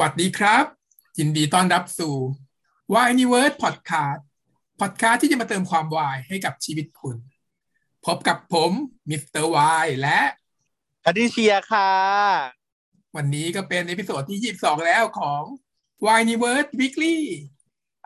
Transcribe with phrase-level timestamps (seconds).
[0.00, 0.64] สวัสดีครับ
[1.18, 2.14] ยินดีต้อนรับสู่
[2.94, 4.20] w i n e w o r d Podcast
[4.80, 7.16] Podcast ที่จะมาเติมความวายให้กับชีวิตคุณ
[8.06, 8.72] พบกับผม
[9.10, 10.20] Mister Y และ
[11.04, 11.92] พัทิเชียค่ะ
[13.16, 15.42] วันนี้ก็เป็น episode ที่ 22 แล้วของ
[16.06, 17.18] w i n e w o r d Weekly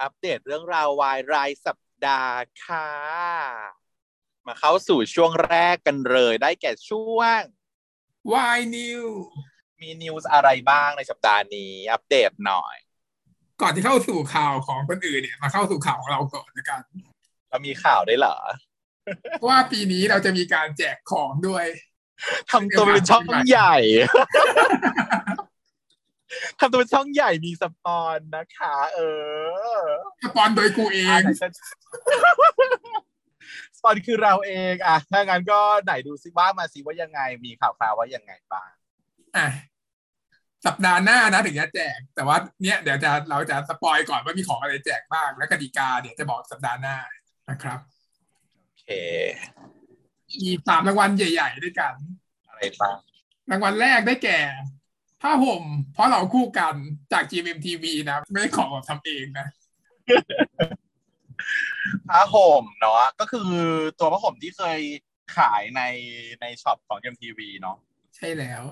[0.01, 2.91] อัปเดตเรื่องราววายรายสัปดาห์ค่ะ
[4.47, 7.41] มาเข้าสู่ช่วงแรกกันเลยได้แก่ช่วง
[8.57, 9.05] y New
[9.81, 12.77] มีนิวส์อะไรบ้างในสัปดาห์นี้อัปเดตหน่อย
[13.63, 16.83] ก่อนที่เข้าสู่ข่าวของคนอื่นเนี่ย มาเข้าสู่ข่าวของเราก่อนละกัน
[17.49, 18.37] เรามีข่าวได้วยเหรอ
[19.39, 21.67] เพราะว่าปีนี้เราจะมีการแจกของด้วย
[22.51, 23.77] ทำตัวเป็นช่องใหญ่
[26.59, 29.01] ทำตัวเป็นช่องใหญ่มีสปอนนะคะ เอ
[29.79, 29.83] อ
[30.25, 31.49] สปอนโดยกูเองอะไหนจะ
[33.77, 38.71] สปอนคือเราเองอะถ้างั้นก็ไหนดูซิว่ามาซิว่ายังไงมีข่าวคราวว่ายังไงบ้าง
[39.37, 39.49] อะ
[40.67, 46.97] สัปดาห์หน้านะถึงจะแจก แต่ว่าเนี่ยเดี๋ยวจะเราจะสปอยก่อนว่ามีของอะไรแจกบ้าง และกติกาเดี๋ยวจะบอกสัปดาห์หน้า
[47.51, 47.79] นะครับ
[48.65, 48.87] โอเค
[50.29, 51.95] มีสามรางวัลใหญ่ ๆ ด้วยกัน
[52.49, 52.99] อะไรบ้าง
[53.51, 54.39] รางวัลแรกได้แก่
[55.23, 56.75] ผ้าห่ม เพราะเราคู่กัน
[57.13, 59.47] จาก GMMTV นะ ไม่ได้ของแบบทำเองนะ
[62.09, 63.53] ผ้าห่มเนาะก็คือ
[63.99, 64.81] ตัวผ้าห่มที่เคย
[65.37, 65.83] ขายใน
[66.41, 67.77] ในช็อปของ GMMTV เนาะ
[68.17, 68.63] ใช่แล้ว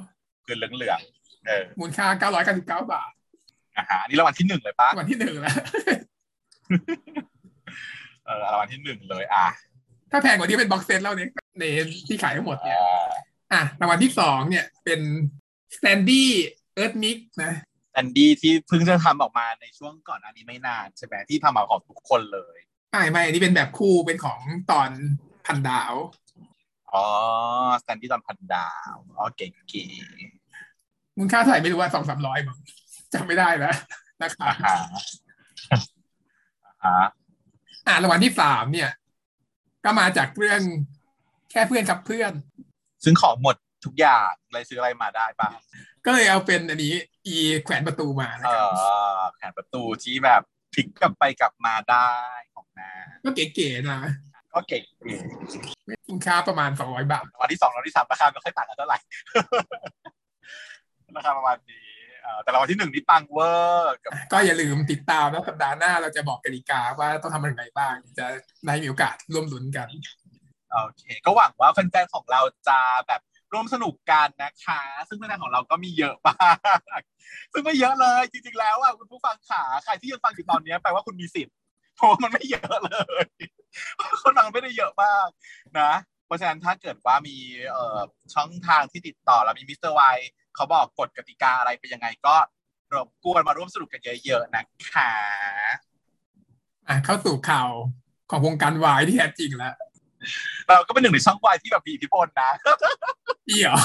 [0.44, 1.00] คือเหลือง
[1.48, 2.06] ๆเออมมูลค่า
[2.44, 3.12] 999บาท
[3.76, 5.54] อะฮะอันนี้รางวัลที่หนึ่งเลยปะรางวัลที่หนึ่งแล้ว
[8.26, 9.46] เออรางวัลที่หนึ่งเลยอะ
[10.10, 11.64] ถ้าแพงกว่านี้เป็น box set แล้วเนี่ยใน
[12.06, 13.00] ที่ขายทั้งหมดเนี่ยอ่า
[13.52, 15.00] อะรางวัลที่สองเนี่ยเป็น
[15.76, 16.30] standee
[16.74, 17.52] เอิร์ธมิกซ์นะ
[17.92, 22.56] standee ที่เพิ่งจะทำออกมาในช่วงก่อนอันนี้ไม่นานใช่ไหมที่ทำมาของทุกคนเลย
[22.90, 24.90] ไม่ไม่อันนี้เป็นแบบคู่เป็นของตอน
[25.46, 25.94] พันดาว
[26.92, 27.04] อ๋อ
[27.82, 29.84] standee ตอนพันดาวอ๋อเก๋เก๋
[31.18, 32.58] มูลค่าเท่าไหร่ไม่รู้ว่าสองสามร้อยมั้ง
[33.14, 33.74] จำไม่ได้แล้ว
[34.22, 35.02] นะคะอ่าฮะ
[36.84, 37.08] อ่าฮะ
[37.86, 38.90] อ่ารางวัลที่สามเนี่ย
[39.84, 40.60] ก็มาจากเรื่อง
[41.50, 42.32] แค่เพื่อนครับเพื่อน
[43.04, 45.56] ซึ่งของหมดทุกอย่างเลยซื้ออะไรมาได้บ้าง
[46.04, 46.94] ก็เลยเอาเป็นอันนี้
[47.26, 48.70] ที่แขวนประตูานะเอครับ
[49.20, 50.42] อแผนประตูที่แบบ
[50.74, 52.10] พลิกกลับไปกลับมาได้
[52.54, 52.90] ของนา
[53.24, 54.00] ก็เก๋ๆนะ
[54.52, 54.84] ก็เก่ง
[56.08, 58.98] มูลค่าประมาณสองร้อยบาทวันที่สองวันที่สามราคาไม่ค่อยต่างกันเท่าไหร่
[61.16, 61.86] ราคาประมาณนี้
[62.22, 68.26] เอ่อแต่รางวัลที่หนึ่งนี่ปังเวอร์กับก็อย่าลืมติดตามนะสัปดาห์หน้าเราจะบอกกติกาว่าต้องทำอะไรบ้าง จะ
[68.66, 69.88] ได้มีโอกาสร่วมลุ้นกัน
[70.72, 73.20] โอเค ก็หวังว่าแฟนๆของเราจะแบบ
[73.52, 76.52] ร่วมสนุกกันนะคะ ซึ่งแฟนๆของเราก็มีเยอะมา
[76.98, 77.00] ก
[77.52, 81.54] ซึ่งไม่เยอะเลยจริงๆแล้วอะคุณผู้ฟังขาใครที่ยังฟังอยู่ตอนนี้แปลว่าคุณมีสิทธิ์
[81.96, 83.24] เพราะว่ามันไม่เยอะเลย
[84.22, 85.28] คนฟังไม่ได้เยอะมาก
[85.80, 85.92] นะ
[86.26, 87.36] เพราะฉะนั้นถ้าเกิดว่ามี
[87.70, 87.98] เอ่อ
[88.34, 90.02] ช่องทางที่ติดต่อแล้วมีมิสเตอร์ไว
[90.58, 92.34] เขาบอกกฎกติกาอะไรเป็นยังไงก็
[92.94, 95.12] รบกวนมาร่วมสนุกกันเยอะๆนะคะ
[96.88, 97.70] อะเข้าสู่ข่าว
[98.30, 99.74] ของวงการวายที่แท้จริงแล้ว
[100.66, 102.50] เราก็เป็นหนึ่งในช่องวายที่แบบมีอิทธิพลนะ
[103.48, 103.78] อีเหรอ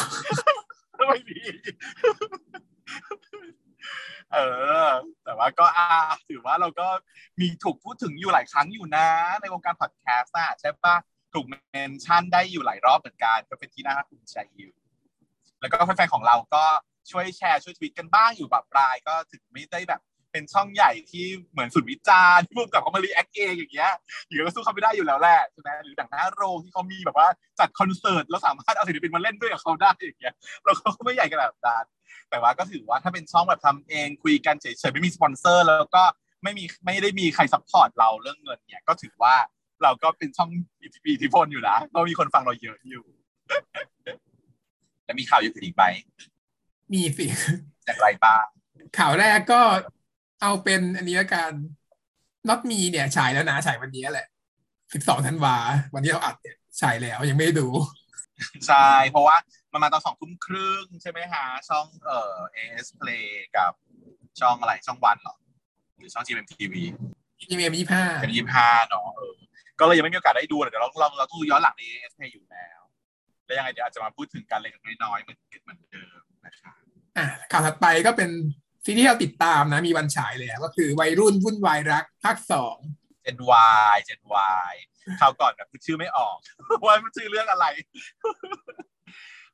[1.07, 1.39] ไม่มี
[4.33, 4.37] เอ
[4.87, 4.89] อ
[5.23, 5.87] แต่ว่าก็อ่า
[6.29, 6.87] ถือว่าเราก็
[7.39, 9.07] มีถูกพูดถึงอยู่หลายครั้งอยู่นะ
[9.41, 10.95] ในวงการพอดแคสต์อะใช่ปะ
[11.33, 14.73] ถูก mention ได้อยู่หลายรอบเหมือนกันก็เป็นที่น่าภูมิใจอยู่
[15.63, 16.63] แล้วก็แฟนๆของเราก็
[17.11, 20.01] ช่วยแชร์ช่วยทวิตกันบ้างอยู่แบบปลายก็ถึงไม่ได้แบบ
[20.31, 23.91] เป็นช่องใหญ่ที่เหมือนสุดวิจารณ์ที่พุ่มกับเขามา react เองอย่างเงี้ย
[24.27, 27.27] อยู่ก็สู้เขาไม่ได้อยู่แล้วแหละใช่ไหมหรือหนังหน้าโรงที่เขามีแบบว่า
[27.59, 30.33] จัดคอนเสิร์ตแล้วสามารถเอาศิลปินมาเล่นด้วยกับเขาได้อย่างเงี้ย
[30.65, 31.85] เราก็ไม่ใหญ่ขนาดนั้น
[32.29, 36.03] แต่ว่าก็ถือว่าถ้าเป็นช่องแบบทำเองคุยกันเฉยๆไม่มีสปอนเซอร์ แล้วก็
[36.43, 39.35] ไม่มีไม่ได้มีใคร support เราเรื่องเงินเนี่ยก็ถือว่า
[39.83, 40.49] เราก็เป็นช่อง
[40.81, 43.03] อิทธิพลอยู่นะก็มีคนฟังเราเยอะอยู่
[45.05, 45.83] แล้วมีข่าวอยู่อีกไหม
[46.93, 47.25] มีสิ
[47.85, 48.45] อย่างไรบ้าง
[48.97, 49.61] ข่าวแรกก็
[50.41, 51.51] เอาเป็นอันนี้ละกัน
[52.47, 54.27] น็อตมีเนี่ยฉายแล้วนะฉายวันนี้แหละ
[54.73, 55.55] 12ธันวา
[55.95, 57.67] วันที่เราอัดเนี่ยฉายแล้วยังไม่ได้ดู
[58.67, 59.35] ใช่เพราะว่า
[59.71, 63.27] มันมาตอนสองทุ่มครึ่งใช่ไหมฮะช่องเอ่อ AS Play
[63.57, 63.71] กับ
[64.39, 65.35] ช่องอะไรช่องวันเหรอ
[65.97, 66.73] หรือช่อง GMTV
[67.39, 69.33] อีเมลยี่ห้าเป็นยี่ห้าเนาะเออ
[69.79, 72.72] ก็เลยยังไม่มีโอกาสได้ดูเดี๋ยวเราเราเราต้องดูย้อนหลังใน AS Play อยู่แล้วแล้ว
[73.57, 74.71] ยังไงเดี๋ยวอาจจะมาพูดถึงกันเล็ก
[75.03, 76.73] น้อยๆเหมือนเหมือนเดิมนะคะ
[77.17, 78.29] อะข่าวถัดไปก็เป็น
[78.85, 82.77] ซีรีส์ที่เราติดตามนะมีวันฉายแล้วก็คือวัยรุ่นวุ่นวายรักภาคสอง
[83.25, 83.37] Gen
[83.93, 84.21] Y Gen
[84.69, 84.73] Y
[85.19, 86.37] คราวก่อนแบบชื่อไม่ออก
[86.85, 87.65] ว่ามันชื่อเรื่องอะไร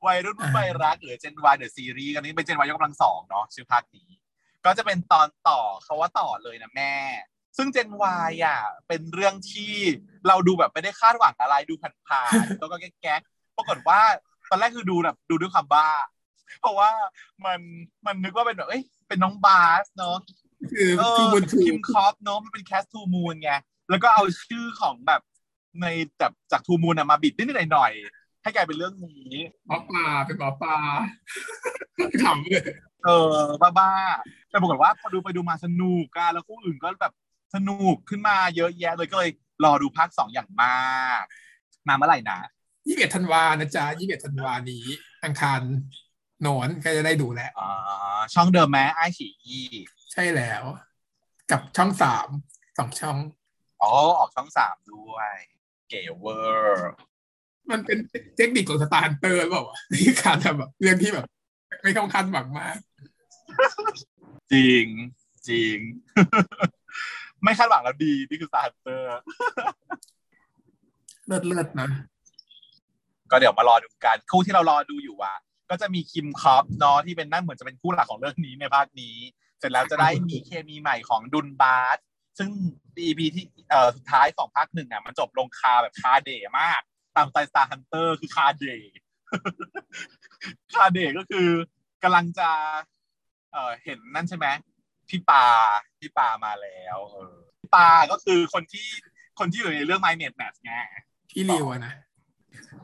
[0.08, 4.10] วัยรุ่นรุ่นวัยรักหรือ Gen Y หรือซีรีส์กันนี้เป็น Gen Y ยกกำลังสองเนาะชื่อภาคนี้
[4.66, 6.96] ก็จะเป็นตอนต่อเขาว่าต่อเลยนะแม่
[7.58, 7.90] ซึ่ง Gen
[8.30, 9.74] Y อะเป็นเรื่องที่
[10.28, 11.74] เราดูแบบไม่ได้คาดหวังอะไรดู
[12.08, 14.02] ผ่านๆแล้วก็แก๊กๆ ปรากฏว่า
[14.50, 15.88] ตอนแรกคือดูแบบดูด้วยความบ้า
[16.60, 16.90] เพราะว่า
[17.46, 17.60] มัน
[18.06, 20.18] มันนึกว่าเป็นแบบเอ้ยเป็นน้องบาสเนาะ
[20.72, 23.52] คือเอทูอบุญทูคิมคอปเนาะมันเป็นแคสทูมูนไง
[23.90, 25.22] แล้วก็เอาชื่อของแบบ
[25.82, 25.86] ใน
[26.20, 29.34] แบบจากทูมูนมาบิดนิดๆหน่อยๆให้กลายเป็นเรื่องนี้
[29.68, 30.76] หมอปลาเป็นหมอปลา
[32.24, 32.64] ขำเลย
[33.06, 33.10] เอ
[33.40, 33.42] อ
[33.80, 37.14] บ้าๆแต่ปรากฏว่าพอดูไปดูมาสนุกกันแล้วคู่อื่นก็แบบ
[37.56, 39.32] สนุกขึ้นมาเยอะแยะเลยก็เลย
[39.64, 41.24] รอดูภาคสองอย่างมาก
[41.88, 42.40] มาเมื่อไหร่นะ
[42.90, 44.86] ยี่สิบเอ็ดธันวานะจ๊ะยี่สิบเอ็ดธันวานี้
[45.24, 45.62] อังคาร
[46.42, 47.70] โหนนก็จะได้ดูแล้วอ๋อ
[48.34, 49.58] ช่องเดิมไหมไอฉีอี
[50.12, 50.64] ใช่แล้ว
[51.52, 52.28] กับช่องสาม
[52.78, 53.18] สองช่อง
[53.82, 55.34] อ๋อออกช่องสามด้วย
[55.90, 56.92] เก๋เวอร์
[57.70, 57.98] มันเป็น
[58.38, 61.26] เทคนิคของสตาร์ฮันเตอร์หรือเปล่าวะที่การทำแบบเรื่องที่แบบ
[61.84, 62.78] ไม่ต้องคาดหวังมาก
[64.54, 64.86] จริง
[65.50, 65.78] จริง
[67.44, 69.08] ไม่คาดหวังแล้วดี นี่คือสตาร์ฮันเตอร์
[71.28, 71.90] เลิศเลิศนะ
[73.32, 75.38] ก็เดี๋ยวมารอดูกันคู่ที่เรารอดูอยู่อะ
[75.70, 79.16] ก็จะมีคิมคอปเนาะที่เป็นนั่นเหมือนจะเป็นคู่หลักของเรื่องนี้ในภาคนี้
[79.60, 81.98] เสร็จแล้วจะได้มีเคมีใหม่ของดุนบาส
[82.38, 82.50] ซึ่ง
[83.06, 86.82] EP ที่เอ่อสุดท้ายของภาคหนึ่งอะมันจบลงคาแบบคาเดย์มาก
[87.16, 88.94] ตามสไตล์สตาร์ฮันเตอร์คือคาเดย์
[90.74, 91.48] คาเดย์ก็คือ
[92.04, 92.50] กำลังจะ
[93.52, 94.48] เอ่อเห็นนั่นใช่ไหม
[95.10, 95.46] พี่ปา
[96.00, 98.88] พี่ปามาแล้วเออพี่ปาก็คือคนที่
[99.40, 100.74] คนที่อยู่ในเรื่อง My Mate Match ไง
[101.32, 101.94] พี่ริวนะ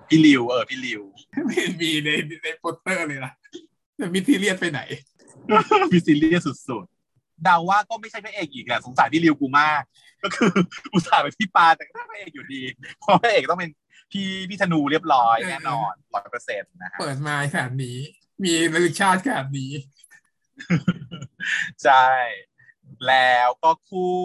[0.08, 1.02] พี่ลิวเออพี่ลิว
[1.46, 2.10] ไม่เห็นมีใน
[2.44, 3.34] ในโปสเตอร์เลยนะ
[3.98, 4.82] แต่ mysterious ไปไหน
[5.92, 9.82] mysterious สุดๆเดาว่าก็ไม่ใช่พระเอกอีกแหละสงสารพี่ลิวกูมาก
[10.24, 10.52] ก็คือ
[10.94, 12.62] อุตส่าห์เป็นพี่ปาแต่ก็ไม่ใช่พระเอกอยู่ดี
[13.00, 13.72] เพราะพระเอกต้องเป็น
[14.12, 17.98] พี่พี่ธนูเรียบร้อยแน่นอนร้อยเปอร์เซ็นต์นะฮะเปิดมาขนาดนี้
[18.44, 19.72] มีระลึกชาติขนาดนี้
[21.84, 22.08] ใช่
[23.08, 24.16] แล้วก็คู่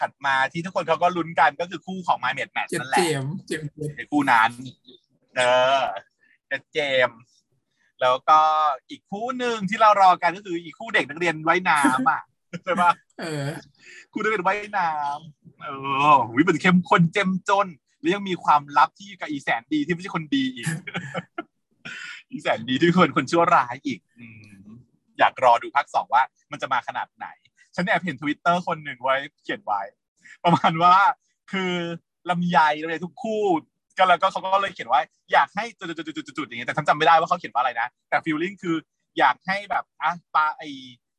[0.00, 4.50] ถัดมาที่ทุกคนเขาก็ลุ้นกันก็คือคู่ของ My Mate Match เจ็ดนั่นแหเจละมส์เจมส์เจมส์ในคู่นั้น
[5.36, 5.42] เอ
[5.78, 5.82] อ
[6.48, 7.20] เจเจมส์
[8.00, 8.40] แล้วก็
[8.90, 12.22] อีกคู่หนึ่งที่เรารอกันก็คืออีกคู่เด็กนักเรียนว่ายน้ำอะ
[12.64, 13.46] ใช่ปะเออ
[14.12, 15.68] คู่นักเรียนว่ายน้ำเอ
[16.14, 17.66] อวิมันเข้มข้นเจ้มจน
[18.00, 20.66] แล้วยังมีความลับที่กับอีแสนดีที่ไม่ใช่คนดีอีก
[22.30, 24.64] อีแสนดีที่เป็นคนชั่วร้ายอีกอืม
[25.18, 27.26] อยากรอดูภาคสองว่ามันจะมาขนาดไหน
[27.76, 29.80] ฉันแอบเห็นทวิตเตอร์คนหนึ่งไว้เขียนไว้
[30.44, 30.96] ประมาณว่า
[31.52, 31.72] คือ
[32.30, 33.44] ลำไยลำไยทุกคู่
[33.98, 35.00] ก็แล้วก็เขาก็เลยเขียนว่า
[35.32, 38.76] อยากให้จุดๆๆๆอย่างเงี้ยแต่ฉันจำไม่ได้ว่าเขาเขียนว่าอะไรนะ แต่ฟีลลิ่งคือ
[39.18, 40.68] อยากให้แบบอะปลาไอ้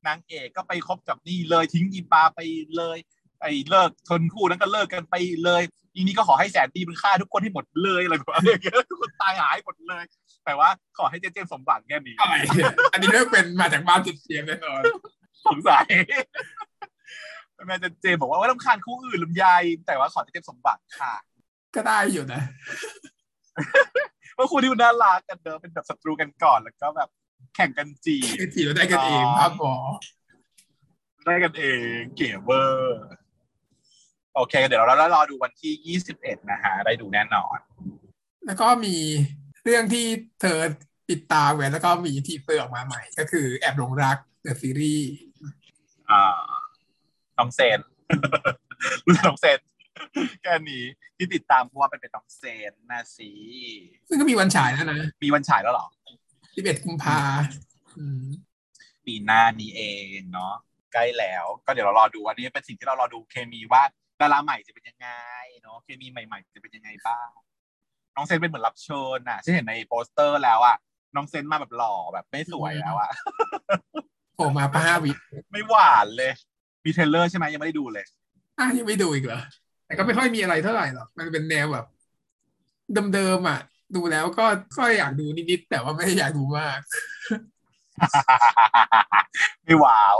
[0.07, 2.39] นางเอกก็ไปคบกับนี่เลยทิ้งอีปลาไป
[2.77, 2.97] เลย
[3.41, 5.61] ไอ้เลิกคนคู่นั้นก็เลิกกันไปเลย
[5.95, 10.03] อีนี้ก็ขอให้แสนดีมันฆ่าทุกคนให้หมดเลยอะไรแบบนี้ทุกคนตายหายหมดเลย
[10.45, 12.33] แต่ว่าขอให้เจเจมส์สมบัติแค่นี้อะไร
[12.93, 14.81] อันนี้เรื่องเป็นมาจากบ้านจ็ดเจมส์แน่นอน
[15.47, 15.87] สงสัย
[17.67, 19.45] แม่เจเจมส์บอกว่าว่าลำคาญคู่อื่นลำไย
[19.87, 21.13] แต่ว่าขอเจเจมส์สมบัติค่ะ
[21.75, 22.41] ก็ได้อยู่นะ
[24.33, 27.09] เพราะคู่ที่มันน่ารักกันเดิมเป็นแบบศัตรูกันก่อนแล้วก็แบบ
[27.55, 29.75] แข่งกันจีบคือจีบได้กันเองอ๋อครับหมอ
[31.25, 31.63] ได้กันเอ
[31.95, 33.01] งเก๋เวอร์
[34.35, 37.57] โอเค เดี๋ยวเรารอดูวันที่21นะฮะ ได้ดูแน่นอน
[38.45, 38.95] แล้วก็มี
[39.63, 40.05] เรื่องที่
[40.41, 40.59] เธอ
[41.09, 45.11] ติดตามไว้แล้วก็มี teaser ออกมาใหม่ ก็คือแอบหลงรัก The Series
[46.11, 46.23] อ่า
[47.37, 47.79] น้องเซน
[49.05, 49.59] รู้จักน้องเซน
[50.41, 50.83] แค่นี้
[51.17, 53.31] ที่ติดตามเพราะว่าเป็นเป็นน้องเซนนะสิ
[54.09, 55.87] ซึ่งก็มีวันฉายแล้วนะมีวันฉายแล้วเหรอ
[56.39, 57.19] 11กุมภา
[57.97, 58.25] อืม
[59.05, 59.81] ปีหน้านี้เอ
[60.17, 60.53] งเนาะ
[60.93, 63.83] ใกล้แล้ว ก็เดี๋ยวเรารอดูอันนี้เป็นสิ่งที่เรารอดูเคมีว่า
[64.21, 65.09] ดาราใหม่จะเป็นยังไง
[65.61, 67.29] เนาะเคมีใหม่ ๆ จะเป็นยังไงบ้าง
[68.15, 70.77] น้องเซนเป็นเหมือนรับเชิญน่ะฉันเห็นในโปสเตอร์แล้วอะ
[71.15, 73.11] น้องเซนมาแบบหล่อแบบไม่สวยแล้วอะ
[74.20, 75.11] โผล่มาป้าห้าวิ
[75.51, 76.31] ไม่หวานเลย
[76.85, 78.05] มีเทรลเลอร์ใช่ไหมยังไม่ได้ดูเลย
[78.59, 79.41] อะยังไม่ดูอีกเหรอ
[79.85, 81.85] แต่ก็ไม่ค่อยมีอะไรเท่าไหร่หรอกมันเป็นแนวแบบ
[83.13, 83.59] เดิมๆอะ
[83.95, 84.45] ดูแล้วก็
[84.77, 86.79] ก็อยากดูนิดๆแต่ว่าไม่ได้อยากดูมาก
[89.65, 90.17] ไม่ว้าว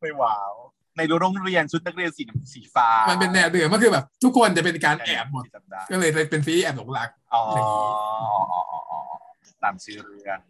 [0.00, 0.52] ไม่ว้าว
[0.96, 7.88] ในโรงเรียนชุดนักเรียนสีน้ำสีฟ้า มันเป็นแนวเดิมก็คือแบบ ทุกคนจะเป็นการแอบหมดจำได้ก็เลยเป็นซีรีส์แอบหลงรักอ๋ออย่างนี้
[8.32, 8.60] อ๋ออ๋อ
[8.90, 9.00] อ๋อ
[9.62, 10.40] ตามชื่อเรื่อง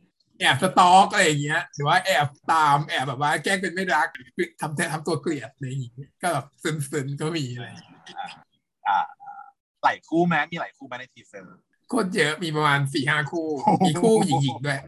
[0.41, 4.09] แอบสตอกอะไรอย่างเงี้ยหรือว่าแอบตามแอบแบบว่าแกล้งเป็นไม่รัก
[4.61, 5.93] ทำแททำตัวเกลียดอะไรอย่างงี้
[6.23, 7.99] ก็แบบซึนๆก็มีอะไรอย่างงี้
[8.89, 8.99] อ่า
[9.85, 14.79] หลายคู่ไหมมีหลายคู่ไหมในทีเซอร์โคตรเยอะมีประมาณสี่ห้าคู่โอ้โหมีคู่หญิงๆด้วย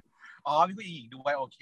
[0.47, 1.61] อ๋อมีผู้หญิงด้วยโอเค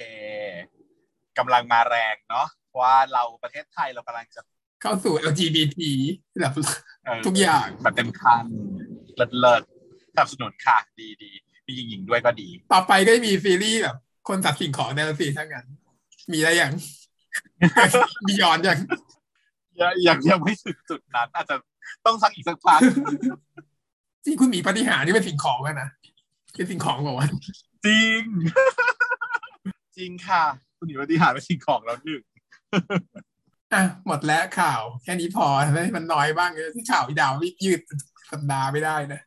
[1.38, 4.40] กำลังมาแรงเนาะเพราะว่าเราประเทศไทยเรากำลังจะ
[4.82, 5.78] เข้าสู่ LGBT
[6.40, 6.54] แบบ
[7.04, 8.44] เอ่อทุกอย่างแบบเต็มคัน
[9.16, 9.62] เลิศเลิศ
[10.12, 11.30] สนับสนุนค่ะดีดี
[11.70, 13.96] มีหญิงๆด้วยก็ดี ต่อไปก็มีซีรีส์แบบ
[14.28, 15.66] คนสัตว์สิ่งของในละสีทั้งนั้น
[16.32, 16.72] มีอะไรอย่าง
[18.26, 18.78] มีย้อนอย่าง
[19.80, 21.56] ยังยังไม่ถึงจุดนั้น อาจจะ
[22.06, 22.80] ต้องสักอีกสักพัก
[24.24, 25.88] จริงคุณหมีปฏิหารนี่เป็นสิ่งของอะนะ
[26.56, 27.28] เป็นสิ่งของบอกว่า
[27.86, 28.22] จริง
[29.96, 30.44] จริงค่ะ
[30.76, 32.22] คุณหนีปฏิหารเป็นสิ่งของแล้วหนึ่ง
[33.72, 37.80] อะหมดแล้วข่าวแค่นี้พอให้มันน้อยบ้างเลยที่ข่าวอีดาวไม่ยืด
[38.30, 39.20] สัปดาห์ไม่ได้นะ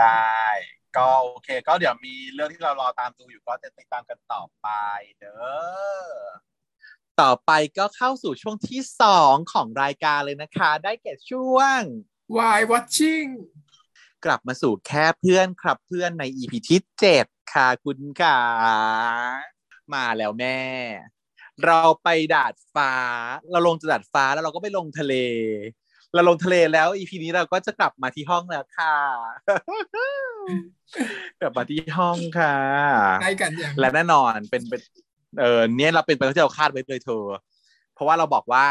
[0.00, 0.44] ได้
[0.96, 4.68] ก็โอเค ก็เดี๋ยวมีเรื่องที่เรารอตามดูอยู่ก็จะติดตามกันต่อไป
[5.18, 6.10] เด้อ
[7.20, 11.80] ต่อไปก็เข้าสู่ช่วงที่สองของรายการเลยนะคะ ได้แก่ช่วง
[12.36, 13.30] Why watching
[14.24, 18.38] กลับมาสู่แค่เพื่อนครับเพื่อนใน EP ที่เจ็ดค่ะคุณค่ะ
[19.94, 20.60] มาแล้วแม่
[21.64, 22.92] เราไปดาดฟ้า
[23.50, 25.14] เราลงจากดาดฟ้าแล้วเราก็ไปลงทะเล
[26.14, 28.96] เราลงทะเลแล้ว EP นี้เราก็จะกลับมาที่ห้องแล้วค่ะ
[31.40, 32.56] กลับมาที่ห้องค่ะ
[33.22, 34.80] ใกล้กันอย่างและแน่นอนเป็นเป็น
[35.40, 37.24] เออเนี่ยเราเป็นไปที่เราคาดไว้เลยเธอ
[37.94, 38.64] เพราะว่าเราบอกว่า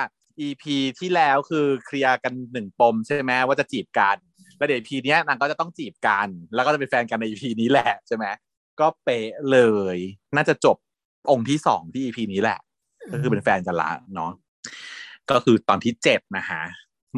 [0.47, 0.63] EP
[0.99, 4.17] ที่แล้วคือเคลียร์กันหนึ่งปมใช่ไหมว่าจะจีบกัน
[4.57, 8.25] แล้วเดี๋ยว EP เนี้ยนางก็จะต้องจีบกัน แล้วก็จะเป็นแฟนกันใน EP นี้แหละใช่ไหม
[8.79, 9.59] ก็เป๊ะเล
[9.95, 9.97] ย
[10.35, 10.77] น่าจะจบ
[11.31, 12.59] องค์ที่สองที่ EP นี้แหละ
[13.11, 14.31] ก็คือเป็นแฟนกันละเนาะ
[15.29, 16.63] ก็คือตอนที่เจ็ดนะฮะ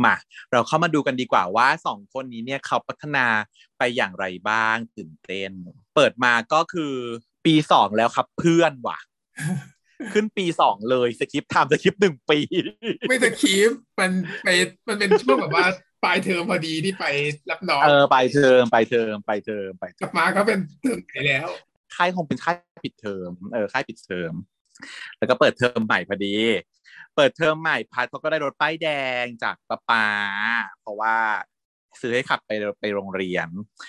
[0.05, 0.15] มา
[0.51, 3.25] เราเข้ามาดูกันดีกว่าว่าสองคนนี้เนี่ยเขาพัฒนา
[3.77, 5.51] ไปอย่างไรบ้างตื่นเต้น
[5.95, 6.93] เปิดมาก็คือ
[7.45, 8.99] ปีสองแล้วครับเพื่อนว่ะ
[10.13, 12.39] ขึ้นปีสองเลยสคริปต์ทำสคริปต์หนึ่งปี
[13.09, 14.11] ไม่ตะคีฟมัน
[14.45, 14.49] ไป
[14.87, 15.65] มันเป็นช่วงแบบว่า
[16.03, 17.05] ปลายเทอมพอดีที่ไป
[17.49, 21.47] รับน้องเออไปเทอมไปเทอมไปเทอมไปเทกลัอมบมาก็เป็นเทอมไหนแล้ว
[21.95, 24.33] ค่ายคงเป็นค่ายปิดเทอมเออค่ายปิดเทอม
[25.17, 26.35] แล้วก็เปิดเทอมใหม่พอดี
[27.15, 28.87] เปิดเทอมใหม่พัดเขาก็ได้รถป้ายแด
[29.23, 30.05] งจากป้าปา
[30.81, 31.15] เพราะว่า
[32.01, 33.47] ซื้อให้ขับไปไปโรงเรียน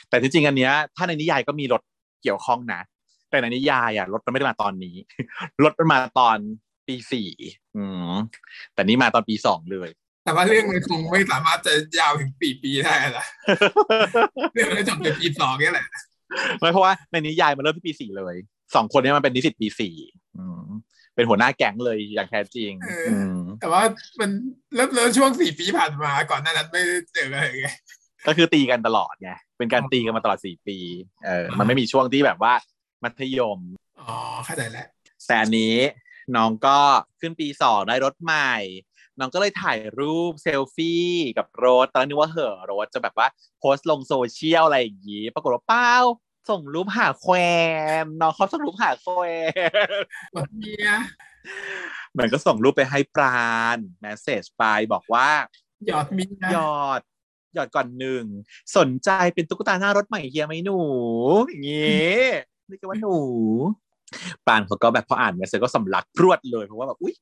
[0.09, 1.83] แต่ที่จริงอันเนี้ยถ้าในนิยายก็มีรถ
[2.23, 2.81] เกี่ยวข้องนะ
[3.31, 4.97] แต่ในนิยายอะรถมันไม่ได้มาตอนนี้
[5.62, 6.38] รถมันมาตอน
[6.87, 7.31] ปีสี่
[7.76, 8.12] อืม
[8.75, 9.88] แต่นี่มาตอนปีสองเลย
[10.25, 13.26] แต่ว่าเรื่องมันคงไม่สามารถจะยาวถึงปีปีได้ละ
[14.52, 15.87] เรื่องมันจะจบในปีสองนี่แหละ
[16.61, 18.35] ไม่เพราะว่าในนิยายมันเริ่มที่ปีสี่เลย
[18.75, 19.95] สองคนเนี้มันเป็นนิสิตปีสี่
[20.37, 20.69] อืม
[21.14, 22.73] เป็นหัวหน้าแก๊งเลยอย่างแท้จริง
[23.09, 23.83] อืมแต่ว่า
[24.21, 24.31] มัน
[24.75, 27.69] เริ่มเริ่มช่วงสี่ปีผ่านมาก่อนหน้านั้นไม่ได้เจออะไรไง
[28.26, 30.78] ก็คือตีกันตลอดไงเป็นการตีกันมาตลอดสี่ปี
[31.26, 32.54] เออมันไม่มีช่วงที่แบบว่า
[33.04, 33.59] มัธยม
[34.00, 34.14] อ๋อ
[34.45, 34.87] เข้าใจแล้ว
[35.26, 35.76] แต่อันนี้
[36.37, 36.78] น้องก็
[37.21, 38.54] ขึ้นปีสองได้รถใหม่
[39.19, 41.07] น้องก็เลยถ่ายรูปเซลฟี่
[41.38, 43.28] กับรถตอนนั้นนึกว่าเหอะรถจะแบบว่า
[43.59, 45.95] โพสต์ลงโซเชียลอะไรอย่างงี้ ปรากฏว่าเปล่า
[46.49, 47.35] ส่งรูปหาแคว
[48.03, 49.23] มน้องเขาส่งรูปหาแคว
[49.99, 50.01] ม
[50.33, 50.89] หมดเมีย
[52.13, 55.29] เหมือนก็ส่งรูปไปให้ปราณแมสเซจไปบอกว่า
[55.87, 57.01] หยอดเมียหยอด
[57.55, 58.25] หยอดก่อนหนึ่ง
[58.77, 60.81] สนใจเป็นตุ๊กตาหน้ารถใหม่เฮียไหมหนู
[61.49, 62.23] อย่างงี้
[62.69, 63.17] นี่ก็ว่าหนู
[64.47, 67.15] ปานเขาก็แบบพออ่านเมสเซจก็สำลักพรวดเลยเพราะว่าแบบอุ้ย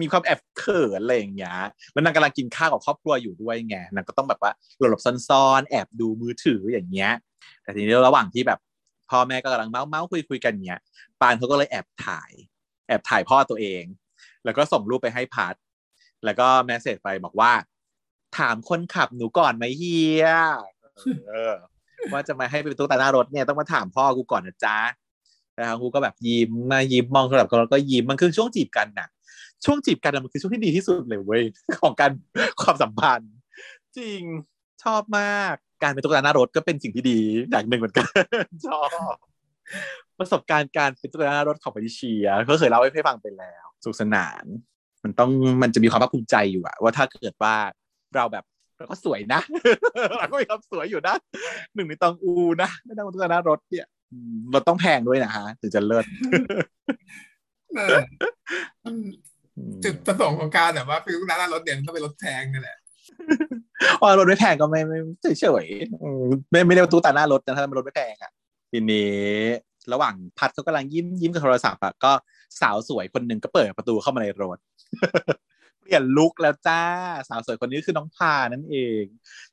[0.00, 1.56] มีความแอบเขินอะไรอย่างเงี้ย
[1.92, 7.12] แล้วนางกำลังกินข้าวกับครอบครัวอยู่ด้วยไงนางก็ต้องแบบว่าหลบๆซ่อนๆแอบดูมือถืออย่างเงี้ย
[7.62, 8.58] แต่ทีนี้ระหว่างที่แบบ
[9.10, 10.80] พ่อแม่ก็กำลังเมาส์เมาส์คุยคุยกันเงี้ย
[11.20, 12.32] ปานเขาก็เลยแอบถ่าย
[12.88, 13.84] แอบถ่ายพ่อตัวเอง
[14.44, 15.54] แล้วก็ส่งรูปไปให้พัด
[16.24, 17.52] แล้วก็แมสเซจไปบอกว่า
[18.38, 20.26] ถามคนขับหนูก่อนไหมเฮีย
[22.12, 24.78] ว่าจะมาให้เป็นตุ๊กตาหน้ารถเนี่ยต้องมาถามพ่อกูก่อนนะจ๊ะ
[25.54, 29.08] แล้วกูก็แบบยิ้มมายิ้มมองสลับกันแล้วก็ยิ้มมันคือช่วงจีบกันน่ะ
[29.64, 31.42] ช่วงจีบกันมันคือช่วงที่ดีที่สุดเลยเว้ย
[31.80, 32.10] ของการ
[32.62, 33.32] ความสัมพันธ์
[33.98, 34.22] จริง
[34.84, 37.18] ชอบมากการเป็นตุ๊กตาหน้ารถก็เป็นสิ่งที่ดี
[37.50, 38.06] อย่างหนึ่งเหมือนกัน
[38.66, 38.88] ชอบ
[40.18, 44.44] ประสบการณ์การเป็นตุ๊กตาหน้ารถของปาริเชียก็เคยเล่าให้ฟังไปแล้วสนุกสนาน
[45.04, 45.30] มันต้อง
[45.62, 47.54] มันจะมีความภาคภูมิใจอยู่อะว่าถ้าเกิดว่า
[48.16, 48.44] เราแบบ
[48.78, 49.40] เราก็สวยนะ
[50.18, 51.14] เราก็มีความสวยอยู่นะ
[51.74, 53.86] หนึ่งในตองอูนะไม่ต้องตุ๊กตาหน้ารถเนี่ย
[54.54, 56.04] รถต้องแพงด้วยนะฮะถึงจะเลิศ
[59.84, 62.78] จุดประสงค์ของการแบบว่าคือร้านรถเด่นต้องเป็นรถแพงนั่นแหละ
[64.02, 64.98] ว่ารถไม่แพงก็ไม่ไม่
[65.40, 68.32] เฉยๆอืมไม่ไม่ได้ว่าตู้ตาหน้ารถนะถ้ามันรถไม่แพงอะ
[68.70, 69.14] ทีนี้
[69.92, 72.12] ระหว่างพัดเขากำลังยิ้มยิ้มกับโทรศัพท์อะก็
[72.60, 74.58] สาวสวยคนหนึ่งก็เปิดประตูเข้ามาในรถ
[75.80, 76.82] เปลี่ยนลุคแล้วจ้า
[77.28, 79.04] สาวสวยคนนี้คือน้องพานั่นเอง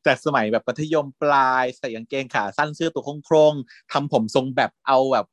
[0.05, 5.25] จากสมัยแบบมัธยมปลายใส่กางเกงขาสั้นเสื้อตัวโครงๆทำผมทรงแบบเอาแบบ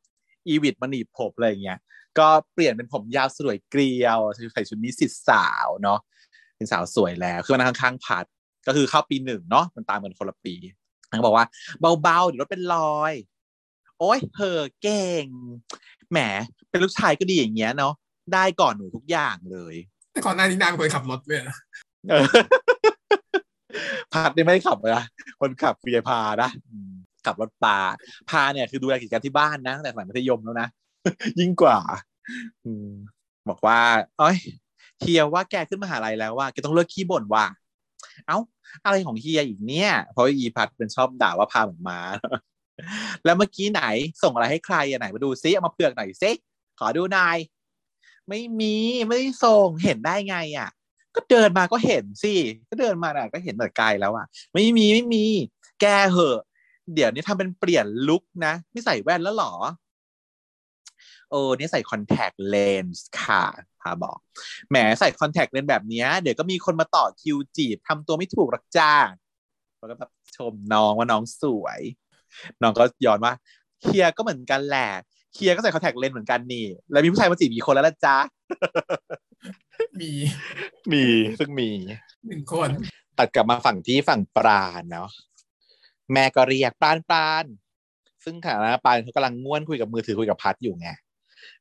[0.48, 1.78] อีวิดมาหนีบผมอะไรอย่างเงี้ย
[2.18, 4.18] ก็เปลี่ยนเป็นผมยาวสวยเกลียว
[4.52, 5.98] ใส่ชุดนิสิตสาวเนาะ
[6.56, 8.24] เป็นสาวสวยแล้วคือมันงข้างๆพัด
[8.66, 10.54] ก็คือเข้าปีหนึ่งเนาะมันตามกันคนละปี
[11.08, 11.46] เขาบอกว่า
[12.02, 13.12] เบาๆเดี๋ยวรถเป็นรอย
[13.98, 15.26] โอ้ยเพอเก่ง
[16.10, 16.18] แหม
[16.70, 17.94] เป็นลูกชายก็ดีอย่างเงี้ยเนาะ
[18.34, 19.74] ได้ก่อนหนูทุกอย่างเลย
[20.12, 21.56] แต่ก่อนหน้านี้นางเคยขับรถด้วยนะ
[22.10, 22.26] เออ
[24.12, 25.04] พัดนี่ไม่ได้ขับเลยนะ
[25.40, 26.92] คนขับเฟียพานะอืม
[27.26, 27.78] ขับรถปลา
[28.30, 30.68] พาเนี่ยคือดูแลกิจการที่บ้านนะตั้งแต่สมัยมัธยมแล้วนะ
[31.40, 31.78] ยิ่งกว่า
[32.64, 32.90] อืม
[33.48, 33.80] บอกว่า
[34.18, 34.38] เอ้ย
[35.00, 37.46] เฮียว่าแกขึ้นมหาลัยแล้วว่าแกต้องเลิกขี้บ่นว่า
[38.26, 38.38] เอ้า
[38.84, 42.00] อะไรของเฮียอีกเนี่ย เพราะอีพัดเป็นชอบด่าว่าพาเหมือนมา
[43.24, 43.82] แล้วเมื่อกี้ไหน
[44.22, 46.30] ส่งอะไรให้ใครอะไหนมาดูซิเอามาเผือกหน่อยซิ
[46.78, 47.38] ขอดูหน่อย
[48.28, 48.74] ไม่มี
[49.08, 50.70] ไม่ได้ส่งเห็นได้ไงอะ
[51.14, 52.34] ก็เดินมาก็เห็นสิ
[52.68, 55.24] ก็เดินมาน่ะก็เห็นแต่ไกลแล้วอะ ไม่มีไม่มี
[55.80, 56.38] แกเหอะ
[56.94, 59.52] เดี๋ยวนี้ทำเป็นเปลี่ยนลุคนะไม่ใส่แว่นแล้วหรอ
[61.30, 63.44] เออนี่ใส่คอนแทคเลนส์ค่ะ
[63.82, 64.18] พาบอก
[64.70, 68.94] แหมใส่คอนแทคเลนส์แบบเนี้ยเดี๋ยวก็มีคนมาต่อคิวจีบทำตัวไม่ถูกหรอกจ้า
[69.78, 71.80] แล้วก็แบบชมน้องว่าน้องสวย
[72.62, 73.32] น้องก็ย้อนว่า
[73.82, 74.88] เคียก็เหมือนกันแหละ
[75.34, 78.16] เคียก็ใส่คอนแทคเลนส์เหมือนกันนี่ แล้วมีผู้ชายมาจีบกี่คนแล้วล่ะจ๊ะ
[80.00, 80.10] มี
[80.92, 81.04] มี
[81.38, 81.68] ซึ่งมี
[82.26, 82.70] หนึ่งคน
[83.18, 85.08] ตัดกลับมาฝั่งที่ฝั่งปราณเนาะ
[86.12, 87.44] แม่ก็เรียกปราณปราณ
[88.24, 90.88] ซึ่งขณะนั้นปราณเขากำลังง่วนคุยกับมือถือคุยกับพัดอยู่ไง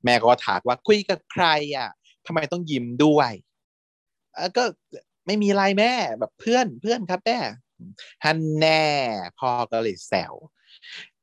[0.04, 1.46] แม่ก็ถามว่าคุยกับใคร
[1.78, 1.90] อะ
[2.26, 3.32] ทำไมต้องยิ้มด้วย
[4.58, 4.64] ก็
[5.26, 7.38] ไม่มีไรแม่แบบเพื่อนเพื่อนครับแม่
[8.24, 8.86] ฮันแน่
[9.40, 10.34] พ่อก็เลยแซว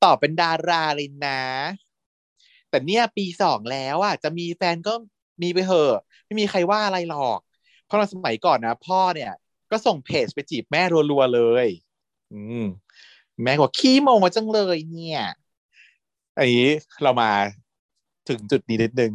[0.02, 1.40] ตอบเป็นดาราเลยนะ
[2.70, 4.94] แต่เนี่ยปีสองแล้วอะจะมีแฟนก็
[5.42, 7.40] มีไปเหอะไม่มีใครว่าอะไรหรอก
[7.86, 9.32] เพราะเราสมัยก่อนนะพ่อเนี่ย
[9.70, 11.66] ก็ส่งเพจไปจีบแม่รัวๆเลย
[12.32, 12.64] อืม
[13.42, 15.22] แม่บอกขี้โมงจังเลยเนี่ย
[16.38, 16.68] อันนี้
[17.02, 17.30] เรามา
[18.28, 19.12] ถึงจุดนี้นิดนึง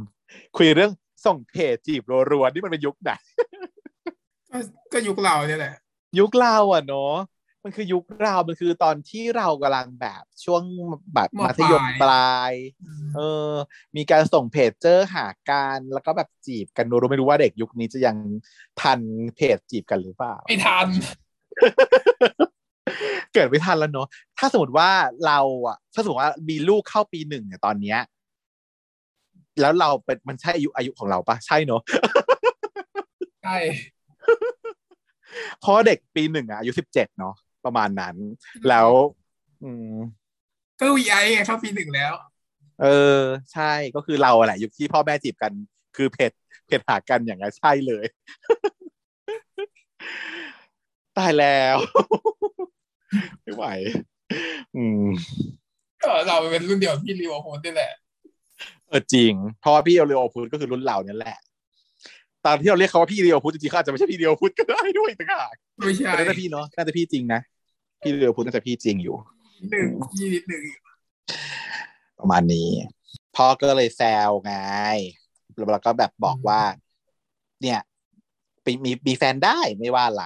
[0.58, 0.92] คุยเรื่อง
[1.26, 3.12] ส่งเพจจีบรัวๆนี่มันเป็นยุคไหน
[4.52, 4.58] ก็
[4.94, 5.76] ก็ยุคเราเนี่ยแหละ
[6.20, 7.16] ยุคเราอะเนาะ
[7.64, 10.64] มันคือยุคเรา มันคือตอนที่เรากำลังแบบช่วง
[11.16, 12.54] แบบมมัธยมปลายปลาย
[13.16, 13.52] เออ
[13.96, 18.18] มีการส่งเพจเจอหากันแล้วก็แบบจีบกันรู้ไม่รู้ว่าเด็กยุคนี้จะยัง
[18.82, 19.00] ทัน
[19.36, 20.88] เพจจีบกันหรือเปล่า ไม่ทัน
[23.34, 24.90] เกิดไม่ทันแล้วเนาะ ถ้าสมมติว่า
[25.26, 28.00] เราอะถ้าสมมติว่ามีลูกเข้าปีหนึ่งเนี่ยตอนเนี้ย
[29.62, 31.82] แล้วเราเป็นมันใช่อายุอายุของเราปะใช่เนาะ
[33.44, 33.58] ใช่
[35.62, 37.36] เพราะเด็กปีหนึ่งอะอายุสิบเจ็ดเนาะ
[37.66, 38.16] ประมาณนั้น
[38.70, 38.90] แล้ว
[39.64, 39.94] อืม
[40.80, 42.14] ก็วีไอไงเข้าปีหนึ่งแล้ว
[42.82, 42.88] เอ
[43.18, 43.20] อ
[43.54, 45.52] ใช่ก็คือเราแหละยุคที่พ่อแม่จีบกัน
[45.96, 46.32] คือเพจ
[46.68, 48.06] เพจหากันอย่างนั้นใช่เลย
[51.18, 51.78] ตายแล้ว
[53.42, 53.66] ไม่ไหว
[54.76, 55.06] อืม
[56.02, 57.92] ก็เราเป็นรุ่นเดียวกับพี่ลีโอโฮนนี่แหละ
[58.90, 61.38] เออจริงเพราะว่าพี่เรียวพุทธก็คือรุ่นเราเนี่ยแหละ
[62.46, 67.42] ตอนที่เราเรียกเขาว่าพี่เรียวพุทธจริงๆเขาอาจจะไม่ใช่พี่เรียวพุทธก็ได้ด้วยต่างหากไม่ใช่แต่น่าจะพี่เนาะน่าจะพี่จริงนะ
[68.02, 69.16] พี่เรียวพุทธน่าจะพี่จริงอยู่
[69.72, 70.64] หนึ่งยี่นิดหนึ่ง
[72.20, 72.70] ประมาณนี้
[73.36, 74.54] พ่อก็เลยแซวไง
[75.72, 76.62] แล้วก็แบบบอกว่า
[77.62, 77.80] เนี่ย
[78.66, 80.26] มีมีมีแฟนได้ไม่ว่าอะไร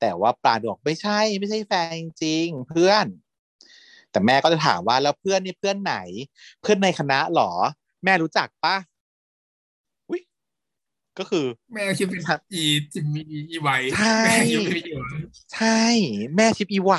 [0.00, 3.06] แต่ว่าปลาดบอกไม่ใช่ ไม่ใช่แฟนจริงๆเพื่อน
[4.16, 5.96] แต่แม่ก็จะถามว่าแล้วเพื่อนนี่เพื่อนไหน
[6.62, 7.50] เพื่อนในคณะหรอ
[8.04, 8.76] แม่รู้จักปะ
[10.08, 10.20] อุ้ย
[11.18, 12.20] ก็คือ แม่คิดเป็น
[12.52, 15.02] อีจิมมี่อีไวใช่แม่คิดเป็นอีไว
[15.54, 15.82] ใช่
[16.36, 16.92] แม่ชิปอีไว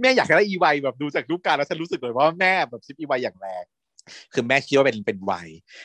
[0.00, 3.64] แม่อยากได้อีไวแบบดูจากรูปการแล้วฉันรู้สึกเลยว่าแม่แบบชิปอีไวอย่างแรง
[4.32, 5.32] คือแม่คิดว่าเป็นเป็นไว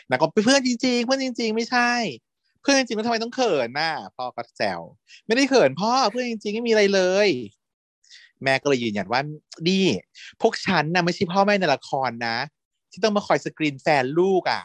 [0.10, 1.92] นะก็เป็นเพื่อนจริง ๆ เพื่อนจริง ๆ ไม่ใช่
[2.62, 4.82] เพื่อนจริงๆแล้วทำไมต้องเขินน่ะพ่อก็แซว
[5.28, 7.30] ไม่ได้เขินพ่อเพื่อนจริงๆไม่มีอะไรเลย
[8.44, 9.22] แม่ก็เลยยืนยันว่า
[9.68, 9.86] นี่
[10.42, 12.38] พวกฉันน่ะไม่ใช่พ่อแม่ในละครนะ
[12.92, 14.64] ที่ต้องมาคอยสกรีนแฟนลูกอะ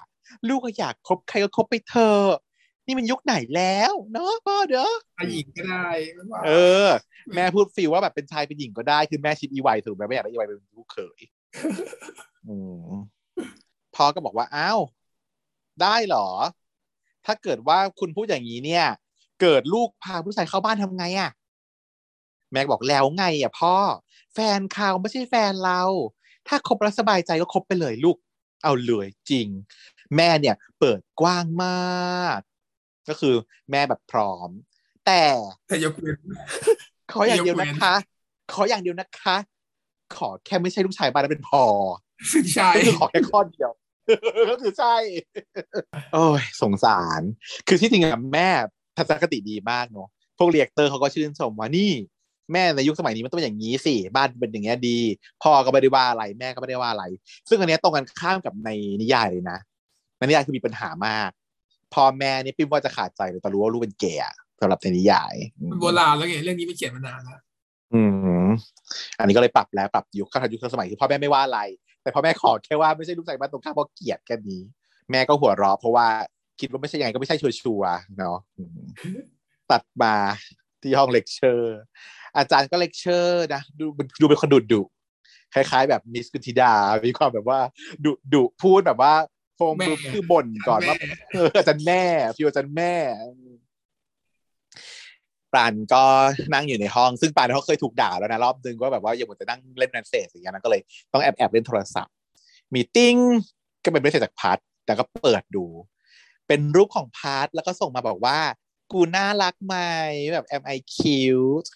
[0.48, 2.30] ลูกก็อยากคบใครก็คบไปเถอะ
[2.86, 6.50] นี่มันยุคไหนแล้วเนาะพ่อเด้อชายหญิงก็ได้ไม่ว่าเอ
[6.86, 6.88] อ
[7.34, 11.20] แม่พูดฟีลว่าแบบเป็นชายเป็นหญิงก็ได้ คือแม่ชิปอีไวถูกไหมไม่อยากได้อีไวเป็นลูกเขย
[12.48, 12.56] อื
[12.88, 12.90] ม
[13.96, 14.80] พ่อก็บอกว่าอ้าว
[15.82, 16.28] ได้เหรอ
[17.26, 18.86] ถ้าเกิดว่าคุณพูดอย่างนี้เนี่ย
[19.40, 21.30] เกิดลูกพาผู้ชายเข้าบ้านทำไงอะ่ะ
[22.52, 23.74] แม่บอกแล้วไงอะพ่อ
[24.34, 25.82] แฟนเขาไม่ใช่แฟนเรา
[26.48, 28.16] ถ้าคบแล้วสบายใจก็คบไปเลยลูก
[28.64, 29.48] เอาเลยจริง
[30.16, 32.38] แม่เนี่ยเปิดกว้างมาก
[33.08, 33.34] ก็คือ
[33.70, 34.50] แม่แบบพร้อม
[35.06, 35.22] แต่
[35.68, 36.18] แต่ยกเว้น
[37.12, 37.94] ขออย่างเดียวยกเว้นนะคะ
[38.52, 39.36] ขออย่างเดียวนะคะ
[40.16, 41.64] ขอแค่ไม่ใช่ลูกชายบ้านแล้วเป็นพอ
[42.32, 43.70] ซึ่งใช่ก็คือขอแค่ข้อเดียว
[44.50, 44.96] ก็คือใช่
[46.14, 47.20] โอ้ยสงสาร
[47.68, 48.48] คือที่จริงอะแม่
[48.96, 51.92] ทัศนคติดีมากเนอะพวกเรียกเตอร์เขาก็ชื่นชมว่านี่
[52.52, 54.98] แม่ในยุคสมัยนี้มันต้องเป็นอย่างนี้สิบ้านเป็นอย่างเงี้ยดี
[55.42, 57.04] พ่อก็ไม่ได้ว่าอะไรแม่ก็ไม่ได้ว่าอะไร
[57.48, 58.70] ซึ่งอันเนี้ยตรงกันข้ามกับใน
[59.02, 59.58] นิยายเลยนะ
[60.18, 61.30] ในนิยายคือมีปัญหามาก
[61.94, 67.40] พ่อแม่นี่ปิ้มว่าจะขาดใจเลยตอนรู้ว่าลูกเป็นเกย์อะสำหรับในนิยายอืมมันโบราณแล้วไงเรื่องนี้ไม่เขียนมานานแล้ว
[67.94, 68.02] อื
[68.46, 68.48] ม
[69.18, 71.60] อันนี้ก็เลยปรับแล้วปรับยุคเข้าทันยุคทันสมัยคือพ่อแม่ไม่ว่าอะไร
[72.02, 74.62] แต่พ่อแม่ขอแค่ว่าไม่ใช่ลูกชายบ้านตรงข้ามเพราะเกลียดแค่นี้
[75.10, 76.06] แม่ก็หัวเราะเพราะว่า
[76.60, 78.78] คิดว่าไม่ใช่ยังไงก็ไม่ใช่ชัวร์ๆเนาะอืม
[79.70, 80.14] ตัดมา
[80.82, 81.78] ที่ห้องเลคเชอร์
[82.38, 83.86] อาจารย์ก็เลคเชอร์นะดู
[84.20, 84.82] ดูเป็นคนดุดุ
[85.54, 86.74] คล้ายๆ แบบมิสกุธิดา
[87.06, 87.60] มีความแบบว่า
[88.04, 89.14] ดุดุพูดแบบว่า
[89.56, 92.02] โฟมแม่คือบ่นก่อนว่าแม่เอออาจารย์แม่
[92.36, 92.94] feel อาจารย์แม่
[95.52, 96.04] ปรานก็
[96.54, 100.80] นั่งอยู่ในห้อง ซึ่งปรานเขาเคยถูกด่าแล้วนะรอบนึงว่าแบบว่าอย่ามัวแต่นั่งเล่น message อย่างเงี้ยนะก็เลย
[101.12, 102.14] ต้องแอบแอบเล่นโทรศัพท์
[102.74, 103.16] มีติ้ง
[103.84, 105.66] ก็เป็น message จากพัดแต่ก็เปิดดู
[106.48, 108.38] เป็นรูปของพาร์ทแล้วก็ส่งมาบอกว่า
[108.92, 109.76] กูน่ารักไหม
[110.32, 111.68] แบบ am I cute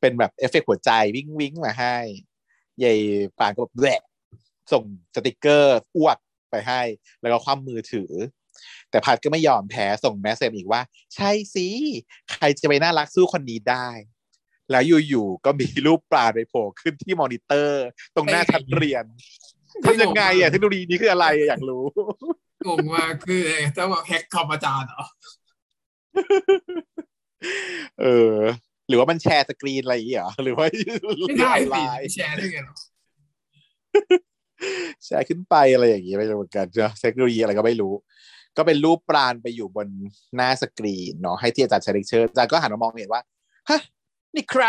[0.00, 1.96] เป็นแบบเอฟเฟกต์หัวใจวิ่งวิ่งมาให้
[2.78, 2.94] ใหญ่
[3.38, 4.02] ปานก็แบบแหละ
[4.72, 6.18] ส่งสติกเกอร์อ้วก
[6.50, 6.82] ไปให้
[7.20, 8.12] แล้วก็คว่ำมือถือ
[8.90, 10.80] แต่พัดก็ไม่ยอมแพ้ส่ง message อีกว่า
[11.14, 11.68] ใช่สิ
[12.32, 13.88] ใครจะไปน่ารักสู้คนนี้ได้
[14.70, 19.04] แล้วอยู่ๆก็มีรูปปราณไปโผล่ขึ้นที่มอนิเตอร์ ตรงหน้าชั้นเรียน
[19.84, 21.84] ทำยังไงอะเทคโนโลยีนี้คืออะไรอะอยากรู้
[22.66, 23.42] งงมากคือ
[23.76, 25.04] จะบอกแฮกคอมอาจารย์เหรอ
[28.00, 28.38] เออ
[28.88, 30.64] หรือว่ามัน share screen อะไรอย่างเงี้ยเหรอหรือว่า
[31.28, 32.76] ไม่ได้ออนสิไลน์แชร์ได้ไงเหรอ
[35.04, 37.92] แชร์ขึ้นไปอะไรอย่างเงี้ยไม่รู้เหมือนกันเนอะเทคโนโลยีอะไรก็ไม่รู้
[38.56, 39.88] ก็เป็นรูปปราณไปอยู่บน
[40.36, 43.22] หน้าสกรีนเนาะให้ที่อาจารย์ใช้เลคเชอร์อาจารย์ก็หันมามองเห็นว่า
[43.70, 43.80] ฮะ
[44.34, 44.64] นี่ใคร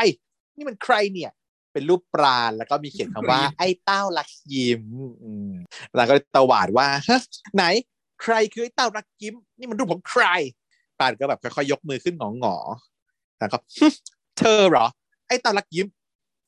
[0.58, 1.32] นี่มันใครเนี่ย
[1.74, 4.84] เป็นรูปปราณแล้วก็มีเขียนคำว่า ไอ้เต้ารักยิ้ม
[5.24, 5.54] อืม
[5.96, 7.20] แล้วก็ตวาดว่าฮะ
[7.56, 7.64] ไหน
[8.24, 10.24] ใครคือไอ้เต้ารักยิ้ม นี่มันรูปของใคร
[11.00, 12.97] ปราณก็แบบค่อยๆยกมือขึ้นหงอๆ
[13.40, 13.58] แล้วก็
[14.40, 14.86] เธอเหรอ
[15.28, 15.88] ไอ้เต้ารักยิ้ม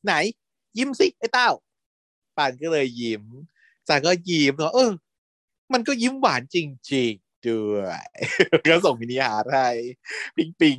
[0.06, 0.14] ไหน
[0.78, 1.50] ยิ้มสิไอ้เต้า
[2.38, 3.24] ปานก็เลยยิ้ม
[3.90, 4.92] จากก็ยิ้มเนาะเออ
[5.74, 6.58] มันก็ยิ้มหวานจ
[6.92, 8.06] ริงๆด้วย
[8.70, 9.68] ก็ส่ง mini heart ให้
[10.36, 10.78] ปิงปิง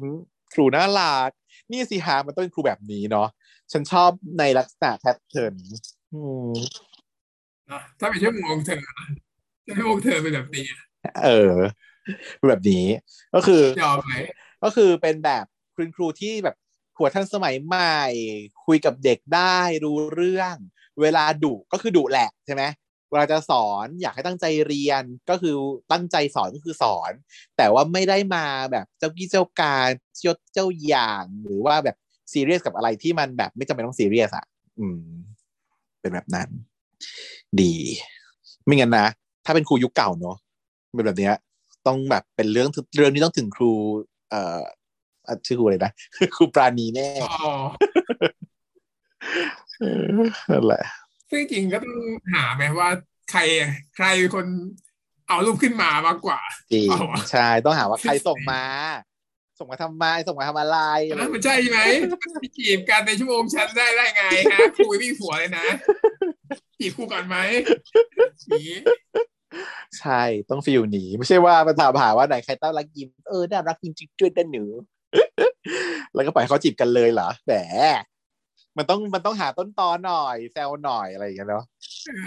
[0.53, 1.31] ครูน่ารัก
[1.71, 3.29] นี่สิฮะมันต้องเป็นครูแบบนี้เนาะ
[3.73, 5.55] ฉันชอบในลักษณะ pattern
[6.13, 6.53] อืม
[7.71, 9.07] นะถ้าเป็นชั่วโมงเธอนะ
[9.67, 10.65] ชั่วโมงเธอเป็นแบบนี้
[11.25, 11.55] เออ
[12.37, 12.85] เป็นแบบนี้
[13.35, 14.13] ก็คือ ยอมไหม
[14.65, 15.45] ก็คือเป็นแบบ
[15.77, 16.57] คุณครูที่แบบ
[16.99, 18.01] หัวทันสมัยใหม่
[18.67, 20.57] คุยกับเด็กได้รู้เรื่อง
[21.01, 22.63] เวลาดุก็คือดุแหละใช่ไหม
[23.11, 25.55] เวลาจะสอนอยากให้ตั้งใจเรียนก็คือ
[25.93, 27.13] ตั้งใจสอนก็คือสอน
[27.57, 29.89] แต่ว่าไม่ได้มาแบบเจ้ากี้เจ้าการ
[30.27, 31.97] ยศเจ้าอย่างหรือว่าแบบ
[32.33, 34.45] ซีเรียสกับอะไรที่มันแบบไม่จำเป็นต้องซีเรียสอะ
[34.81, 35.03] อืม
[36.01, 36.49] เป็นแบบนั้น
[37.61, 37.75] ดี
[38.65, 39.07] ไม่งั้นนะ
[39.45, 40.37] ถ้าเป็นครูยุคเก่าเนอะ
[40.95, 41.35] เป็นแบบเนี้ย
[41.87, 43.73] ต้องแบบเป็นเรื่องเรื่องนี้ต้องถึงครู
[44.31, 44.63] เอ่อ
[45.47, 45.93] ชื่อครูอะไรนะ
[46.37, 47.53] ครูปราณีแน่อ๋อ
[49.81, 50.03] เออ
[50.51, 50.85] นั่นแหละ
[51.31, 51.99] ซึ่งจริงก็ต้อง
[52.33, 52.89] หาไหมว่า
[53.31, 53.41] ใคร
[53.97, 54.47] ใครเป็นคน
[55.29, 56.41] เอารูปขึ้นมามากกว่า
[56.73, 58.65] จริงเอาวะใช่ต้องหาว่าใครส่งมา
[59.59, 61.79] ส่งมาทำไมส่งมาทำอะไรอะไรอันนั้นมันใช่ไหม
[62.41, 65.67] ไปจีบกันในชั่วโมงฉันได้ได้ไงฮะครูไม่มีผัวเลยนะ
[66.79, 67.37] จีบครูก่อนไหม
[68.47, 68.79] อย่างนี้
[69.99, 74.65] ใช่ต้องฟิลหนีไม่ใช่ว่ามาถามหาว่าไหนใครต้ารักยิ้มเออน่ารักจริงๆด้วยด้านหนู
[76.15, 77.53] แล้วก็ปล่อยให้เขาจีบกันเลยเหรอแหม
[78.77, 81.65] มันต้องมันต้องหาต้นตอหน่อย แซวหน่อยอะไรอย่างเงี้ยเนาะ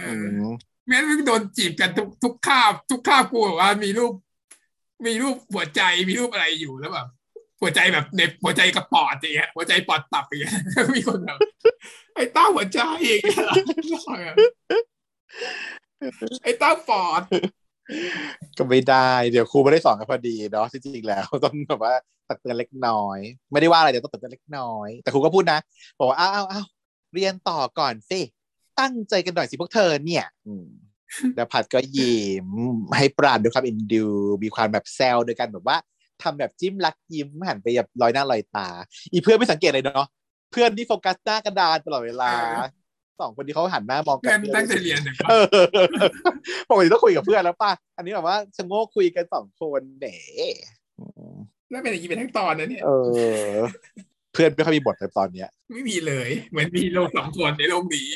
[0.01, 0.45] เออือม
[0.87, 4.13] แม้ไม่โดนจีบกันทุกทุกคาบ ทุกคาบกูแบบว่ามีรูป
[5.05, 7.07] มีรูปหัวใจมีรูปอะไรอยู่แล้วแบบ
[7.61, 10.55] หัวใจแบบในหัวใจกระปอดอย่างเงี้ยหัวใจปอดตับอย่างเงี้ย
[10.95, 11.39] มีคนแบบ
[12.15, 14.33] ไอ้เต้าหัวใจอย่างเงี้ย
[16.43, 17.21] ไอ้เต้าปอด
[18.57, 21.93] ก็ไม่ได้ เดี๋ยวครูไม่ได้สอนกันพอดีเนาะจริงๆแล้วต้องแบบว่า
[22.29, 23.19] ตักเตือนเล็กน้อย
[23.51, 25.59] ไม่ได้ว่าอะไรเดี๋ยวต้องตักเตือนเล็กน้อย แต่ครูก็พูดนะ
[25.99, 26.65] บอกว่าอ้าวอ้าวอ้าว
[27.13, 28.19] เรียนต่อก่อนสิ
[28.79, 30.67] ตั้งใจกันหน่อยสิพวกเธอเนี่ยอืม
[31.35, 32.47] แล้วพัดก็ยิ้ม
[32.97, 34.05] ให้ปราณด้วยความเอ็นดู
[34.43, 35.77] มีความแบบแซวโดยกันแบบว่า
[36.23, 38.67] ทำแบบจิ้มรักยิ้มหันไปแบบลอยหน้าลอยตา
[39.11, 40.07] อีเพื่อนไม่สังเกตเลยเนาะ
[40.51, 42.31] เพื่อนที่โฟกัสหน้ากระดานตลอดเวลา
[43.19, 45.45] สองคนที่เขาหันหน้ามองกัเพื่อนตั้งใจเรียนเนี่ยเออ
[46.69, 50.07] ปกติต้องคุยกับเพื่อนแล้วป่ะอันนี้แบบว่าชะโงกคุยกันสองคนแหน
[51.73, 52.89] แล้วเป็นอย่างนี้เป็นทั้งตอนนะเนี่ย เอ
[53.51, 53.57] อ
[54.33, 58.07] เพื่อนไม่ค่อยมีบทในตอนเนี้ย ไม่มีเลย เหมือนมีโลกสองคนในโลกนี้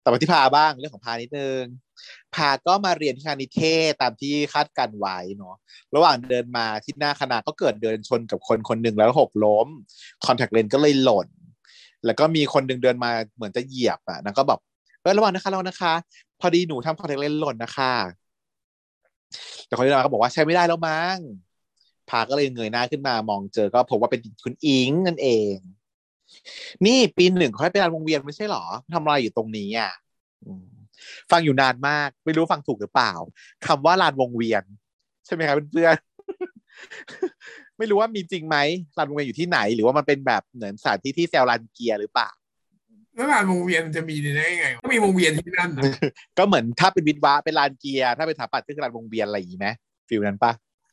[0.00, 1.62] แต่มาที่พาบ้างเรื่องของพานิดนึง
[2.34, 5.56] พาก็มาเรียนที่คณะนิเทศตามที่คาดการไว้เนาะ
[5.94, 9.68] ระหว่างเดินมาที่หน้าคณะก็เกิดเดินชนกับคนคนหนึ่งแล้วหกล้ม
[10.26, 11.28] คอนแทคเลนส์ก็เลยหล่น
[12.06, 14.60] แล้วก็มีคนหนึ่งเดินมาเหมือนจะเหยียบอะแล้วก็แบบ
[15.02, 15.94] เออระวังนะคะระวังนะคะ
[16.40, 17.92] พอดีหนูทำคอนแทคเลนส์หล่นนะคะ
[19.66, 21.16] แต่คนที่เดินมาก็บอกว่าใช้ไม่ได้แล้วมั้ง
[22.10, 25.54] พาก็เลยเงยหน้าขึ้นมามองเจอก็พบว่าเป็นคุณอิงนั่นเอง
[26.86, 29.92] นี่ปีหนึ่งเขาให้ไปรานวงเวียนไม่ใช่หรอทำอะไรอยู่ตรงนี้อะ
[31.30, 33.12] ฟังอยู่นานมาก ไม่รู้ฟังถูกหรือเปล่า
[33.66, 34.64] คำว่าลานวงเวียน
[35.26, 38.56] ใช่ไหมครับเพื่อนๆไม่รู้ว่ามีจริงไหม
[38.98, 42.30] ลานวงเวียนอยู่ที่ไหน หรือว่ามันเป็นแบบเหมือนสถานที่ที่แซวลานเกียร์หรือเปล่า
[43.14, 45.84] แล้วลานวงเวียนมันจะมีได้ยังไงก็มีวงเวียนที่นั่นนะ
[46.38, 49.68] ก็เหมือนถ้าเป็นวิทวะเป็นลานเกียร์ถ้าเป็นสถาปัตย์ก็คือลานวงเวียนอะไรอย่างนี้ไหม
[50.08, 50.52] ฟิลนั้นปะ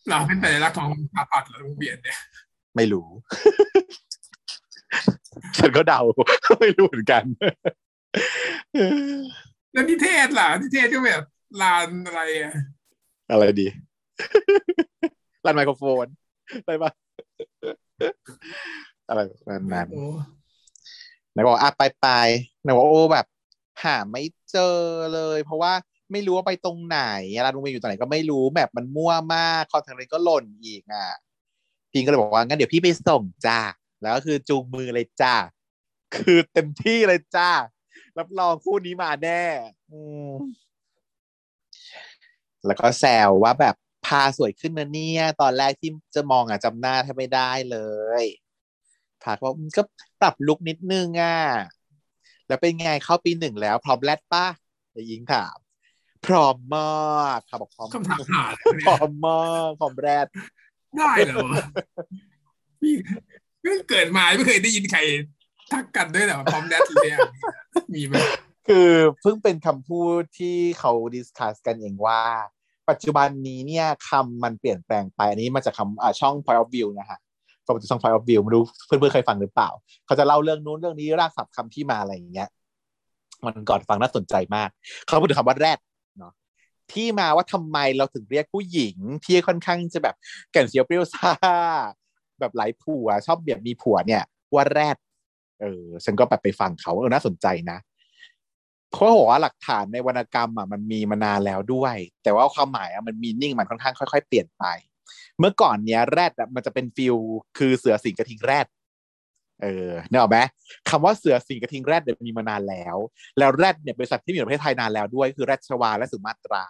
[0.09, 2.17] เราเป็นสัญลักษณ์ของสถาปัตย์หรือวงเวียนเนี่ย
[2.75, 3.07] ไม่รู้
[5.57, 6.01] ฉันก็เดา
[6.61, 7.23] ไม่รู้เหมือนกัน
[9.73, 11.23] แล้วนิเทศล่ะนิเทศก็แบบ
[11.61, 12.53] ลานอะไรอะ
[13.31, 13.67] อะไรดี
[15.45, 16.07] ลานไมโครโฟน
[16.65, 16.91] ได้ปะ
[19.09, 19.87] อะไรแบบนั้น
[21.33, 22.07] โอ้ไหนบอกอะไปไป
[22.61, 23.25] ไหนบอกโอ้แบบ
[23.83, 24.61] หาไม่เจอ
[25.13, 25.73] เลย เพราะว่า
[26.11, 26.99] ไม่รู้ว่าไปตรงไหน
[27.43, 31.07] ร้านโรงเรียนอยู่ตรงไหนก็ไม่รู้แมปมันมั่วมากคอนแทคเลนก็หล่นอีกอะ
[31.91, 33.59] พิงก็เลยบอกว่างั้นเดี๋ยวพี่ไปส่งจ้า
[34.01, 35.35] แล้วก็คือจูงมือเลยจ้า
[36.15, 37.51] คือเต็มที่เลยจ้า
[38.17, 39.43] รับรองคู่นี้มาแน่
[39.91, 39.99] อื
[42.65, 47.77] แล้วก็แซวว่าแบบพาสวยขึ้นนะเนี่ย ตอนแรกที่จะมองอะจำหน้าแทบไม่ได้เล
[48.23, 48.25] ย
[49.23, 49.83] พาก็กก็
[50.21, 51.37] ปรับลุกนิดนึงอะ
[52.47, 54.45] แล้วเป็นไงเข้าปีหนึ่งแล้ว พร้อมแรดป้า
[54.91, 55.57] ไอ้ยิงถาม
[56.25, 60.27] พร้อมมากค่ะบอกพร้อมคำถามหาเลยพเนี่ร้อยมมากพร้อมแรด
[60.97, 61.63] ได้เหรอวะ
[62.81, 62.93] พี่
[63.61, 64.99] เพิ่งเกิดมาไม่เคยได้ยินใคร
[65.71, 67.19] ทักกันด้วยเหรอพร้อมแดดเลยอะ
[67.93, 68.13] มีไหม
[68.67, 68.89] คือ
[69.21, 72.21] เพิ่งเป็นคำพูดที่เขาดิสคัสกันเองว่า
[72.89, 77.19] ปัจจุบันนี้เนี่ยคำมันเปลี่ยนแปลงไปอันนี้มาจากคำอ่าช่อง Point of View นะฮะ
[77.73, 79.69] ฟังจากช่อง Point of View ไม่รู้เพื่อนๆเคยฟังหรือเปล่า
[80.05, 82.49] เขาจะเล่าเรื่องนู้นเรื่องนี้รากศัพท์คำที่มาอะไรอย่างเงี้ย
[83.45, 84.69] มันก่อนฟังน่าสนใจมาก
[85.05, 85.79] เขาพูดถึงคำว่าแรด
[86.19, 86.33] เนาะ
[86.91, 90.15] ที่มาว่าทำไมเราถึงเรียกผู้หญิง ที่ค่อนข้างจะแบบ
[90.51, 91.31] แก่นเซียวเปรี้ยวซ่า
[92.39, 94.97] แบบหลายผัว ชอบแบบมีผัวเนี่ย ว่าแรด
[95.61, 97.77] เออฉันก็แบบไปฟังเขาเออน่าสนใจนะ
[98.91, 104.65] เพราะบอกว่าหลักฐานในวรรณกรรมอะมันมีมานานแล้วด้วย แต่ว่าความหมายอะมันมีนิ่งมันค่อนข้างค่อย ๆ เปลี่ยนไป
[105.39, 107.15] เมื่อก่อนเนี้ยแรดอะมันจะเป็นฟิล
[107.57, 108.67] คือเสือสิงกระทิงแรด
[109.63, 110.39] เออเนี่ยหรอกไหม
[110.89, 112.97] คำว่าเสือสิงกระทิงแรดเนี่ยมีมานานแล้ว
[113.37, 116.63] แล้วแรดเนี่ยบริษัทที่มีในประเทศไทยนานแล้วด้วย คือแรดชวาและสุมาตรา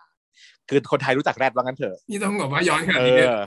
[0.70, 3.42] คือคนไทยรู้จักแรดว่างั้นเถอะนี่ต้องบอกว่าย้อนขนาดเอนี้เลยอ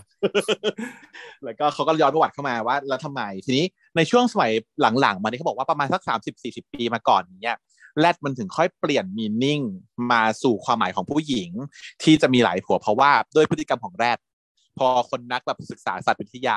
[1.45, 3.65] แล้วก็เขาก็ย้อนประวัติเข้ามาว่าแล้วทำไมทีนี้
[3.97, 4.53] ในช่วงสมัย
[5.01, 7.57] หลังๆ มานี่เขาบอกว่าประมาณสักสามสิบสี่สิบปีมาก่อนเนี้ย
[8.01, 9.61] แรดมันถึงค่อยเปลี่ยนมีนิ่ง
[10.13, 11.51] มาสู่ความหมายของผู้หญิง
[12.03, 14.19] ที่จะมีหลายผัวเพราะว่าด้วยพฤติกรรมของแรด
[14.79, 16.57] พอคนนักแบบศึกษาสัตว์วิทยา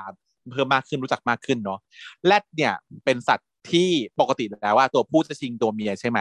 [0.52, 1.80] เพิ่มมากขึ้นรู้จักมากขึ้นเนาะ
[2.26, 2.74] แรดเนี่ย
[3.06, 6.20] เป็นสัตว์ที่ปกติแล้วว่าตัวผู้จะชิงตัวเมียใช่ไหม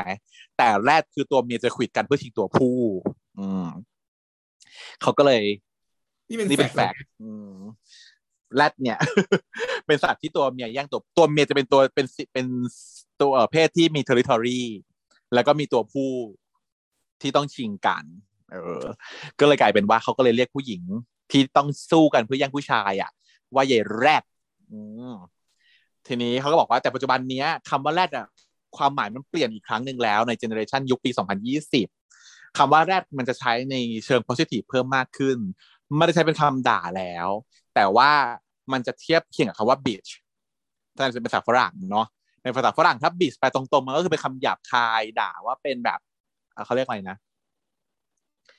[0.57, 2.77] แต่แรดคือตัวเมียจะขวิดกันเพื่อชิงตัวผู้
[3.39, 3.67] อืม
[5.03, 5.43] เขาก็เลย
[6.29, 7.55] นี่เป็นนี่เป็นแฟแฟกกต์ต์อืม
[8.55, 8.99] แรดเนี่ย
[9.87, 12.47] เป็นสัตว์ที่ตัวเมียแย่งตัวตัวเมียจะเป็นตัวเป็นสิเป็น
[13.21, 14.61] ตัวเอ่อเพศที่มี territory
[15.35, 16.11] แล้วก็มีตัวผู้
[17.23, 18.05] ที่ต้องชิงกัน
[18.53, 18.85] เออ
[19.41, 20.83] ก็เลยกลายเป็นว่าเขาก็เลยเรียกผู้หญิง
[21.31, 23.11] ที่ต้องสู้กันเพื่อแย่งผู้ชายอะ
[23.55, 24.25] ว่าเย่แรด
[26.07, 28.27] ทีนี้เขาก็บอกว่าแต่ปัจจุบันเนี้ยคำว่าแรดอะ
[28.77, 31.11] ความหมายมันเปลี่ยนอีกครั้งหนึ่งแล้วใน generation ยุคปี
[31.85, 35.39] 2020คำว่าแรดมันจะใช้ในเชิง positive เพิ่มมากขึ้น
[35.97, 37.29] ไม่ได้ใช้เป็นคำด่าแล้ว
[37.75, 38.11] แต่ว่า
[38.73, 40.11] มันจะเทียบเคียงกับคำว่า bitch
[40.97, 42.07] ถ้าเป็นภาษาฝรั่งเนาะ
[42.43, 46.01] ในภาษาฝรั่งถ้า bitch ไปตรงๆ มันก็คือเป็นคำหยาบคายด่าว่าเป็นแบบ
[46.53, 47.17] เอ่อเขาเรียกอะไรนะ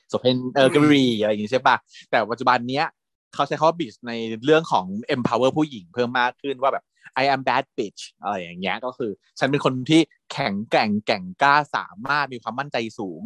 [0.08, 1.76] โสเพนเออกรีอะไรอย่างงี้ใช่ปะ
[2.10, 2.86] แต่ปัจจุบันเนี้ย
[3.34, 4.12] เขาใช้คำว่า bitch ใน
[4.44, 6.84] เรื่องของ empower ผู้หญิงเพิ่มมากขึ้นว่าแบบ
[7.22, 10.00] I am bad bitch อะไรอย่างเงี้ยก็คือ ฉันเป็นคนที่
[10.32, 13.20] แข็งแกร่งแกร่งกล้าสามารถมีความมั่นใจสูง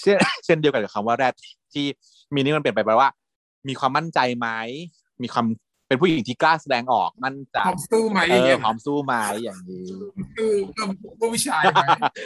[0.00, 1.34] เช่นเช่นเดียวกันกับคำว่าแรด
[1.74, 1.86] ที่
[2.34, 3.08] มีนี่มันเปลี่ยนไปแปลว่า
[3.68, 4.48] มีความมั่นใจไหม
[5.22, 5.46] มีความ
[5.88, 9.86] เป็นผู้หญิงที่กล้าแสดงออกมั่นใจพร้อมสู้ไหมเออย่างอเงี้ยพร้อมสู้ไหมอย่างนี้
[10.38, 10.88] สู้กับ
[11.20, 11.78] ผู้ชายไหม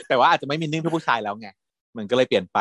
[0.09, 1.49] แต่ว่าอาจจะไม่มีนิ่งเพื่อผู้ชายแล้วไง
[1.97, 2.59] มันก็เลยเปลี่ยนไป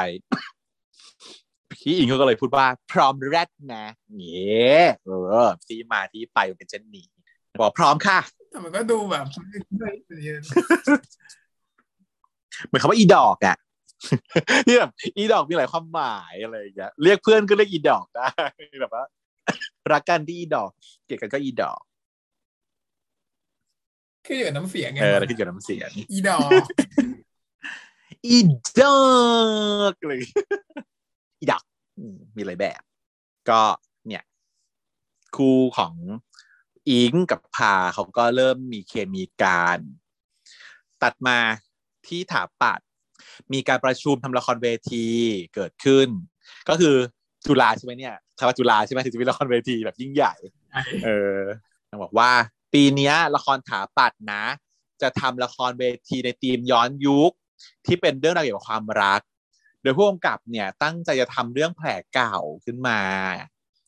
[1.82, 3.86] พี่อิงเขาก็เลยพูดว่าพร้อมแรดนะ
[4.18, 5.10] เงี้ยเอ
[5.46, 7.08] อที่มาที่ไปมันเป็นเช่นนี้
[7.62, 8.20] บอกพร้อมค่ะ
[8.52, 9.26] แต่มันก็ดูแบบ
[12.68, 13.58] เหมือนคำว่าอีดอกอะ
[14.66, 18.28] ที่แบบอีดอกมีหลายความหมายอะไรอย่างเงี้ยเรียกเพื่อนก็เรียกอีดอกได้
[18.82, 19.06] แบบว่า
[19.92, 20.72] รักกันที่อีดอก
[21.06, 21.82] เกลียดกันก็อีดอก
[24.26, 26.68] คืออยู่กับน้ำเสียงไงเออแล้วคิดกับน้ำเสียงอีดอก
[28.28, 28.38] อี
[28.82, 29.00] ดอ
[29.92, 30.22] กเลย
[31.40, 31.71] อีดอกอื
[32.14, 32.82] มมีหลายแบบ
[33.50, 33.62] ก็
[34.08, 34.24] เนี่ย
[35.36, 35.96] คู่ของ
[36.90, 39.80] อิงกับพาเขาก็เริ่มมีเคมีการ
[41.04, 41.38] ตัดมา
[42.08, 42.80] ที่ถาปัด
[43.54, 45.08] มีการประชุมทำละครเวที
[45.56, 46.08] เกิดขึ้น
[46.70, 46.96] ก็คือ
[47.46, 50.34] จุฬาใช่ไหมเนี่ยคำว่าจุฬาใช่ไหมถึงจะมีละครเวทีแบบยิ่งใหญ่
[51.04, 51.40] เออ
[51.90, 52.32] ต้องบอกว่า
[52.74, 54.44] ปีเนี้ยละครถาปัดนะ
[55.02, 57.32] จะทำละครเวทีในธีมย้อนยุค
[57.86, 59.22] ที่เป็นเรื่องราวเกี่ยวกับความรัก
[59.82, 63.00] โดยผู้กำกับเนี่ยตั้งใจจะทำเรื่องแผลเก่าขึ้นมา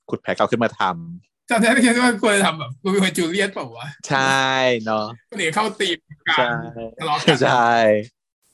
[0.09, 4.43] ขุดแผลเก่าขึ้นมาทำจำได้ไหมว่าควรจะทำแบบโรมิโอจูเลียตเปล่าวะใช่
[4.83, 5.05] เนาะ
[5.37, 5.97] หรือเข้าตีม
[6.29, 6.55] กัใช่น
[6.99, 7.71] ทะเลาะกันใช่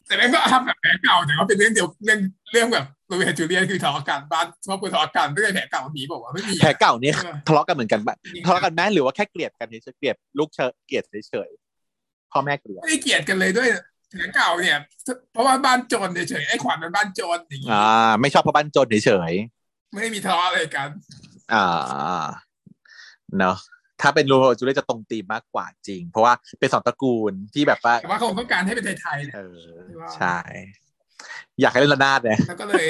[0.08, 2.20] แต่แม่งก็ทำแบบแผลเก่าแต่ว่าเป็นเรื่องเดียวเรื่อง
[2.52, 13.68] เรื่องแบบโรมิโอจูเลียตคือทะเลาะกันบ้านครอบครัวทะเลาะกันไม่ได้แผลเก่ามีบอกว่าวะไม่มีแผลเก่าเนี่ยเออทะเลาะกันเหมือนกันปะทะเลาะกันไหมหรือว่าแค่เกลียดกันเฉยๆเกลียดลูกเชยเกลียดเฉยๆพ่อแม่เกลียดไม่ได้เกลียดกันเลยด้วย
[14.10, 14.80] แผลเก่าเนี่ย
[15.34, 19.34] เพราะว่าบ้านโจรเฉยๆไอ้ขวัญเป็นบ้านโจรอย่างงี้อ่า ไม่ชอบเพราะบ้านจนเฉย
[19.94, 21.66] ไม่ได้มีทะเลาะอะไรกันๆอ่า
[23.40, 23.58] เนาะ
[24.02, 29.60] ถ้าเป็นโรโมจูเลียตจะตรงตีมมากกว่าจริง เพราะว่าเป็นสองตระกูลที่แบบว่าแต่ว่าเขาต้องการให้เป็นไทยๆนะเออ
[30.02, 30.38] ว่าใช่
[31.62, 32.86] อยากให้เล่นระนาดเนี่ยแล้วก็เลย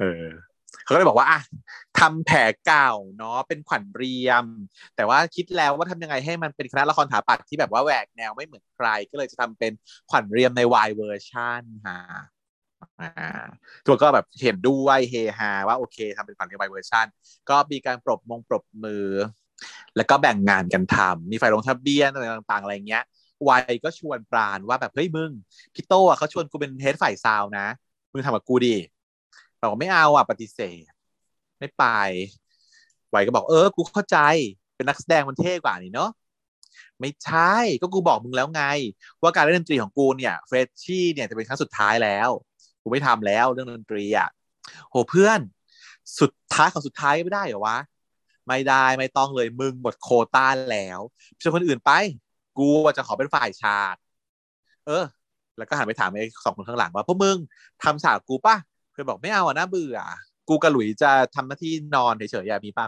[0.00, 0.26] เออ
[0.86, 1.40] เขาก็เลยบอกว่าอะ
[1.98, 4.44] ทำแผลเก่าเนาะเป็นขวัญเรียม
[4.96, 9.72] แต่ว่าคิดแล้วว่าทำยังไงให้มันเป็นคณะละครถาปัดที่แบบว่าแหวกแนวไม่เหมือนใคร ก็เลยจะทำเป็น
[10.10, 12.00] ขวัญเรียมในวายเวอร์ชันฮะ
[13.00, 13.08] อ่า
[13.86, 17.06] ตัวก็แบบเห็นด้วยเฮฮาว่าโอเคทำเป็นขวัญเรียมวายเวอร์ชัน
[17.50, 19.08] ก็มีการปรบมงปรบมือ
[19.96, 23.04] แล้วก็แบ่งงานกันทำมีฝ่ายลงทะเบียนอะไรต่างๆอะไรเงี้ย
[23.48, 25.30] วัยก็ชวนปราณว่าแบบเฮ้ยมึง
[25.74, 27.66] พี่โต้อะเขาชวนกูเป็นเฮดฝ่ายซาวนะ
[28.12, 28.76] มึงทำกับกูดิ
[29.66, 30.84] เราก็ไม่เอาอะปฏิเสธ
[31.58, 31.84] ไม่ไป
[33.10, 34.18] ไวก็บอกเออ กูเข้าใจ
[34.76, 36.10] เป็นนักแสดงมันเท่กว่านี่เนาะ
[37.00, 38.62] ไม่ใช่ก็กูบอกมึงแล้วไง
[39.22, 42.28] ว่าการเล่นดนตรีของกูเนี่ยเฟรชชี่เนี่ยจะเป็นครั้งสุดท้ายแล้ว
[42.82, 44.28] กูไม่ทำแล้วเรื่องดนตรีอะ
[44.90, 45.40] โหเพื่อน
[46.20, 47.78] สุดท้ายของสุดท้ายไม่ได้เหรอวะ
[48.48, 51.00] ไม่ได้ไม่ต้องเลยมึงหมดโคต้าแล้ว
[51.38, 51.90] เชิญคนอื่นไป
[52.58, 53.96] กูจะขอเป็นฝ่ายฉาก
[54.86, 55.04] เออ
[55.58, 57.36] แล้วก็หันไปถามไอ้สองคนข้างหลังว่าพวกมึง
[57.82, 58.56] ทำฉากกูป่ะ
[58.96, 59.98] พื่อนบอกไม่เอาอะน่าเบื่อ
[60.48, 62.86] กูกับหลุยจะทำหน้าที่นอนเฉยๆอย่ามีป่ะ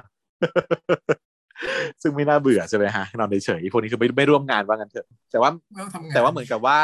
[2.02, 6.76] ซึ่งไม่น่าเบื่อใช่ไหมฮะนอนเฉยๆพวกนี้คือไม่ไม่ร่วมงานว่างั้นเถอะ แต่ว่าไม่ต้องทำงานแต่ว่าเหมือนกับว่า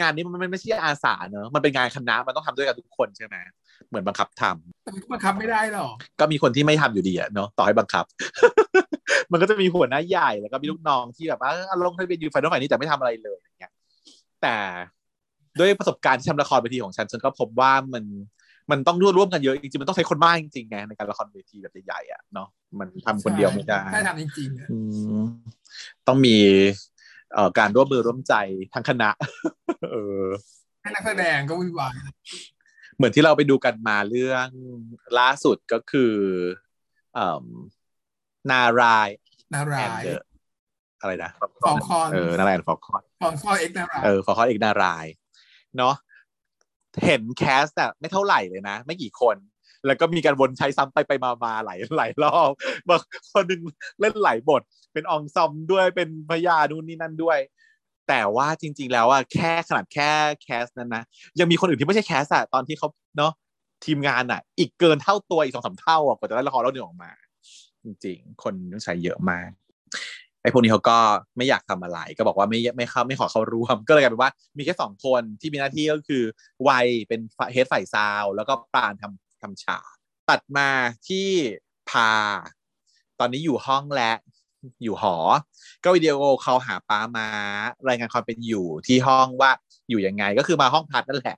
[0.00, 3.36] งานนี้มันไม่ใช่อาสาเนอะมันเป็นงานคณะมันต้องทำด้วยกันทุกคนใช่ไหม
[3.88, 8.04] เหมือนบังคับทำแต่มันก็บังคับไม่ได้หรอกก็มีคนที่ไม่ทำอยู่ดีอะเนาะต่อให้บังคับ
[9.32, 13.72] มันก็จะมีหัวหน้าใหญ่แล้วก็มีลูกน้องที่แบบว่าอะลงทะเบียนอยู่ฝ่ายโน้นฝ่ายนี้แต่ไม่ทำอะไรเลยอย่างเงี้ย
[14.42, 14.54] แต่
[15.58, 18.04] ด้วยประสบการณ์ที่ทำละครเวทีของฉันฉันก็พบว่ามัน
[18.70, 22.48] มันต้องร่วมร่วมกันเยอะจริงๆมันต้องใช้คนมากจริงๆไงในการละครเวทีแบบใหญ่ๆอะเนาะ
[22.78, 24.78] มันทำคนเดียวไม่ได้ถ้าทำจริงๆอะอื
[25.20, 25.22] ม
[26.06, 26.36] ต้องมี
[27.34, 28.34] เอ่อการร่วมมือร่วมใจ
[28.74, 29.10] ทั้งคณะ
[29.90, 30.24] เออ
[30.82, 31.94] ให้นักแสดงก็วุ่นวาย
[32.96, 34.48] เหมือนที่เราไปดูกันมาเรื่อง
[35.18, 36.14] ล่าสุดก็คือ
[37.14, 37.44] เอ่ม
[38.50, 39.08] นาราย
[39.54, 40.20] นาแอรานยเดอ
[41.00, 41.30] อะไรนะ
[41.64, 45.06] ฟองคอนเออนารายแอนฟอร์คอนฟองคอนเอ็กซ์นารายเออฟอร์คอนอีกนาราย
[45.78, 45.94] เนาะ
[47.04, 49.36] เห็นแคสอะไม่เท่าไหร่เลยนะ ไม่กี่คน
[49.86, 52.50] แล้วก็มีการวนใช้ซ้ำไปไปมามาหลายหลายรอบ
[52.88, 53.00] บาง
[53.32, 53.60] คนหนึ่ง
[54.00, 57.38] เล่นหลายบท เป็นองซอมด้วยเป็นพยานู่นนี่นั่นด้วย
[58.08, 60.10] แต่ว่าจริง ๆ แล้วอะแค่ขนาดแค่
[60.42, 61.02] แคสนั้นนะ
[61.40, 63.32] ยังมีคนอื่นที่ไม่ใช่แคสอะตอนที่เขาเนาะ
[63.84, 67.10] ทีมงานอะอีกเกินเท่าตัวอีกสองสามเท่าอะกว่าจะได้ละครเรื่องหนึงออกมา
[67.84, 69.50] จริง ๆ คนต้องใช้เยอะมาก
[70.42, 70.98] ไอ้พวกนี้เขาก็
[71.36, 76.22] ไม่อยากทำอะไร ก็บอกว่าไม่ไม่เข้าไม่ขอเข้าร่วม ก็เลยกลายเป็นว่ามีแค่สองคนที่มีหน้าที่ก็คือ
[76.68, 77.20] วัยเป็น
[77.52, 79.92] เฮดฝ่ายซาวแล้วก็ปาณทำทำฉาก
[80.30, 80.68] ตัดมา
[81.08, 81.28] ที่
[81.90, 82.10] พา
[83.20, 84.12] ตอนนี้อยู่ห้องและ
[84.82, 85.16] อยู่หอ
[85.84, 87.28] ก็วิดีโอเขาหาป้ามา
[87.88, 89.50] รายงานความเป็นอยู่ที่ห้องว่า
[89.90, 91.36] อยู่ยังไงก็คือมาห้องพัดนั่นแหละ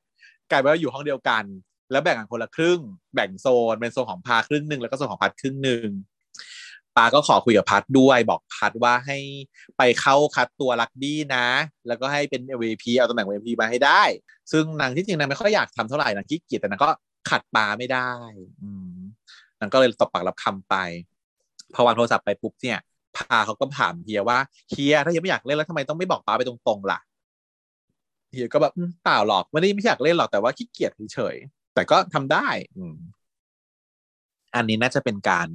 [0.51, 1.45] กลายเป็นว่าอยู่ห้องเดียวกัน
[1.91, 2.81] แล้วแบ่งกันคนละครึ่ง
[3.15, 5.89] แบ่งโซนเป็นโซนของพาครึ่งหนึ่งแล้วก็โซนของพัดครึ่งหนึ่ง
[6.97, 9.19] ปาก็ขอคุยกับพัดด้วยบอกพัดว่าให้
[9.79, 11.47] ไปเข้าคัดตัวลักบี้นะ
[11.89, 14.03] แล้วก็ให้เป็น MVP เอาตำแหน่ง MVP มาให้ได้
[14.53, 16.91] ซึ่งนางที่จริงนางไม่ค่อยอยากทำเท่าไหร่นางขี้เกียจแต่นางก็
[17.31, 18.11] ขัดปาไม่ได้
[19.61, 20.75] นางก็เลยตบปากรับคำไป
[21.75, 22.79] พอวางโทรศัพท์ไปปุ๊บเนี่ย
[23.17, 24.39] พาเขาก็ถามเฮียว่า
[24.71, 27.01] เฮียถ้าเฮียไม่อยากเล่นแล้วทำไมต้องไม่บอกปาไปตรงๆล่ะ
[28.33, 28.73] เฮียก็แบบ
[29.05, 32.95] เปล่าหรอกไม่ได้ไม่อยากเล่นหรอกแต่ว่าขี้เกียจเฉยๆแต่ก็ทำได้ อืม
[34.57, 35.49] อันนี้น่าจะเป็นการ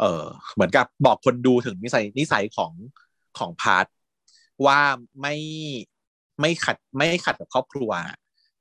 [0.00, 2.72] เออเหมือนกับบอกคนดูถึงนิสัยนิสัยของ
[3.38, 3.86] ของพาร์ท
[4.66, 4.80] ว่า
[5.20, 5.36] ไม่
[6.40, 7.90] ไม่ขัดไม่ขัดกับครอบครัว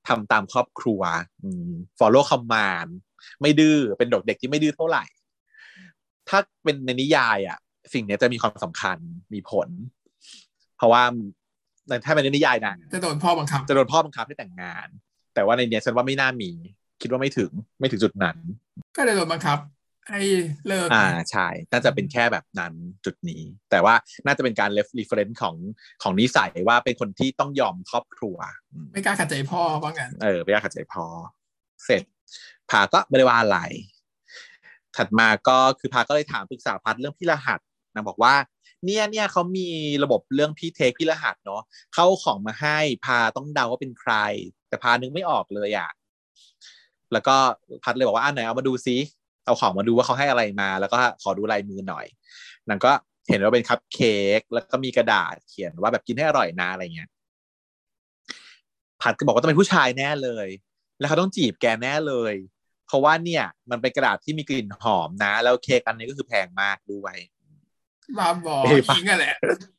[0.07, 1.01] ทำตามครอบครัว
[1.43, 2.89] อืม follow command
[3.41, 5.03] ไม่ดื้อเป็นเด็กเด็กที่ไม่ดื้อเท่าไหร่
[6.29, 7.57] ถ้าเป็นในนิยายอะ
[7.93, 8.97] สิ่งเนี้ยจะมีความสำคัญ
[9.33, 9.69] มีผล
[10.77, 11.03] เพราะว่า
[11.87, 14.87] ในถ้าเป็นในนิยายนะจะโดนพ่อบังคับ จะโดนพ่อบังคับให้แต่งงาน
[15.33, 16.51] แต่ว่าในเนี้ยฉันว่าไม่น่ามี
[17.01, 18.37] คิดว่าไม่ถึงไม่ถึงจุดนั้น
[18.97, 19.57] ก็เลยโดนบังคับ
[20.09, 20.21] ให้
[20.67, 22.73] เลิกอ่าใช่น่าจะเป็นแค่แบบนั้น
[23.05, 23.41] จุดนี้
[23.71, 25.55] แต่ว่าน่าจะเป็นการ ref reference ของ
[26.03, 28.37] ของนิสัยว่าเป็นคนที่ต้องยอมครอบครัว
[28.73, 31.05] อืมไม่กล้าขัดใจพ่อว่างั้นเออไม่อยากขัดใจพอ
[31.85, 32.03] เสร็จ
[32.69, 33.59] พาก็ไม่ได้ว่าอะไร
[34.97, 37.59] ถัดมาก็คือพาก็เลยถามปรึกษาพัดเรื่องพี่รหัส
[37.93, 38.35] นางบอกว่า
[38.85, 39.69] เนี่ยเนี่ยเขามี
[40.03, 41.61] ระบบเรื่องพี่เทคพี่รหัสเนาะ
[41.93, 44.13] เข้าของมาให้พาต้องเดาว่าเป็นใคร
[44.69, 45.89] แต่พานึกไม่ออกเลยอะ
[47.13, 47.35] แล้วก็
[47.83, 48.97] พัดเลยบอกว่าอะไหนเอามาดูซิ
[49.47, 52.05] เอาของมาดูว่าเขาให้อะไรมา แล้วก็ขอดูลายมือหน่อย
[52.69, 52.91] นางก็
[53.29, 57.09] เห็นว่าเป็นคัพเค้กแล้วก็มีกระดาษเขียนว่าแบบกินให้อร่อยนะอะไรเงี้ย
[59.01, 60.47] พัดก็บอกว่าต้องเป็นผู้ชายแน่เลย
[60.99, 62.33] แล้วเขาต้องจีบแกแน่เลย
[62.87, 67.15] เพราะว่าเนี่ย มันเป็นกระดาษที่มีกลิ่นหอมนะ แล้วเค้กอันนี้ก็คือแพงมากด้วย
[68.17, 69.35] มาบอกเอ้ยอิงอะแหละ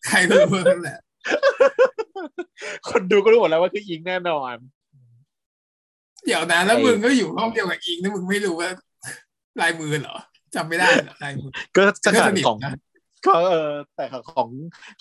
[0.07, 0.99] ใครรู้เรื่องนั่นแหละ
[2.89, 4.57] คนดูก็รู้หมดแล้วว่าคืออิงแน่นอน
[6.27, 8.71] เดี๋ยวนะแล้วไอ้มึงก็อยู่ห้องเดียวกับอิงนี่มึงไม่รู้ว่า
[9.63, 10.17] ลายมือเหรอ
[10.55, 12.73] จำไม่ได้เหรอลายมือก็จะขนาดก็สนิทของนะ
[13.27, 14.49] ก็เออแต่ของ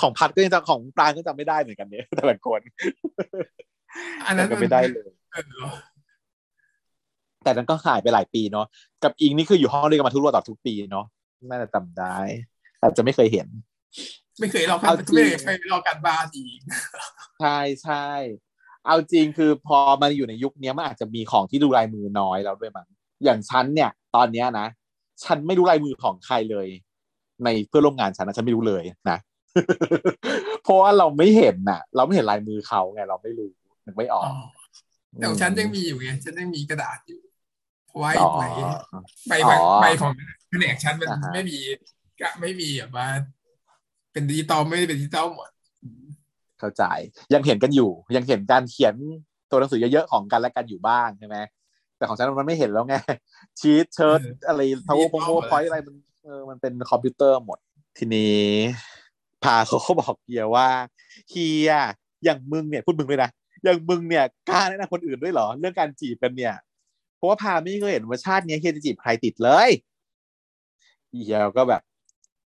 [0.01, 2.62] ของพัดก็ยังจะของปรางก็จำไม่ได้เหมือนกันเนี่ยแต่ละคน
[4.26, 5.38] อันนั้นก็ไม่ได้เลยเอ
[5.72, 5.76] อ
[7.43, 8.66] แต่นั้นก็หายไปหลายปีเนาะ
[9.03, 11.05] กับอิงนี่คืออยู่ห้องเรียนกันมาทุกรวต่อทุกปีเนาะ
[11.49, 12.18] น่าจะจำได้
[12.82, 13.47] อาจจะไม่เคยเห็น
[14.39, 16.60] ไม่เคยลอกกันเอาจริงไม่เคยลอกกันบ้านอีก
[17.41, 18.08] ใช่ใช่
[18.86, 22.88] เอาจริงคือพอมันอยู่ในยุคเนี้ยมันอาจจะมีของที่ดูลายมือน้อยแล้วด้วยมั้ง
[23.24, 24.68] อย่างฉันเนี่ย ตอนเนี้ยนะ
[25.24, 26.68] ฉันไม่รู้ลายมือของใครเลย
[27.45, 29.18] ในเพื่อนร่วมงานฉันนะฉันไม่รู้เลยนะ
[30.63, 33.51] เพราะว่าเราไม่เห็นน่ะ เราไม่เห็นลายมือเขาไงเราไม่รู้
[33.86, 37.22] นึกไม่อออ๋อกแต่ของฉันยังมีอยู่ไงฉันยังมีกระดาษอยู่
[37.88, 38.43] เพราะว่าอ๋อใบ
[39.30, 40.11] ใบใบอ๋อใบของ
[40.49, 41.57] แผนกฉันมันอ่าฮะไม่มี
[42.22, 43.07] ก็ไม่มีแบบว่า
[44.11, 45.49] เป็นดิจิตอลไม่ได้เป็นดิจิตอลหมด
[46.59, 46.84] เข้าใจ
[47.34, 48.95] ยังเห็นกันอยู่ ยังเห็นการเขียน
[49.49, 51.38] ตัวหนังสือเยอะๆของกันและกันอยู่บ้างใช่ไหม
[51.98, 52.95] แต่ของฉันมันไม่เห็นแล้วไง
[53.60, 57.60] ชีตเชิร์ตอะไร power พง point อะไรมันเออมันเป็นคอมพิวเตอร์หมด
[57.98, 58.45] ทีนี้
[59.43, 60.68] พาเขาก็บอกเฮียว่า
[61.30, 61.72] เฮีย
[62.24, 63.30] อย่างมึงเนี่ยพูดมึงด้วยนะ
[63.64, 66.56] อย่างมึงเนี่ยกล้าแนะนำคนอื่นด้วยเหรอ เรื่องการจีบกันเนี่ย
[67.18, 69.70] เพราะว่าพาไม่เคยเห็นว่าชาติเนี้ยเฮียจะจีบใครติดเลย
[71.10, 71.82] เฮียก็แบบ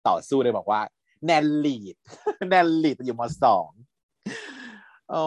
[0.08, 0.82] ต่อสู้เลยบอกว่า
[1.26, 1.96] แนนลีด
[2.50, 3.70] แนนลีดอยู่มสอง
[5.14, 5.26] อ๋อ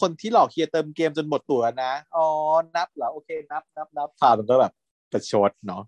[0.00, 2.26] คนที่หลอกเฮียเติมเกมจนหมดตัวนะ อ๋อ
[2.76, 4.72] นับเหรอ โอเค นับ นับ นับพามันก็แบบ
[5.12, 5.82] ประชดเนาะ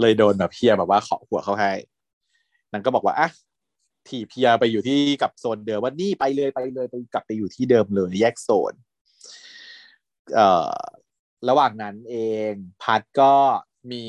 [0.00, 1.72] เลยโดนแบบเฮียแบบว่าขอหัวเขาให้
[2.72, 3.28] นางก็บอกว่า อะ
[4.08, 8.74] ถีบเฮียไปอยู่ที่กับโซนเดิมว่านี่ไปเลยไปเลยไปกลับไปอยู่ที่เดิมเลย แยกโซน
[10.34, 10.78] เอ่อ
[11.48, 12.16] ระหว่างนั้นเอ
[12.50, 13.32] ง พัดก็
[13.90, 14.04] มี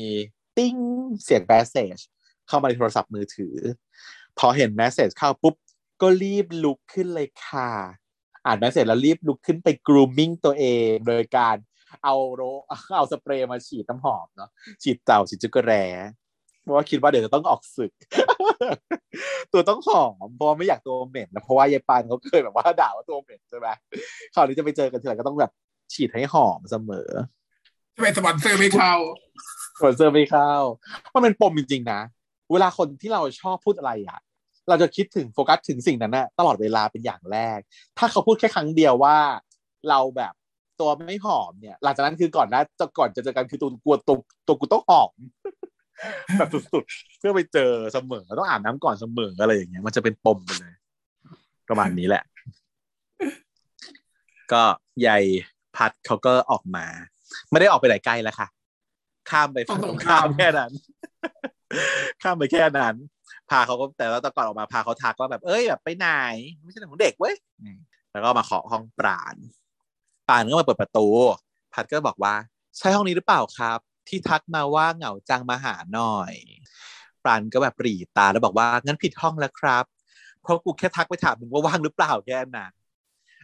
[0.56, 0.76] ติ้ง
[1.22, 1.96] เสียง message
[2.48, 3.56] เข้ามาในโทรศัพท์มือถือ
[4.38, 5.54] พอเห็น message เข้าปุ๊บ
[6.02, 7.70] ก็รีบลุกขึ้นเลยค่ะ
[8.46, 11.56] อ่าน message แล้วรีบลุกขึ้นไป grooming ตัวเองโดยการ
[12.04, 12.42] เอาโร
[12.96, 14.50] เอาสเปรย์มาฉีดน้ำหอมเนาะ
[14.82, 15.84] ฉีดเต่าฉีดจั๊กกะแร้
[16.62, 17.92] เพราะว่าคิดว่าเดี๋ยวจะต้องออกศึก
[19.52, 23.68] ตัวต้องหอมเพราะว่าไม่อยากตัวเหม็นนะเพราะว่ายายปานเขาเคยแบบว่าด่าว่าตัวเหม็นใช่ไหม
[24.34, 25.52] คราวนี้จะไปเจอกันทีไรก็ต้องแบบ
[25.92, 27.10] ฉีดให้หอมเสมอ
[27.96, 28.94] ทำไมสปอนเซอร์ไม่เข้า
[29.78, 30.52] สปอนเซอร์ไม่เข้า
[31.14, 32.00] มันเป็นปมจริงๆนะ
[32.52, 34.20] เวลาคนที่เราชอบพูดอะไรอะ
[34.68, 37.58] เราจะคิดถึงโฟกัสถึงสิ่งนั้นนะตลอดเวลาเป็นอย่างแรก
[37.98, 39.16] ถ้าเขาพูดแค่ครั้งเดียวว่า
[39.88, 40.34] เราแบบ
[40.80, 45.12] ตัวไม่หอมเนี่ย หลังจากนั้นคือก่อนนะจะก่อนจะเจอกันคือตัวกลัวตัวตัวกูต้องหอม
[46.38, 50.74] แบบสุดๆ เพื่อไปเจอเสมอต้องอาบน้ำก่อนเสมออะไรอย่างเงี้ยมันจะเป็นปมไปเลย
[51.68, 52.22] ประมาณนี้แหละ
[54.52, 54.62] ก็
[55.06, 55.24] ยาย
[55.76, 56.86] พัดเขาก็ออกมา
[57.50, 58.48] ไม่ได้ออกไปไหนไกลแล้วค่ะ
[59.30, 60.72] ข้ามไปฝั่งตรงข้ามแค่นั้น
[62.22, 62.94] ข้ามไปแค่นั้น
[63.52, 66.08] พาเขาก็แต่ว่าตอนก่อนออกมาพาเขาทักว่าแบบเอ้ยแบบไปไหน
[66.62, 67.34] ไม่ใช่เรื่องของเด็กเว้ย
[68.12, 69.34] แล้วก็มาเคาะห้องปราณ
[70.28, 71.06] ปราณก็มาเปิดประตู
[71.74, 72.34] พัดก็บอกว่า
[72.78, 73.78] ใช่ห้องนี้หรือเปล่าครับ
[74.08, 76.34] ที่ทักมาว่าเหงาจังมาหาหน่อย
[77.24, 79.84] ปราณก็แบบปรีตาแล้วบอกว่างั้นผิดห้องแล้วครับ
[80.42, 82.72] เพราะกูแค่ทักไปถามมึงว่าว่างหรือเปล่าแค่นั้น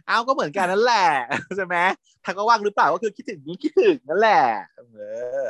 [0.07, 1.09] เอาก็เหมือนกันนั่นแหละ
[1.55, 1.77] ใช่ไหม
[2.25, 4.43] ทักว่าว่างหรือเปล่าก็คือคิดถึงคิดถึงนั่นแหละ
[4.75, 4.81] เอ
[5.43, 5.47] อ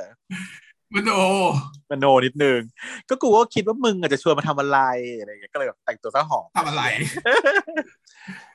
[0.95, 1.17] มันโอ
[1.89, 2.59] มโนนิดนึง
[3.09, 4.79] ก็กูก็คิดว่ามึงอาจจะชวนมาทำอะไร
[5.19, 6.83] อะไรอย่างเงี้ยก็เลยแบบแต่งตัวซะหอมทำอะไร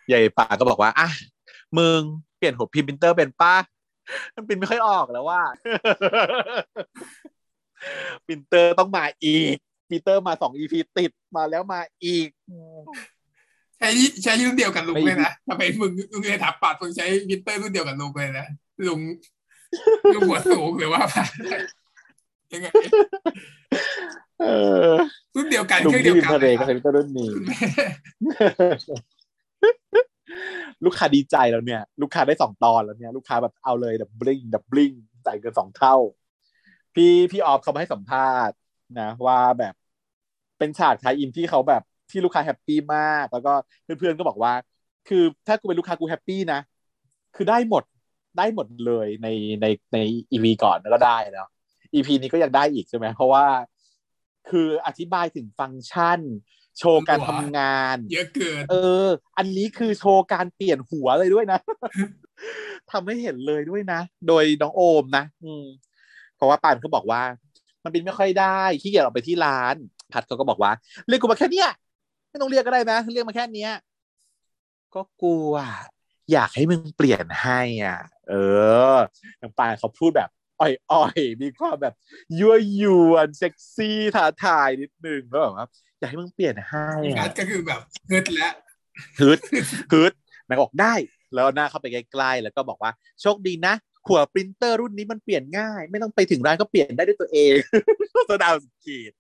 [0.09, 1.09] ใหญ่ป่าก็บอกว่าอะ
[1.79, 2.01] มึง
[2.37, 3.55] เปลี่ยนหัวพิมพ์ปรินเตอร์เป็นป้า
[4.35, 5.43] มันปรินไม่ค่อยออกแล้วว่า
[8.27, 9.57] ปรินเตอร์ต้องมาอีก
[9.89, 12.29] ปรินเตอร์มาสองอีพีติดมาแล้วมาอีก
[13.79, 13.89] ใช้
[14.23, 18.47] ใช้รุ่นเดียวกับลุงเลยนะทำไมมึงมึงเลยถามปัดมึงใช้วินเตอร์รุ่นเดียวกับลุงเลยนะ
[18.87, 19.01] ลุง
[20.15, 21.01] ลุงหัวสูงหรือว่า
[22.55, 22.69] ยังไง
[24.41, 24.45] เอ
[24.91, 24.95] อ
[25.37, 27.57] รุ่นเดียวกันลุงเครื่องที่เดียววินกันทะเลก็ใช้ปรินเตอร์รุ่นนี้คุณแม่
[30.85, 34.91] ลูกค้าดีใจแล้วเนี่ย ลูกค้าได้สองตอนแล้วเนี่ย ลูกค้าแบบเอาเลยดับบิ้งดับบิ้ง
[35.27, 35.97] จ่ายเกินสองเท่า
[36.95, 38.57] พี่พี่ออฟเขามาให้สัมภาษณ์
[39.01, 39.75] นะว่าแบบ
[40.59, 43.53] เป็นฉาก tie-in ที่เขาแบบที่ลูกค้า happy มาก แล้วก็
[43.85, 44.53] เพื่อนๆก็บอกว่า
[45.09, 46.61] คือถ้ากูเป็นลูกค้ากู happy นะ
[47.37, 47.85] คือได้หมด
[48.39, 49.29] ได้หมดเลยใน
[49.63, 49.99] ในใน
[50.31, 51.47] EP ก่อนแล้วก็ได้แล้ว
[51.95, 53.47] EP นี้ก็ยังได้อีกใช่ไหมเพราะว่า
[54.51, 56.21] คืออธิบายถึงฟังก์ชัน
[56.79, 58.75] โชว์การทำงาน เยอะเกิน เอ
[59.07, 61.61] อ อันนี้คือโชว์การเปลี่ยนหัวเลยด้วยนะ
[62.91, 65.65] ทำให้เห็นเลยด้วยนะ โดยน้องโอมนะ อืม
[66.37, 67.23] เพราะว่าปานเขาบอกว่า
[67.83, 69.77] มันบินไม่ค่อยได้ขี้เกียจออกไปที่ร้าน
[70.13, 70.73] พัดเขาก็บอกว่า
[71.09, 71.71] เรียกกูมาแค่เนี้ย
[72.31, 73.73] ไม่ต้องเรียกก็ได้นะเรียกมาแค่เนี้ย
[74.95, 75.53] ก็กลัว
[76.33, 78.35] อยากให้มึงเปลี่ยนให้อะ เอ
[78.95, 78.97] อ
[79.41, 80.31] น้องปานเขาพูดแบบ
[80.61, 81.95] อ่อยๆ มีความแบบ
[82.39, 85.67] ยั่วยวนเซ็กซี่ท้าทายนิดนึงแล้วแบบว่า
[85.99, 86.89] อยากให้มึงเปลี่ยนให้
[87.19, 88.53] นัอะดก็คือแบบเงิดแล้ว
[89.21, 89.39] ฮึด
[89.93, 90.13] ฮึด
[90.49, 90.95] นางบอกได้
[91.35, 93.75] แล้วหน้าเข้าไปใกล้ๆแล้วก็บอกว่าโชคดีนะ
[94.07, 97.55] หัวปรินเตอร์รุ่นนี้มันเปลี่ยนง่าย ไม่ต้องไปถึงร้านก็เปลี่ยนได้ด้วยตัวเอง
[98.27, 99.13] โซดาวสขีด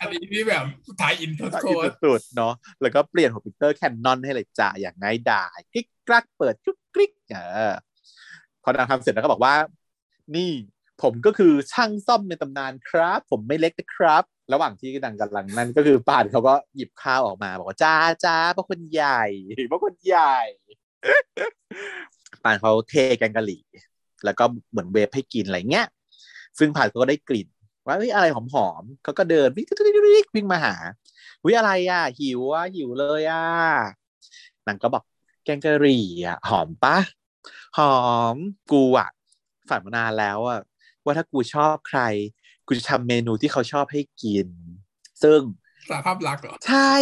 [0.00, 0.64] อันนี้นี่แบบ
[1.00, 2.52] ถ่ายอินโทโคดสุดๆเนาะ
[2.82, 7.36] แล้วก็เปลี่ยนหัวพิเตอร์แคนนอนให้เลยจ้าอย่างง่ายดายกริ๊กกลักเปิดจุ๊กกริ๊กเอ
[7.72, 7.74] อ
[8.62, 9.54] พอนางทำเสร็จแล้วก็บอกว่า
[10.34, 10.52] นี่
[11.02, 14.22] ผมก็คือช่างซ่อมในตำนานครับ ผมไม่เล็กนะครับ
[14.52, 19.22] ระหว่างที่นางกำลังนั่นก็คือป่านเขาก็หยิบข้าวออกมา บอกว่าจ้าจ้าพระคนใหญ่
[19.70, 20.36] พระคนใหญ่
[22.44, 23.64] ป่านเขาเทแกงกะหรี่
[24.24, 25.86] แล้วก็เหมือนเวฟให้กินอะไรเงี้ย
[26.58, 27.48] ซึ่งผ่านเขาก็ได้กลิ่น
[27.86, 29.66] ว่าเฮ้ยอะไรหอมๆเขาก็เดินวิ่ง
[30.34, 30.74] วิ่งมาหา
[31.44, 33.44] วิอะไรอะ หิวอะหิวเลยอะ
[34.66, 35.04] นางก็บอก
[35.44, 36.96] แกงกะหรี่อะหอมปะ
[37.78, 37.96] หอ
[38.34, 38.36] ม
[38.72, 39.08] กูอะ
[39.70, 40.60] ฝันมานานแล้วอะ
[41.04, 42.00] ว่าถ้ากูชอบใคร
[42.66, 44.48] กูจะทำเมนูที่เขาชอบให้กิน
[45.22, 45.40] ซึ่ง
[45.90, 46.94] สาภาพรักเหรอ ใช่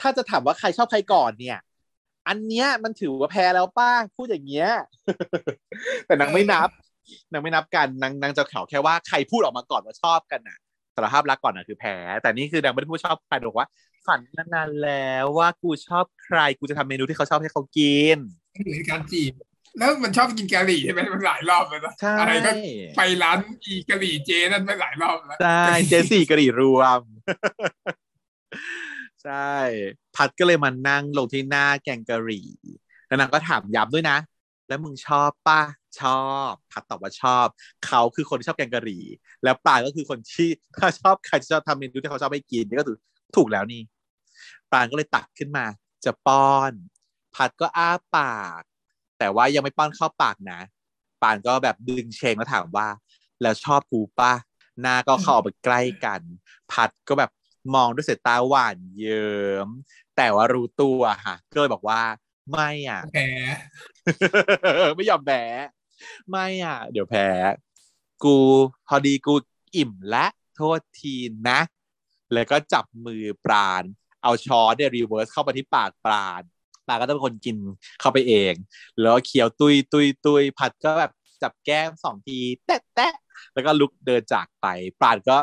[0.00, 1.58] ถ้าจะถามว่าใครชอบใครก่อนเนี่ย
[2.28, 4.70] อันเนี้ยมันถือว่าแพ้แล้วป้าพูดอย่างเงี้ย
[6.06, 6.68] แต่นางไม่นับ
[7.32, 10.58] นางไม่นับกันนางนางจะข่าวแค่ว่าใครพูดออกมาก่อนว่าชอบกันน่ะ
[10.94, 13.68] สารภาพรักก่อนน่ะคือแพ้แต่นี่คือนางไม่ได้พูดชอบใครบอกว่า
[14.06, 18.18] ฝันมานานแล้วว่ากูชอบใครกูจะทำเมนูที่เขาชอบให้เขากิน
[18.70, 19.32] หรือการจีบ
[19.78, 22.52] แล้วมันชอบกินกะหรี่ใช่ไหมมันหลายรอบเลยนะใช่อะไรก็
[22.96, 27.00] ไปร้านอีกะหรี่เจนั่นไปหลายรอบแล้วใช่เจสี่กะหรี่รวม
[29.22, 29.54] ใช่
[30.16, 32.50] พัดก็เลยมานั่งลงที่หน้าแกงกะหรี่
[33.06, 34.18] แล้วนางก็ถามย้ำด้วยนะ
[34.68, 35.62] แล้วมึงชอบป่ะ
[36.00, 37.46] ชอบ พัดตอบว่าชอบ
[37.86, 39.04] เขาคือคนที่ชอบแกงกะหรี่
[39.44, 40.48] แล้วปลายก็คือคนที่
[40.78, 42.98] ถ้าชอบใครจะชอบทำเมนูที่เขาชอบให้กินนี่ก็ถูก
[43.36, 43.82] ถูกแล้วนี่
[44.72, 45.66] ปลายก็เลยตักขึ้นมา
[46.04, 46.72] จะป้อน
[47.34, 48.62] พัดก็อ้าปาก
[49.18, 50.60] แต่ว่ายังไม่ป้อนเข้าปากนะ
[51.22, 52.88] ปานก็แบบดึงเชงแล้วถามว่า
[53.42, 54.32] แล้วชอบกูป่ะ
[54.80, 56.20] หน้าก็เข้าไปใกล้กัน
[56.72, 57.30] พัดก็แบบ
[57.74, 59.68] มองด้วยสายตาหวานเยิ้ม
[60.16, 62.00] แต่ว่ารู้ตัวค่ะ ก็เลยบอกว่า
[62.50, 63.28] ไม่อะแพ้
[64.96, 65.42] ไม่ยอมแพ้
[66.30, 67.28] ไม่อะ เดี๋ยวแพ้
[68.24, 68.36] กู
[68.88, 69.34] พอดีกู
[69.76, 71.16] อิ่มและโทษที
[71.48, 71.60] นะ
[72.32, 73.82] แล้วก็จับมือปราณ
[74.22, 76.42] เอาช้อนเนี่ย reverse เข้าไปที่ปากปราณ
[76.86, 77.56] ปราณก็ต้องเป็นคนกิน
[78.00, 78.54] เข้าไปเอง
[79.00, 81.12] แล้วเคี้ยวตุยตุยตุยผัดก็แบบ
[81.42, 83.12] จับแก้มสองทีแตะแตะ
[83.54, 84.66] แล้วก็ลุกเดินจากไป
[85.00, 85.36] ปราณก็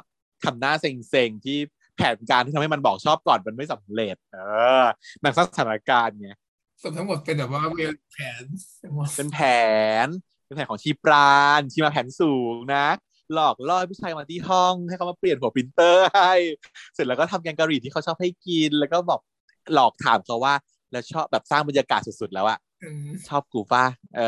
[0.43, 1.57] ทำหน้าเซ็งๆที่
[1.97, 4.37] แผนการที่ทำให้มันบอกชอบก่อนมันไม่สำเร็จ เอ
[4.83, 4.85] อ
[5.23, 6.29] นางสร้างสถานการณ์ไง
[6.81, 8.43] ส่วนทั้งหมดเป็นแบบว่า well plan
[8.81, 9.39] ทั้งหมดเป็นแผ
[10.05, 10.07] น
[10.45, 12.87] เป็นแผนของชีปราณชีมาแผนสูงนะ
[13.33, 16.33] หลอกล่อให้ผู้ชายมาที่ห้องให้เขามาเปลี่ยนหัวปรินเตอร์ให้
[16.93, 19.19] เสร็จแล้วก็ทำแกงกะหรี่ที่เขาชอบให้กิน แล้วก็บอก
[19.73, 20.53] หลอกถามเขาว่า
[20.93, 23.85] แล้วชอบแบบสร้างบรรยากาศสุดๆแล้วอะอืมชอบกูป่ะ
[24.15, 24.19] เอ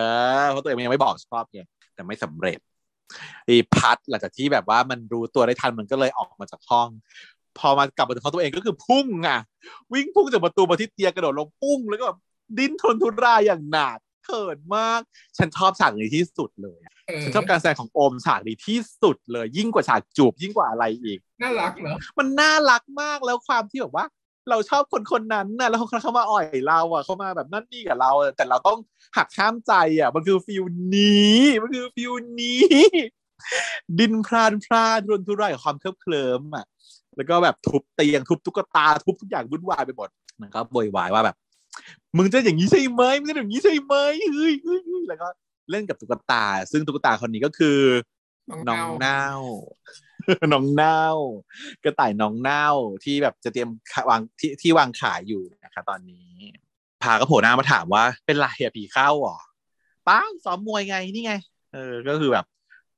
[0.42, 1.62] อเพราะตัวเองมันยังไม่บอกชอบไง
[1.96, 2.60] แต่ไม่สำเร็จ
[3.48, 6.90] อีพัดหลังจากที่แบบว่ามันรู้ตัวได้ทันมันก็เลยออกมาจากห้อง
[7.60, 9.40] พอมากลับมาถึงห้องตัวเองก็คือพุ่งอะ
[9.94, 12.20] วิ่งพุ่งจากประตูมาที่เตียงกระโดดลงปุ้งแล้วก็แบบ
[12.58, 15.02] ดิ้นทนทุรายอย่างหนักเขินมาก
[15.38, 24.06] ฉันชอบฉากนี้ที่สุดเลยอะเออฉันชอบการแสดงของโอมฉากนี้ที่สุดเลย ยิ่งกว่าฉากจูบยิ่งกว่าอะไรอีก น่ารักเหรอมันน่ารักมากแล้วความที่แบบว่า
[24.50, 28.80] เราชอบคนคนนั้นน่ะแล้วเขาเขามาอ่อยเราอะเขามาแบบนั่นนี่กับเราอะแต่เราต้อง
[29.18, 30.64] หักข้ามใจอะ มันคือฟิล
[30.96, 32.64] นี้มันคือฟิลนี้
[34.00, 36.66] ดินพรานพรานรุนทุรายกับความเคลิบเคลิ้มอะ
[37.16, 40.10] แล้วก็แบบทุบเตียงทุบตุ๊กตาทุบทุกอย่างวุ่นวายไปหมด
[40.42, 41.36] มันก็โวยวายว่าแบบ
[42.18, 43.94] มึงจะอย่างนี้ใช่ไหมมึงจะอย่างนี้ใช่ไหม
[44.34, 45.28] เฮ้ยเฮ้ยเฮ้ยแล้วก็
[45.72, 47.80] เล่นกับตุ๊กตา ซึ่งตุ๊กตาคนนี้ก็คือ
[48.50, 49.26] น้องเน่า
[50.54, 51.02] น้องเน่า
[51.84, 52.68] กระต่ายน้องเน่า
[53.04, 53.70] ที่แบบจะเตรียม
[54.10, 56.30] วางที่ที่วางขายอยู่นะคะตอนนี้
[57.04, 59.40] พาก็โผล่หน้ามาถามว่าเป็นไรอะผีเข้าหรอ
[60.08, 61.34] ป้าซ้อมมวยไงนี่ไง
[61.74, 62.46] เออ ก็คือแบบ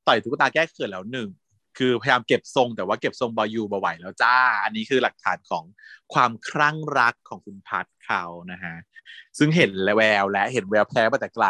[0.08, 1.30] ต่อยตุ๊กตาแก้เขินแล้วหนึ่ง
[1.78, 5.64] คือพยายามเก็บทรงแต่ว่าเก็บทรงบอยูบอไหวแล้วจ้า อันนี้คือหลักฐานของ
[6.14, 8.76] ความคลั่งรักของคุณพัดเขานะฮะ
[9.38, 11.48] ซึ่งเห็นและแววและเห็นแววแพ้มาแต่ไกล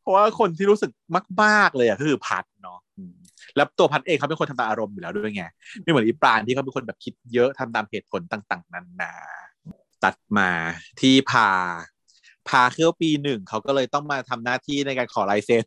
[0.00, 0.90] เพราะว่าคนที่รู้สึก
[1.42, 2.78] มาก ๆ เลยอะคือพัดเนาะ
[3.56, 5.44] แล้วตัวพัดเองเขาเป็นคนทำตามอารมณ์อยู่แล้วด้วยไง
[5.82, 9.12] ไม่เหมือนอีปราณที่เขาเป็นคนแบบคิดเยอะทำตามเหตุผลต่าง ๆนานา
[10.04, 10.50] ตัดมา
[11.00, 11.48] ที่พา
[12.48, 15.66] พาเข้าปีหนึ่งเขาก็เลยต้องมาทำหน้าที่ในการขอลายเซ็น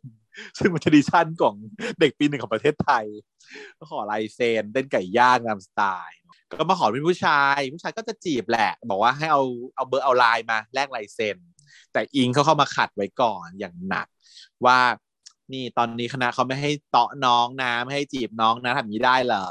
[0.58, 1.54] ซึ่งมัน tradition ของ
[2.00, 3.04] เด็กปีหนึ่งของประเทศไทย
[3.78, 6.18] ก็ขอลายเซ็นเต้นไก่ย่างตามสไตล์
[6.58, 9.42] ก็มาขอเป็นผู้ชาย ผู้ชายก็จะจีบแหละ บอกว่าให้เอา
[9.76, 11.36] เอาเบอร์เอาไลน์มาแลกลายเซ็น
[11.92, 14.06] แต่อิงเขาเข้ามาขัดไว้ก่อนอย่างหนัก
[14.66, 14.78] ว่า
[15.52, 19.46] นี่ตอนนี้คณะเขาไม่ให้เตาะน้องนะไม่ให้จีบน้องนะทำอย่างนี้ได้เหรอ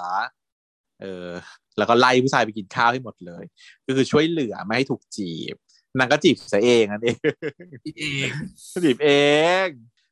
[1.02, 1.30] เออ
[1.78, 3.44] แล้วก็ไล่ผู้ชายไปกินข้าวให้หมดเลย
[3.88, 5.56] ก็คือช่วยเหลือไม่ให้ถูกจีบ
[5.98, 7.18] นางก็จีบซะเองนั่นเอง
[7.84, 8.28] คิดเอง
[8.84, 9.12] จีบเอ
[9.66, 9.68] ง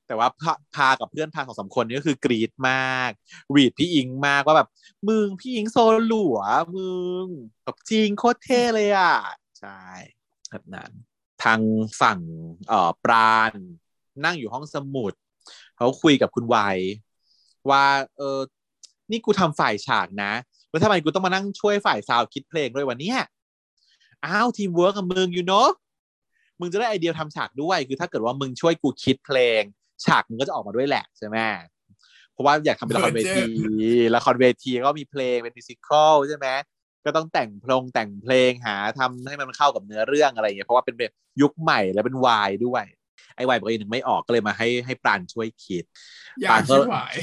[0.07, 3.11] แต่ว่าพาพากับเพื่อนพาสองสามคนนี้ก็คือกรีดมาก
[3.53, 4.69] วีดพี่อิงมากว่าแบบ
[5.07, 5.77] มึงพี่อิงโซ
[6.07, 6.39] หลัว
[6.75, 6.89] มึ
[7.23, 7.25] ง
[7.63, 9.15] แบบจริงโคตรเท่เลยอะ
[9.59, 9.81] ใช่
[10.49, 10.91] แบบนั้น
[11.43, 11.59] ทาง
[12.01, 12.19] ฝั่ง
[12.67, 13.51] เอ่อปราณ
[14.23, 15.13] นั่งอยู่ห้องสมุด
[15.77, 16.77] เขาคุยกับคุณวัย
[17.69, 17.83] ว่า
[18.17, 18.39] เออ
[19.11, 20.31] นี่กูทำฝ่ายฉากนะ
[20.69, 23.17] แล้วทำไมกูต้องมานั่งช่วยฝ่ายซาวคิดเพลงด้วยวันเนี้ย
[24.25, 25.69] อ้าวทีมเวิร์กกับมึงอยู่เนาะ
[26.59, 29.61] มึงจะได้ไอเดียทำฉากด้วย คือถ้าเกิดว่ามึงช่วยกูคิดเพลง
[30.05, 31.37] ฉากมึงก็จะออกมาด้วยแหละใช่ไหม
[32.31, 33.43] เพราะว่าอยากทำเป็นละครเวที
[34.15, 36.47] ละครเวทีก็มีเพลงเป็น musical ใช่ไหม
[37.05, 42.83] ก็ต้องแต่งเพลงแต่งเพลงหาทำให้มันเข้ากับเนื้อเรื่องอะไรอย่างเงี้ยเพราะว่าเป็นแบบยุคใหม่แล้วเป็นวายด้วย
[43.37, 45.83] ไอ้วายบอกเองหนึ่งไม่ออกก็เลยมาให้ให้ปราณช่วยคิด
[46.41, 47.15] อยากชิบหาย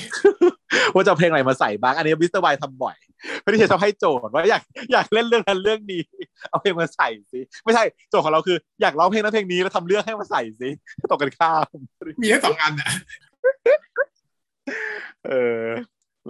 [0.94, 2.96] ว่าจะเอาเพลงอะไรมาใส่บ้าง อันนี้มิสเตอร์วายทำบ่อย
[3.42, 4.62] ไม่ได้จะทำให้โจทย์ว่าอยาก
[4.92, 6.02] อยากเล่นเรื่องนั้นเรื่องนี้
[6.50, 10.70] เอาเพลงมาใส่สิไม่ใช่โจทย์ของเราคืออยากร้องเพลงนั้นเพลงนี้แล้วทำเรื่องให้มาใส่สิ
[11.10, 11.66] ตกกันข้าม
[12.20, 12.90] มีแค่สองอันอะ
[15.26, 15.66] เออ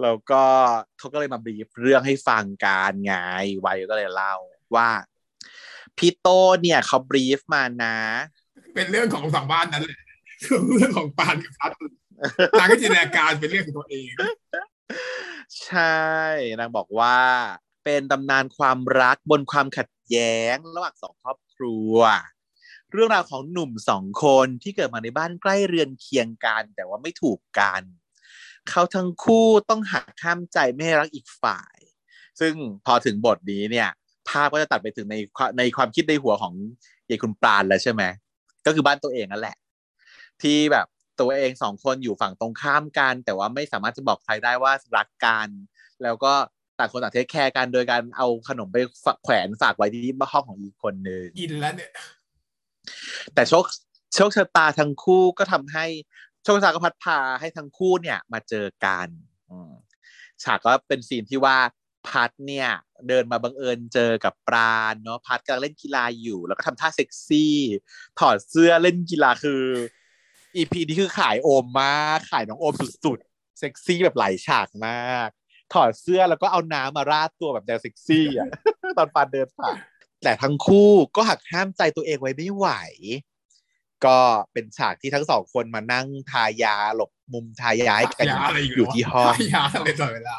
[0.01, 0.43] แล้วก็
[0.99, 3.13] เขาก็เลยมาบีบเรื่องให้ฟังการไง
[3.65, 4.35] วายก็เลยเล่า
[4.75, 4.89] ว่า
[5.97, 6.27] พี่โต
[6.61, 7.97] เนี่ยเขาบรีฟมานะ
[8.75, 9.99] เป็นเรื่องของสองบ้านนั้นแหละ
[10.73, 11.71] เรื่องของปานกับพัด
[12.59, 14.11] นางก็จินตนาการเป็นเรื่องของตัวเอง
[15.63, 16.03] ใช่
[16.59, 17.17] นางบอกว่า
[17.83, 21.95] เป็นตำนานความรักบนความขัดแย้งระหว่างสองครอบครัว
[22.91, 27.83] เรื่องราวของหนุ่มสองคนที่เกิดมาในบ้านใกล้เรือนเคียงกัน แต่ว่าไม่ถูกกัน
[28.69, 31.77] เขาทั้งคู่ต้องหักข้ามใจไม่ให้รักอีกฝ่าย
[32.39, 32.53] ซึ่ง
[32.85, 33.89] พอถึงบทนี้เนี่ย
[34.29, 35.15] ภาพก็จะตัดไปถึงใน
[35.57, 36.53] ในความคิดในหัวของ
[37.09, 38.03] ยายคุณปราณแล้วใช่ไหม
[38.65, 39.55] ก็คือบ้านตัวเองนั่นแหละ
[40.41, 40.87] ที่แบบ
[41.19, 45.47] ตัวเองสองคนอยู่ฝั่งตรงข้ามกัน แต่ว่าไม่สามารถจะบอกใครได้ว่ารักกัน
[46.03, 46.33] แล้วก็
[46.79, 48.77] ต่างคนต่าง take care กันโดยการเอาขนมไป
[49.23, 50.01] แขวนฝากไว้ที่
[50.31, 51.91] ห้องของอีกคนนึงอินแล้วเนี่ย
[53.33, 53.65] แต่โชค
[54.15, 55.85] โชคชะตาทั้งคู่ก็ทำให้
[56.43, 59.07] โชคชะตาก็พัดพาให้ทั้งคู่เนี่ย มาเจอกัน
[59.49, 59.71] อืม
[60.43, 61.57] ฉากก็เป็น scene ที่ว่า
[62.09, 62.69] พัดเนี่ย
[63.07, 67.55] เดินมาบังเอิญเจอกับปราณเนาะพัดกำลังเล่นกีฬาอยู่ แล้วก็ทำท่าเซ็กซี่
[68.19, 69.63] ถอดเสื้อเล่นกีฬาคือ
[70.55, 72.73] อีพีนี้คือขายโอมมากขายน้องโอม
[73.05, 75.29] สุดๆเซ็กซี่แบบหลายฉากมาก
[75.73, 78.47] ถอดเสื้อแล้วก็เอาน้ำมาราดตัวแบบแนวเซ็กซี่อะ
[78.97, 79.75] ตอนปานเดินผ่าน
[80.23, 82.67] แต่ทั้งคู่ก็หักห้ามใจตัวเองไว้ไม่ไหว
[84.05, 84.19] ก็
[84.53, 90.37] เป็นฉากที่ทั้งสองคนมานั่งทายาหลบมุมทายาให้กันยาอะไรอยู่อยู่ที่ห้องยาอะไรตลอดเวลา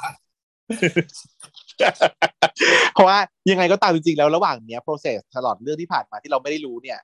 [2.95, 3.19] เพราะว่า
[3.51, 6.99] ยังไงก็ตามจริงๆแล้วระหว่างเนี้ย process ตลอดเรื่องที่ผ่านมาที่เราไม่ได้รู้เนี่ย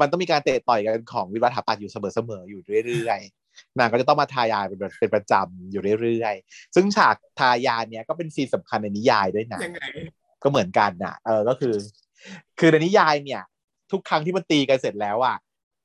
[0.00, 9.84] มันต้องมีการเตะต่อยกันของวิวัฒน์ถาปัตย์อยู่เสมอๆอยู่เรื่อยๆนางก็จะต้องมาทายาเป็นแบบเป็นประจำอยู่เรื่อยๆซึ่งฉากทายาเนี้ยก็เป็นซีนสำคัญในนิยายด้วยนะยังไง
[10.42, 11.74] ก็เหมือนกันน่ะเออก็คือ
[12.58, 13.42] คือในนิยายเนี่ย
[13.92, 15.36] ทุกครั้งที่มันตีกันเสร็จแล้วอะ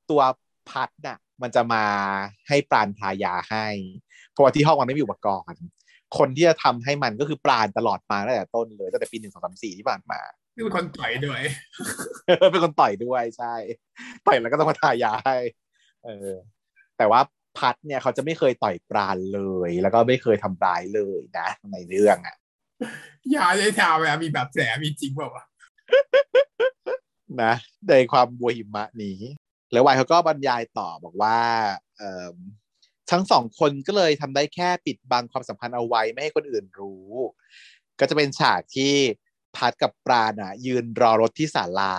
[0.09, 0.21] ตัว
[0.69, 1.83] พัดน่ะ มันจะมา
[2.47, 3.67] ให้ปราณทายาให้
[4.31, 5.61] เพราะว่าที่ห้องมันไม่มีอุปกรณ์
[6.17, 10.19] คนที่จะทำให้มันก็คือปราณตลอดมาตั้งแต่ต้นเลยตั้งแต่ปีหนึ่งสองสามสี่ที่ผ่านมา
[10.55, 11.41] นี่เป็นคนต่อยด้วย
[12.51, 13.53] เป็นคนต่อยด้วยใช่
[14.27, 15.37] ต่อยแล้วก็ต้องมาทายาให้
[16.05, 16.31] เออ
[16.97, 17.21] แต่ว่า
[17.57, 22.35] พัดเนี่ยเขาจะไม่เคยต่อยปราณเลย แล้วก็ไม่เคยทำร้ายเลยนะในเรื่องอะ
[23.35, 25.45] ยาได้ทาเวลามีแบบแผลมีจริงเปล่าวะ
[27.43, 27.53] นะ
[27.89, 29.19] ในความบัวหิมะนี้
[29.71, 31.37] แล้ววายเขาก็บรรยายต่อบอกว่า
[31.97, 32.33] เอ่อ
[33.11, 37.09] ทั้งสองคนก็เลยทำได้แค่ปิดบังความสัมพันธ์เอาไว้ไม่ให้คนอื่นรู้
[37.99, 38.93] ก็จะเป็นฉากที่
[39.55, 41.95] พัดกับปราณอะ ยืนรอรถที่ศาลา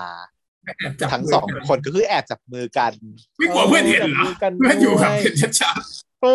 [1.01, 2.93] จับทั้งมืสองคนก็คือแอบจับมือกัน
[3.39, 5.75] ไม่กลัวเพื่อนเห็นเหรอจับมืกันเพื่อนอยู่กับด้วยเห็นชัด
[6.23, 6.35] โอ้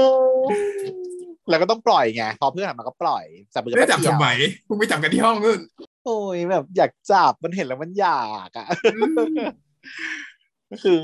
[1.49, 4.29] แล้วก็ต้องปล่อยไงพอเพื่อนหันมาก็ปล่อยจับมือๆกันไม่จับแป๊บเดียวทำไม
[4.69, 5.59] มึงไปจับกันที่ห้องนู่น
[6.05, 8.67] โอ้ยแบบอยากจับมันเห็นแล้วมันอยากอะ
[10.71, 11.01] ก็คือ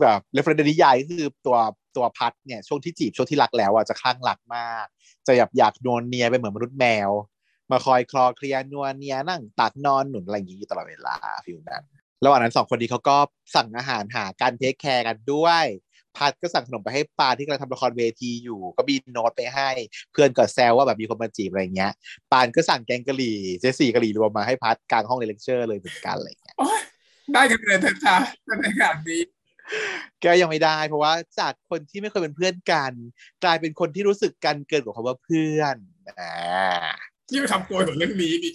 [0.00, 1.58] แบบ reference นิยายก็คือตัว
[1.96, 4.86] ตัวพัดเนี่ยช่วงที่จีบช่วงที่รักแล้วอะจะคลั่งรักมาก
[5.26, 7.10] จะอยากอยากนัวเนียไปเหมือนมนุษย์แมว
[7.70, 11.84] มาคอยคลอเคลียนัวเนียนั่งตักนอนหนุนอะไรอย่างงี้อยู่ตลอดเวลา feel นั้น
[12.24, 13.16] ระหว่างนั้นสองคนนี้เขาก็
[13.54, 15.64] สั่งอาหารหาการ take care กันด้วย
[16.16, 19.70] พัดก็สั่งขนมไปให้ปาที่กำลังทำละครเวทีอยู่ ก็มีโน้ตไปให้
[20.12, 21.92] เพื่อนก็แซวว่าแบบมีคนมาจีบอะไรเงี้ย
[22.32, 26.80] ปานก็สั่งแกงกะหรี่เจสี่กะหรี่รวมมาให้พัดกลางห้องเลคเชอร์เลยเหมือนกันอะไรเงี้ยอ๊ย
[27.32, 28.16] ได้กันเลยเถอะจ้า
[28.48, 28.96] กันในขนาด
[29.72, 29.80] นี้
[30.24, 32.92] ก็ยังไม่ได้ เพราะว่าจากคนที่ไม่เคยเป็นเพื่อนกัน
[33.44, 35.76] กลายเป็นคนที่รู้สึกกันเกินกว่าคำว่าเพื่อน
[36.20, 36.34] อ่า
[37.28, 38.54] ที่มาทำโกยของเรื่องนี้อีก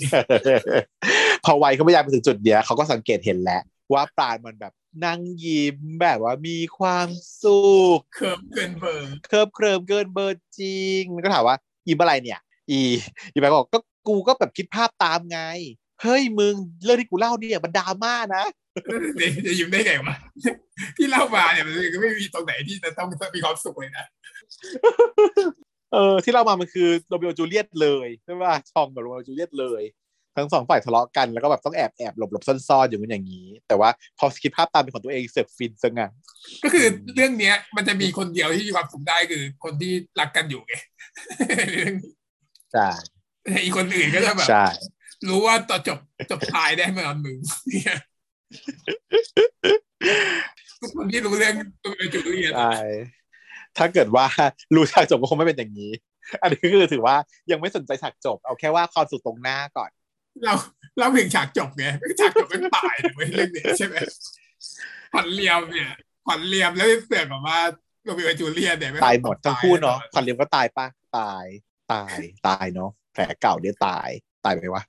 [1.45, 3.62] พอวัยเขาพยายามไปถึงจุดเนี้ยเขาก็สังเกตเห็นแล้ว
[3.93, 4.74] ว่าปราณมันแบบ
[5.05, 7.07] นั่งยิ้มแบบว่ามีความ
[7.43, 7.60] สุ
[7.97, 11.55] ขเคิร์ฟเกินเบอร์เคลิบเคลิมเกินเบอร์จริงแล้วก็ถามว่า
[11.88, 12.39] ยิ้มอะไรเนี่ย
[12.72, 12.80] อี
[13.32, 15.39] อีไปบอกก็กูก็แบบคิดภาพตามไง
[16.01, 16.53] เฮ้ยมึง
[16.84, 18.68] เรื่องที่กูเล่าเนี่ยมันดราม่านะเดี๋ยว
[19.48, 20.16] จะยิ้มได้ไงวะ
[20.98, 24.06] ที่เล่ามาเนี่ยมันก็ไม่มีตรงไหนที่จะต้องมีความสุขเลยนะ
[25.94, 29.84] เออที่เล่ามามันคือโรเมโอจูเลียตเลยใช่ป่ะชองแบบโรเมโอจูเลียตเลย
[30.38, 36.12] ทั้งสองฝ่ายทะเลาะกันแล้วก็แบบต้องแอบแอบหลบหลบซ่อนๆอย่างนี้อย่างนี้ แต่ว่าพอคิดภาพตามเป็นของตัวเองเสือกฟินซะงั้น
[36.64, 40.74] ก็คือเรื่องเนี้ย มันจะมีคนเดียวที่มีความสุขได้คือคนที่รักกันอยู่ไง
[41.74, 42.14] เรื่องนี้
[42.74, 42.90] ใช่
[43.44, 44.68] แต่อีกคนอื่นก็จะแบบใช่
[45.28, 46.00] รู้ว่าตอนจบ
[46.32, 47.38] จบตายได้เมื่อตอนมึง
[47.70, 47.98] เนี่ย
[50.82, 52.80] ทุกคนที่รู้เรื่องตัวจูเลียนใช่
[53.78, 54.26] ถ้าเกิดว่า
[54.76, 55.91] รู้ฉากจบก็คงไม่เป็นอย่างนี้
[56.41, 57.16] อันนี้คือถือว่า
[57.52, 59.89] ยังไม่สนใจฉากจบ เอาแค่ว่าความสุขตรงหน้าก่อน
[60.43, 60.54] เรา
[61.00, 61.86] เราถึงฉากจบไง
[62.20, 63.95] ฉากจบไม่ตายเลยเว้ยเรื่องนี้ใช่ไหม
[65.14, 65.89] ขวัญเลียมเนี่ย
[66.26, 67.60] ขวัญเลียมแล้วเสือกแบบว่า
[68.04, 70.88] โรมิโอจูเลียนเนี่ยไตายหมดทั้งคู่เนาะตยคอนเลียมก็ตายปะ
[71.18, 71.45] ตาย
[71.93, 74.10] ตายตายเนาะแผลเก่าเนี่ยตาย
[74.45, 74.84] ตายไปวะ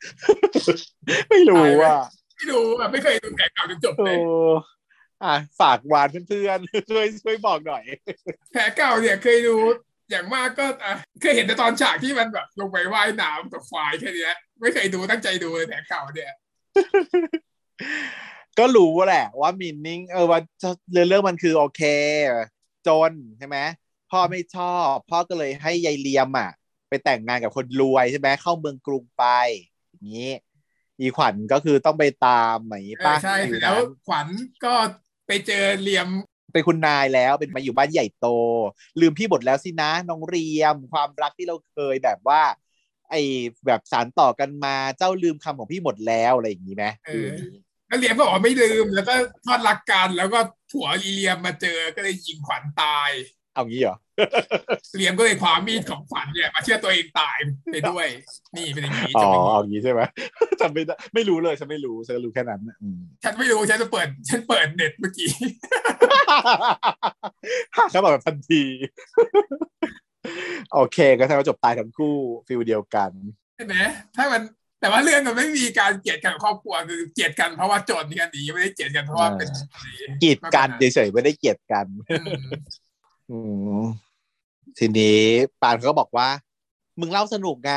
[1.31, 1.93] ไม่รู้อะ
[2.41, 4.19] ไม่รู้อะไม่เคยดูแกเก่าจนจบโอ้เลย
[5.25, 7.85] อะฝากวานเพื่อนๆช่วยช่วยบอกหน่อย
[8.53, 9.57] แผลเก่าเนี่ยเคยดู
[10.11, 16.33] อย่างมากก็อะเคยเห็นแต่ตอนฉากที่มันแบบลงไปว่ายน้ำกับควายแค่เนี้ยไม่เคยดูตั้งใจดูเลยแผลเก่าเนี่ย
[18.59, 20.41] ก็รู้แหละว่ามินนิ่งเออว่า
[20.93, 21.83] เรื่องเรื่องมันคือโอเค
[22.87, 23.59] จนใช่ไหม
[24.11, 26.51] พ่อไม่ชอบ พ่อก็เลยให้ยายเลียมอะ
[26.89, 29.25] ไปแต่งงานกับคนรวยใช่ไหมเข้าเมืองกรุงไป
[29.91, 30.31] อย่างนี้
[31.01, 34.27] อีขวัญก็คือต้องไปตามไหมเอป้าอใช่เสร็จแล้วขวัญ
[34.65, 34.75] ก็
[35.27, 36.09] ไปเจอเหลี่ยม
[36.53, 38.27] เป็นคุณนายแล้วเป็นมาอยู่บ้านใหญ่โต
[39.01, 42.43] ลืมพี่บทแล้วสินะน้องเรียม ความรักที่เราเคยแบบว่า
[43.11, 43.21] ไอ้
[43.67, 47.29] แบบสารต่อกันมาเจ้าลืมคำของพี่หมดแล้วอะไรอย่างนี้ไหมเออ
[47.89, 49.15] แล้วเหลี่ยมก็บอกว่าไม่ลืมแล้วก็
[49.47, 50.41] ทอดรักกันแล้วก็
[50.71, 53.11] ผัวอีเลียมมาเจอก็เลยยิงขวัญตาย
[53.55, 53.97] เอางี้เหรอ
[54.95, 57.39] เหลี่ยมก็เลยคว้ามีดของขวัญเนี่ยมาเชื่อตัวเองตาย
[57.73, 58.07] ไปด้วย
[58.57, 60.01] นี่เป็นอย่างนี้อ๋จะอเป็นเอางี้ใช่ไหม
[60.61, 65.31] จำไม่ได้ไม่รู้เลยฉันไม่รู้ฉันก็รู้แค่นั้นอืมฉันไม่รู้ฉันจะเปิด ฉันเปิดเน็ตเมื่อกี้
[67.91, 68.63] เขาบอกแบบทันที
[70.75, 72.17] โอเค ก็ถ้าเราจบตายทั้งคู่
[72.47, 73.11] ฟิลเดียวกัน
[73.57, 73.75] ใช่ไหม
[74.17, 74.43] ถ้ามัน
[74.81, 79.87] แต่ว่าเรื่องมันไม่มีการเกลียดกันครอบครัวคือเกลียดกันเพราะว่าจนกันหนีไม่ได้เกลียดกันเพราะว่าเป็นอะไร
[80.23, 82.35] กีดกันเฉยๆไม่ได้เกลียดกัน อืม
[83.31, 83.39] อื
[83.79, 83.81] ม
[84.79, 85.21] ทีนี้
[85.63, 86.29] ปานเขาก็บอกว่า
[87.01, 87.75] มึงเล่าสนุกไง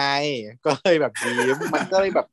[0.65, 2.27] ก็เลยแบบยิ้มมันก็เลยแบบ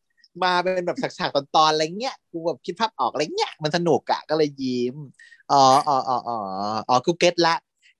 [0.45, 4.95] มาเป็นแบบฉากๆตอนๆอะไรเงี้ยกูแบบคิดภาพออกอะไรเงี้ยมันสนุกอะก็เลยยิ้ม
[5.53, 6.39] อ๋ออ๋ออ๋ออ๋อ
[6.89, 7.55] อ๋อกู get ละ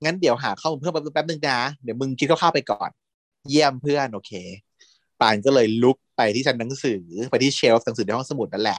[0.05, 2.91] งั้นเดี๋ยวหาข้อมูลเพิ่มแป๊บแป๊บนึงนะเดี๋ยวมึงคิดคร่าวๆไปก่อน
[3.49, 4.33] เยี่ยมเพื่อนโอเค
[5.21, 8.79] ปานก็เลยลุกไปที่ชั้นหนังสือไปที่ shelf หนังสือในห้องสมุดนั่นแหละ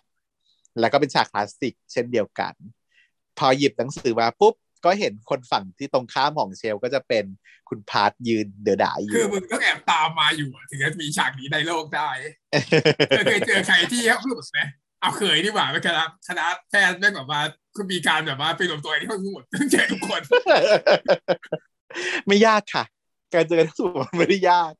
[0.79, 2.53] แล้วก็เป็นฉากคลาสสิกเช่นเดียวกัน
[3.38, 4.53] พอหยิบหนังสือมาปุ๊บ
[4.86, 7.25] ก็เห็นคนฝั่งที่ตรงข้ามของ shelf ก็จะเป็น
[7.69, 12.09] คุณพาร์ทยืนเดือดาอยู่ คือมึงต้องแอบตามมาอยู่อะถึงจะมีฉากนี้ในโลกได้
[13.09, 14.61] เธอเคยเจอใครที่เขาพูดไหม
[15.01, 17.41] เอาเคยดีกว่าไม่คณะคณะแพทย์แม่งแบบว่า
[17.75, 20.21] คือมีการแบบว่าไปรวมตัวกันที่ห้องสมุดต้องเจอทุกคน
[22.27, 22.84] ไม่ยากค่ะ
[23.34, 24.71] การเจอกันทั้งสมุดมันไม่ได้ยาก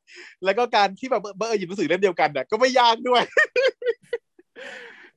[0.44, 3.22] แล้วก็การที่แบบเบอร์หยิบหนังสือเล่มเดียวกันเนี่ยก็ไม่ยากด้วย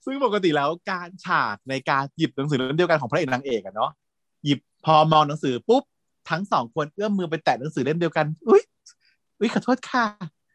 [0.05, 3.91] ซึ่งปกติแล้วการฉากในการหยิบหนังสือเล่มเดียวกันของพระเอกนางเอกอะเนาะ
[4.45, 5.83] หยิบพอมองหนังสือปุ๊บ
[6.29, 8.61] ทั้งสองคนเอื้อมมือไปแตะหนังสือเล่มเดียวกันอุ้ย
[9.39, 10.05] อุ้ยขอโทษค่ะ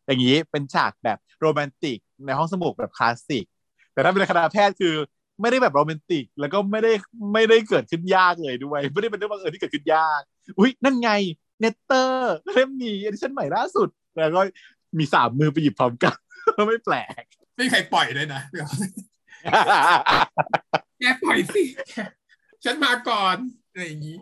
[0.07, 3.45] อย่างนี้เป็นฉากแบบโรแมนติกในห้องสมุดแบบคลาสสิก
[3.93, 4.95] แต่ถ้าเป็นคณะแพทย์คือ
[5.41, 6.93] ไม่ได้แบบโรแมนติก แล้วก็ไม่ได้
[7.33, 10.21] ไม่ได้เกิดขึ้นยากเลยด้วย ไม่ได้เป็นเรื่องบังเอิญที่เกิดขึ้นยาก
[10.59, 11.11] อุ้ยนั่นไง
[11.61, 14.41] เนตเตอร์เล่มนี้ edition ชั่นใหม่ล่าสุด แล้วก็
[14.99, 16.17] มีสามมือไปหยิบพร้อมกัน
[16.69, 17.23] ไม่แปลก
[17.55, 18.67] ไม่มีใครปล่อยเลยนะเดี๋ยว
[21.01, 21.63] แกปล่อยสิ
[22.65, 23.37] ฉันมาก่อน
[23.71, 24.17] อะไรอย่างนี้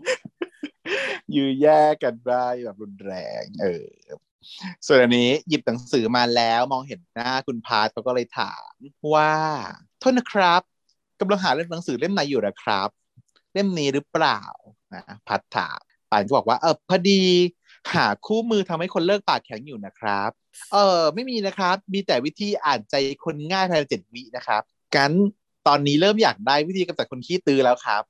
[1.35, 3.87] ยื้อแย่กันได้แบบรุนแรง เออ
[4.87, 8.73] ส่วนอันนี้หยิบหนังสือมาแล้วมองเห็นหน้าคุณพาร์ทเขาก็เลยถาม
[9.15, 9.33] ว่า
[10.01, 10.63] โทษนะครับ
[11.21, 12.89] กำลังหาเล่มหนังสือเล่มไหนอยู่นะครับ
[13.53, 14.41] เล่มนี้หรือเปล่า
[14.95, 15.79] นะพัดถาม
[16.11, 17.23] ปานก็บอกว่าเออพอดี
[17.95, 20.31] หาคู่มือทำให้คนเลิกปากแข็งอยู่นะครับ
[20.73, 22.95] เออไม่มีนะครับ มีแต่วิธีอ่านใจ
[23.25, 24.63] คนง่ายภายในเจ็ดวินะครับ
[24.97, 25.13] กัน
[25.67, 28.03] ตอนนี้เริ่มอยากได้วิธีกำจัดคนขี้ตื้อแล้วครับ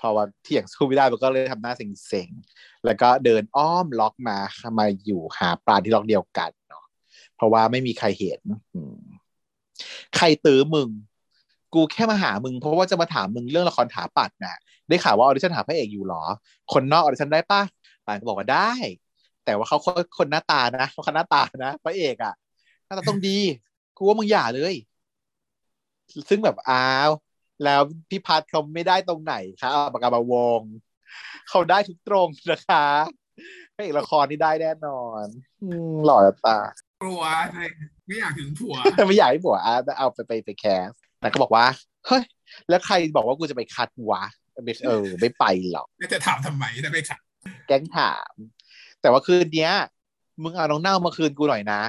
[0.00, 4.38] พอว่าเถียงสู้ไม่ได้มันก็เลยทำหน้าเซ็งๆแล้วก็เดินอ้อมล็อกมา
[4.78, 6.84] มาอยู่หาปราณที่ล็อกเดียวกันเนาะ
[7.36, 8.40] เพราะว่าไม่มีใครเห็น
[10.16, 10.88] ใครตื้อมึง
[11.74, 14.56] กูแค่มาหามึง เพราะว่าจะมาถามมึงเรื่องละครถาปัดน่ะ
[14.88, 16.22] ได้ข่าวว่า audition หาพระเอกอยู่หรอ
[16.72, 17.62] คนนอก audition ได้ปะ
[18.06, 18.72] ปราณก็บอกว่าได้
[19.44, 19.78] แต่ว่าเขา
[20.18, 22.34] คัดหน้าตานะเขาคัดหน้าตานะพระเอกอะ
[22.86, 23.38] หน้าตาต้องดี
[23.96, 24.74] กูว่ามึงอย่าเลย
[26.28, 27.10] ซึ่งแบบอ้าว
[27.64, 30.60] แล้วพี่พัดเขาไม่ได้ตรงไหนคะเอาปากกามาวง
[31.48, 32.86] เขาได้ทุกตรงนะคะ
[33.74, 35.24] พระเอกละครนี่ได้แน่นอน
[35.62, 36.68] อืมหล่อจะตาย
[37.02, 37.60] กลัวอะไร
[38.06, 38.74] ไม่อยากถึงผัว
[39.08, 40.88] ไม่อยากให้ผัวอาเอาไปไปไปแคส
[41.20, 41.66] แต่ก็บอกว่า
[42.06, 42.22] เฮ้ย
[42.68, 44.22] แล้วใครบอกว่ากูจะไปคัดวะ
[44.64, 47.20] ไม่เออ ไม่ไปหรอกแล้วจะถามทำไมถ้าไม่ขัด
[47.66, 48.32] แก๊งถาม
[49.00, 49.72] แต่ว่าคืนเนี้ย
[50.42, 51.80] มึงเอาน้องเน่ามาคืนกูหน่อยนะ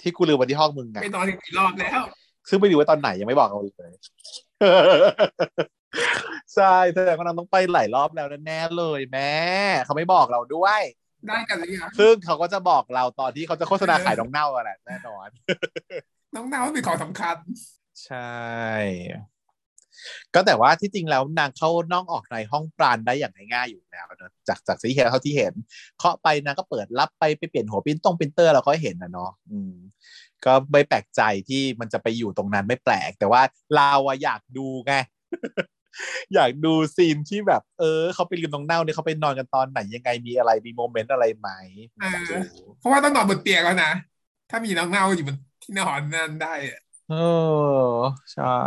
[0.00, 2.02] ที่กูลืมไวันที่ห้องมึงไงไปนอนอีกกี่รอบแล้ว
[2.48, 3.92] ซึ่งไม่รู้ว่าตอนไหนยังไม่บอกเราเลย
[6.54, 9.32] ใช่แสดงว่าน้องต้องไปหลายรอบแล้วแน่ๆเลยแม่
[9.84, 10.80] เขาไม่บอกเราด้วย
[11.28, 15.28] ได้กันหรือยังซึ่งเขาก็จะบอกเราตอนที่เขาจะโฆษณาขายน้องเน่าอะแหละแน่นอน
[16.34, 17.36] น้องนาวเป็นของสำคัญ
[18.04, 18.34] ใช่
[20.34, 25.52] ก็แต่ว่าที่จริงแล้วนางเข้าน่องออกในห้องปราณได้อย่างง่ายๆอยู่แล้วเนอะจากจากที่เห็นเท่าที่เห็น
[25.98, 29.74] เคาะไปนางก็เปิดรับไปไปเปลี่ยนหัวปริ้นตรงปรินเตอร์เราก็เห็นนะเนาะอืม
[30.46, 33.42] ก็ไม่แปลกใจที่มันจะไปอยู่ตรงนั้นไม่แปลก แต่ว่า
[33.76, 34.92] เราอะอยากดูไง
[36.34, 41.48] อยากดู scene ที่แบบ เออเขาไปลืมน้องเน่าเนี่ยเขาไปนอนกันตอนไหนยังไงมีอะไรมี moment อะไรไหม
[42.02, 42.10] อ่า
[42.78, 43.92] เพราะว่าต้องนอนบนเตียงแล้วนะ
[44.50, 46.80] ถ้ามีน้องเน่าอยู่บนที่นอนนั่นได้อะ
[47.10, 47.14] เอ
[47.88, 47.94] อ
[48.34, 48.58] ใช่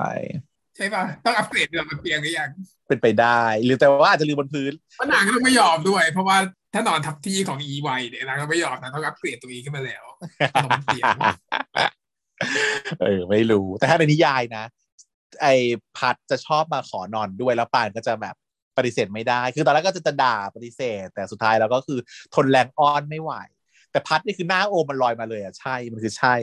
[0.75, 2.49] ใช่ป่ะ ต้องอัปเกรดนอนบนเตียงหรือยัง
[2.87, 6.37] เป็นไปได้ หรือแต่ว่าอาจจะลืมบนพื้นเพราะนางก็ต้องไม่ยอมด้วย เพราะว่า
[6.77, 10.05] ถ้านอนทับที่ของอีไวเนี่ยนางก็ไม่ยอมนะต้องอัปเกรดตัวเองขึ้นมาแล้ว
[10.63, 11.03] นอนบนเตียง
[13.01, 14.63] เออไม่รู้ แต่ถ้าในนิยายนะ
[15.41, 15.55] ไอ้
[15.97, 18.35] พัดจะชอบมาขอนอนด้วยแล้วปานก็จะแบบ
[18.77, 21.99] ปฏิเสธไม่ได้ คือตอนแรกก็จะจะด่าปฏิเสธ แต่สุดท้ายแล้วก็คือ
[22.35, 23.31] ทนแรงอ้อนไม่ไหว
[23.91, 26.35] แต่พัดนี่คือหน้าโอมันลอยมาเลยอะใช่มันคือใช่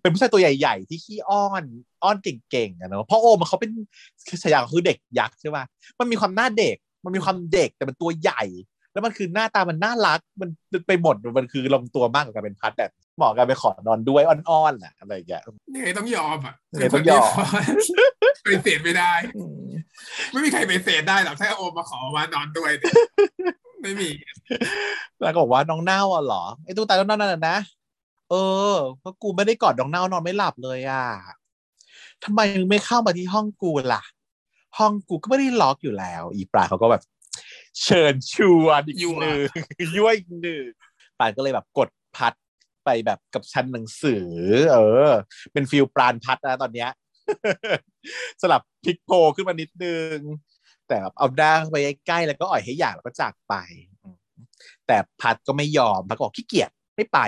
[0.00, 1.64] เป็นผู้ชายตัวใหญ่ ๆ ที่ขี้อ้อน
[2.04, 3.70] อ้อนเก่งๆอะเนาะเพราะโอมันเขาเป็น
[4.42, 5.64] ฉายาคือเด็กยักษ์ใช่ป่ะ
[5.98, 8.42] มันมีความหน้าเด็ก มันมีความเด็กแต่มันตัวใหญ่
[8.92, 10.50] แล้วมันคือหน้าตามันน่ารักมัน
[10.86, 15.42] ไปหมดมันคือลงตัวมากกับการเป็นพัดแบบเหมาะกับไปขอนอนด้วยอ้อนๆน่ะอะไรอย่างเงี้ย
[15.74, 17.30] ยังไงต้องยอมอะยังไงต้องยอม
[18.44, 19.12] ปฏิเสธไม่ได้
[20.32, 22.94] ไม่มีใครปฏิเสธได้หรอกถ้าโอมมาขอมานอนด้วยเนี่ย
[23.82, 24.10] ไม่มี
[25.20, 27.58] แล้วก็บอกว่าน้องเน่าอะเหรอไอ้ตู้ตายน้องเน่านั่นนะ
[28.30, 28.34] เอ
[28.72, 31.04] อเพราะกูไม่ได้กอดน้องเน่านอนไม่หลับเลยอะ
[32.24, 34.02] ทำไมมึงไม่เข้ามาที่ห้องกูล่ะ
[34.78, 37.02] ห้องกูก็ไม่ได้ล็อกอยู่แล้ว อีปราณเขาก็แบบ
[37.82, 39.40] เชิญชวนอีกยั่วหนึ่ง
[39.96, 40.64] ยั่วอีกหนึ่ง
[41.18, 42.32] ปราณก็เลยแบบกดพัด
[42.84, 44.28] ไปแนบกับชั้นหนังสือ
[44.72, 44.78] เอ
[45.10, 45.12] อ
[45.52, 46.90] เป็น feel ปราณพัดนะตอนเนี้ย
[48.42, 50.16] สลับพลิกโพขึ้นมานิดนึง
[50.88, 53.54] แต่แบบเอาหน้าเข้าไปใกล้ๆแล้วก็อ่อยให้อยากแล้วก็จากไป
[54.02, 54.16] อืม
[54.86, 57.18] แต่พัดก็ไม่ยอมพัดก็บอกขี้เกียจไม่ไป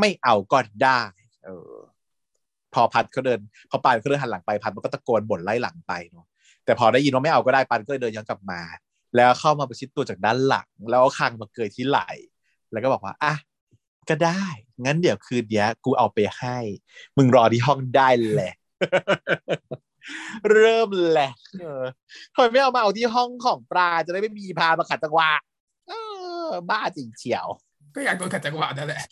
[0.00, 1.00] ไม่เอาก็ได้
[1.44, 1.72] เออ
[2.74, 6.26] พอพัดเขาเดิน พอปานเขาเดินหันหลังไปพัดมันก็ตะโกนบ่นไล่หลังไปเนาะ
[6.64, 8.60] แต่พอได้ยินว่าไม่เอาก็ได้ปันก็เลยเดินย้อนกลับมา
[9.16, 12.10] แล้วเข้ามาประชิดตัวจากด้านหลัง แล้วเอาคางมาเกยที่ไหล่
[12.72, 13.34] แล้วก็บอกว่าอะ
[14.08, 14.44] ก็ได้
[14.84, 16.58] งั้นเดี๋ยวคืนเนี้ยกูเอาไปให้
[17.16, 18.54] มึงรอที่ห้องได้แหละ
[20.50, 21.82] เริ่มแหละเออ
[22.34, 25.32] ทำไมไม่เอามาเอาที่ห้องของปลาจะได้ไม่มีพามาขัดจังหวะ
[25.88, 25.92] เอ
[26.42, 27.46] อบ้าจริงเฉียว
[27.94, 29.02] ก็อยากโดนขัดจังหวะนั่นแหละ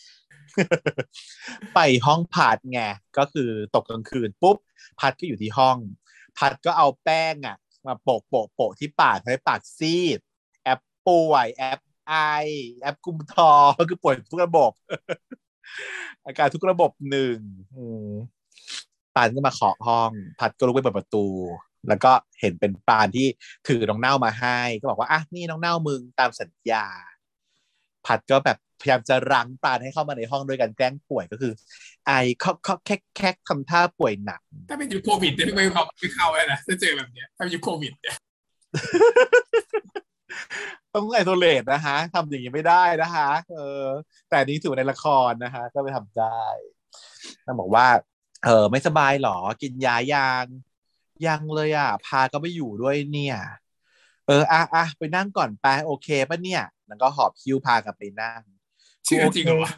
[1.74, 2.80] ไปห้องพัดไง
[3.18, 4.56] ก็คือตกกลางคืนปุ๊บ
[5.00, 5.76] พัดก็อยู่ที่ห้อง
[6.38, 7.56] พัดก็เอาแป้งอะ
[7.86, 10.18] มาโปะโปะโปะที่ปากให้ปากซีด
[10.62, 12.14] แอปป่วย แอปไอ
[12.80, 13.50] แอปกุมทอ
[13.88, 14.72] คือป่วยทุกระบบ
[16.24, 17.38] อาการทุกระบบหนึ่ง
[19.14, 21.26] ปานก็มาเคาะห้อง พัดก็ลุกไปเปิดประตู
[21.88, 23.26] แล้วก็เห็นเป็นปานที่
[23.68, 26.86] ถือน้องเน่ามาให้ ก็บอกว่าอะนี่น้องเน่ามึงตามสัญญา
[28.06, 31.52] พัดก็แบบ พยายามจะรั้งปานให้เข้ามาในห้องด้วยกันแกล้งป่วยก็คือ
[32.06, 38.16] ไอเคาะเคาะแคกแคกทำท่าป่วยหนัก ถ้าเป็นยุคโควิดเนี่ยไม่เข้าไม่เข้าแล้วนะถ้าเจอแบบเนี้ยถ้าเป็นยุคโควิดเนี่ย
[40.94, 43.84] ต้องไอโซเลตนะฮะทำอย่างนี้ไม่ได้นะคะเออ
[44.28, 46.42] แต่อันนี้ถือว่าในละครนะคะก็ไปทำได้
[47.46, 47.86] นางบอกว่า
[48.44, 50.46] เออไม่สบายหรอ กินยายัง
[51.26, 53.36] ยังเลยอะ พาก็ไม่อยู่ด้วยเนี่ย
[54.26, 58.42] เอออะอะไปนั่งก่อนไปโอเคปะเนี่ย แล้วก็หอบคิ้วพากลับไปนั่ง
[59.04, 59.70] เชื่อจริงเหรอวะ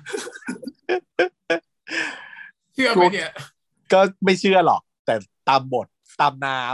[2.75, 3.31] เชื่อไหมเนี่ย
[3.93, 5.15] ก็ไม่เชื่อหรอก แต่
[5.49, 5.87] ตามบท
[6.21, 6.73] ตามน้ำ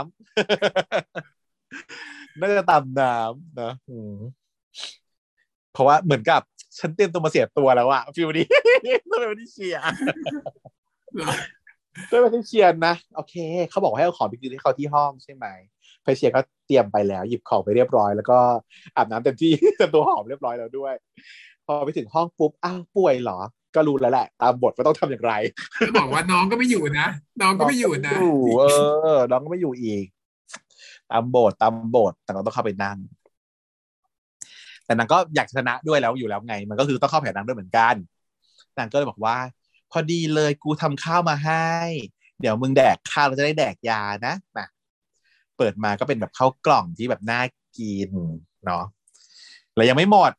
[2.39, 4.15] น่าจะตามน้ำนะอืม
[5.73, 6.41] เพราะว่าเหมือนกับ
[6.79, 8.47] ฉันเตรียมตัวมาเสียตัวแล้วอะฟิลนี้
[9.09, 9.81] ต้องเป็นวันที่เชียร์
[11.15, 11.33] เหรอ
[12.09, 13.35] ต้องเป็นวันที่เชียร์นะ โอเค
[13.69, 15.45] เขาบอกว่าให้เอาของไปคืนให้เขาที่ห้องใช่ไหม
[16.03, 18.37] เพเชียร์ก็เตรียมไปแล้ว หยิบของไปเรียบร้อย แล้วก็
[18.95, 20.93] อาบน้ำเต็มที่เต็มตัวหอมเรียบร้อยแล้วด้วย
[21.65, 23.39] พอไปถึงห้องปุ๊บอ้าวป่วยเหรอ
[23.75, 25.33] ก็รู้แล้วแหละ ตามบทว่าต้องทำอย่างไร
[25.79, 27.07] แล้วบอกว่าน้องก็ไม่อยู่นะ
[27.41, 30.05] น้องก็ไม่อยู่นะน้งก็ไม่อยู่เออ น้องก็ไม่อยู่อีก
[31.11, 32.97] ตามโบทตามโบทแต่เราต้องเข้าไปนั่ง
[34.85, 37.95] แต่นางก็อยากชนะด้วยแล้วอยู่แล้วไง มันก็คือต้องเข้าแผนนางด้วยเหมือนกัน
[38.77, 39.37] นางก็เลยบอกว่า
[39.91, 41.67] พอดีเลยกูทำข้าวมาให้
[42.39, 44.65] เดี๋ยวมึงแดกข้าวเราจะได้แดกยานะมา
[45.57, 47.41] เปิดมาก็เป็นแบบข้าวกล่องที่แบบน่า
[47.77, 48.09] กิน
[48.65, 48.83] เนาะ
[49.75, 50.31] แล้วยังไม่หมด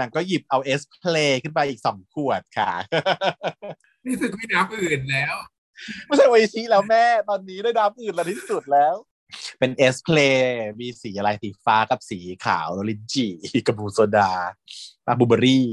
[0.00, 2.72] นางก็หยิบเอาเอสเพลขึ้นไปอีกสองขวดค่ะ
[4.04, 5.34] นี่สึกไม่น้ำอื่นแล้ว
[6.06, 8.94] ไม่ใช่โออิชิแล้วแม่ตอนนี้ได้ดับอื่นแล้วที่สุดแล้ว
[9.58, 10.18] เป็นเอสเพล
[10.80, 13.26] มีสีอะไรสีฟ้ากับสีขาวโรลินจี
[13.66, 14.30] กับบูโซดา
[15.06, 15.66] ปาบูเบอรี่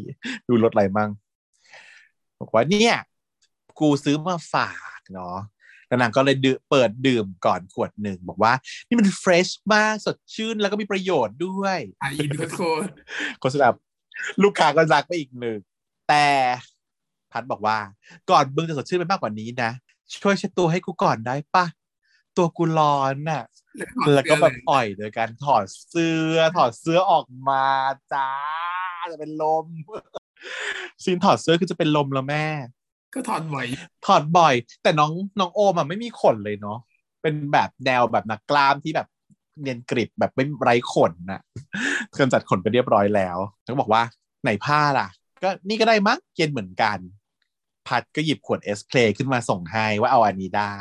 [0.47, 1.09] ดูรสอะไรมั่ง
[2.39, 2.95] บอกว่าเนี่ย
[3.79, 5.37] กูซื้อมาฝากเนาะ
[5.87, 8.53] แล้วนางก็เลยดื่มเปิดดื่มก่อนขวดหนึ่ง บอกว่า
[8.87, 12.91] นี่มันเฟรชมากสดชื่นแล้วก็มีประโยชน์ด้วยอะอินโคตร
[13.41, 13.67] โฆษณา
[14.43, 15.59] ลูกค้าก็รักไปอีกหนึ่ง
[16.09, 16.27] แต่
[17.31, 17.77] พัดบอกว่า
[18.29, 19.71] ก่อนมึงจะสดชื่นไปมากกว่านี้นะ
[20.21, 21.65] ช่วยเช็ดตัวให้กูก่อนได้ปะ
[22.37, 23.43] ตัวกูร้อนน่ะ
[24.13, 27.65] แล้วก็แบบอ่อยโดยการถอดเสื้อ ถอดเสื้อออกมา
[28.13, 28.29] จ้า
[29.11, 29.65] จะเป็นลม
[31.03, 32.45] ซีนถอดเสื้อคือจะเป็นลมแล้วแม่
[33.13, 33.57] ก็ถอนไหว
[34.05, 34.53] ถอดบ่อย
[34.83, 36.77] แต่น้องน้องโอมอะไม่มีขนเลยเนาะ
[37.21, 39.07] เป็นแบบแนวแบบนักกล้ามที่แบบ
[39.61, 41.41] เนียนกริบแบบไม่ไร้ขนน่ะ
[42.19, 44.01] กำจัดขนไปเรียบร้อยแล้วแล้วก็บอกว่า
[44.43, 45.07] ไหนผ้าล่ะ
[45.43, 46.97] ก็นี่ก็ได้มั้งเย็นเหมือนกัน
[47.87, 50.77] พัดก็หยิบขวดเอสเพลขึ้นมาส่งให้ว่าเอาอันนี้ได้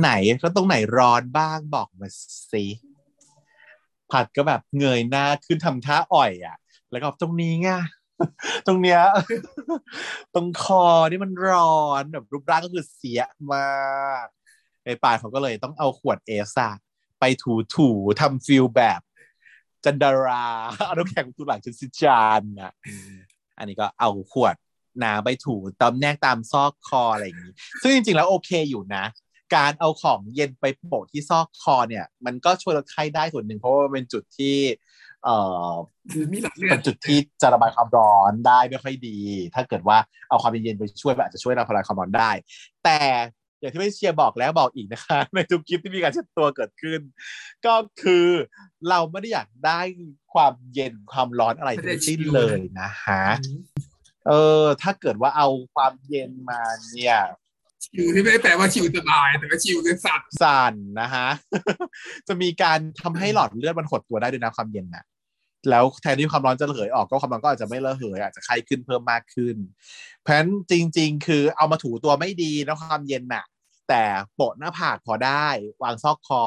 [0.00, 0.10] ไหน
[0.42, 2.08] ก็ตรงไหนร้อนบ้างบอกมา
[2.52, 2.64] สิ
[4.10, 6.56] พัดก็แบบเงยหน้าขึ้นทำท่าอ่อยอะ
[6.90, 7.68] แล้วก็ตรงนี้ไง
[8.66, 9.00] ตรงเนี้ย
[10.34, 13.20] ตรงคอนี่มันร้อนแบบรูปร่างก็คือเสีย
[13.52, 14.26] มาก
[14.84, 16.72] ไอ้ปาเขาก็เลยต้องเอาขวดเอสอะ
[17.20, 19.00] ไปถูถูๆทำฟิลแบบ
[19.84, 20.46] จันดารา
[20.86, 23.12] เอาน้ำแข็งตูหลังจนสิจานอะอืม
[23.58, 24.54] อันนี้ก็เอาขวด
[25.04, 27.52] น้ำไปถูตามแนกตามซอกคออะไรอย่างนี้
[27.82, 29.04] ซึ่งจริงๆแล้วโอเคอยู่นะ
[29.56, 34.56] การเอาของเย็นไปโปะที่ซอกคอเนี่ย มันก็ช่วยลดไข้ได้ส่วนหนึ่งเพราะว่ามันเป็นจุดที่
[35.24, 35.36] เอ่
[35.70, 35.72] อ
[36.12, 39.18] คือมีหลอดเลือเป็ดนจุดที่จะระบายความร้อนได้ไม่ค่อยดี
[39.54, 39.98] ถ้าเกิดว่า
[40.28, 42.30] เอาความเย็นๆไปช่วยมันอาจจะช่วยระบายความร้อนได้
[42.84, 42.98] แต่
[43.60, 47.00] อย่างที่ไม่เชียร์บอกแล้วบอกอีกนะคะ ในทุกคลิปที่มีการเช็ดตัวเกิดขึ้น
[47.66, 48.26] ก็คือ
[48.88, 49.80] เราไม่ได้อยากได้
[50.32, 53.24] ความเย็นความร้อนอะไรทั้งสิ้นเลยนะฮะ
[54.26, 54.32] เอ
[54.62, 56.60] อ ถ้าเกิดว่าเอาความเย็นมา
[56.92, 57.16] เนี่ย
[57.84, 61.28] ชิวที่ไม่ได้แปลว่าชิวสบาย แต่ว่าชิวคือสัตว์สั่นนะฮะ
[62.28, 65.04] จะมีการทำให้หลอดเลือดมันหดตัวได้ด้วยนะความเย็นนะ
[65.70, 69.56] แล้วแทนที่ความร้อนจะระเหยออกก็ความร้อนก็อาจจะไม่ระเหยอาจจะไข้ขึ้นเพิ่มมากขึ้น
[70.20, 73.44] เพราะฉะนั้นจริง ๆ คือเอามาถูตัวไม่ดีนะความเย็นน่ะ
[73.88, 74.02] แต่
[74.34, 75.46] โปะหน้าผากพอได้
[75.82, 76.42] วางซอกคอ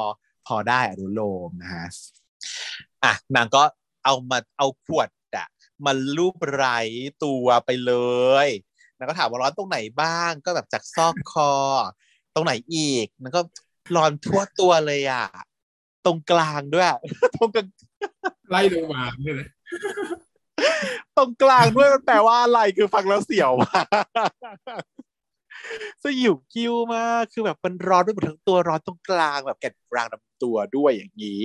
[0.46, 1.86] พอได้อนุโลมนะฮะ
[3.04, 3.62] อะนางก็
[4.04, 5.46] เอามาเอาขวดอะ
[5.84, 6.66] มาลูบไหล
[7.24, 7.92] ตัวไปเล
[8.46, 8.48] ย
[8.98, 11.52] นางก็ถามว่าร้อนตรงไหนบ้าง ก็แบบจากซอกคอ
[12.34, 13.40] ตรงไหนอีกมันก็
[13.96, 15.26] ร้อนทั่วตัวเลยอะ
[16.04, 16.88] ตรงกลางด้วย
[17.36, 17.68] ตรงกลาง
[18.50, 19.48] ไล่ลงมาเนี่ยเลย
[21.16, 23.86] ตรงกลางด้วยมันแปลว่าอะไรคือฟังแล้วเสียวมาก
[26.02, 31.40] สยิวกิ้วมากคือแบบมันร้อนไปหมดทั้งตัวร้อนตรงกลางแบบแก่นกลางลำตัวด้วยอย่างนี้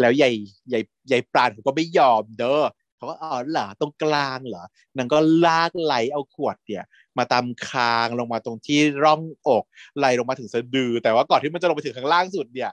[0.00, 0.34] แล้วยาย
[0.72, 2.64] ยายยายปราณเขาก็ไม่ยอมเด้อ
[2.96, 4.64] เขาก็อ๋อเหรอตรงกลางเหรอ
[4.96, 6.84] นางก็ลากไหลเอาขวดเนี่ย
[7.18, 9.64] มาตามคางลงมาตรงที่ร่องอก
[9.98, 12.70] ไหลลงมาถึงสะดือ แต่ว่าก่อนที่มันจะลงไปถึงข้างล่างสุดเนี่ย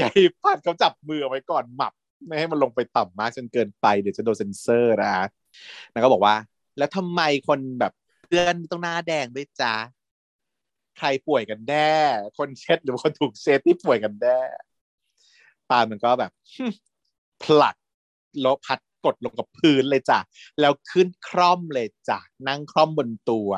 [0.00, 1.92] ยายพัดเขาจับมือไว้ก่อนหมับ
[2.26, 5.26] ไม่ให้มันลงไปต่ำมากจนเกินไปเดี๋ยวจะโดนเซนเซอร์นะฮะ
[5.92, 6.34] นางก็บอกว่า
[6.78, 7.92] แล้วทำไมคนแบบ
[8.24, 9.74] เพื่อนต้องหน้าแดงด้วยจ้า
[10.98, 11.94] ใครป่วยกันแน่
[12.38, 14.38] คนเช็ดหรือคนถูกเช็ดที่ป่วยกันแน่
[15.70, 16.30] ปามันก็แบบ
[17.42, 17.76] ผลัก
[18.44, 20.18] ลบพัดกดลงกับพื้นเลยจ้ะ
[20.60, 23.50] แล้วขึ้นคร่อมเลยจ้ะ นั่งคร่อมบนตัว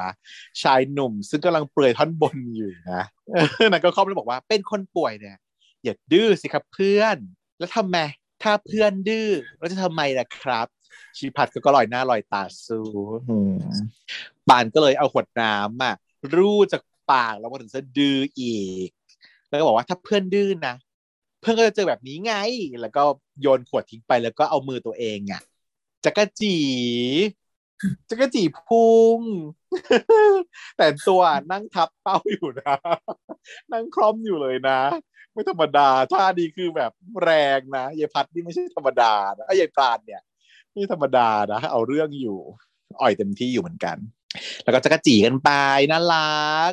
[0.62, 3.04] ชายหนุ่ม ซึ่งกำลังเปลือยท่อนบนอยู่นะ
[3.72, 5.36] นางก็คร่อมแล้วบอกว่า เป็นคนป่วยเนี่ย
[5.84, 7.16] อย่าดื้อสิครับเพื่อน
[7.58, 7.98] แล้วทำไม
[8.42, 9.28] ถ้าเพื่อนดื้อ
[9.58, 10.66] เราจะทำไมล่ะครับ
[11.18, 12.86] ชีพัดก็ลอยหน้าลอยตาสู้
[13.30, 13.56] อืม
[14.48, 15.94] ปานก็เลยเอาขวดน้ำอะ
[16.34, 16.82] รูดจาก
[17.12, 18.88] ปากแล้วมาถึงสะดืออีก
[19.48, 20.74] แล้วก็บอกว่าถ้าเพื่อนดื้อนะ
[21.40, 22.34] เพื่อนก็จะเจอแบบนี้ไง
[22.80, 23.02] แล้วก็
[23.40, 25.42] โยนขวดทิ้งไปแล้วก็เอามือตัวเองอะ
[26.04, 26.56] จักรจี
[28.10, 29.18] จักรจีพุง
[30.76, 31.22] แต่ตัว
[31.52, 32.76] นั่งทับเป้าอยู่นะ
[33.72, 34.80] นั่งคล่อมอยู่เลยนะ
[35.32, 40.22] ไม่ธรรมดาท่าดีคือแบบแรงนะยายพัดนี่ไม่ใช่ธรรมดานะไอ้ยายปราณเนี่ย
[40.70, 42.38] ไม่ธรรมดานะเอาเรื่องอยู่
[43.00, 43.96] อ่อยเต็มที่อยู่เหมือนกัน
[44.62, 45.50] แล้วก็จะกระจีกันไป
[45.90, 46.72] น่ารัก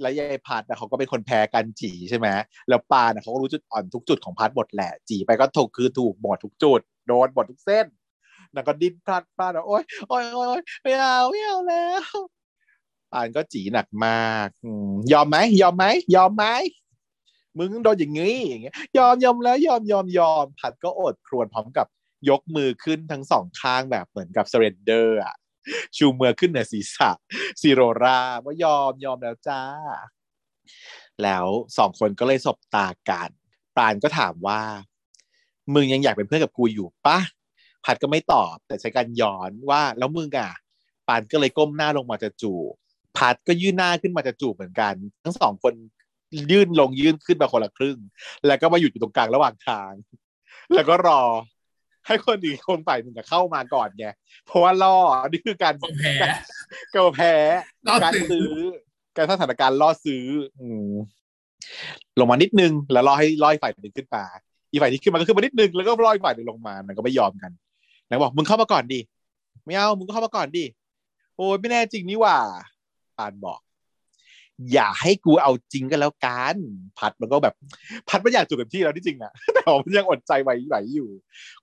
[0.00, 2.28] แล้วยายพัดนะเขาก็เป็นคนแพ้กันจีใช่ไหม
[2.68, 7.86] แล้วปานะเขาก็รู้จุดอ่อนทุกจุดของพัดหมดแหละจีไปก็ถูกคือถูกหมดทุกจุดโดนหมดทุกเส้น
[8.54, 12.12] นางก็ดิ้นพราดพราดโอ๊ยโอ๊ยโอ๊ยไม่เอาไม่เอาแล้ว
[13.12, 14.48] ปราณก็จี้หนักมาก
[15.12, 15.84] ยอมไหมยอมไหม
[16.16, 16.44] ยอมไหม
[17.58, 21.86] มึงโดนอย่างงี้อย่างเงี้ยยอมยอมแล้วยอมยอมยอมพัดก็โอดครวญพร้อมกับ
[22.28, 25.36] ยกมือขึ้นทั้งสองข้างแบบเหมือนกับ s เรนเดอร์อะ
[25.96, 27.10] ชูมือขึ้นเหนือศีรษะ
[27.60, 29.62] สิโรราบว่ายอมยอมแล้วจ้า
[31.22, 31.46] แล้ว
[31.78, 33.30] สองคนก็เลยสบตากัน
[33.76, 34.60] ปราณก็ถามว่า
[35.74, 37.18] มึงยังอยากเป็นเพื่อนกับกูอยู่ปะ
[37.84, 40.50] ผัดก็ไม่ตอบ แต่ใช้การย้อนว่า แล้วมึงอะ
[41.08, 42.72] ปานก็เลยก้มหน้าลงมาจะจูบ
[43.16, 44.94] พัดก็ยื่นหน้าขึ้นมาจะจูบเหมือนกัน
[45.24, 45.74] ทั้งสองคน
[46.50, 47.98] ยื่นลงยื่นขึ้นมาคนละครึ่ง
[48.46, 49.92] แล้วก็มาหยุดอยู่ตรงกลางระหว่างทาง
[50.74, 51.22] แล้วก็รอ
[52.06, 54.06] ให้คนอีกคนฝ่ายหนึ่งเข้ามาก่อนไง
[54.46, 54.96] เพราะว่าล่อ
[55.28, 56.14] นี่คือการผมแพ้
[56.94, 57.34] ก็แพ้
[57.86, 58.58] ล่อการซื้อซื้อ
[59.16, 60.26] การสร้างสถานการณ์ล่อซื้อ
[60.60, 60.92] อืม
[62.18, 64.24] ลงมานิดนึง แล้วล่อให้ล่ออีกฝ่ายหนึ่งขึ้นมา
[64.70, 67.50] อีกฝ่ายที่ขึ้นมาก็ขึ้นมานิดนึงแล้วก็ล่ออีกฝ่ายหนึ่งลงมามันก็ไม่ยอมกัน
[68.08, 69.00] นางบอกมึงเข้ามาก่อนดิ
[69.64, 70.64] ไม่เอามึงก็เข้ามาก่อนดิ
[71.36, 72.38] โอ้ยไม่แน่จริงนี่หว่า
[73.18, 73.60] ปานบอก
[74.72, 76.56] อย่าให้กูเอาจริงกันแล้วกัน
[76.98, 77.54] พัดมันก็แบบ
[78.08, 81.10] พัดมันอยากจูบเต็มที่แล้วที่จริงอะแต่ว่ามันยังอดใจไหวไหวอยู่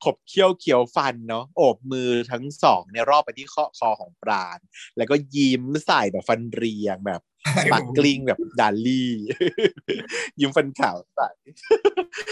[0.03, 4.59] ขบเคี้ยวเขียวฟันเนาะโอบมือทั้งสองเนี่ยรอบไปที่ข้อคอของปราณ
[4.97, 7.21] แล้วก็ยิ้มใส่แบบฟันเรียงแบบ
[7.73, 9.11] ปากกลิ้งแบบดาลี่
[10.39, 11.29] ยิ้มฟันขาวใส่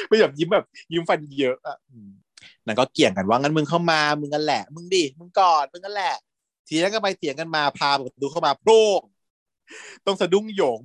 [0.08, 2.10] ไม่แบบยิ้มแบบ ยิ้มฟันเยอะอะอืม
[2.66, 6.16] นั่นก็เกี่ยงกันว่างั้นมึงเข้ามามึงกันแหละ มึงดิมึงก่อนมึงกันแหละ
[6.66, 9.02] เถียงกันไปเถียงกันมาพาประตูเข้ามาโพร่ง
[10.06, 10.82] ต้องสะดุ้งหยง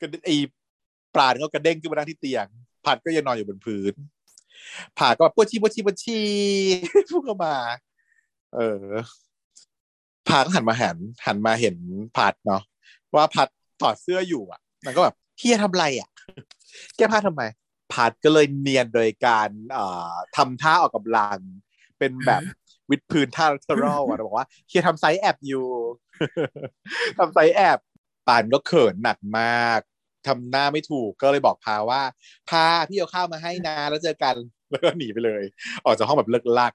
[0.00, 0.36] กระเด็นไอ้
[1.14, 2.46] ปราณก็กระเด้งขึ้นมานั่งที่เตียง
[2.84, 3.94] ผัดก็ยังนอนอยู่บนพื้น
[4.98, 6.20] ผ่าก็แบบปวดชีปวดชีปวดชี
[7.10, 7.54] พูดเข้ามา
[8.54, 8.86] เออ
[10.28, 11.76] พาก็หันมาหัน หันมาเห็น
[12.16, 12.62] พัดเนาะ
[13.14, 13.48] ว่าพัด
[13.80, 16.08] ถอดเสื้ออยู่อะ มันก็แบบเฮียทำไรอะ
[16.96, 17.42] แก้ผ้าทำไม
[17.92, 21.38] พัดก็เลยเนียนโดยการเอ่อทำท่าออกกำลัง
[21.98, 22.42] เป็นแบบ
[22.90, 25.66] วิดพื้นท่าเทอรัลอะบอกว่าเฮียทำ sit-up อยู่
[27.18, 27.78] ทำ sit-up
[28.26, 29.80] ปราณก็เขินหนักมาก
[30.26, 32.02] ทำหน้าไม่ถูกก็เลยบอกพาว่า
[32.50, 34.34] พาพี่เอาข้าวมาให้นะแล้วเจอกัน
[34.70, 35.42] แล้วก็หนีไปเลย
[35.84, 36.72] ออกจากห้องแบบเลิกลัก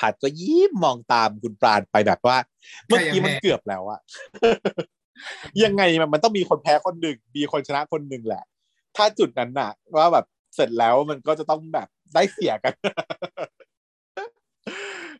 [0.00, 2.36] ผัดก็ยิ้มมองตามคุณปราณไปแบบว่า
[2.86, 4.00] เมื่อกี้มันเกือบแล้วอะ
[5.64, 8.44] ยังไงมันมันต้องมีคนแพ้คนหนึ่งมีคนชนะคนหนึ่งแหละ
[8.96, 12.72] ถ้าจุดนั้นน่ะ ว่าแบบเสร็จแล้วมันก็จะต้องแบบได้เสียกัน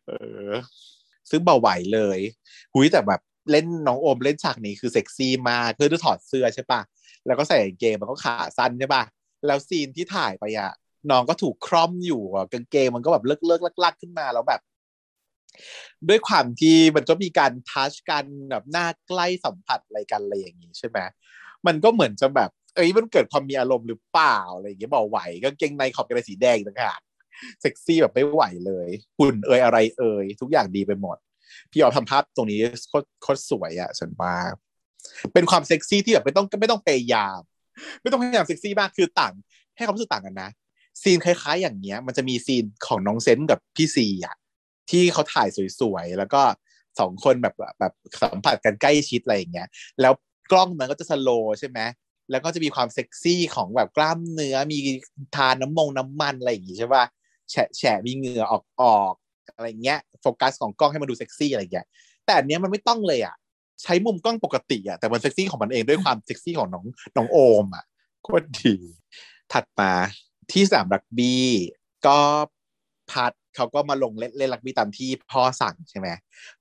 [0.07, 0.11] เอ
[0.49, 0.51] อ
[1.29, 2.19] ซึ่งเบาไหวเลย
[2.73, 3.21] หุยแต่แบบ
[3.51, 6.81] เล่นน้องโอมเล่นฉากนี้คือเซ็กซี่มากคือจะถอดเสื้อใช่ปะ
[7.25, 9.03] แล้วก็ใส่กางเกงมันก็ขาสั้นใช่ปะ
[9.45, 10.71] แล้วซีนที่ถ่ายไปอะ
[11.11, 12.21] น้องก็ถูกคร่อมอยู่
[12.53, 14.61] กางเกงมันก็แบบเลิกเลิกลักลักๆขึ้นมาแล้วแบบ
[16.09, 20.97] ด้วยความที่มันก็มีการทัชกันแบบหน้าใกล้สัมผัสอะไรกันอะไรอย่างนี้ใช่ไหม
[21.67, 26.99] มันก็เหมือนจะแบบ เอ้ยมันเกิดความมีอารมณ์หรือเปล่าอะไรอย่างเงี้ยบอกไหวกางเกงในขอบกระสีแดงต่างหาก
[27.61, 28.89] เซ็กซี่แบบไม่ไหวเลย
[29.19, 31.17] หุ่นเอยอะไรเอยทุกอย่างดีไปหมด
[31.71, 34.35] พี่ออฟทำภาพตรงนี้โคตรโคตรสวยอะฉันว่า
[35.33, 37.39] เป็นความเซ็กซี่ที่แบบไม่ต้องไม่ต้องพยายาม
[38.01, 39.33] ไม่ต้องพยายามเซ็กซี่มากคือต่าง
[39.77, 40.49] ให้ความรู้สึกต่างกันนะ
[41.01, 44.35] scene คล้ายๆ อย่างเงี้ย มันจะมี scene ของน้องเซนกับพี่ซีอะ
[44.89, 45.47] ที่เขาถ่าย
[45.79, 46.41] สวยๆแล้วก็
[46.99, 49.67] สองคนแบบแบบสัมผัสกันใกล้ชิดอะไรอย่างเงี้ย
[50.01, 50.13] แล้ว
[50.51, 51.79] กล้องมันก็จะ slow ใช่ไหม
[52.31, 54.77] แล้วก็จะมีความเซ็กซี่ของแบบกล้ามเนื้อมี
[55.35, 57.05] ทาน้ำมงน้ำมันอะไรอย่างงี้ใช่ป่ะ
[57.51, 59.13] แฉะแฉะมีเหงื่อออกออก
[59.55, 61.87] อะไรเงี้ยโฟกัสของกล้องให้มันดูเซ็กซี่อะไรอย่างเงี้ย
[62.25, 63.35] แต่อันเนี้ยมันไม่ต้องเลยอะ
[63.83, 66.85] ใช้มุมกล้องปกติอะแต่มันเซ็กซี่ของมันเองด้วยความเซ็กซี่ของน้อง
[67.17, 67.85] น้องโอมอะ
[68.23, 68.75] โคตรดี
[69.53, 69.91] ถัดมา
[70.51, 71.47] ที่สามรักบี้
[72.07, 72.19] ก็
[73.11, 76.07] พัดเขาก็มาลงเล่นเล่นรักบี้ตามที่พ่อสั่งใช่ไหม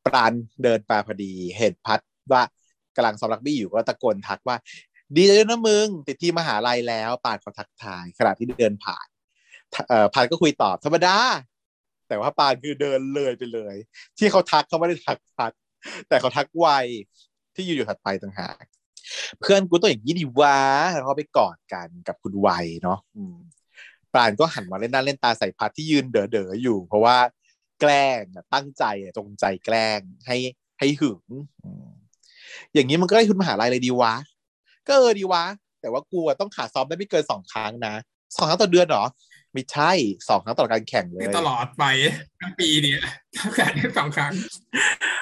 [0.04, 0.32] ปราณ
[0.62, 2.00] เดินมาพอดีเห็นพัด
[2.32, 2.42] ว่า
[2.96, 4.56] กำลังซ้อมรักบี้อยู่ก็ตะโกนทักว่า
[5.16, 9.06] ดีใจด้วยนะมึง ติดที่มหาลัยแล้วปานเขาทักทายขณะที่เดินผ่าน
[9.88, 11.16] เอ่อพันก็คุยตอบธรรมดา
[12.08, 13.76] แต่ว่าปานคือเดินเลยไปเลย
[14.18, 15.52] ที่เขาทักเขาไม่ได้ทักพัด
[16.08, 16.86] แต่เขาทักไวย
[17.54, 18.64] ที่อยู่อยู่ถัดไปต่างหาก
[19.40, 20.58] เพื่อนกูต้องอย่างนี้ดีวะ
[20.94, 22.98] แล้วเขาไปกอดกันกับคุณไวยเนาะ
[24.14, 27.16] ปานก็หันมาเล่นหน้าเล่นตาใส่พัดที่ยืนเด๋อๆออยู่ เพราะว่า
[27.80, 28.22] แกล้ง
[28.54, 28.84] ตั้งใจ
[29.16, 30.36] จงใจแกล้งให้
[30.78, 31.22] ให้หึง
[32.74, 34.14] อย่างนี้มันก็ได้ทุนมหาลัยเลยดีวะ
[34.86, 35.44] ก็เออดีวะ
[35.80, 37.94] แต่ว่ากูต้องขาดซ้อมได้ไม่เกินสองครั้งนะ
[38.36, 39.04] สองครั้งต่อเดือนเหรอ
[39.56, 39.92] ไม่ใช่
[40.28, 41.84] สองครั้งต่อการแข่งเลยตลอดไป
[42.40, 43.00] ทั้งปีเนี่ย
[43.34, 44.32] เท่ากันสองครั้ง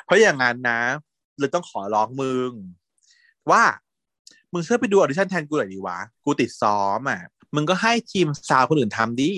[0.05, 0.81] เพราะอย่างนั้นนะ
[1.39, 2.51] เลยต้องขอร้องมึง
[3.51, 3.63] ว่า
[4.53, 7.21] มึงช่วยไปดู audition แทนกูหน่อยดีวะ กูติดซ้อมอะ
[7.55, 9.31] มึงก็ให้ทีมซาวคนอื่นทำดิ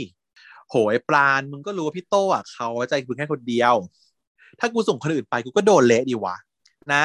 [0.70, 3.74] โหยปราณมึงก็รู้ว่าพี่โตอะไว้ใจกูแค่คนเดียว
[4.60, 6.36] ถ้ากูส่งคนอื่นไปกูก็โดนเละดีวะ
[6.92, 7.04] นะ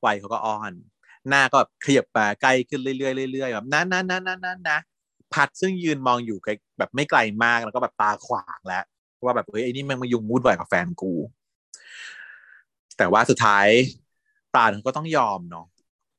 [0.00, 0.72] ไหวเขาก็อ้อน
[1.28, 2.92] หน้าก็แบบขยับไปใกล้ขึ้นเรื่
[3.24, 4.78] อยๆเรื่อยๆแบบนั้นนั้นนั้นนั้นนะ
[5.34, 8.84] พัดซึ่งยืนมองอยู่ไกลแบบไม่ไกลมากแล้วก็แบบตาขวางแล้ว
[9.24, 11.12] ว่าแบบเฮ้ยไอ้นี่มันมายุงมุดไหวกับแฟนกู
[12.98, 13.66] แต่ว่าสุดท้าย
[14.54, 15.66] ปราณเขาก็ต้องยอมเนาะ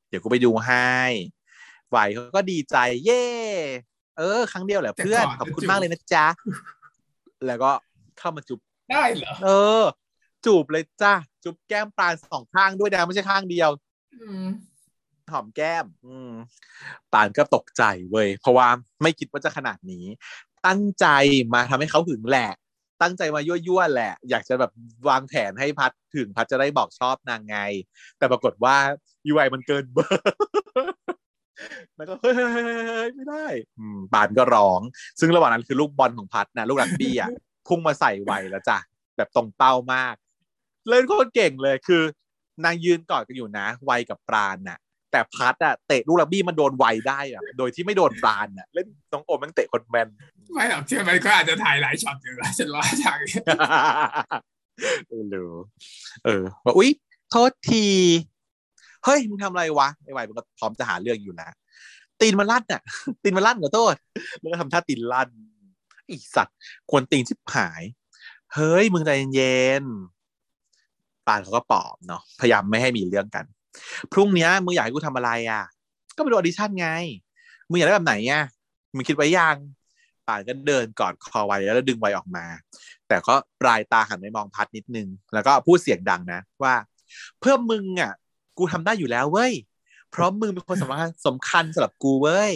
[0.08, 0.90] เดี๋ยวกูไปดูให้
[1.90, 3.24] ไหวเขาก็ดีใจ เย่
[4.18, 6.26] เออ ครั้งเดียวแหละเพื่อนขอบคุณมากเลยนะจ๊ะ
[7.46, 7.70] แล้วก็
[8.18, 8.58] เข้ามาจุบ
[8.90, 9.48] ได้เหรอเอ
[9.80, 9.84] อ
[10.44, 13.70] จูบเลยจ้าจูบแก้มปราณสองข้างด้วยนะไม่ใช่ข้างเดียว
[14.14, 14.46] อืม
[15.32, 16.32] หอมแก้ม อืม
[17.12, 18.68] ปานก็ตกใจเว้ยเพราะว่า
[19.02, 20.04] ไม่คิดว่าจะขนาดนี้
[20.66, 21.06] ตั้งใจ
[21.54, 22.50] มาทำให้เขาหึงแหละ
[23.02, 24.70] ตั้งใจมายั่วๆแหละ อยากจะแบบ
[25.08, 27.56] วางแผนให้พัดถึงพัดจะได้บอกชอบนางไง
[28.18, 28.76] แต่ปรากฏว่า
[29.28, 30.22] ยูไอมันเกินเบอร์
[31.96, 32.32] แล้วก็เฮ้
[33.06, 33.46] ยไม่ได้
[34.12, 34.80] ปานก็ร้อง
[35.20, 37.30] ซึ่งระหว่างนั้นคือลูกบอลของพัดนะลูกรักบี้อะ
[37.68, 38.78] พุ่งมาใส่ไวแล้วจ้ะ
[39.16, 40.14] แบบตรงเป้ามาก
[40.88, 42.02] เล่นโคตรเก่งเลยคือ
[42.64, 44.78] นางยืนกอดกันอยู่นะ ไวกับปราณน่ะ
[45.14, 50.08] แต่พัดอะเตะลูกรักบี้มันโดนไวได้แบบโดยที่ไม่โดนปราณน่ะเล่นน้องโอมมันเตะคนแมน
[50.52, 53.38] ไม่หรอกเชื่อมันก็อาจจะถ่ายหลายช็อตอยู่นะฉันว่าฉากนี้
[55.08, 55.54] ไม่รู้
[56.24, 56.90] เออว่าอุ๊ย
[57.30, 57.86] โทษที
[59.04, 61.52] เฮ้ยมึงทำอะไรวะไอ้ไวมันก็พร้อมจะหาเรื่องอยู่แล้ว
[62.20, 62.82] ตีนมันลั่นอะ
[63.22, 63.94] ตีนมันลั่นขอโทษ
[64.40, 65.28] แล้วก็ทำท่าตีนลั่น
[66.06, 66.56] ไอ้สัตว์
[66.90, 67.82] กวนตีนชิบหาย
[68.54, 73.44] เฮ้ยมึงใจเย็นๆปราณเขาก็ปลอบเนาะพยายามไม่ให้มีเรื่องกัน
[74.12, 75.62] พรุ่งเนี้ยมึงอยากให้กูทำอะไรอะ
[76.16, 76.88] ก็ไปดู audition ไง
[77.68, 78.42] มึงอยากได้แบบไหนอะ
[78.94, 79.56] มึงคิดไว้ยัง
[80.26, 82.44] ปราณก็เดินกอดคอไว้แล้วดึงไว้ออกมา
[83.08, 86.74] แต่ก็ปรายตาหันไปมองพัดนิดนึง แล้วก็พูดเสียงดังนะ ว่า
[87.40, 88.12] เพื่อมึงอะ
[88.58, 89.52] กูทำได้อยู่แล้วเว้ย
[90.10, 92.52] เพราะมึงเป็นคนสำคัญสำคัญสำหรับกูเว้ย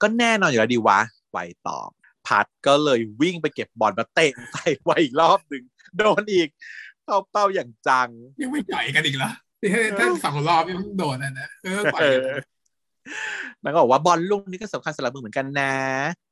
[0.00, 0.98] ก็แน่นอนอยู่แล้วดีวะ
[1.30, 1.38] ไว
[1.68, 1.90] ตอบ
[2.26, 5.64] พัดก็เลยวิ่งไปเก็บบอลมาเตะใส่ไวอีกรอบหนึ่ง
[5.98, 6.48] โดนอีก
[7.04, 8.08] เข้าเป้าอย่างจัง
[8.40, 9.30] ยังไม่จ่อยกันอีกเหรอ
[9.98, 12.30] ถ้าสองรอบยังโดนอะนะเออปล่อยเออ
[13.62, 15.74] แล้วก็บอกว่าบอลลูกนี้ก็สำคัญสำหรับมึงเหมือนกันนะ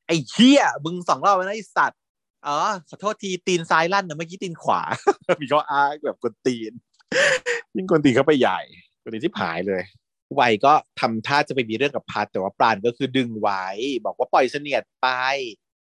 [0.06, 2.00] ไอ้เหี้ยมึงสองรอบแล้วนะไอ้สัตว์
[2.46, 4.82] อ๋อขอโทษทีตีนซ้ายลั่นนะเมื่อกี้ตีนขวา
[5.40, 6.72] มีข้ออ้างแบบกวนตีน
[7.74, 8.60] ยิ่งกวนตีนเข้าไปใหญ่
[9.02, 9.82] กวนตีนที่ผายเลย
[10.34, 13.64] ไวก็ทำท่าจะไปมีเรื่องกับพัดแต่ว่าปราณก็คือดึงไว้
[14.04, 15.08] บอกว่าปล่อยเสนียดไป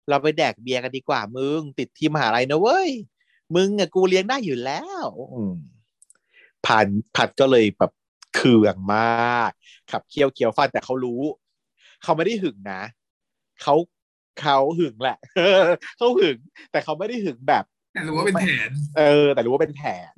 [0.09, 2.89] เราไปแดกเบียร์กันดีกว่ามึง ติดทีมมหาลัยนะเว้ย
[3.55, 5.41] มึงอะกูเลี้ยงได้อยู่แล้ว อื
[6.65, 7.91] มผ่านผัดก็เลยแบบ
[8.35, 9.51] เคืองมาก
[9.91, 11.21] ขับเคี้ยวเคี้ยวฟันแต่เขารู้
[12.03, 12.81] เขาไม่ได้หึงนะ
[13.61, 13.75] เขา
[14.41, 15.17] เขาหึงแหละ
[15.97, 16.37] เขาหึง
[16.71, 19.83] แต่เขาไม่ได้หึงแบบแต่รู้ว่าเป็นแผน เออ แต่รู้ว่าเป็นแผ
[20.13, 20.15] น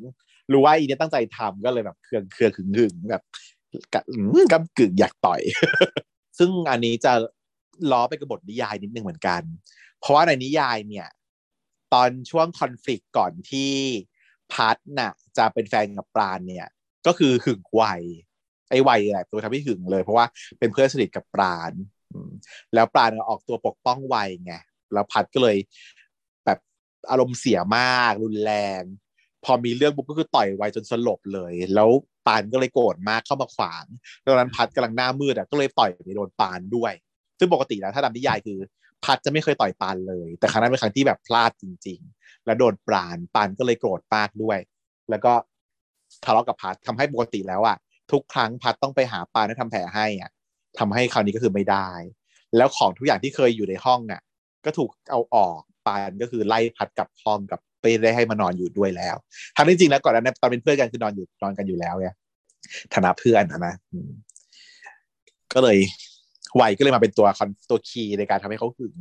[0.52, 3.24] รู้ว่าอีเนี่ยตั้งใจทำก็เลยแบบเครืองเครืองหึงหึงแบบ
[3.94, 5.42] กะอืมกำกึ่งอยากต่อย
[6.38, 7.14] ซึ่งอันนี้จะ
[7.92, 9.42] ล้อไปกับบทนิยายนิดนึงเหมือนกัน
[10.00, 11.08] เพราะว่าในนิยายเนี่ย
[11.94, 13.74] ตอนช่วงคอน FLICT ก่อนที่
[14.54, 16.68] พัทน่ะ จะเป็นแฟนกับปราณเนี่ย
[17.08, 17.84] ก็คือหึงไว
[18.70, 20.26] ไอ้ไวแหละตัวทำให้หึงเลย เพราะว่า
[20.60, 21.72] เป็นเพื่อนสนิทกับปราณ
[22.74, 24.16] แล้วปราณออกตัวปกป้องไว
[24.46, 24.54] ไง
[24.94, 25.58] แล้วพัดก็เลย
[26.46, 26.60] แบบ
[27.10, 28.82] อารมณ์เสียมากรุนแรง
[29.46, 31.90] พอมีเรื่องปุ๊บก็คือต่อยไวจนสลบเลย แล้ว
[32.28, 33.86] ปานก็เลยโกรธมากเข้ามาขวาง
[34.26, 36.94] ตอนนั้นพัดกำลังหน้ามืดอะก็เลยต่อยไปโดนปานด้วย
[37.40, 38.60] ซึ่งปกติแล้วถ้าดำนิยายคือ
[39.06, 44.60] พัดจะไม่เคยต่อยปานเลย แต่ครั้งนั้นเป็นครั้งที่แบบพลาดจริง ๆ แล้วโดนปานปานก็เลยโกรธมากด้วย
[45.10, 45.34] แล้วก็
[46.26, 47.78] ทะเลาะกับพัดทำให้ปกติแล้วอะ
[48.12, 50.32] ทุกครั้งพัดต้องไปหาปานให้ทำแผลให้อะ
[50.80, 51.90] ทำให้คราวนี้ก็คือไม่ได้
[52.58, 54.22] แล้วของทุกอย่างที่เคยอยู่ในห้องอะ
[54.66, 59.16] ก็ถูกเอาออกปานก็คือไล่พัดกลับห้องกับไปได้ให้มานอนอยู่ด้วยแล้ว
[59.56, 62.10] ทั้งที่จริงแล้วก่อนหนานั้นตอนเป็นเพื่อนกันคือนอนอยู่นอนกันอยู่แล้วไง
[62.94, 63.74] ฐานะเพื่อนอะนะ
[65.54, 65.78] ก็เลย
[66.58, 68.96] ไวก็เลยมาเป็นตัวคอนตัวคีย์ในการทำให้เขาหึง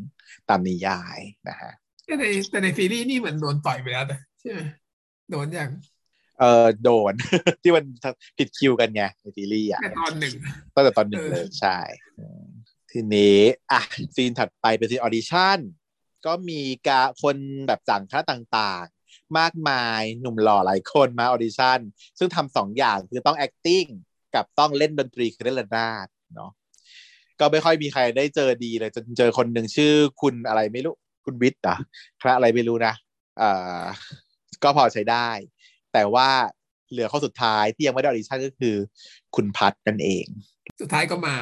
[0.48, 1.18] ตามนิยาย
[1.48, 1.72] นะฮะ
[2.06, 4.60] แต่ในแต่ในซีรีส์นี่เหมือนโดนต่อยไปแล้วนะใช่ไหม
[5.30, 5.70] โดนอย่าง
[6.40, 7.14] เออโดน
[7.62, 7.84] ที่มัน
[8.38, 10.32] ผิดคิวกันไงในซีรีส์อะแค่ตอนหนึ่ง
[10.74, 11.78] ตั้งแต่ตอนหนึ่งเออเลยใช่
[12.18, 12.46] อืม
[12.92, 13.38] ทีนี้
[13.72, 13.80] อะ
[14.16, 15.58] scene ถัดไปเป็น scene audition
[16.26, 17.36] ก็มีคน
[17.68, 21.78] แบบจากคณะต่างๆ มากมายหนุ่มหล่อหลายคนมา audition
[22.18, 23.88] ซึ่งทำสองอย่างคือต้อง acting
[24.34, 26.50] กับต้องเล่นดนตรีคือเล่นระนาดเนาะ
[27.40, 30.94] ก็ไม่ค่อยมีใครได้เจอดีเลยจนเจอคนหนึ่งชื่อคุณอะไรไม่รู้
[31.24, 31.78] คุณวิทย์เหรอะ
[32.20, 32.94] คณะอะไรไม่รู้นะ
[33.40, 33.84] อ่า
[34.62, 35.28] ก็พอใช้ได้
[35.92, 36.28] แต่ว่า
[36.90, 38.76] เหลือข้อสุดท้ายที่ยังไม่ได้ audition ก็คือ
[39.34, 40.26] คุณพัดนั่นเอง
[40.80, 41.36] สุดท้ายก็มา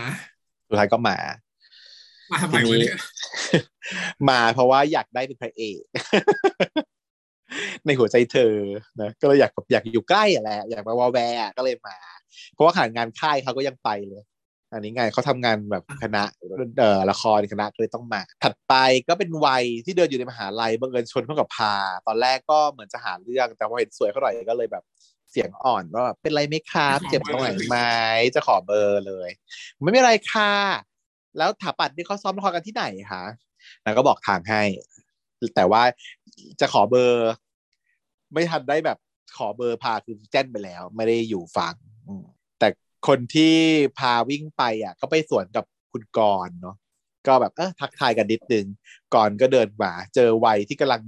[0.68, 1.16] สุดท้ายก็มา
[2.32, 2.96] มาทำไมทีวะนี้เนี่ย
[4.30, 5.82] มาเพราะว่าอยากได้เป็นพระเอก
[7.86, 8.54] ในหัวใจเธอ
[9.00, 11.96] นะก็เลยอยากแบบอยากอยู่ใกล้อะแหละอยากมาวอลแวร์ก็เลยมา
[12.52, 14.22] เพราะว่าขนาดงานค่ายเขาก็ยังไปเลย
[14.73, 16.23] อันนี้ไงเขาทำงานแบบคณะ
[16.78, 18.74] เอ่อละครคณะก็เลยต้องมา ถัดไป
[19.09, 21.74] ก็เป็นวัยที่เดินอยู่ในมหาลัยบังเอิญชนเข้ากับพา
[22.07, 24.85] ตอนแรกก็เหมือนจะหาเรื่องแต่พอเห็นสวยเขาหน่อยก็เลยแบบ
[25.31, 27.78] เสียงอ่อนว่าแบบเป็นไรไหมครับเจ็บตรงไหนไหม
[28.35, 29.28] จะขอเบอร์เลย
[29.82, 30.53] ไม่เป็นไรค่ะ
[31.39, 33.24] แล้วถาปัดนี่เขาซ้อมละครกันที่ไหนคะ
[33.85, 34.62] นางก็บอกทางให้
[35.57, 35.82] แต่ว่า
[36.61, 37.31] จะขอเบอร์
[38.32, 38.99] ไม่ทันได้แบบ
[39.36, 41.74] ขอเบอร์พาคือแจ้นไปแล้ว ไม่ได้อยู่ฟัง
[42.09, 42.34] อืมแต่
[43.06, 43.55] คนที่
[43.98, 46.76] พาวิ่งไปอะ ก็ไปสวนกับคุณกรณ์เนาะ
[47.26, 48.66] ก็แบบเออทักทายกันนิดนึง
[49.14, 51.02] ก่อนก็เดินมา เจอวัยที่กำลัง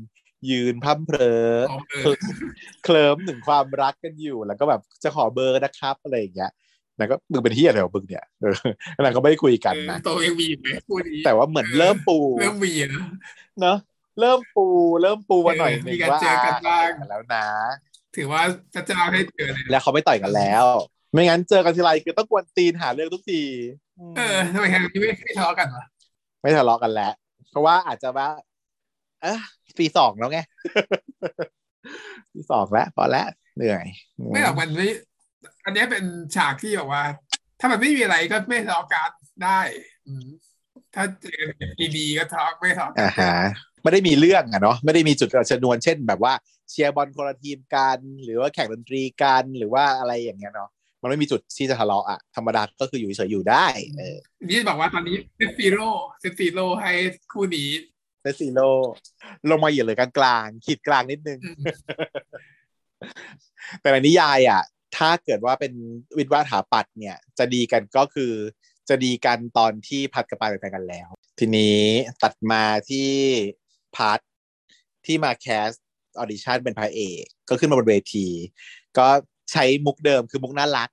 [0.50, 2.18] ยืนพร่ำเพลอขอเบอร์
[2.84, 6.50] เคลิ้มถึงความรักกันอยู่ แล้วก็แบบจะขอเบอร์นะครับอะไรอย่างเงี้ย
[6.98, 8.56] นางก็มึงเป็นที่อะไรของมึงเนี่ยเออ
[8.92, 13.04] แล้วนางก็ไม่ได้คุยกันนะเออโตยังมีอยู่ไหมพูดนี้แต่ว่าเหมือนเริ่มปู เริ่มมีนะ
[13.60, 13.76] เนาะ
[14.20, 14.66] เริ่มปู
[15.02, 17.46] เริ่มปูมาหน่อยหเออนึมีงการว่าเจอกันบ้างอะแล้วนะ
[18.16, 18.42] ถือว่า
[18.74, 20.64] พระเจ้าให้เจอเลยแล้วเขาไม่ต่อยกันแล้ว
[21.16, 25.84] ไม่งั้นเจอกันทีไรคือต้องกวนตีนหาเรื่องทุกทีมเออทำไมครั้งนี้ไม่ไม่ทะเลาะกันวะ
[26.42, 27.12] ไม่ทะเลาะกันแล้ว
[27.50, 28.28] เพราะว่าอาจจะว่า
[29.22, 29.40] เออ
[29.78, 30.40] ปีสองแล้วไง
[32.32, 33.26] ปีสองแล้วพอแล้ว
[33.56, 33.84] เหนื่อย
[34.32, 34.88] ไม่หรอกมันไม่
[35.64, 36.04] อันเนี้ยเป็น
[36.36, 37.02] ฉากที่แบบว่า
[37.60, 39.10] ถ้ามันไม่มีอะไรก็ไม่ทะเลาะกัน
[39.44, 39.60] ได้
[40.06, 40.26] อืม
[40.94, 41.42] ถ้าเจอ
[41.96, 43.34] ดีๆก็ทะเลาะไม่ทะเลาะกัอ่าฮะ
[43.82, 46.32] ไม่ได้มีเรื่องอะเนาะไม่ได้มีจุดชนวนเช่นแบบว่า
[46.70, 50.70] เชียร์บอลคนละทีมกัน หรือว่าแข่งดนตรีกันหรือว่าอะไรอย่างเงี้ยเนาะ
[51.02, 53.66] มันไม่มีจุดที่จะทะเลาะอะธรรมดาก็คืออยู่เฉยๆอยู่ได้
[53.98, 54.18] เออ
[54.48, 56.92] นี่บอกว่าตอนนี้ set zero set zero ให้
[57.32, 57.70] คู่นี้
[58.22, 58.60] set zero
[59.50, 61.64] ลงมาเหยียดเลยกลางๆขีดกลางนิดนึงอืม
[63.80, 64.62] แต่ในนิยายอะ
[64.96, 65.72] ถ้าเกิดว่าเป็น
[66.16, 68.32] วิทย์วาถาปัดเนี่ย จะดีกันก็คือ
[68.88, 71.08] จะดีกันตอนที่พัดกับปราณเป็นแฟนกันแล้ว
[71.38, 71.80] ทีนี้
[72.22, 73.10] ตัดมาที่
[73.96, 74.20] พัด
[75.06, 75.70] ที่มา cast
[76.18, 78.26] audition เป็นพระเอก ก็ขึ้นมาบนเวที
[78.98, 80.88] ก็ใช้มุกเดิมคือมุกน่ารัก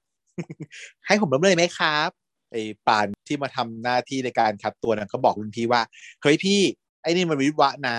[1.07, 2.09] ให้ผมเริ่มเลยไหมครับ
[2.51, 5.81] ไอ้ปราณที่มาทำหน้าที่ในการคัดตัวนั้นก็บอกรุ่นพี่ว่า
[6.21, 6.59] เฮ้ยพี่
[7.01, 7.97] ไอ้นี่มันวิศวะนะ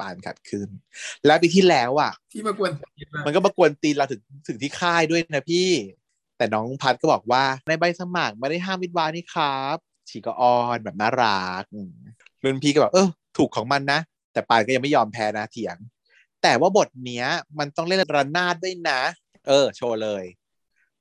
[0.00, 0.68] ปราณขัดขึ้น
[1.26, 5.70] แล้วปีที่แล้วอะ ที่มากวนตีนมามันก็มากวนตีนเราถึงถึงที่ค่ายด้วยนะพี่
[6.36, 9.76] แต่น้องพัดก็บอกว่าในใบสมัครไม่ได้ห้ามวิทย์วานี่ครับ
[10.08, 11.92] ฉีกก็ออนแบบน่ารักอืม
[12.42, 14.00] รุ่นพี่ก็บอกเออถูกของมันนะ
[14.32, 15.76] แต่ปานก็ยังไม่ยอมแพ้นะเถียง
[16.42, 17.26] แต่ว่าบทเนี้ย
[17.58, 19.00] มันต้องเล่นระนาดด้วยนะ
[19.48, 20.24] เออ โชว์เลย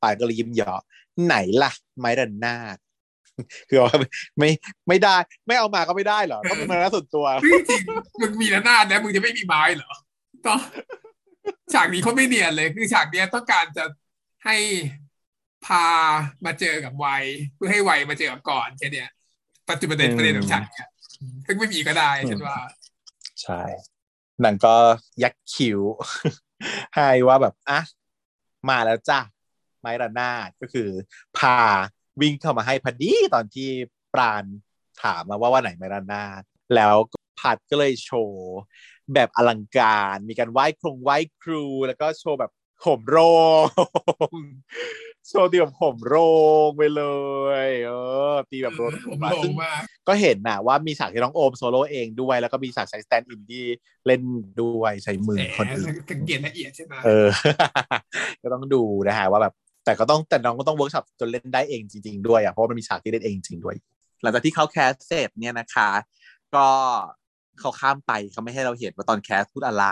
[0.02, 0.82] ปานก็เลยยิ้มเหยาะ
[1.26, 2.78] ไหนล่ะ ไม้ระนาด
[3.70, 3.96] คือว่า
[4.38, 4.50] ไม่
[4.88, 5.16] ไม่ได้
[5.48, 7.82] ไม่เอามาก็ไม่ได้เหรอต้องเป็นมาระนาดส่วนตัวเฮ้ยจริง
[8.22, 9.94] มึงมีระนาดนะมึงจะไม่มีไม้เหรอ
[10.46, 10.60] ต้อง
[11.74, 13.84] ฉากนี้เขาไม่เนียนเลย คือฉากเนี้ยต้องการจะ
[14.46, 14.58] ให้
[15.66, 15.86] พา
[16.46, 17.24] มาเจอกับวัย
[17.56, 19.10] เพื่อให้วัยมาเจอกับก่อนแค่เนี้ย
[19.70, 20.90] ปัจจุบันเด็นอืมประเด็นของฉากเนี่ย
[21.46, 22.58] ซึ่งไม่มีก็ได้ฉันว่า
[23.42, 23.62] ใช่
[24.42, 24.76] หนังก็
[25.24, 25.80] ยักคิ้ว
[26.96, 27.80] ให้ว่าแบบอะ
[28.70, 29.20] มาแล้วจ้ะ
[29.82, 30.90] ไมระนาดก็คือ
[31.38, 31.58] พา
[32.22, 33.70] วิ่งเข้ามาให้พอดีตอนที่
[34.14, 34.44] ปราณ
[35.02, 36.42] ถามมาว่าว่าไหนไมระนาด
[36.76, 36.96] แล้ว
[37.40, 38.58] พัดก็เลยโชว์
[39.14, 42.52] แบบอลังการ มีการไหว้ครงไหว้ครู แล้วก็โชว์แบบ
[42.86, 43.18] ห่มโร
[43.66, 43.68] ง
[45.28, 46.16] โชว์ตีแบบห่มโร
[46.68, 47.04] งไปเล
[47.66, 47.92] ย เอ
[48.34, 53.64] อ ตีแบบโรผมมาลซึ่งงมากก็เห็นนะว่ามีฉากที่น้องโอมโซโล่เองด้วย แล้วก็มีฉากใช้สแตนด์อินที่
[54.06, 54.22] เล่น
[54.62, 57.28] ด้วยใช้มือแหคนอื่นมสังเกตละเอียดใช่ไหมเออ
[58.44, 59.54] ก็ต้องดูนะฮะว่าแบบ
[59.86, 63.76] แต่ก็ต้องแต่น้องก็ต้องเวิร์กช็อปจนเล่นได้เองจริง ๆ ด้วยอะเพราะว่ามันมีฉากที่เล่นเองจริงด้วย
[64.22, 65.90] หลังจากที่เขา cast เสร็จเนี่ยนะคะ
[66.56, 66.68] ก็
[67.60, 69.86] เขาข้ามไปเขาไม่ให้เราเห็นว่าตอน cast พูดอะไร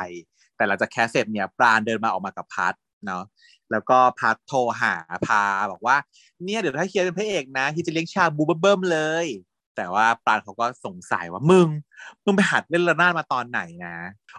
[0.56, 2.74] แต่หลังจาก cast เสร็จเนี่ยปราณเดินมาออกมากับพัท
[3.06, 3.24] เนาะ
[3.72, 4.96] แล้วก็พัทโทรหา
[5.28, 5.98] พาบอกว่า
[6.44, 9.28] เนี่ยเดี๋ยวถ้าเคียร์เป็นพระเอกนะที่จะเลี้ยงชาบูเบิ้มเลย
[9.76, 11.68] แต่ว่าปราณเขาก็สงสัยว่ามึง
[12.24, 13.96] มึงไปหัดเล่นระนาดมาตอนไหนนะ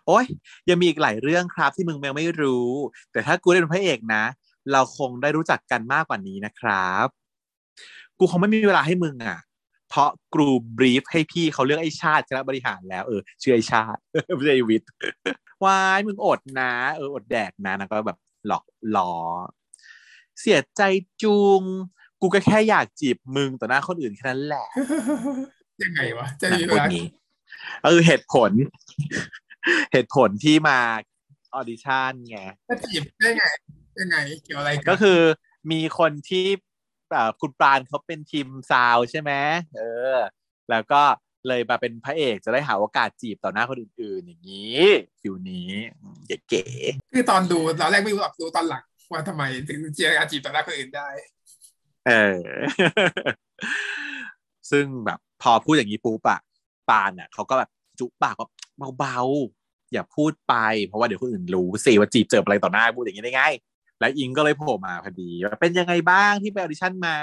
[0.06, 0.24] โอ๊ย
[0.68, 2.70] ยังมีอีกหลายเรื่องครับที่มึงยังไม่รู้
[3.12, 4.24] แต่ถ้ากูได้เป็นพระเอกนะ
[4.72, 7.06] เราคงได้รู้จักกันมากกว่านี้นะครับ
[8.18, 9.38] กูคงไม่มีเวลาให้มึงอะ
[9.88, 14.00] เพราะกรูบรีฟให้พี่เขาเลือกไอ้ชาติคณะบริหารแล้วเออชื่อไอ้ชาติ
[14.36, 14.88] ไม่ใช่อวิทย์
[15.64, 18.64] วายมึงอดนะ เอออดแดกนะนะก็แบบ หลอก
[18.96, 19.14] ล้อ
[20.40, 20.82] เสียใจ
[21.22, 21.62] จุง
[22.20, 24.66] กูก็แค่อยากจีบมึงต่อหน้าคนอื่นแค่นั้นแหละ
[25.82, 27.06] ยังไงวะจะหนัมีงเวบทลานี้
[27.84, 28.50] เออเหตุผล
[29.92, 30.78] เหตุผลที่มา
[31.54, 32.38] ออดิชั่นไง
[32.68, 33.44] จะจีบได้ไง
[34.00, 35.20] ยังไงเกี่ยวอะไรนก็คือ
[35.72, 36.46] มีคนที่
[37.10, 39.32] เอ่อคุณปราณเขาเป็นทีมซาวด์ใช่ไหม
[39.76, 39.82] เอ
[40.14, 40.16] อ
[40.70, 41.02] แล้วก็
[41.48, 44.82] เลยมาเป็นพระเอกจะได้หาโอกาสจีบต่อหน้าคนอื่นๆ อย่างนี้
[45.20, 46.18] ฟิวนี้อืม
[46.48, 46.64] เก๋
[47.12, 52.40] คือตอนดูตอนแรกไม่รู้หรอกดูตอนหลังว่าทำไมถึงเจรจาจีบต่อหน้าคนอื่นได้ๆเออ
[54.70, 56.40] ซึ่งแบบพอพูดอย่างนี้ปุ๊บอะ
[56.88, 58.48] ปานอะเขาก็แบบจุ๊ปากว่า
[58.98, 60.54] เบาๆอย่าพูดไป
[60.86, 63.42] เพราะว่าเดี๋ยวคนอื่นรู้สิว่าจีบเจออะไรต่อหน้าพูดอย่างนี้ได้ไง
[64.00, 67.16] แล้วอิงก็เลยโผล่มาพอดีว่าเป็นยังไงบ้างที่ไป audition มา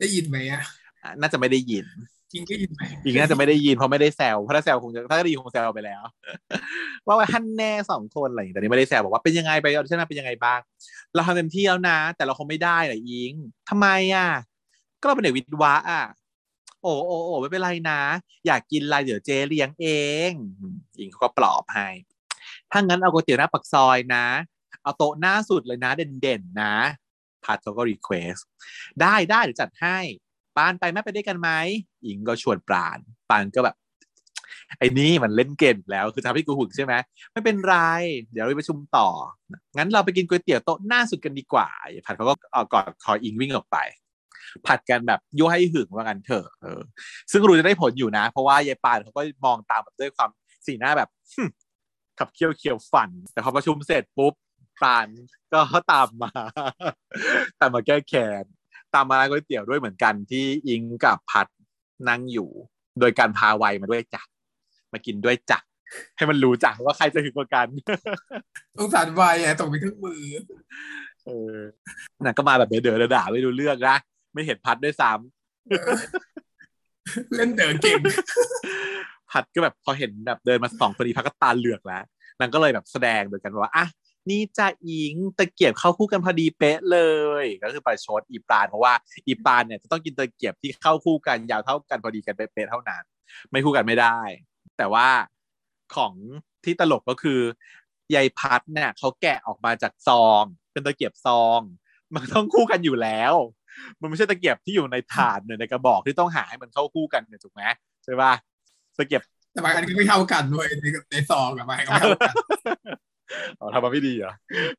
[0.00, 0.62] ได้ยินไหมอะ
[1.02, 1.86] อะน่าจะไม่ได้ยิน
[2.32, 6.02] จริงก็ยินไหมอีกน่าจะไม่ได้ยินเพราะไม่ได้แซวเพราะถ้าแซวคงจะถ้าได้ยินคงแซวไปแล้ว
[7.06, 10.60] ว่าว่าฮันแน่สองคนอะไรอย่างนี้แต่นี่ไม่ได้แซวบอกว่าเป็นยังไงไป audition มาเป็นยังไงบ้าง
[11.14, 13.32] เราทำเต็มที่แล้วนะ แต่เราคงไม่ได้เหรออิง
[13.68, 14.28] ทำไมอะ
[15.00, 16.02] ก็เราเป็นเด็กวิทย์วะอะ
[16.82, 18.00] โอ้โอ้โอ้ไม่เป็นไรนะ
[18.46, 19.86] อยากกินอะไรเดี๋ยวเจเลี้ยงเอ
[20.30, 20.32] ง
[20.98, 21.88] อิงเขาก็ปลอบให้
[22.70, 24.26] ถ้างั้นเอาก๋วยเตี๋ยวหน้าปักซอยนะ
[24.82, 26.74] เอาโต๊ะหน้าสุดเลยนะเด่นๆนะ
[27.44, 28.36] พัดเขาก็รีเควส
[29.00, 29.98] ได้ได้เดี๋ยวจัดให้
[30.56, 31.50] ปานไปแม่ไปด้วยกันไหม
[32.04, 32.98] หญิงก็ชวนปาณ
[33.30, 33.76] ปานก็แบบ
[34.78, 36.94] ไอ้นี่มันเล่นเกมแล้วคือทำให้กูหึงใช่ไหม
[37.32, 37.76] ไม่เป็นไร
[38.32, 39.08] เดี๋ยวเราไปประชุมต่อ
[39.76, 41.68] งั้นเราไปกินก๋วยเตี๋ยวโต๊ะหน้าสุดกันดีกว่า
[42.06, 43.76] ผัดเขาก็เอากอดคออิงวิ่งออกไป
[44.66, 46.80] ผัดกันแบบยั่วให้หึงว่ากันเถอะเออ
[47.30, 50.30] ซึ่งรู้จะได้ผลอยู่นะ เพราะว่ายายปานเขาก็มองตามแบบด้วยความ
[50.66, 51.08] สีหน้าแบบ
[52.18, 54.34] ขับเคี้ยวเคี้ยวฟัน แต่พอประชุมเสร็จปุ๊บ
[54.82, 55.06] ปาน
[55.52, 56.30] ก็ตามมา
[57.60, 58.44] ตามมาแก้แค้น
[58.94, 61.46] ตามมาร้านก๋วยเตี๋ยวด้วยเหมือนกันที่อิงกับพัด
[62.08, 62.48] นั่งอยู่
[63.00, 64.22] โดยการพาไวยมาด้วยจ้ะ
[64.92, 65.58] มากินด้วยจ้ะ
[66.16, 67.66] ให้มันรู้จักว่าใครจะถึงกว่ากัน
[68.76, 70.22] สงสารวัยอะตกไปทั้งมือ
[71.26, 71.56] เออ
[72.24, 73.96] น่ะก็มาแบบเดือดๆด่าๆไม่รู้เรื่องนะ
[74.34, 75.10] ไม่เห็นพัดด้วยซ้
[77.36, 82.02] เล่นเด๋อเก่งำพัดก็แบบพอเห็นแบบเดินมาสองคนนี้พัดก็ตาเหลือกแล้ว
[82.40, 83.86] นางก็เลยแบบแสดงโดยกันว่าอะ
[84.28, 86.98] นี่จะอิงตะเกียบเข้าคู่กันพอดีเป๊ะเล
[87.42, 88.92] ย ก็คือประชดอีปาณเพราะว่า
[89.26, 93.02] อีปาณเนี่ยจะต้องกินตะเกียบที่เข้าคู่กันยาวเท่ากันพอดีกันเป๊ะๆเท่านั้น
[93.50, 94.18] ไม่คู่กันไม่ได้
[94.78, 95.08] แต่ว่า
[95.96, 96.12] ของ
[96.64, 97.40] ที่ตลกก็คือ
[98.14, 100.42] ยายพัดเนี่ยเขาแกะออกมาจากซอง
[100.72, 101.60] เป็นตะเกียบซอง
[102.14, 103.34] มันต้องคู่กันอยู่แล้ว
[104.00, 107.62] มันไม่ใช่ตะเกียบที่อยู่ในถาดเนี่ยในกระบอกที่ต้องหาให้มันเข้าคู่กันเนี่ยถูกไหม
[108.04, 108.32] ใช่ป่ะ
[108.98, 109.22] ตะเกียบ
[109.52, 112.34] แต่บางอันก็ไม่เท่ากันด้วยในในซองกับบางอันก็ไม่เท่ากัน
[113.60, 114.32] อ๋อทำมาไม่ดีเหรอ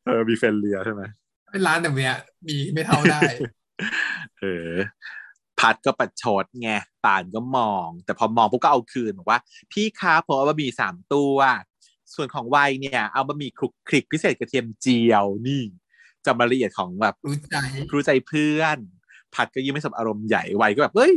[0.05, 1.01] เออมีเฟนเลียใช่ไหม
[1.51, 2.15] เป็นร้านแบบเนี้ย
[2.47, 3.21] มีไม่เท่าได้
[4.39, 4.71] เออ
[5.59, 6.71] พัดก็ประชดไง
[7.05, 9.39] ป่านก็มอง แต่พอมองปุ๊บก็เอาคืนบอกว่า
[9.71, 11.37] พี่ครับผมเอาบะหมี่สามตัว
[12.15, 15.63] ส่วนของวัยเนี่ย เอาบะหมี่คลุกคลิกพิเศษกระเทียมเจียวนี่
[16.25, 17.55] จำรายละเอียดของแบบรู้ใจ
[17.93, 18.77] รู้ใจเพื่อน
[19.33, 21.13] พัดก็ยิ้มไม่สบอารมณ์ใหญ่วัยก็แบบเฮ้ย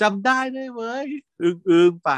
[0.00, 1.06] จำได้เลยเว้ย
[1.42, 2.12] อึ้งอึ้งๆไป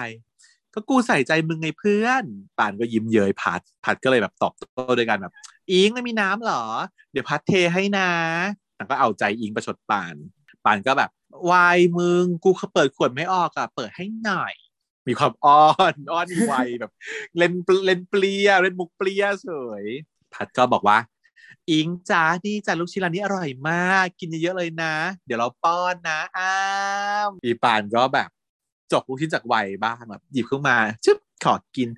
[0.75, 2.25] ก็กูใส่ใจมึงไงเพื่อน
[2.59, 5.33] ป่านก็ยิ้มเย้ยพัดพัดก็เลยแบบตอบโต้ด้วยกันแบบ
[5.71, 6.65] อิงไม่มีน้ำเหรอ
[7.13, 8.11] เดี๋ยวพัดเทให้นะ
[8.79, 10.15] นางก็เอาใจอิงประชดป่าน
[10.65, 11.11] ป่านก็แบบ
[11.51, 14.55] วายมึงกูเปิดขวดไม่ออกอะเปิดให้หน่อย
[15.09, 16.93] มีความอ้อนอ้อนวัยแบบ
[17.39, 17.53] เล่น
[17.87, 19.49] เล่นเปรี้ยเล่นมุกเปรี้ยเฉ
[19.83, 19.85] ย
[20.35, 20.99] พัดก็บอกว่า
[21.71, 24.95] อิงจ้านี่จ้าลูกชิ้นร้านนี้อร่อยมาก กินเยอะๆเลยนะ
[25.27, 26.55] เดี๋ยวเราป้อนนะอ้า
[27.29, 28.29] มอีปานก็แบบ
[28.93, 31.89] จกลูกชิ้นจากวัยบ้างแบบหยิบขึ้นมาชึบขอกิน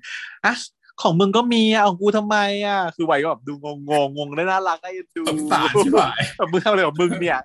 [0.45, 0.53] อะ
[1.01, 6.01] ของมึงก็มีอะของกูทำไมอะคือวัยก็แบบดูงงงงงได้น่ารักไอ้ดูสงสารใช่ไหม
[6.37, 7.39] แบบมึงทำอะไรกับมึงเนี่ย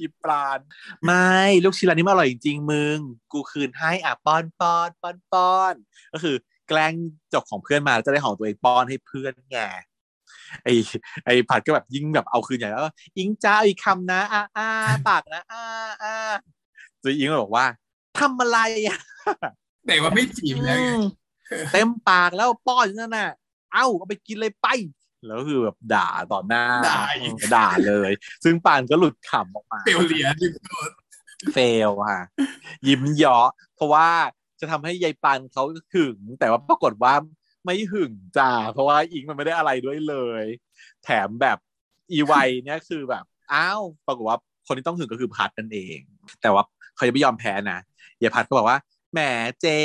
[0.00, 0.58] อีปลาน
[1.04, 1.34] ไม่
[1.64, 2.96] ลูกชิ้นร้านนี้มันอร่อยจริงๆมึง
[3.32, 5.74] กูคืนให้อะป้อนป้อนป้อนป้อน
[6.12, 6.36] ก็คือ
[6.68, 6.92] แกล้ง
[7.34, 9.58] จกของเพื่อนมาแล้วจะได้ของตัวเองป้อนให้เพื่อนไง
[10.64, 10.68] ไอ
[11.24, 14.66] ไอผัดก็แบบยิ่งแบบเอาคืนใหญ่แล้วก็อิงจ้าอีกคำนะอ้าอ้า
[15.08, 15.62] ปากนะอ้า
[16.02, 16.14] อ้า
[17.02, 17.66] จอิงก็บอกว่า
[18.18, 18.58] ทำอะไร
[18.88, 19.00] อะ
[19.86, 20.90] แต่ว่าไม่จีบแล้วไง
[21.72, 23.30] เต็มปากแล้วป้อนอยู่นั่นน่ะ
[23.72, 24.66] เอ้าเอาไปกินเลยไป
[25.26, 28.10] แล้วก็คือแบบด่าต่อหน้าด่าอีกด่าเลย
[28.44, 30.90] ซึ่งปานก็หลุดขำออกมาเปลวเหรียญอยู่โดน
[31.52, 31.58] เฟ
[31.88, 32.20] ลค่ะ
[32.86, 34.08] ยิ้มเยาะเพราะว่า
[34.60, 35.64] จะทำให้ยายปันเขา
[35.94, 37.14] หึง แต่ว่าปรากฏว่า
[37.64, 40.44] ไม่หึงจ้าเพราะว่าอิงมันไม่ได้อะไรด้วยเลย
[41.04, 41.58] แถมแบบ
[42.12, 42.32] อีไว
[42.64, 45.98] เนี่ยคือแบบอ้าวปรากฏว่าคนที่ต้องหึงก็คือพัดนั่นเอง
[46.42, 46.64] แต่ว่า
[46.94, 47.78] เขาจะไม่ยอมแพ้นะ
[48.22, 48.78] ยายพัดก็บอกว่า
[49.12, 49.20] แหม
[49.60, 49.78] เจ๊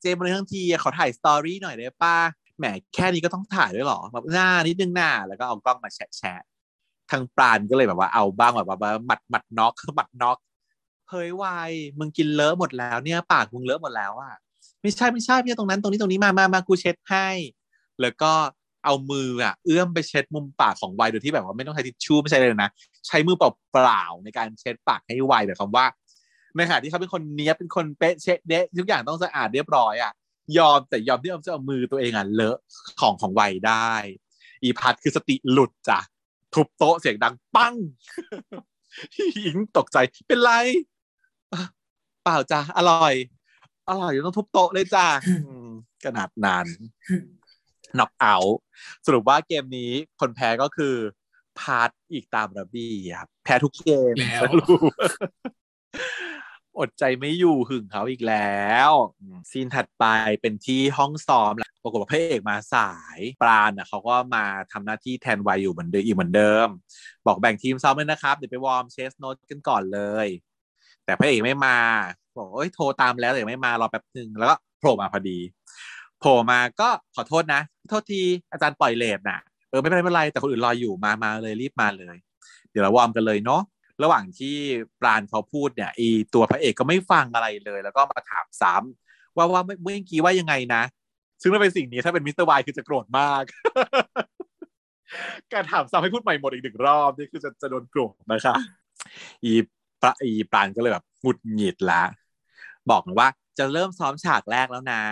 [0.00, 2.16] เจ๊มาเลยทั้งทีขอถ่ายสตอรี่หน่อยได้ป้า
[2.58, 2.64] แหม
[2.94, 6.42] แค่นี้ก็ต้องถ่ายด้วยเหรอแบบหน้านิดนึงหน้าแล้วก็เอากล้องมาแชะแชะ
[7.10, 10.38] ทางปราณก็เลยแบบว่าเอาบ้างแบบว่าหมัดหมัดน็อกหมัดน็อก
[11.10, 14.34] เฮ้ยวายมึงกินเลอะหมดแล้วเนี่ยปากมึงเลอะหมดแล้วอะ
[14.82, 17.28] ไม่ใช่ไม่ใช่พี่ตรงนั้นตรงนี้ตรงนี้มามามากูเช็ดให้
[18.00, 18.32] แล้วก็
[18.84, 22.70] เอามืออะเอื้อมไปเช็ดมุมปากของวายโดยที่แบบว่าไม่ต้องใช้ทิชชู่ไม่ใช่เลยนะ
[23.06, 25.84] ใช้มือเปล่าๆในการเช็ดปากให้วายแต่คำว่า
[26.56, 30.12] ในขณะที่เขาเป็นคนเนี้ยบเป็นคนเป๊ะเช็ดเดะทุกอย่างต้องสะอาดเรียบร้อยอะ
[30.58, 32.58] ยอมแต่ยอมที่เอาจะเอามือตัวเองอะเลอะ
[33.00, 33.92] ของของวายได้
[34.62, 35.98] อีพัดคือสติหลุดจ้ะ
[36.54, 37.74] ทุบโต๊ะเสียงดังปัง
[39.42, 39.98] หญิงตกใจ
[40.28, 40.52] เป็นไร
[42.22, 43.14] เปล่าจ้ะอร่อย
[43.88, 45.68] อร่อยต้องทุบโต๊ะเลยจ้ะอืม
[46.04, 46.66] ขนาดนั้น
[47.98, 48.36] น็อกเอา
[49.06, 50.94] สรุปว่าเกมนี้คนแพ้ก็คือ
[51.58, 54.92] พาร์ทอีกตามระเบียบแพ้ทุกเกมแล้วสรุป
[56.78, 58.90] อดใจไม่อยู่หึงเขาอีกแล้ว
[59.50, 60.04] scene ถัดไป
[60.40, 66.68] เป็นที่ห้องซ้อมแหละปรากฏว่าพระเอกมาสายปราณน่ะเขาก็มาทำหน้าที่แทนวายอยู่เหมือนเดิมอีกเหมือนเดิม
[67.26, 70.26] บอกแบ่งทีมซ้อมเลยนะครับ เดี๋ยวไป warm chest note กันก่อนเลย
[71.04, 71.76] แต่พระเอกไม่มา
[72.36, 75.38] บอกเอ้ยโทรตามแล้วแต่ยังไม่มารอแป๊บหนึ่งแล้วก็โผล่มาพอดี
[76.20, 78.22] โผล่มาก็ขอโทษนะ โทษที
[78.52, 79.40] อาจารย์ปล่อย late น่ะ
[79.70, 82.16] เออไม่เป็นไรไม่เป็นไรแต่คนอื่นรออยู่มามาเลยรีบมาเลย
[82.70, 83.62] เดี๋ยวเรา warm กันเลยเนาะ
[84.02, 84.56] ระหว่างที่
[85.00, 90.82] ปราณเขาพูดเนี่ยอีตัวพระเอกก็ไม่ฟังอะไรเลย แล้วก็มาถามซ้ำว่าว่าเมื่อเมื่อกี้ว่ายังไงนะ
[91.40, 93.42] ซึ่งถ้าเป็นสิ่งนี้ถ้าเป็นมิสเตอร์วายคือจะโกรธมาก
[95.52, 98.54] การถามซ้ำให้พูดใหม่หมดอีกหนึ่งรอบนี่คือจะจะโดนโกรธนะคะ
[99.44, 99.52] อี
[100.02, 102.02] ปะอีปรานก็เลยแบบหงุดหงิดละ
[102.90, 103.28] บอกว่า
[103.58, 105.02] จะเริ่มซ้อมฉากแรกแล้วนะ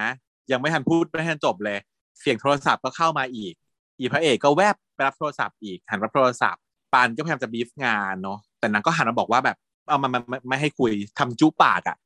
[0.53, 1.79] ยังไม่ทันพูดไม่ทันจบเลย
[2.21, 3.53] เสียงโทรศัพท์ก็เข้ามาอีก
[3.99, 6.63] อีพระเอกก็แวบไปรับโทรศัพท์อีกหันรับโทรศัพท์
[6.93, 9.57] ปานก็พยายามจะบีฟงานเนาะ แต่นางก็หันมาบอกว่าแบบ
[9.89, 11.97] เอามามาไม่ไม่ให้คุยทำจุปากอะ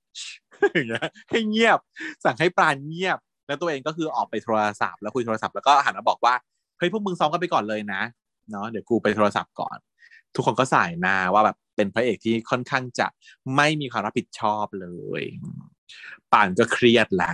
[0.74, 1.78] อย่างเงี้ยให้เงียบ
[2.24, 6.34] สั่งให้ปราณเงียบ แล้วตัวเองก็คือออกไปโทรศัพท์แล้วคุยโทรศัพท์แล้วก็หันมาบอกว่า
[6.78, 8.02] เฮ้ยพวกมึงซ้อมกันไปก่อนเลยนะ
[8.50, 9.76] เนาะเดี๋ยวกูไปโทรศัพท์ก่อน
[10.34, 13.06] ทุกคนก็สายหน้าว่าแบบเป็นพระเอกที่ค่อนข้างจะ
[13.56, 14.86] ไม่มีความรับผิดชอบเล
[15.20, 15.22] ย
[16.32, 17.32] ป่านก็เครียดแหละ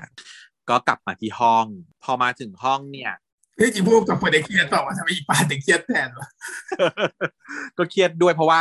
[0.71, 1.67] ก็กลับมาที่ห้อง
[2.03, 3.13] พอมาถึงห้องเนี่ย
[3.57, 6.29] เฮ้ยจริงพูดกับคนได้เครียดเปล่าว่าทำไมอีปาถึงเครียดแทนวะ
[7.77, 8.59] ก็เครียดด้วยเพราะว่า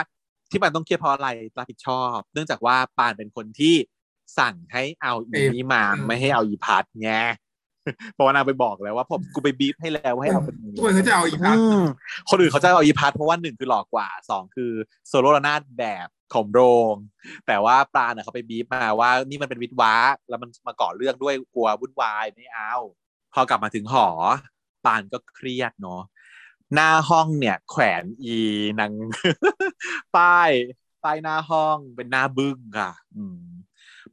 [0.52, 3.76] ที่ปานต้องเครียดเพราะอะไรรับผิดชอบ เนื่องจากว่าปานเป็นคนที่
[4.40, 7.12] สั่งให้เอาอีเอ้ยนี่มาอืมไม่ให้เอาอีพัดไง
[8.14, 11.84] เพราะว่านางไปบอกแล้วว่าผมกูไปบีบให้แล้วว่าให้เอาคนนี้ทุกคนเขาจะเอาอีพัทอืม
[12.30, 14.72] คนอื่นเขาจะเอาอีพัทเพราะว่าหนึ่งคือหลอกกว่าสองคือ
[15.08, 16.62] โซโลระนาดแบบของโร
[16.94, 16.96] ง
[17.48, 19.96] แต่ว่าปราณน่ะเขาไปบีบมาว่านี่มันเป็นวิทวะ
[20.30, 22.76] แล้วมันมาก่อเรื่องด้วยกลัววุ่นวายไม่เอา
[23.34, 24.08] พอกลับมาถึงหอ
[24.86, 26.02] ปานก็เครียดเนาะ
[26.74, 28.38] หน้าห้องเนี่ย แขวนอี
[28.80, 28.92] นาง
[30.16, 30.52] ป้าย
[31.04, 33.40] ป้ายหน้าห้องเป็นหน้าบึ้งค่ะ อืม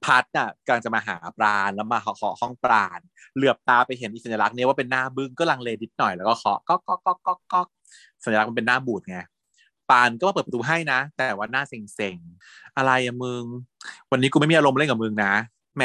[0.04, 3.00] พัดน่ะกำลังจะมาหาปราณแล้วมาเคาะห้องปราณ
[3.34, 7.60] เหลือบตาไปเห็นอีสัญลักษณ์เนี้ยว่าเป็นหน้าบึ้งก็ลังเลนิดหน่อยแล้วก็เคาะก็ก็ก็ก็ก็
[8.24, 9.18] สัญลักษณ์มันเป็นหน้าบูดไง
[9.90, 13.44] ปานก็มาเปิดประตูให้นะ แต่ว่าหน้าเซ็งๆอะไรอะมึง
[14.10, 15.32] วันนี้กูไม่มีอารมณ์เล่นกับมึงนะ
[15.76, 15.84] แหม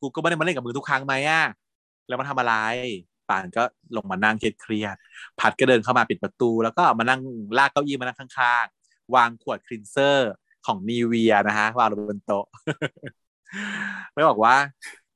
[0.00, 1.42] กูก็ไม่ได้มาเล่นกับมึงทุกครั้งไหมอะ
[2.08, 2.54] แล้วมาทำอะไร
[3.28, 3.62] ปานก็
[3.96, 7.20] ลงมานั่งเครียดๆพัดก็เดินเข้ามาปิดประตู แล้วก็มานั่ง
[7.58, 10.32] ลากเก้าอี้มานั่งข้างๆ วางขวดคลีนเซอร์
[10.66, 12.46] ของนีเวียนะฮะวางลงบนโต๊ะ
[14.12, 14.56] ไม่บอกว่า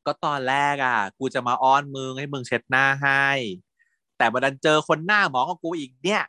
[0.06, 3.26] ก็ตอนแรกอะ กูจะมาอ้อนมึงให้มึงเช็ดหน้าให้
[4.18, 6.22] แต่บัดันเจอคนหน้าหมองกับกูอีกเนี่ย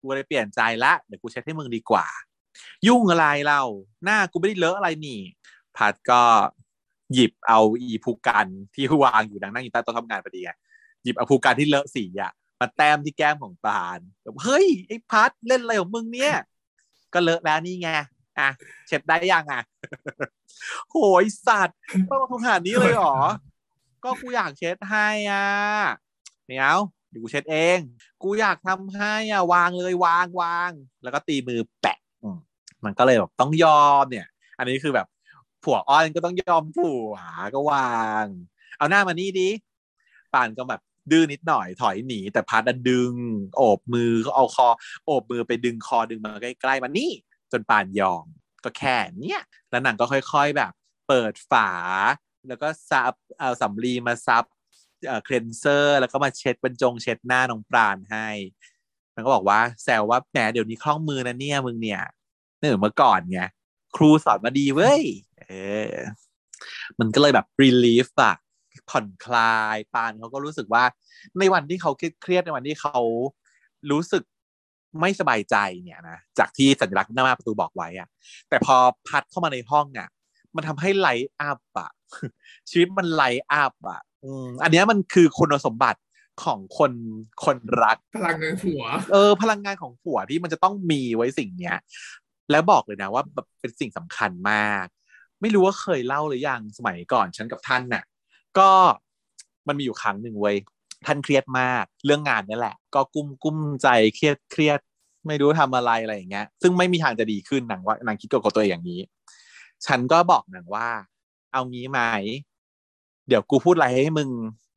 [0.00, 2.06] กูเลยเปลี่ยนใจละเดี๋ยวกูเช็ดให้มึงดีกว่า
[2.86, 3.60] ยุ่งอะไรเรา
[4.04, 5.20] หน้ากูไม่ได้เลอะอะไรนี่
[5.76, 6.22] พัดก็
[7.12, 10.50] หยิบเอาอีภูกันที่วางอยู่ดังนั่งอยู่ใต้โต๊ะทำงานพอดีไง
[11.04, 16.34] หยิบอภูกันที่เลอะสีอะมาแต้มที่แก้มของปานแบบเฮ้ยไอ้พัดเล่นอะไรของมึงเนี่ย
[17.14, 17.88] ก็เลอะแล้วนี่ไง
[18.38, 18.50] อะ
[18.86, 19.62] เช็ดได้ยังอะ
[20.90, 21.78] โหยสัตว์
[22.08, 23.16] ต้องมาขนาดนี้เลยหรอ
[24.04, 25.46] ก็กูอยากเช็ดให้อะ
[26.46, 26.78] เดี๋ยว
[27.10, 27.78] เดี๋ยวกูเช็ดเอง
[28.22, 30.70] กูอยากทำให้อะวางเลยวางวาง
[31.02, 31.98] แล้วก็ตีมือแปะ
[32.34, 32.36] ม
[32.84, 34.26] มันก็เลยแบบต้องยอมเนี่ย
[34.58, 35.06] อันนี้คือแบบ
[35.64, 37.14] ผัวอ้อนก็ต้องยอมผัว
[37.54, 38.24] ก็วาง
[38.78, 39.50] เอาหน้ามานี่ดิ
[40.34, 43.12] ป่านก็แบบ ดื้อนิดหน่อยถอยหนี แต่พัดอะดึง
[43.56, 44.68] โอบมือก็เอาคอ
[45.06, 47.12] โอบมือไปดึงคอดึงมาใกล้ๆมานี่
[47.52, 48.24] จนปานยอม
[48.64, 50.72] ก็แค่เนี้ยแล้วหนังก็ค่อยๆแบบ
[51.08, 51.70] เปิดฝา
[52.48, 54.44] แล้วก็ซับเอาสำลีมาซับ
[55.06, 58.28] เอ่อ cleanser แล้วก็มาเช็ดบรรจงเช็ดหน้าน้องปราณให้
[59.14, 62.02] มันก็บอกว่าแซวว่าแหมเดี๋ยวนี้คล่องมือนะเนี่ยมึงเนี่ย
[62.58, 63.40] นี่เหมือนเมื่อก่อนไง
[63.96, 65.02] ครูสอนมาดีเว้ย
[65.38, 65.44] เอ
[65.90, 65.94] อ
[66.98, 68.34] มันก็เลยแบบ relief อะ
[68.90, 70.84] ผ่อนคลายปานเขาก็รู้สึกว่า
[71.38, 72.98] ในวันที่เขาเครียดๆในวันที่เขา
[73.90, 74.22] รู้สึก
[75.00, 78.08] ไม่สบายใจเนี่ยนะจากที่สัญลักษณ์หน้าประตูบอกไว้อะ
[78.48, 78.76] แต่พอ
[79.08, 80.08] พัดเข้ามาในห้องอะ
[80.56, 81.90] มันทำให้ light up อะ
[82.70, 86.00] ชีวิตมัน light up อะอืมอันเนี้ยมันคือคุณสมบัติ
[86.44, 86.92] ของคน
[87.44, 91.76] คนรัก พลังเงินผัว เออ พลังงานของผัวที่มันจะต้องมีไว้สิ่งเนี้ย
[92.50, 94.86] แล้วบอกเลยนะว่าแบบเป็นสิ่งสำคัญมาก
[95.40, 98.04] ไม่รู้ว่าเคยเล่าหรือยังสมัยก่อนฉันกับท่านน่ะ
[98.58, 98.70] ก็
[99.68, 100.56] มันมีอยู่ครั้งหนึ่งเว้ย
[101.06, 104.80] ท่านเครียดมากเรื่องงานนี่แหละ ก็กุ้มกุ้มใจเครียดเครียด
[105.26, 109.00] ไม่รู้ทำอะไรอะไรอย่างเงี้ย ซึ่งไม่มีทางจะดีขึ้นนางว่านางคิดกับตัวเองอย่างนี้
[109.86, 110.88] ฉันก็บอกนางว่า
[111.52, 112.00] เอางี้ไหม
[113.28, 114.28] เดี๋ยวกูพูดอะไรให้มึง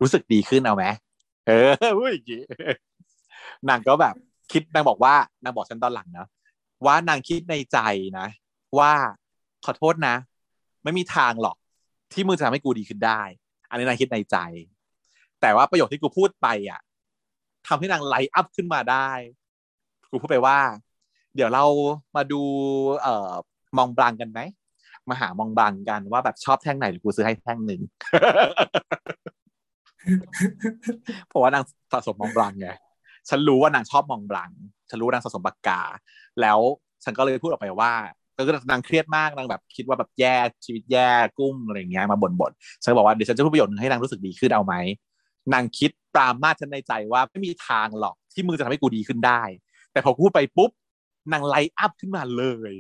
[0.02, 0.86] รู้สึกดีขึ้นเอาไหม
[1.48, 2.42] เออพูดอย่างงี้
[3.70, 4.16] นางก็แบบ
[4.52, 6.28] คิดนางบอกว่านางบอกฉันตอนหลังนะ
[6.86, 7.78] ว่านางคิดในใจ
[8.20, 8.28] นะ
[8.80, 8.92] ว่า
[9.66, 10.16] ขอโทษนะ
[10.84, 11.58] ไม่มีทางหรอก
[12.14, 13.22] ที่มึงจะทำให้กูดีขึ้นได้
[13.70, 14.38] อันนี้นางคิดในใจ
[15.42, 16.82] แต่ว่าประโยคที่กูพูดไปอะ
[17.68, 19.10] ทำให้นางไลท์อัพขึ้นมาได้
[20.12, 20.58] กูพูดไปว่า
[21.36, 21.66] เดี๋ยวเรา
[22.16, 22.42] มาดู
[23.02, 23.32] เอ่อ
[23.78, 24.40] มองบลังกันไหม
[25.10, 27.82] มาหามองบลังกันว่าแบบชอบแท่งไหนหรือกูซื้อให้แท่งหนึ่ง
[31.28, 32.70] เพราะว่านางสะสมมองบลังไง
[33.30, 34.52] ฉันรู้ว่านางชอบมองบลัง
[34.90, 35.82] ฉันรู้นางสะสมปากกา
[36.42, 36.60] แล้ว
[37.04, 37.94] ฉันก็เลยพูดออกไปว่า
[38.38, 40.36] ก็คือนางเครียดมากนางแบบคิดว่าแบบแย่
[40.66, 41.10] ชีวิตแย่
[41.40, 44.74] กุ้มอะไรอย่างเงี้ยมาบ่นบ่นๆฉันก็บอกว่าเดี๋ยวฉันจะพูดประโยชน์หนึ่งให้นางรู้สึกดีขึ้นเอาไหม
[45.54, 49.42] นางคิดปรามาฉันในใจว่าไม่มีทางหรอกที่มึงจะทำให้กูดีขึ้นได้
[49.92, 50.72] แต่พอพูดไปปุ๊บ
[51.34, 52.74] นางไลอัพขึ้นมาเลย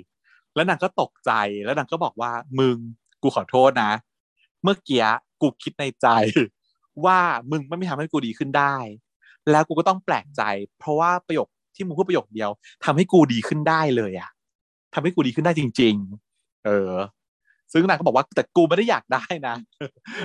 [0.55, 1.31] แล้วนางก็ตกใจ
[1.65, 2.77] แล้วนางก็บอกว่ามึง
[3.21, 3.91] กูขอโทษนะ
[4.63, 5.05] เมื่อกี้
[5.41, 6.07] กูคิดในใจ
[7.05, 7.19] ว่า
[7.51, 8.75] มึงไม่มีทางให้กูดีขึ้นได้
[9.51, 10.41] แล้วกูก็ต้องแปลกใจ
[10.79, 12.49] เพราะว่าประโยคที่มึงพูดประโยคเดียว
[12.85, 14.29] ทำให้กูดีขึ้นได้เลยอะ
[14.93, 15.95] ทำให้กูดีขึ้นได้จริง
[16.29, 16.93] ๆ เออ
[17.71, 19.55] ซึ่งนางก็บอกว่าแต่กูไม่ได้อยากได้นะ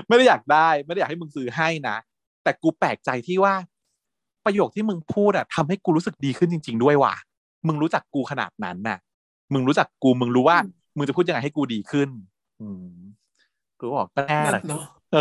[0.09, 1.97] ไม่ได้อยากได้ไม่ได้อยากให้มึงซื้อให้นะ
[2.43, 3.55] แต่กูแปลกใจที่ว่า
[4.45, 7.15] ประโยคที่มึงพูดอะทำให้กูรู้สึกดีขึ้นจริง ๆ ด้วยว่ะ
[7.67, 8.99] มึงรู้จักกูขนาดนั้นน่ะ
[9.53, 10.59] มึงรู้จักกูมึงรู้ว่า
[10.97, 12.09] มึงจะพูดยังไงให้กูดีขึ้น
[12.61, 12.97] อืม
[13.79, 14.83] กูบอกก็แน่แหละเนาะ
[15.13, 15.17] เอ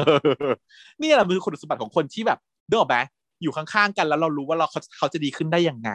[0.50, 0.54] อ
[1.02, 2.98] นี่แหละมือคุณสมบัติของคนที่แบบนึกออกไหม
[3.42, 5.92] อยู่ข้างๆกันแล้วเรารู้ว่าเราเขาเขาจะดีขึ้นได้ยังไง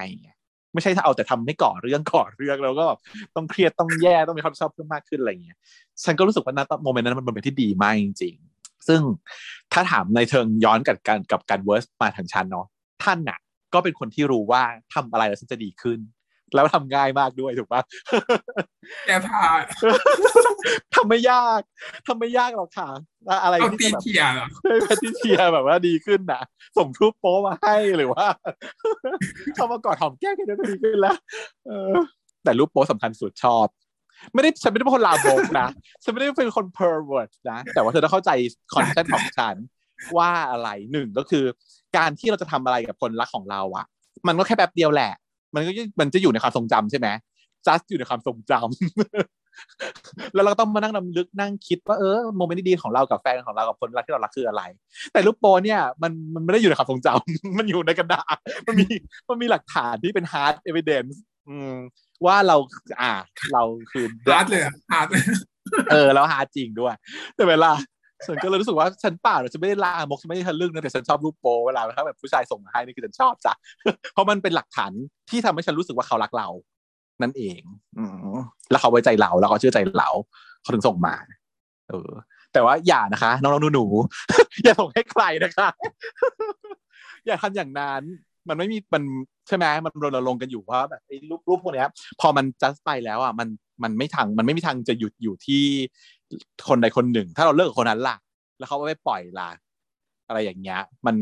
[0.76, 3.00] ไม่ใช่ถ้าเอาแต่ทำให้ก่อเรื่องก่อเรื่องแล้วก็แบบ
[3.36, 5.56] ต้องเครียดต้องแย่ต้องมีความชอบเพิ่มมากขึ้นอะไรอย่างเงี้ย
[6.04, 9.00] ฉันก็รู้สึกว่าณ moment นั้นมันเป็นที่ดีมากจริง ๆ ซึ่ง
[9.72, 12.66] ถ้าถามในเชิงย้อนกับการกับการ reverse มาทางฉันเนาะ
[13.04, 13.38] ท่านน่ะ
[13.74, 14.62] ก็เป็นคนที่รู้ว่า
[14.94, 15.98] ทำอะไรแล้วฉันจะดีขึ้น
[16.54, 17.82] แล้วทำง่ายมากด้วยถูกปะ
[19.06, 19.42] แก้ผ้า
[20.94, 21.60] ทำไม่ยาก
[22.06, 22.88] ทำไม่ยากหรอกค่ะ
[23.42, 26.42] อะไรเอาที่ตีจะแบบเทียร์เหรอให้แพทริเซียแบบว่าดีขึ้นนะ
[26.78, 28.26] ส่งรูปโป๊มาให้หรือว่า
[29.54, 31.16] เข้ามากอดหอมแก้มกันเดี๋ยวก็ดีขึ้นแล้ว
[31.66, 31.92] เออ
[32.44, 33.66] แต่รูปโป๊สำคัญสุดชอบ
[34.34, 35.68] ไม่ได้ฉันไม่ได้เป็นคนลาบกนะ
[36.02, 38.30] ฉันไม่ได้เป็นคน pervert นะแต่ว่าเธอต้องเข้าใจ
[38.74, 39.56] concept ของฉัน
[40.18, 41.44] ว่าอะไรหนึ่งก็คือ
[41.96, 43.86] การที่เราจะทำอะไรกับคนรักของเราอะ
[44.26, 45.12] มันก็แค่แป๊บเดียวแหละ
[45.54, 45.70] มันก็
[46.00, 47.08] มันจะอยู่ในความทรงจำใช่ไหม
[47.66, 54.62] just อยู่ในความทรงจำแล้วเราก็ต้องมานั่งรำลึกนั่งคิดว่าเออ moment ดีๆของเรากับแฟนของเรากับคนรักที่เรารักคืออะไร
[55.12, 58.36] แต่รูปโป๊เนี่ยมันมันไม่ได้อยู่ในความทรงจำมันอยู่ในกระดาษ
[58.66, 58.86] มันมี
[59.28, 61.14] มันมีหลักฐานที่เป็น hard evidence
[61.48, 61.74] อืม
[62.26, 62.56] ว่าเรา
[63.02, 63.12] อ่า
[63.52, 63.62] เรา
[63.92, 65.08] คือ hard เลยอะ hard
[65.92, 66.94] เออแล้ว hard จริงด้วย
[67.36, 67.70] แต่เวลา
[68.24, 73.52] ฉันก็เลยรู้สึกว่าฉันป่าฉันไม่ได้ลามกฉันไม่ได้ทะลึ่งนะแต่ฉันชอบรูปโป๊เวลาถ้าแบบผู้ชายส่งมาให้นี่คือฉันชอบจ้ะ
[74.12, 74.92] เพราะมันเป็นหลักฐาน
[75.30, 76.48] ที่ทำให้ฉันรู้สึกว่าเขารักเรา
[77.22, 77.60] นั่นเอง
[77.98, 78.04] อืม
[78.70, 80.10] แล้วเขาไว้ใจเราแล้วเขาเชื่อใจเรา
[80.62, 81.14] เขาถึงส่งมา
[81.88, 82.10] เออ
[82.52, 85.68] แต่ว่าอย่านะคะน้องๆหนูๆอย่าส่งให้ใครนะคะ
[87.26, 88.02] อย่าทำอย่างนั้น
[88.48, 89.02] มันไม่มีมัน
[89.48, 91.88] ใช่ไหมมันรณรงค์กันอยู่ว่าแบบไอ้รูปรูปพวกเนี้ย
[92.20, 93.48] พอมันจัดไปแล้วอะมัน
[93.82, 95.64] มันไม่ทางมันไม่มีทางจะหยุดอยู่ที่
[96.68, 98.16] คนใดคนหนึ่ง ถ้าเราเลิกกับคนนั้นล่ะ
[98.58, 99.50] แล้วเขาไม่ปล่อยล่ะ
[100.28, 101.16] อะไรอย่างเงี้ย มัน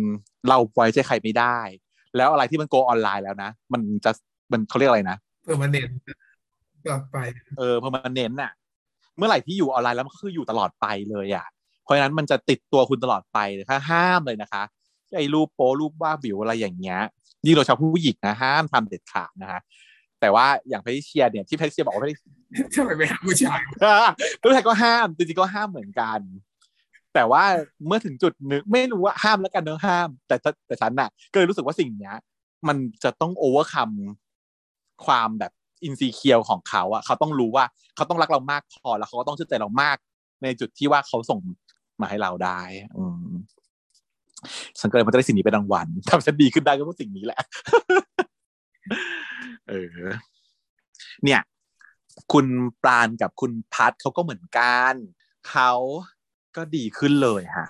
[0.48, 1.58] เราไว้ใจใครไม่ได้
[2.16, 4.10] แล้วอะไรที่มันโกออนไลน์แล้วนะ มันจะ
[4.52, 5.90] มันเขาเรียกอะไรนะเพื่อมาเน้น
[6.88, 7.16] ต่อไป
[7.58, 8.52] เออพอมันเน้นน่ะ
[9.16, 11.46] เมื่อไหร่ที่อยู่ออนไลน์แล้วมันก็คืออยู่ตลอดไปเลยอะ
[11.82, 14.62] เพราะฉะนั้นมันจะติดตัวคุณตลอดไปนะคะห้ามเลยนะคะ
[15.16, 17.00] ไอ้รูปโป๊รูปวาบหวิวอะไรอย่างเงี้ย
[17.46, 19.60] ยิ่งเราชาวผู้หญิงนะห้ามทำเด็ดขาดนะคะ
[20.24, 22.16] แต่ว่าอย่างแพทริเชียเนี่ยที่แพทริเชียบอกว่าแพทริ
[22.74, 23.60] ทำไมไปหาผู้ชาย
[24.40, 26.20] ผู้ชายก็ห้ามจริงๆก็ห้ามเหมือนกัน
[27.14, 27.44] แต่ว่า
[27.86, 32.14] เมื่อถึงจุดหนึ่งไม่รู้ว่าห้ามแล้วกันเนอะห้ามแต่แต่แต่ฉันน่ะ ก็เลยรู้สึกว่าสิ่งเนี้ย
[32.68, 33.90] มันจะต้อง overcome
[35.06, 35.52] ความแบบ
[35.84, 37.64] insecure ของเขาอะเขาต้องรู้ว่า
[37.96, 39.96] เขาต้องรักเรามากพอแล้วเขาก็ต้องเชื่อใจเรามาก
[40.42, 41.40] ในจุดที่ว่าเขาส่ง
[42.00, 42.60] มาให้เราได้
[42.96, 43.34] อืม
[44.80, 47.40] ฉันก็เลยมันจะได้สิ่งนี้เป็นรางวัลทำฉันดีขึ้นได้ก็เพราะสิ่งนี้แหละ
[49.68, 49.88] เออ
[51.24, 51.40] เนี่ย
[52.32, 52.46] คุณ
[52.82, 54.94] ปราณกับคุณพัทเขาก็เหมือนกัน
[55.50, 55.72] เขา
[56.56, 57.68] ก็ดีขึ้นเลยฮะ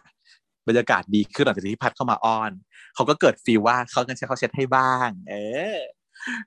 [0.68, 2.52] บรรยากาศดีขึ้นหลังจากที่พัดเข้ามาอ้อน
[2.94, 5.34] เขาก็เกิดฟีลว่าเขากันเช็ดเขาเช็ดให้บ้าง เอ
[5.76, 5.78] อ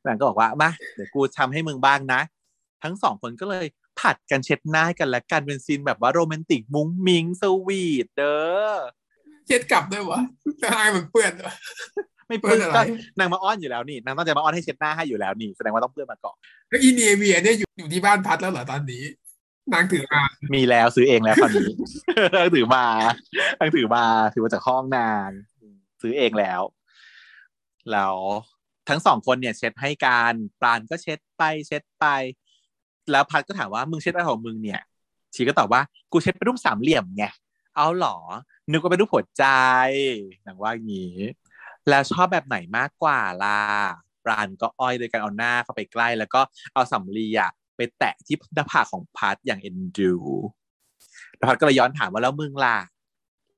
[0.06, 2.22] นางก็บอกว่ามาเดี๋ยวกูทำให้มึงบ้างนะ
[2.84, 3.66] ทั้งสองคนก็เลย
[4.00, 8.38] ผัดกันเช็ดหน้ากันและกันเป็นซีนแบบว่าโรแมนติกมุ้งมิงสวีทเด้
[8.72, 8.76] อ
[9.48, 10.22] เช็ดกลับด้วยวะ
[10.62, 11.54] จะให้มันเปื้อนวะ
[12.28, 12.82] ไม่เพื่อนเพื่อนอะไรก็
[13.20, 16.36] นางมาอ้อนอยู่แล้วนี่นางต้องใจมาอ้อนให้เช็ดหน้าให้อยู่แล้วนี่แสดงว่าต้องเพื่อนมาก่อน
[16.70, 19.04] แล้วอีเนเวียเนี่ยอยู่อยู่ที่บ้านพัดแล้วเหรอตอนนี้
[19.74, 20.22] นางถือมา
[20.54, 21.70] มีแล้วซื้อเองแล้วคราวนี้
[22.56, 22.86] ถือมา
[23.60, 25.30] นางถือมาถือมาจากห้องนาง
[26.02, 26.62] ซื้อเองแล้ว
[27.92, 28.18] แล้ว
[28.90, 32.06] ทั้งสองคนเนี่ยเช็ดให้การปรานก็เช็ดไปเช็ดไป
[33.12, 34.82] แล้วพัดก็ถามว่ามึงเช็ดอะไรของมึงเนี่ย
[35.36, 35.82] ชีก็ตอบว่า
[36.12, 37.26] กูเช็ดเป็นรูปสามเหลี่ยมไง
[37.76, 38.18] เอาเหรอ
[38.72, 39.46] นึกว่าเป็นรูปหัวใจ
[40.46, 41.18] นางว่าอย่างนี้
[41.90, 43.60] แล้วชอบแบบไหนมากกว่าล่ะ
[44.24, 46.42] ปรานก็อ้อยโดยการเอาหน้าเข้าไปใกล้ แล้วก็
[46.74, 50.14] เอาสำลีอะไปแตะที่หน้าผากของพัดอย่างเอ็นดู
[51.42, 52.78] พัดก็เลยย้อนถามว่าแล้วมึงล่ะ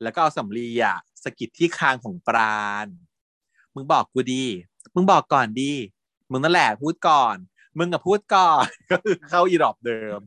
[0.03, 2.87] แล้วก็เอาสำลีอะสะกิดที่คางของปราณ
[3.75, 4.43] มึงบอกกูดี
[4.95, 5.71] มึงบอกก่อนดี
[6.31, 7.35] มึงนั่นแหละพูดก่อน
[7.77, 10.19] มึงกับพูดก่อนก็คือเข้าอีรอบเดิม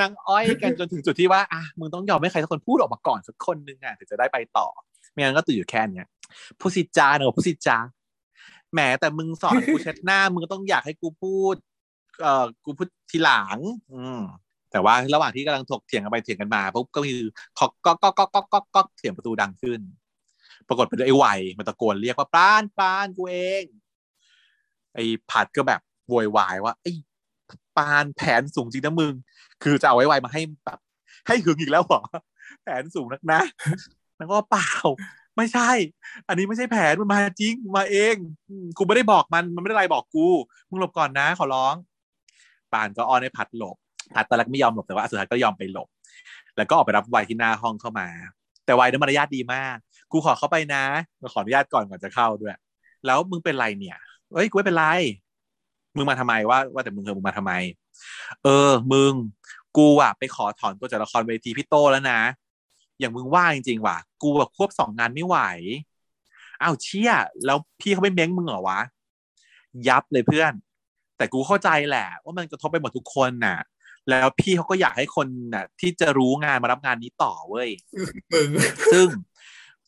[0.00, 4.68] นางอ้อยกันจนถึงจุดที่ว่าอะมึงต้องยอมให้ใครสักคนพูดออกมาก่อนสักคนนึงอะถึงจะได้ไปต่อ
[5.10, 6.06] ไม่งั้นก็ติดอยู่แค่เนี้ย
[6.60, 7.78] พูดสิจาเนอะพูดสิจา
[8.72, 11.56] แหมแต่มึงสอนกูเช็ดหน้า มึงก็ต้องอยากให้กูพูด
[12.20, 13.58] เอ่อกูพูดทีหลัง
[13.94, 14.20] อืม
[14.70, 17.22] แต่ว่าระหว่างที่กำลังถกเถียงกันไปเถียงกันมาปุ๊บก็คือ
[17.54, 19.80] เคาะก็ก็ก็ก็ก็ก็เสียงประตูดังขึ้น
[20.68, 21.24] ปรากฏเป็นไอ้ไว
[21.58, 23.64] มันตะโกนเรียกว่าปานปานกูเอง
[24.94, 26.92] ไอ้ผัดก็แบบโวยวายว่าไอ้
[27.76, 29.14] ปานแผนสูงจริงนะมึง
[29.62, 30.78] คือจะเอาไว้ไวมาให้แบบ
[31.26, 32.02] ให้หึงอีกแล้วเหรอ
[32.62, 33.40] แผนสูงนักนะ
[34.16, 34.70] แล้วก็เปล่า
[35.36, 35.70] ไม่ใช่
[36.28, 38.16] อันนี้ไม่ใช่แผนมันมาจริงมาเอง
[38.78, 40.26] กูไม่ได้บอกมันมันไม่ได้อะไรบอกกู
[40.68, 41.74] มึงหลบก่อนนะขอร้อง
[42.72, 43.76] ปานก็อ้อนให้พัดหลบ
[44.14, 45.88] พัดตอนแรกไม่ยอมหลบแต่ว่าสุดท้ายก็ยอมไปหลบ
[46.56, 48.08] แล้วก็ออกไปรับไวที่หน้าห้องเข้ามา
[48.64, 49.76] แต่ไวนั้นมารยาทดีมาก
[50.12, 50.84] กูขอเข้าไปนะ
[51.22, 52.56] มาขออนุญาตก่อนก่อนจะเข้าด้วย
[53.06, 53.98] แล้วมึงเป็นไรเนี่ย
[54.32, 54.86] เอ้ยกูไม่เป็นไร
[55.96, 57.52] มึงมาทำไมว่าว่าแต่มึงเออมึงมาทำไม
[58.44, 59.12] เออ มึง
[59.76, 62.20] กูอะไปขอถอนตัวจากละครเวทีพี่โตแล้วนะ
[62.98, 65.36] อย่างมึงว่าจริงๆว่ะกูแบบควบสองงานไม่ไหว
[66.62, 67.12] อ้าวเชี่ย
[67.46, 68.80] แล้วพี่เขาไม่เม้งมึงเหรอวะ
[69.88, 70.52] ยับเลยเพื่อน
[71.16, 73.58] แต่กูเข้าใจแหละ ว่ามันกระทบไปหมดทุกคนน่ะ
[74.10, 77.70] แล้วพี่เขาก็อยากให้คนน่ะ ที่จะรู้งานมารับงานนี้ต่อเว้ย
[78.32, 78.48] มึง
[78.92, 79.08] ซึ่ง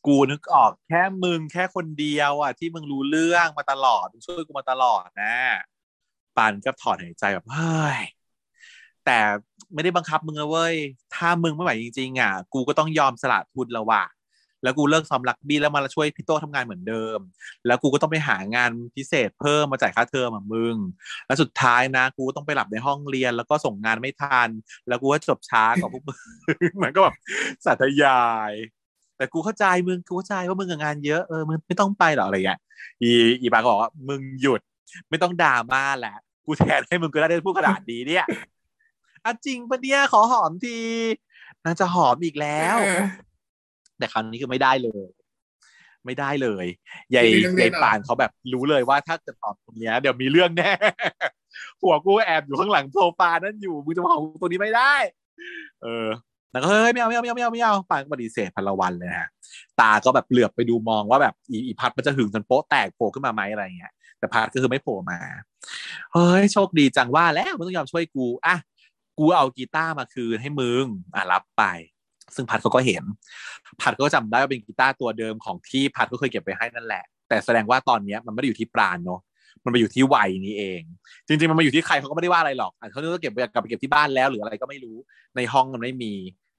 [0.07, 5.37] กูนึกออกแค่มึงแค่คนเดียวอะที่มึงรู้เรื่องมาตลอดมึงช่วยกูมาตลอดนะ
[6.37, 7.99] ปานก็ถอนหายใจแบบเฮ้ย
[9.07, 9.19] แต่
[9.75, 10.75] ไม่ได้บังคับมึงนะเว้ย
[11.15, 14.05] ถ้ามึงไม่ไหวจริงๆอะ กูก็ต้องยอมสละทุนแล้วว่ะ
[14.63, 17.19] แล้วกูเลิกซ้อมรักบี้แล้วมาช่วยพี่โต้ทำงานเหมือนเดิม
[17.67, 20.77] แล้วกูก็ต้องไปหางานพิเศษเพิ่มมาจ่ายค่าเทอมอะมึง
[21.27, 24.49] แล้วสุดท้ายนะ กูต้องไปหลับในห้องเรียน แล้วก็ส่งงานไม่ทัน
[24.89, 26.19] แล้วกูก็จบช้ากว่าพวกมึง
[26.77, 27.15] เหมือนก็แบบ
[27.65, 28.53] สาธยาย
[29.17, 32.61] แต่กูเข้าใจมึง กูเข้าใจว่ามึงงานเยอะ เออ มึงไม่ต้องไปหรอกอะไรเงี้ย
[33.03, 33.11] อี
[33.41, 34.61] อีปาก็บอกว่ามึงหยุด
[35.11, 36.17] ไม่ต้องด่ามาแหละ
[36.47, 38.27] กูแทนให้มึงก็ได้พูดขนาดนี้เนี่ย
[39.27, 40.79] อะจริงปะเนี่ยขอหอมที
[41.65, 43.03] นางจะหอมอีกแล้วเออ
[43.99, 45.07] แต่คราวนี้คือไม่ได้เลย
[46.07, 46.67] ไม่ได้เลย
[47.15, 50.73] ยายไม่มีเรื่องเล่ยายนเหรอปานเขาแบบรู้เลยว่าถ้าจะตอบตรงเนี้ยเดี๋ยวมีเรื่องแน่
[51.83, 54.95] หัวกูแอบอยู่ข้างหลังโซฟานั่นอยู่มึงจะมาของตรงนี้ไม่ได้
[55.83, 56.09] เออ
[56.53, 59.29] แล้วก็เฮ้ยไม่เอาไม่เอาไม่เอาไม่เอาไม่เอาปานก็ปฏิเสธพันละวันเลยนะฮะ
[59.81, 65.19] ตาก็แบบเหลือบไปดูมองว่าแบบอีอีพัดมันจะหึงจนโป๊ะแตกโผล่ขึ้นมาไหมอะไรเงี้ยแต่พัดก็คือไม่โผล่มา
[66.13, 68.57] เฮ้ยโชคดีจังว่าแล้วมึงต้องยอมช่วยกูอะ
[69.19, 70.85] กูเอากีตาร์มาคืนให้มึง
[71.15, 71.65] อะรับไป
[72.35, 73.05] ซึ่งพัดเขาก็เห็น
[73.81, 79.21] พัดก็จำได้ว่าเป็นกีตาร์ตัวเดิมของที่พัดก็เคยเก็บไปให้นั่นแหละ แต่แสดงว่าตอนเนี้ยมันไม่ได้อยู่ที่ปราณเนาะ
[79.65, 80.83] มันไปอยู่ที่วัยนี้เอง
[81.27, 84.97] จริง ๆ มันมาอยู่ที่ใครเขาก็ไม่ได้ว่าอะไรหรอกอาจจะเขาจะเก็บไปกลับไปเก็บที่บ้านแล้วหรืออะไรก็ไม่รู้
[85.37, 86.15] ในห้องมันไม่มี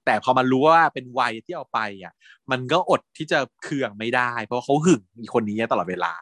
[0.06, 2.14] แต่พอมันรู้ว่าเป็นวัยที่เอาไปอะ
[2.52, 6.14] มันก็อดที่จะเคืองไม่ได้ เพราะเขาหึงอีคนนี้ตลอดเวลา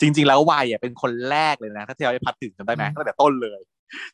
[0.00, 3.60] จริง ๆ แล้ววัยอะเป็นคนแรกเลยนะ ถ้าเทียบให้พัดถึงจำได้ไหมตั้งแต่ต้นเลย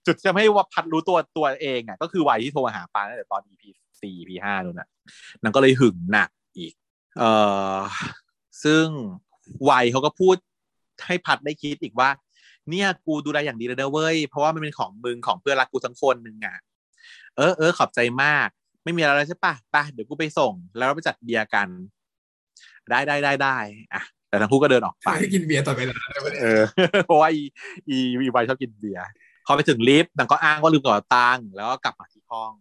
[0.06, 3.62] จุดที่ทำให้ว่าพัดรู้ตัวตัวเองอะก็คือวัยที่โทรมาหาปานตั้งแต่ตอน EP
[4.00, 4.88] สี่ EP ห้านู่นน่ะ
[5.42, 6.72] นางก็เลยหึงหนักอีก
[7.18, 7.30] เอ่
[7.76, 7.78] อ
[8.64, 8.86] ซึ่ง
[9.70, 10.36] วัยเขาก็พูด
[11.06, 12.10] ให้พัดได้คิดอีกว่า
[12.70, 16.56] เนี่ยกูดูแลอย่างดีเลยนะเว้ย เพราะว่ามันเป็นของมึงของเพื่อนรักกูทั้งคนหนึ่งอะ
[17.36, 18.48] เออเออขอบใจมาก
[18.84, 21.68] ไม่มีอะไรแล้วใช่ปะไปเดี๋ยวกูไปส่ง แล้วเราไปจัดเบียร์กัน
[22.90, 23.56] ได้ได้ได้ได้
[23.94, 26.62] อะแต่ทั้งคู่ก็เดินออกไปให้กินเบียร์ต่อเวลาเลยเออ
[27.06, 27.42] เพราะว่าอี
[27.88, 29.04] อีอีไวชอบกินเบียร์
[29.46, 32.52] พอไปถึงลิฟต์นางก็อ้างว่าลืมกระเป๋าตังค์แล้วก็กลับมาที่ห้อง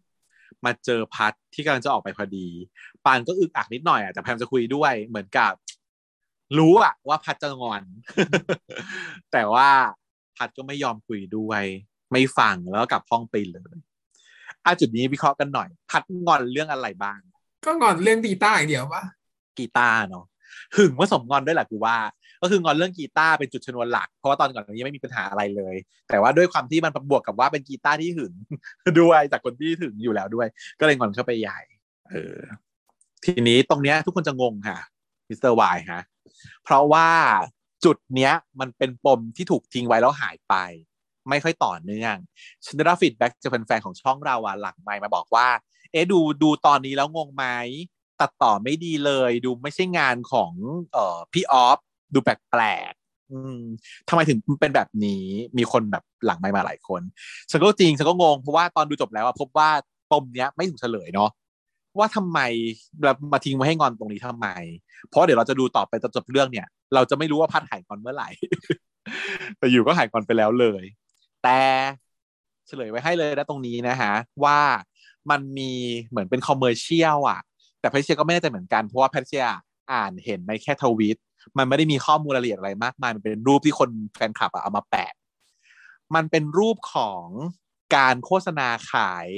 [0.66, 2.48] มาเจอพัดที่กำลังจะออกไปพอดี
[3.06, 5.54] ปานก็อึกอักนิดหน่อยอะแต่พยายามจะคุยด้วยเหมือนกับ
[6.58, 7.84] รู้อะว่าพัดจะงอน
[9.32, 9.70] แต่ว่า
[10.38, 11.64] พัดก็ไม่ยอมคุยด้วย
[12.12, 13.76] ไม่ฟังแล้วก็กลับห้องไปเลย
[14.66, 17.20] อะจุดนี้วิเคราะห์กันหน่อย พัดงอนเรื่องอะไรบ้าง
[17.66, 19.04] ก็งอนเรื่องกีตาร์อย่างเดียวปะ
[19.58, 20.26] กีตาร์เนาะ
[20.76, 21.98] หึงว่าสมงอนด้วยแหละกูว่า
[22.42, 25.76] ก็คืองอนเรื่องกีตาร์เป็นจุดชนวนหลัก เพราะว่าตอนก่อนนี้ไม่มีปัญหาอะไรเลย
[26.10, 28.34] แต่ว่าด้วยความที่มันบวกกับว่าเป็นกีตาร์ที่หึง
[29.02, 30.48] ด้วยจากคนที่หึงอยู่แล้วด้วย
[30.80, 31.60] ก็เลยงอนเข้าไปใหญ่
[32.10, 32.38] เออ
[33.26, 34.80] ทีนี้ตรงเนี้ยทุกคนจะงงค่ะ
[35.28, 36.02] มิสเตอร์วายฮะ
[36.64, 37.08] เพราะว่า
[37.86, 40.56] จุดเนี้ยมันเป็นปมที่ถูกทิ้งไว้แล้วหายไป
[41.30, 42.16] ไม่ค่อยต่อเนื่อง
[42.66, 45.48] ฉันได้รับ feedback จากแฟนๆของช่องเราอะหลังไมค์มาบอกว่า
[45.92, 47.46] เอ๊ดูดูตอนนี้แล้วงงไหม
[48.20, 50.52] ตัดต่อไม่ดีเลย ดูไม่ใช่งานของ
[50.94, 51.80] เอ่อพี่ออฟ
[52.14, 52.30] ดูแป
[52.60, 53.60] ลกๆอืม
[54.10, 55.24] ทำไมถึงเป็นแบบนี้
[55.58, 57.02] มีคนแบบหลังไมค์มาหลายคน
[57.52, 59.70] ฉันก็จริงฉันก็งงเพราะว่าตอนดูจบแล้วอะพบว่า
[60.12, 61.30] ปมเนี้ยไม่ถูกเฉลยเนาะ
[61.98, 62.40] ว่าทำไม
[63.02, 64.48] เรามาทิ้งไว้ให้งอนตรงนี้ทำไม
[65.10, 68.30] เพราะเดี๋ยวเราจะดูต่อไปจนจบเรื่องเนี่ย เราจะไม่รู้ว่าพัดหายงอนเมื่อไหร่
[69.58, 70.84] แต่อยู่ก็หายงอนไปแล้วเลย
[71.44, 71.60] แต่
[72.68, 74.14] เฉลยไว้ให้เลยนะตรงนี้นะฮะ
[74.44, 74.60] ว่า
[75.30, 75.72] มันมี
[76.10, 77.42] เหมือนเป็น commercial อะ
[77.80, 79.46] แต่แพทเชียก็ไม่แน่ใจเหมือนกันเพราะว่าแพทเชีย
[79.92, 81.18] อ่านเห็นในแค่ทวีต
[81.58, 85.12] มันไม่ได้มีข้อมูลรายละเอียดอะไรมากมายมันเป็นรูปที่คนแฟนคลับอะเอามาแปะ
[86.16, 87.26] มันเป็นรูปของ
[87.96, 89.30] การโฆษณาขาย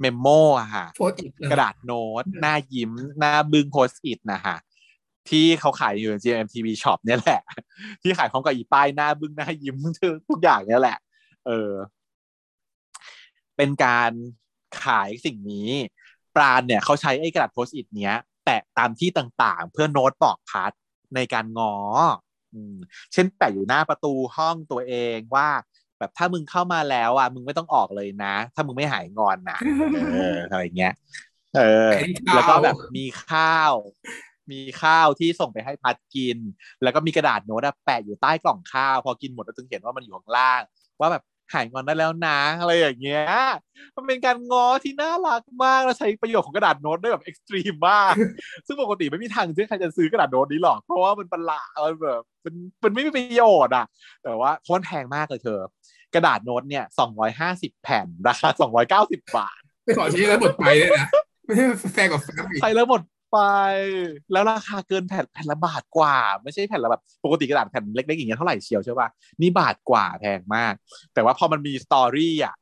[0.00, 0.26] memo
[0.60, 4.56] อะค่ะ Post-it กระดาษโน้ต หน้ายิ้ม หน้าบึ้ง Post-it นะฮะ
[5.28, 7.42] ที่เขาขายอยู่ใน GMMTV Shop เนี่ยแหละ
[8.02, 9.76] ที่ขายของกับอีป้ายหน้าบึ้งหน้ายิ้ม
[10.28, 10.98] ทุกอย่างเนี่ยแหละ
[11.46, 11.70] เออ
[13.56, 14.12] เป็นการ
[14.84, 15.70] ขายสิ่งนี้
[16.34, 18.14] ปราณเนี่ยเขาใช้ไอ้กระดาษโพสอิดเนี้ย
[18.44, 20.72] แปะตามที่ต่างๆ เพื่อโน้ตบอกพัด
[21.14, 21.74] ในการงอ
[22.54, 22.76] อืม
[23.12, 25.48] เช่นแปะอยู่หน้าประตูห้องตัวเองว่า
[25.98, 29.58] แบบถ้ามึงเข้ามาแล้วอะมึงไม่ต้องออกเลยนะ ถ้ามึงไม่หายงอนนะ
[30.12, 30.94] เอออะไรเงี้ย
[31.56, 31.90] เออ
[32.34, 33.72] แล้วก็แบบมีข้าว
[34.52, 36.38] มีข้าวที่ส่งไปให้พัดกิน
[36.82, 40.60] แล้วก็มีกระดาษโน้ตอะแปะอยู่ใต้กล่องข้าว พอกินหมดแล้วถึงเห็นว่ามันอยู่ข้างล่าง
[41.00, 43.24] ว่าแบบ หายงอนได้แล้วนะอะไรอย่างเงี้ย
[43.96, 48.14] มันเป็นการง้อที่น่ารักมากแล้วใช้ประโยชน์ของกระดาษโน้ตได้แบบ extreme มาก
[48.66, 52.54] ซึ่งปกติไม่มีทางที่ใครจะซื้อกระดาษโน้ตนี้หรอก เพราะว่ามันประหลาดมันแบบมัน
[52.84, 53.86] มันไม่มีประโยชน์อะ
[54.24, 55.60] แต่ว่าเพราะมันแพงมากเลยเธอ
[56.14, 61.08] กระดาษโน้ตเนี่ยสองร้อยห้าสิบแผ่นราคาสองร้อยเก้าสิบบาท ไม่ขอชี้แล้วหมดไปเลยนะ
[61.44, 61.64] ไม่ใช่
[61.94, 63.00] แฟนกับแฟนอีกใช้แล้วหมด
[63.36, 63.42] ไป
[64.32, 69.08] แล้วราคาเกินแผ่นแผ่นละบาทกว่า ไม่ใช่แผ่นละแบบปกติกระดาษแผ่นเล็กๆอย่างเงี้ยเท่าไหร่เชียวใช่ป่ะ
[69.40, 70.74] นี่บาทกว่าแพงมาก
[71.14, 72.54] แต่ว่าพอมันมีสตอรี่อะ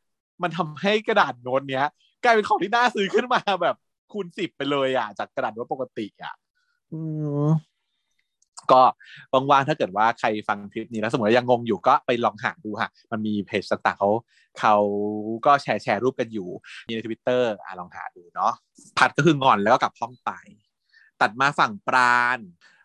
[0.43, 1.87] มันทำให้กระดาษโน้ตเนี้ย
[2.25, 3.77] กลายเป็นของที่น่าซื้อขึ้นมาแบบ
[4.13, 6.35] คูณสิบไปเลยอะ จากกระดาษโน้ตปกติอะ
[6.93, 7.01] อื
[7.47, 7.49] ม
[8.73, 8.83] ก็
[9.51, 14.11] ว่างๆถ้าเกิดว่าใครฟังคลิปนี้แล้วสมมติยังงงอยู่ก็ไปลองหาดูค่ะ มันมีเพจต่างๆเขา
[14.61, 14.77] เขา
[15.47, 16.49] ก็แชร์แชร์รูปกันอยู่
[16.89, 18.53] มีในทวิตเตอร์อะลองหาดูเนาะ
[18.99, 20.31] พัดก็คืองอนแล้วก็กลับห้องไป
[21.20, 22.39] ตัดมาฝั่งปราณ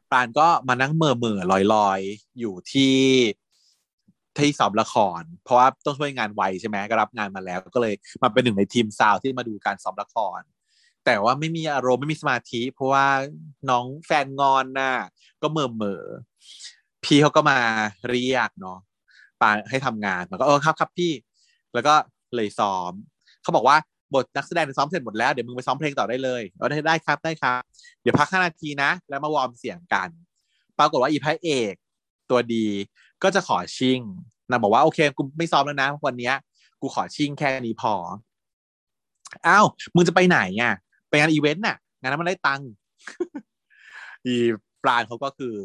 [0.09, 1.99] ปราณก็มานั่งเมื่อเมื่อลอยลอย
[2.39, 2.97] อยู่ที่
[4.37, 7.93] ที่ซ้อมละคร เพราะว่าต้องช่วยงานไวใช่ไหมก็รับงานมาแล้วก็เลย
[8.23, 10.41] มาเป็นหนึ่งในทีมซาวที่มาดูการซ้อมละคร
[11.05, 13.07] แต่ว่าไม่มีอารมณ์ไม่มีสมาธิ เพราะว่า
[13.69, 14.93] น้องแฟนงอนน่ะ
[15.41, 16.03] ก็เมื่อเมื่อ
[17.03, 17.59] พี่เขาก็มา
[18.09, 18.77] เรียกเนาะ
[19.41, 21.11] ปาให้ทำงานมันก็เออครับครับพี่
[21.73, 21.95] แล้วก็
[22.35, 22.91] เลยซ้อม
[23.41, 23.77] เขาบอกว่า
[24.13, 27.61] บทนักแสดงซ้อมเสร็จหมดแล้ว เดี๋ยวมึงไปซ้อมเพลงต่อได้เลยเออได้ได้ครับได้ครับ
[28.01, 30.09] เดี๋ยวพักห้านาทีนะ แล้วมาวอร์มเสียงกัน
[30.79, 31.73] ปรากฏว่าอีพระเอก
[32.29, 32.65] ตัวดี
[33.23, 33.99] ก็จะขอชิง
[34.49, 36.35] นางบอกว่าโอเคกูไม่ซ้อมแล้วนะวันเนี้ย
[36.81, 37.93] กูขอชิงแค่นี้พอ
[39.47, 39.65] อ้าว
[39.95, 40.73] มึงจะไปไหนอะ
[41.09, 42.69] ไปงานอีเวนต์น่ะ งานนั้นมันได้ตังค์
[44.25, 44.35] อี
[44.83, 45.55] ปราณเขาก็คือ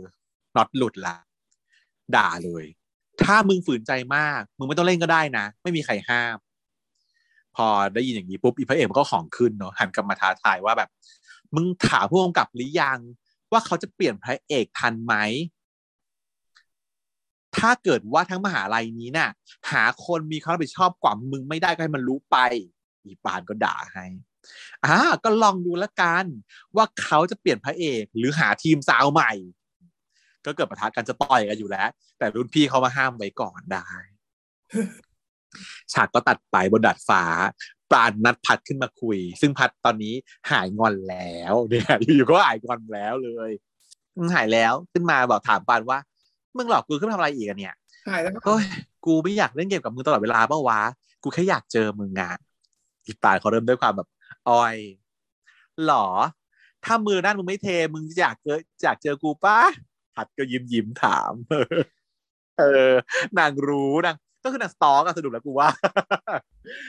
[0.57, 1.17] น็อตหลุดละ
[2.17, 2.65] ด่าเลย
[3.23, 6.37] ถ้ามึงฝืนใจมาก มึงไม่ต้องเล่นก็ได้นะ ไม่มีใครห้าม
[7.57, 10.89] พอได้ยินอย่างนี้ปุ๊บอีพระเอกก็ของขึ้นเนาะหันกลับมาท้าทายว่าแบบ
[11.55, 12.99] มึงถามผู้กำกับหรือยัง
[13.53, 15.15] ว่าเขาจะเปลี่ยนพระเอกทันไหม
[17.57, 19.31] ถ้าเกิดว่าทั้งมหาลัยนี้น่ะ
[19.71, 22.37] หาคนมีความรับผิดชอบกว่ามึงไม่ได้ก็ให้มันรู้ไป
[23.05, 24.07] อีปานก็ด่าให้
[24.85, 26.25] อ่าก็ลองดูล้วกัน
[26.77, 29.33] ว่าเขาจะเปลี่ยนพระเอก หรือหาทีมสาวใหม่
[30.45, 33.89] ก็เกิดปะทะกันจะต่อยกันอยู่แล้ว แต่รุ่นพี่เขามาห้ามไว้ก่อนได้
[35.93, 37.23] ฉากก็ตัดไปบนดาดฟ้า
[37.91, 40.15] ปราณนัดพัดขึ้นมาคุย ซึ่งพัดตอนนี้
[40.51, 43.51] หายงอนแล้วเนี่ยอยู่ๆก็หายงอนแล้วเลย
[44.17, 45.99] อืมหายแล้วขึ้นมาบอกถามปานว่า
[46.57, 47.75] มึงหลอกกูขึ้นมาทำอะไรอีกอะเนี่ย
[48.09, 48.67] หายแล้วก็เฮ้ย
[49.07, 50.81] กูไม่อยากเล่นเกมกับมึงตลอดเวลาเปล่าวะ
[51.23, 52.39] กูแค่อยากเจอมึงงาน
[53.07, 54.09] อีปานเขาเริ่มด้วยความแบบ
[54.49, 54.77] อ้อย
[55.85, 56.07] หรอ
[56.85, 59.59] ถ้ามือด้านมึงไม่เทมึงอยากเจออยากเจอกูปะ
[60.15, 61.33] ผัดก็ยิ้มยิ้มถาม
[62.59, 62.93] เออ
[63.39, 65.69] นางรู้นาง ก็คือนางสตอกอะสรุปแล้วกูว่า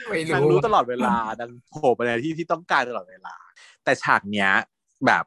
[0.08, 3.34] ไม่นางรู้รู้ตลอดเวลานางโผล่ไปในที่ที่ต้องการตลอดเวลา
[3.84, 4.50] แต่ฉากเนี้ย
[5.06, 5.24] แบบ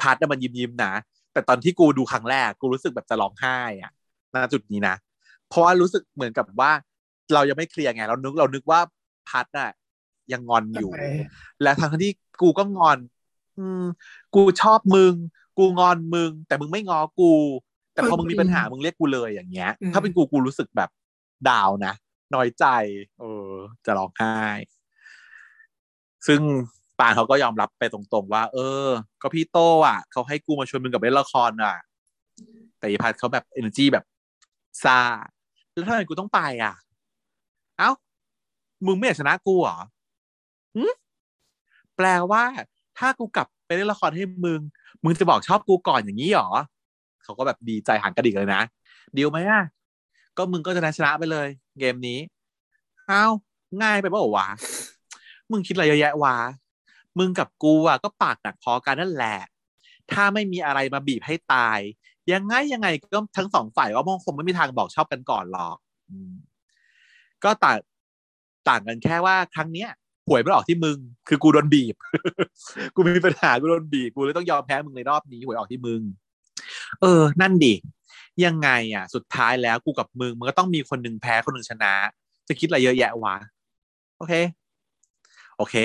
[0.00, 0.92] พัดน่ะมันยิ้มยิ้มๆนะ
[1.32, 3.92] แต่ตอนที่กูดูครั้งแรก กูรู้สึกแบบจะร้องไห้อะ
[4.34, 4.96] ณจุดนี้นะ
[5.48, 6.72] เพราะว่ารู้สึกเหมือนกับว่า
[7.34, 8.80] เรายังไม่เคลียร์ไง เรานึกเรานึกว่า
[9.28, 9.70] พัดน่ะ
[10.32, 11.04] ยังงอนอยู่ทำไม
[11.62, 12.10] และทั้งที่
[12.42, 12.98] กูก็งอน
[13.58, 13.84] อืม
[14.34, 15.14] กูชอบมึง
[15.58, 17.32] กูงอนมึง แต่มึงไม่งอกู
[17.94, 20.90] แต่พอมึงมีปัญหามึงเรียกกูเลยอย่างเงี้ย ถ้าเป็นกูกูรู้สึกแบบ
[21.48, 21.92] ดาวนะ
[22.34, 22.66] น้อยใจ
[23.20, 23.50] เออ
[23.86, 24.36] จะร้องไห้
[26.26, 26.40] ซึ่ง
[26.98, 28.88] ปานเขาก็ยอมรับไปตรงๆ ว่า เออ
[29.22, 31.74] ก็พี่โตอะ เขาให้กูมาชวนมึงกับเล่นละครอะ
[32.78, 34.04] แต่อีพัดเขาแบบเอเนอร์จีแบบ
[34.84, 34.98] ซา
[35.72, 36.74] แล้วทำไมกูต้องไปอะ
[37.78, 37.90] เอ้า
[38.86, 39.78] มึงไม่อยากชนะกูเหรอ
[40.76, 40.84] หึ
[41.96, 42.42] แปลว่า
[42.98, 44.60] ถ้ากูกลับไปเล่นละครให้มึง
[45.04, 46.48] มึงจะบอกชอบกูก่อนอย่างนี้หรอ
[47.24, 48.62] เขาก็แบบดีใจหันกระดิกเลยนะ
[49.16, 49.62] ดีลไหมอะ
[50.38, 51.48] ก็มึงก็จะชนะไปเลย
[51.78, 52.18] เกมนี้
[53.10, 53.32] อ้าว
[53.82, 54.48] ง่ายไปเปล่าวะ
[55.50, 56.36] มึงคิดอะไรเยอะแยะวะ
[57.18, 59.38] มึงกับกูอะก็ปากหนักพอกันนั่นแหละ
[60.12, 61.78] ถ้าไม่มีอะไรมาบีบให้ตาย
[62.32, 65.76] ยังไงยังไงก็ทั้งสองฝ่ายว่ามันคงไม่มีทางบอกชอบกันก่อนหรอก
[67.44, 67.78] ก็ต่าง
[68.68, 69.90] ต่างกันแค่ว่าครั้งเนี้ย
[70.26, 70.98] หวยไม่ออกที่มึง
[71.28, 71.94] คือกูโดนบีบ
[72.94, 76.00] กูมีปัญหากูโดนบีบ กูเลยต้องยอมแพ้มึงในรอบนี้หวยออกที่มึง
[77.00, 77.74] เออ นั่นดิ
[78.44, 81.94] ยังไงอะ สุดท้ายแล้วกูกับมึงมันก็ต้องมีคนหนึ่งแพ้คนหนึ่งชนะ
[82.48, 83.36] จะคิดอะไรเยอะแยะวะ
[84.16, 84.32] โอเค
[85.56, 85.76] โอเค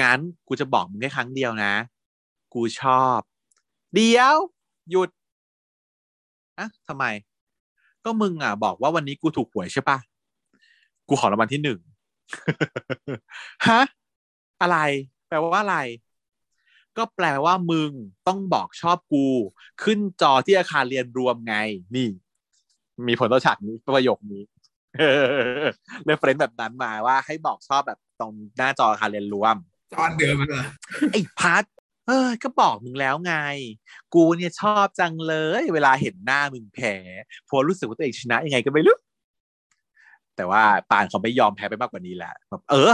[0.00, 0.18] งั้น
[0.48, 1.72] กูจะบอกมึงแค่ครั้งเดียวนะ
[2.54, 3.18] กูชอบ
[3.94, 4.36] เดียว
[4.90, 5.10] หยุด
[6.58, 7.04] อะทำไม
[8.04, 9.98] ก็มึงอะ บอกว่าวันนี้กูถูกหวยใช่ปะ
[11.08, 11.78] กูขอรางวัลที่หนึ่ง
[13.68, 13.80] ฮะ
[14.62, 14.78] อะไร
[15.28, 15.78] แปลว่าอะไร
[16.98, 17.92] ก็แปลว่ามึง
[18.28, 19.26] ต้องบอกชอบกู
[19.82, 21.54] ขึ้นจอที่อาคารเรียนรวมไง
[21.94, 22.08] นี่
[23.08, 24.42] มีผลต่อฉากนี้ประโยคนี้
[26.04, 29.56] reference แบบนั้นมาว่าให้บอกชอบแบบตรงหน้าจออาคารเรียนรวม
[29.92, 30.64] จอนเดิมมันเหรอ
[31.12, 31.64] ไอ้พัด
[32.06, 33.34] เออก็บอกมึงแล้วไง
[34.14, 36.94] กูเนี่ยชอบจังเลย เวลาเห็นหน้ามึงแพ้
[37.46, 38.96] เพราะรู้สึกว่าตัวเองชนะยังไงก็ไม่รู้
[40.36, 42.92] แต่ว่าปราณเขาไม่ยอมแพ้ไปมากกว่านี้แหละแบบเออ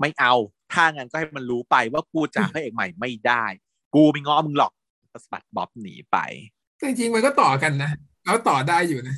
[0.00, 0.34] ไม่เอา
[0.72, 3.44] ถ้างั้นก็ให้มันรู้ไปว่ากูหาพระเอกใหม่ไม่ได้
[3.94, 4.72] กูไม่ง้อมึงหรอก
[5.12, 6.18] ก็สะบัดบ๊อบหนีไป
[6.78, 7.90] แต่จริงๆมันก็ต่อกันนะ
[8.24, 9.16] แล้วต่อได้อยู่นะ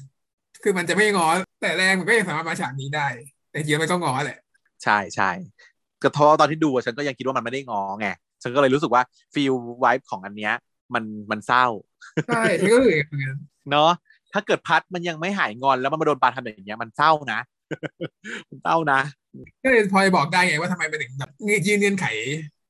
[0.63, 1.29] คือมันจะไม่ง้อ
[1.61, 3.07] แต่แรกมันก็ยังสามารถมาฉากนี้ได้
[3.51, 4.39] แต่จริงๆมันก็ง้อแหละ
[4.85, 5.31] ใช่ใช่
[6.03, 8.09] ก็เพราะว่าตอนที่ดูอะฉันก็ยังคิดว่ามันไม่ได้ง้อไง
[8.43, 9.03] ฉันก็เลยรู้สึกว่า
[9.35, 10.55] ฟีลไวท์ของอันเนี้ย
[10.95, 11.67] มันมันเศร้า
[12.27, 13.39] ใช่ฉันก็คืออย่างนั้น
[13.71, 13.91] เนาะ
[14.33, 17.62] ถ้าเกิดพัดมันยังไม่หายงอนแล้วมันมาโดนปาทำอย่างเงี้ยมันเศร้านะมัน
[18.63, 19.01] เศร้านะ
[19.63, 21.31] ก็เลยพลอยบอกได้ไงว่าทำไมมันถึงแบบ
[21.67, 22.07] ยื่นเงื่อนไข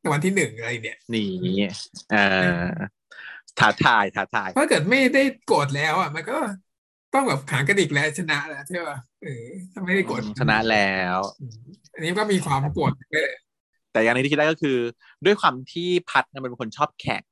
[0.00, 1.26] ในวันที่หนึ่งอะไรเนี่ยหนี
[2.12, 2.16] เอ
[2.64, 2.72] อ
[3.58, 6.36] ท้าทายท้าทายถ้าเกิดไม่ได้โกรธแล้วอะ มันก็
[7.14, 11.60] ต้องแบบขางกระดิกแล้วชนะแล้วใช่ป่ะเออถ้าไม่ได้โกรธชนะแล้วอืม
[11.94, 13.32] อันนี้ก็มีความโกรธไปเลย
[13.92, 14.76] แต่อย่างหนึงที่คิดได้ก็คือ
[15.24, 17.22] ด้วยความที่พัดเนี่ยมันเป็นคนชอบแข่ง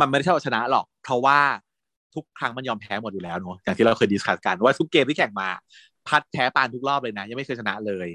[0.00, 1.38] มันไม่ได้ชอบเอาชนะหรอก เพราะว่า
[2.14, 5.48] ทุกครั้งมันยอมแพ้หมดอยู่แล้วเนอะอย่างที่เราเคยดิสคัสกันว่าทุกเกมที่แข่งมา
[6.08, 8.08] พัดแพ้ปานทุกรอบเลยนะ ยังไม่เคยชนะเลย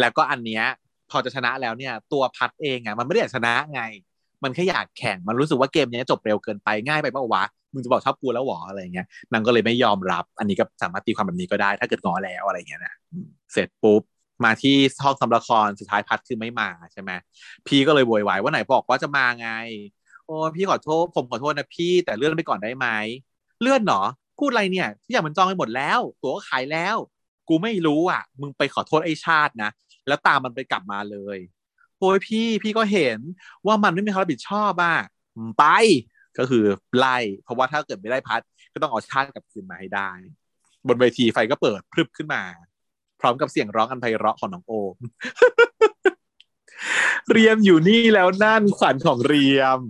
[0.00, 0.64] แล้วก็อันเนี้ย
[1.10, 3.82] พอจะชนะแล้วเนี่ย ตัวพัดเองอะมันไม่ได้อยากชนะไง
[4.44, 12.94] มันแค่อยากแข่งมันรู้สึกว่าเกมเนี้ยจบเร็วเกินไปง่ายไปเปล่าวะมึงจะบอกชอบกูแล้วหรออะไรเงี้ยนางก็เลยไม่ยอมรับ อันนี้ก็สามารถตีความแบบนี้ก็ได้ ถ้าเกิดงอแล้วอะไรเงี้ยนะ
[13.52, 14.02] เสร็จปุ๊บ
[14.44, 17.10] มาที่ห้องทำละครสุดท้ายพัดคือไม่มาใช่ไหม
[17.66, 19.50] พี่ก็เลยโวยวายว่าไหนบอกว่าจะมาไง
[20.26, 22.86] โอ้พี่ขอโทษผมขอโทษนะพี่แต่เลื่อนไปก่อนได้ไหม
[23.60, 24.02] เลื่อนเหรอ
[24.38, 26.96] พูดอะไรเนี่ยทุกอย่างมันจองไปหมดแล้ว ตั๋วก็ขายแล้ว
[27.48, 29.70] กูไม่รู้อะ มึงไปขอโทษไอ้ชาตินะ
[30.06, 31.38] แล้วตามมันไปกลับมาเลย
[31.98, 33.18] โอ้ยพี่พี่ก็เห็น
[33.66, 34.96] ว่ามันไม่มีความรับผิดชอบอะ
[35.58, 35.64] ไป
[36.38, 36.64] ก็คือ
[36.98, 38.40] ไล่เพราะว่าถ้าเกิดไม่ได้พัด
[38.72, 40.10] ก็ต้องเอาชาติกลับคืนมาให้ได้
[40.88, 42.42] บนเวทีไฟก็เปิดพรึบขึ้นมา
[43.20, 44.96] พร้อมกับเสียงร้องอันไพเราะของน้องโอม
[47.30, 49.80] เรียมอยู่นี่แล้วนั่นขวัญของเรียม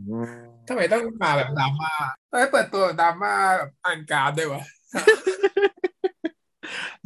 [0.69, 1.93] ทำไมต้องมาแบบดราม่า
[2.31, 3.35] ทำไมเปิดตัวดราม่า
[3.85, 4.63] อันการดด้วยวะ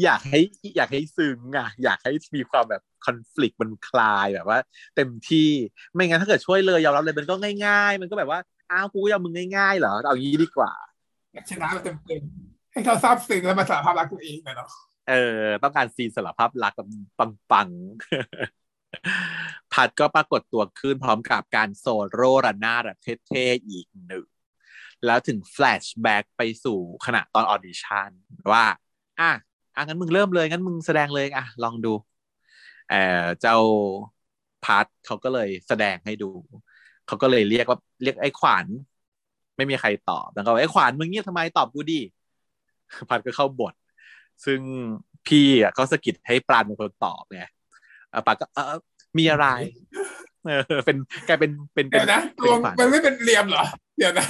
[0.04, 0.40] อยากให้
[0.76, 4.58] อยากให้ซึ้งอะ อยากให้มีความแบบคอน FLICT มันคลายแบบว่า
[4.96, 5.50] เต็มที่
[5.94, 7.34] ไม่งั้นถ้าเกิดช่วยเลยยอมรับเลยมันก็
[7.66, 8.40] ง่าย ๆ มันก็แบบว่า
[8.70, 10.72] อ้าวกูยอมมึงง่ายๆเหรอเอางี้ดีกว่า
[11.50, 14.68] ชนะมาเต็มๆให้เขาซาบซึ้งแล้วมาสารภาพรักตัวเองหน่อยเนาะ
[15.08, 16.88] เออ ต้องการซีนสารภาพรักแบบ
[17.50, 24.26] ปังๆ พัดก็ปรากฏตัวขึ้นพร้อมกับการโซโล่รันหน้าแบบเท่ๆอีกหนึ่ง
[25.06, 28.10] แล้วถึง flashback ไปสู่ขณะตอน audition
[28.52, 28.64] ว่า
[29.20, 29.30] อะ
[29.74, 31.88] อะงั้นมึงเริ่มเลยงั้นมึงแสดงเลยอะลองดู
[32.88, 32.96] เออ
[33.40, 33.54] เจ้า
[34.64, 36.30] พัดเขาก็เลยแสดงให้ดู
[37.06, 38.66] เขาก็เลยเรียกว่าเรียกไอ้ขวัญ
[39.56, 42.00] ไม่มีใครตอบแล้วก็ไอ้ขวัญมึงเงียบทำไมตอบกูดิ
[43.08, 43.74] พัดก็เข้าบท
[44.44, 44.60] ซึ่ง
[45.26, 47.42] พี่อะก็สะกิดให้ปราณเป็นคนตอบไง
[48.12, 48.64] อะปราณก็เออ
[49.18, 49.46] มีอะไร
[50.46, 50.96] เออเป็น
[51.28, 53.64] กลายเป็นเป็นเป็เดี๋ยวนะเป็รวมขวัญมันไม่เป็นเรียมเหรอ
[53.98, 54.26] เดี๋ยวนะ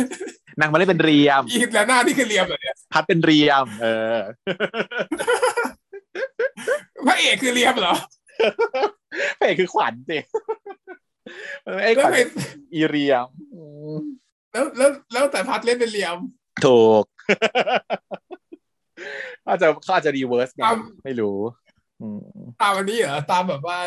[0.60, 4.18] นางมาเล่นเป็นเรียมอีกแล้วหน้านี่คือเรียมเหรอเนี่ยพัดเป็นเรียม เออ
[7.06, 7.94] พระเอกคือเรียมเหรอ
[9.38, 10.18] พระเอกคือขวัญสิ
[11.82, 12.18] ไอ้ขแล้ววัญไง
[12.74, 13.62] อีเรียมอื
[13.94, 13.96] ม
[14.52, 16.18] แล้วแล้วแล้วแต่พัดเล่นเป็นเรียม
[16.64, 17.04] ถูก
[19.46, 21.38] อาจจะเขาอาจจะรีเวิร์สไงครับไม่รู้
[22.00, 22.22] อืม
[22.62, 23.78] ตามอันนี้เหรอตามแบบว่า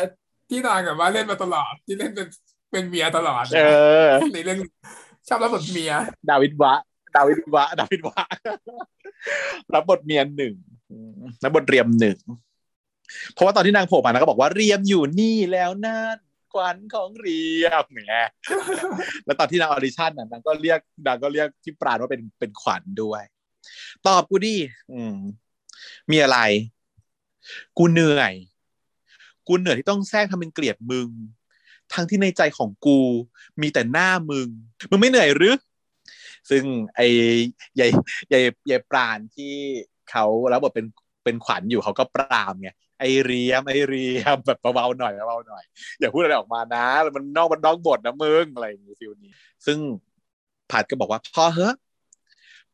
[0.48, 2.28] ที่นางแบบว่าเล่นมาตลอด ที่เล่นเป็น
[2.70, 3.60] เป็นเมียตลอดเอ
[4.08, 4.58] อในเรื่อง
[5.28, 5.92] ชอบรับบทเมีย
[6.30, 6.72] ดาวิดวะ
[7.16, 8.22] ดาวิดวะ ดาวิดวะ
[9.74, 10.54] รับบทเมียนหนึ่ง
[10.90, 12.18] อืมรับบทเรียมหนึ่ง
[13.32, 16.18] เพราะว่าตอนที่นางโผล่มานางก็บอกว่าเรียมอยู่นี่แล้วนั่น
[16.52, 18.14] ขวัญของเรียมไง
[19.24, 23.22] แล้วตอนที่นางออดิชั่นน่ะนางก็เรียกนางก็เรียกที่ปราณว่าเป็นเป็นขวัญด้วย
[24.06, 24.56] ตอบกูดิ
[24.92, 25.16] อืม
[26.10, 26.38] มีอะไร
[27.78, 28.32] กูเหนื่อย
[29.48, 31.08] กูเหนื่อยที่ต้องแทรกทำเป็นเกลียดมึง
[31.92, 33.00] ทั้งที่ในใจของกู
[33.60, 34.48] มีแต่หน้ามึง
[34.90, 35.56] มึงไม่เหนื่อยหรือ
[36.50, 36.64] ซึ่ง
[36.96, 37.06] ไอ้
[37.80, 37.90] ยาย
[38.32, 39.54] ยายยายปราณที่
[40.10, 40.86] เขาแล้วบทเป็น
[41.24, 42.70] เป็นขวัญอยู่เขาก็ปรามไง
[43.00, 45.64] ไอเรียมไอเรียมแบบเบาๆหน่อยเบาๆหน่อย
[46.00, 46.84] อย่าพูดอะไรออกมานะ
[47.16, 49.32] มันนอกมันนอกบทนะมึงอะไรอย่างงี้ฟิลนี้
[49.66, 49.78] ซึ่ง
[50.70, 51.70] ผัดก็บอกว่าพอเฮ้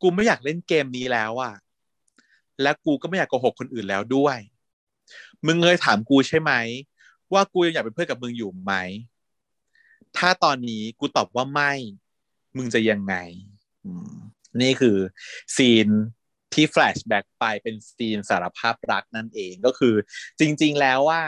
[0.02, 1.54] กูไม่อยากเล่นเกมนี้แล้วอะ
[2.62, 4.38] และกูก็ไม่อยากโกหกคนอื่นแล้วด้วย
[5.46, 6.52] มึงเคยถามกูใช่ไหม
[7.32, 8.74] ว่ากูยังอยากเป็นเพื่อนกับมึงอยู่ไหม
[10.18, 11.72] ถ้าตอนนี้กูตอบว่าไม่
[12.56, 13.14] มึงจะยังไง
[14.60, 14.96] นี่คือ
[15.56, 15.88] ซีน
[16.54, 19.94] ที่แฟลชแบ็กไปเป็นซีนสารภาพรักนั่นเองก็คือ
[20.40, 21.22] จริง ๆแล้วว่า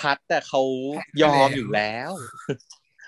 [0.00, 0.62] พัดแต่เขา
[1.22, 2.10] ยอมอยู่แล้ว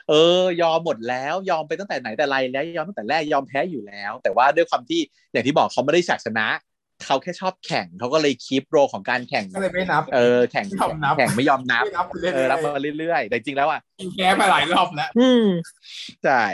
[0.09, 5.01] เออ ยอมหมดแล้วยอมไปตั้งแต่ไหนแต่ไรแล้วยอมตั้งแต่แรกยอมแพ้อยู่แล้ว แต่ว่าด้วยความที่
[5.33, 6.47] อย่างที่บอกเขาไม่ได้ฉากชนะ
[7.05, 15.47] เขาแค่ชอบแข่งเขาก็เลยคีปโรของการแข่งก็เลยไม่นับ เออแข่งไม่ยอมนับแข่งไม่ยอมนับไม่นับเรื่อยเออรับมาเรื่อยๆแต่จริงๆแล้วอะๆกินแก้มาหลายรอบแล้วอืม
[16.25, 16.45] ใช่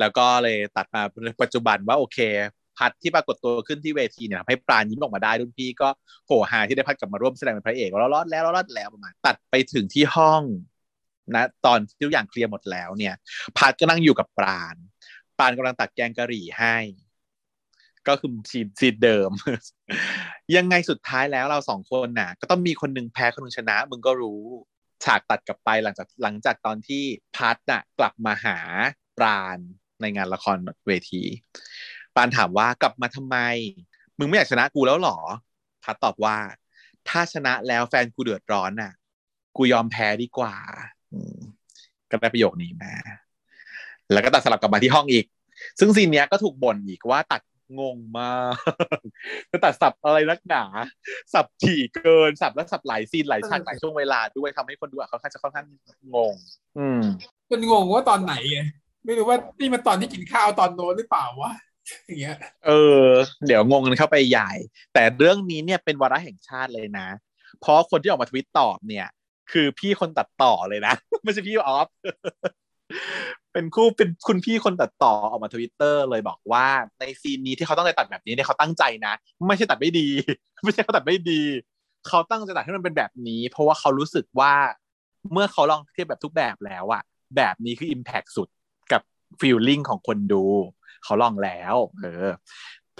[0.00, 1.02] แล้วก็เลยตัดมา
[1.42, 2.18] ปัจจุบันว่าโอเค
[2.78, 5.88] พัดที่ปรากฏตัวขึ้นที่เวทีเนี่ยทำให้ปราณยิ้มออกมาได้รุ่นพี่ก็
[6.26, 10.42] โหหาที่ได้พัดกลับมาร่วมแสดงเป็นพระเอกแล้วรอดแล้วรอดแล้วประมาณตัดไปถึงที่ห้อง
[11.34, 13.14] นะตอนที่ทุกอย่างเคลียร์หมดแล้วเนี่ย
[13.58, 14.76] พัดก็นั่งอยู่กับปราณ
[15.38, 16.76] ปราณกำลังตักแกงกะหรี่ให้
[18.08, 19.30] ก็คือ scene scene เดิม
[20.56, 24.40] ยังไงสุดท้ายแล้วเราสองคนน่ะ ก็ต้องมีคนหนึ่งแพ้คนนึงชนะ มึงก็รู้
[25.04, 27.02] ฉากตัดกลับไปหลังจากหลังจากตอนที่
[27.36, 28.58] พัดน่ะ กลับมาหา
[29.18, 29.58] ปราณ
[30.00, 30.56] ในงานละคร
[30.86, 31.22] เวที
[32.14, 33.36] ปาณถามว่ากลับมาทำไม
[34.18, 35.18] มึงไม่อยากชนะกูแล้วหรอ
[35.84, 36.36] พัดตอบว่า
[37.08, 38.92] ถ้าชนะแล้วแฟนกูเดือดร้อนน่ะ
[39.56, 40.54] กูยอมแพ้ดีกว่า
[42.10, 42.94] ก็ได้ประโยคนี้มา
[44.12, 45.24] แล้วก็ตัดสลับกลับมาที่ห้องอีก
[45.78, 47.42] ซึ่งซีนเนี้ยก็ถูกบ่นอีกว่าตัด
[47.80, 48.54] งงมาก
[49.50, 50.64] จะตัดสับอะไรนักหนา
[51.32, 55.66] สับถี่เกินสับแล้วสับหลายซีนหลายฉากหลายช่วงเวลาด้วยทำให้คนดูอะเขาค่อนข้างจะค่อนข้าง
[56.14, 56.34] งง
[56.78, 57.00] อืม
[57.50, 58.58] จนงงว่าตอนไหนไง
[59.04, 61.52] ไม่รู้ว่านี่มันตอนที่กินข้าวตอนโน้นหรือเปล่าวะ
[62.06, 62.36] อย่างเงี้ย
[62.66, 62.70] เอ
[63.02, 63.06] อ
[63.46, 64.52] เดี๋ยวงงกันเข้าไปใหญ่
[64.94, 67.08] แต่เรื่องนี้เนี่ยเป็นวาระแห่งชาติเลยนะ
[67.60, 69.06] เพราะคนที่ออกมาทวิตตอบเนี่ย
[69.52, 70.94] คือพี่คนตัดต่อเลยนะ
[71.24, 71.88] ไม่ใช่พี่ออฟ
[73.56, 76.66] เป็นคู่เป็นคุณพี่คนตัดต่อออกมาทวิตเตอร์เลยบอกว่า
[77.00, 79.12] ในซีนนี้ที่เขาต้องใจตัดแบบนี้เนี่ยเขาตั้งใจนะ
[79.46, 80.08] ไม่ใช่ตัดไม่ดี
[80.64, 81.40] ไม่ใช่เขาตัดไม่ดี
[82.08, 84.52] เขาตั้งใจตัดให้มันเป็นแบบนี้ เพราะว่าเขารู้สึกว่า
[85.32, 87.02] เมื่อเขาลองเทียบแบบทุกแบบแล้วอะ
[87.36, 88.48] แบบนี้คือ Impact สุด
[88.92, 89.02] กับ
[89.40, 90.44] feeling ของคนดู
[91.04, 92.26] เขาลองแล้ว เออ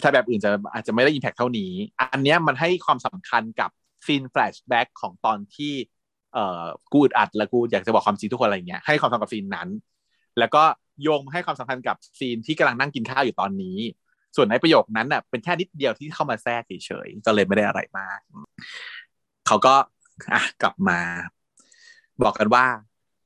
[0.03, 3.70] ถ้าแบบอื่นจะอาจจะไม่ได้ Impact เท่านี้ อันเนี้ยมันให้ความสำคัญกับ
[4.07, 5.73] scene flashback ของตอนที่
[6.35, 9.69] เอ่อกูอึดอัดแล้วกูอยากจะบอกความจริงทุกคนอะไรเงี้ยให้ความสำคัญกับ scene นั้น
[10.39, 10.63] แล้วก็
[11.03, 13.79] โยงมาให้ความสำคัญกับ scene ที่กำลังนั่งกินข้าวอยู่ตอนนี้
[14.37, 18.21] ส่วนในประโยคนั้นน่ะเป็นแค่นิดเดียวที่เข้ามาแทรกเฉยๆก็เลยไม่ได้อะไรมาก
[19.47, 19.75] เขาก็
[20.33, 21.01] อะกลับมา
[22.23, 22.67] บอกกันว่า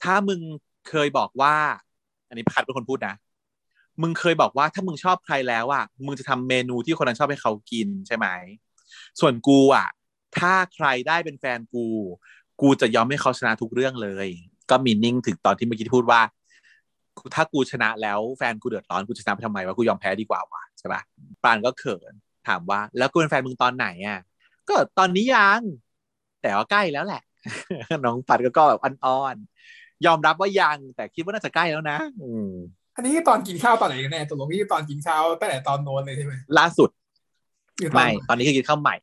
[0.02, 0.40] ถ้ามึง
[0.88, 1.54] เคยบอกว่า
[2.28, 3.14] อันนี้พัดเป็นคนพูดนะ
[4.02, 8.26] มึงเคยบอกว่าถ้ามึงชอบใครแล้วอะมึงจะทำเมนูที่คนนั้นชอบให้เขากินใช่ไหม
[9.20, 9.88] ส่วนกูอะ
[10.38, 11.86] ถ้าใครได้เป็นแฟนกู
[12.60, 14.28] กูจะยอมให้เขาชนะทุกเรื่องเลย
[14.70, 16.20] ก็มีนิ่งถึงตอนที่เมื่อกี้ที่พูดว่า
[17.34, 21.00] ถ้ากูชนะแล้วแฟนกูเดือดร้อนกูจะชนะไปทำไมวะกูยอมแพ้ดีกว่าวะใช่ปะ
[21.42, 22.12] ปานก็เขิน
[22.48, 24.20] ถามว่า แล้วกูเป็นแฟนมึงตอนไหนอะ
[24.68, 25.60] ก็ตอนนี้ยัง
[26.42, 27.22] แต่ว่าใกล้แล้วแหละ
[28.04, 32.50] น้องปัดก็ก็แบบอ่อนๆยอมรับว่ายัง แต่คิดว่าน่าจะใกล้แล้วนะ อืม
[32.94, 36.90] อันนี้คือตอนกินข้าวตอนไหนกันแน่ตกลงนี่คือตอนกินข้าวตั้งแต่ตอนโน้นเลยใช่ไหมล่าสุด
[37.78, 38.96] หรือตอนไม่ตอนนี้คือกินข้าวใหม่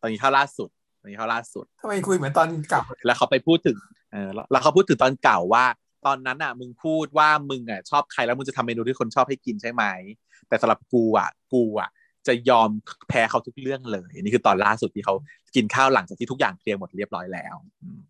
[0.00, 0.68] ตอนนี้ข้าวล่าสุด
[1.00, 3.76] ตอนนี้ข้าวล่าสุดทำไมคุยเหมือนตอนเก่าแล้วเขาไปพูดถึง
[4.12, 5.64] เออแล้วแล้วเขาพูดถึงตอนเก่าว่า
[6.06, 9.84] ตอนนั้นอะ มึงพูดว่ามึงอะชอบใครแล้วมึงจะทำเมนูที่คนชอบให้กินใช่ไหม
[10.48, 11.90] แต่สำหรับกูอะ กูอะ
[12.26, 12.68] จะยอม
[13.08, 15.14] แพ้เขาทุกเรื่องเลยนี่คือตอนล่าสุดที่เขา
[15.54, 18.00] กินข้าวหลังจากที่ทุกอย่างเคลียร์หมดเรียบร้อยแล้วอืม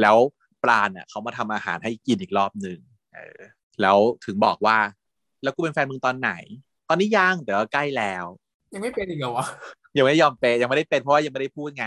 [0.00, 0.16] แล้ว
[0.62, 2.78] ปราณอะเขามาทำอาหารให้กินอีกรอบหนึ่ง
[3.14, 3.40] เออ
[3.82, 4.78] แล้วถึงบอกว่า
[5.42, 6.32] แล้วกูเป็นแฟนมึงตอนไหน
[6.88, 8.24] ตอนนี้ยังแต่ว่าใกล้แล้ว
[8.74, 9.46] ยังไม่เป็นอีกเหรอวะ
[9.96, 11.84] ยังไม่ยอมเปย์ยังไม่ได้เป็นเพราะว่ายังไม่ได้พูดไง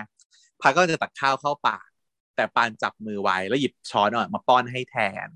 [0.62, 1.88] พัดก็จะตักข้าวเข้าปาก
[2.36, 5.28] แต่ปานจับมือไว้แล้วหยิบช้อนออกมาป้อนให้แทน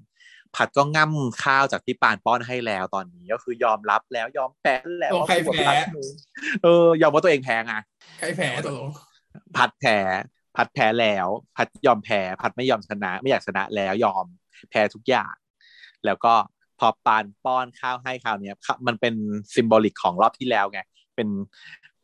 [0.56, 5.68] ผัดก็ง่ำข้าวจากที่ปานป้อนให้แล้วตอนนี้ก็คือยอมรับแล้วยอมแพ้แล้วตกลงใครแพ้
[6.64, 7.74] เออยอมว่าตัวเองแพ้ไง
[8.20, 8.90] ใครแพ้ตกลง
[9.58, 9.98] พัดแพ้
[10.56, 14.26] พัดแพ้แล้วพัดยอมแพ้พัดไม่ยอมชนะ ไม่อยากชนะแล้วยอม
[14.70, 15.34] แพ้ทุกอย่าง
[16.06, 16.34] แล้วก็
[16.80, 18.56] พอปานป้อนข้าวให้คราวเนี้ย
[18.88, 19.14] มันเป็น
[19.56, 20.80] ซิมโบลิกของรอบที่แล้วไง
[21.16, 21.28] เป็น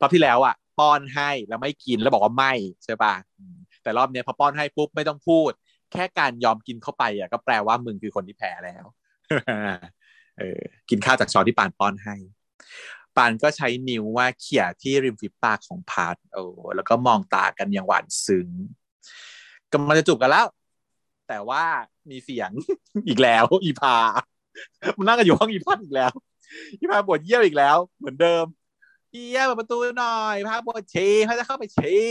[0.02, 2.54] รอบที่แล้วอะ ป้อนให้แล้วไม่กินแล้วบอกว่าไม่
[2.84, 3.56] ใช่ปะอืม
[3.86, 5.52] แต่รอบนี้พอป้อนให้ปุ๊บไม่ต้องพูด
[5.92, 8.86] แค่การยอมกินเข้าไปอะก็แปลว่ามึงคือคนที่แพ้แล้ว
[10.40, 12.16] เออกินข้าวจากช้อนที่ปราณป้อนให้
[13.16, 16.44] ปราณก็ใช้นิ้วว่าเขี่ยที่ริมฝีปากของพาร์ทโอ้
[16.76, 18.50] แล้วก็มองตากันอย่างหวานซึ้ง
[19.74, 20.48] กำลังจะจูบกันแล้ว
[21.28, 21.64] แต่ว่า
[22.10, 22.52] มีเสียง
[23.08, 23.98] อีกแล้ว อีพา
[24.98, 26.12] มันนั่งกันอยู่ห้องอีพัดอีกแล้ว
[26.80, 28.46] อีพาปวดเยี่ยวอีกแล้ว เหมือนเดิม
[29.12, 32.06] เยี่ยวประตูหน่อยพาปวดฉี่พาจะเข้าไปฉี่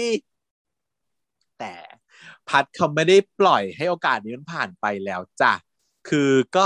[1.59, 1.75] แต่
[2.49, 5.53] พัดเขาไม่ได้ปล่อยให้โอกาสนี้มันผ่านไปแล้วจ้ะ
[6.09, 6.65] คือก็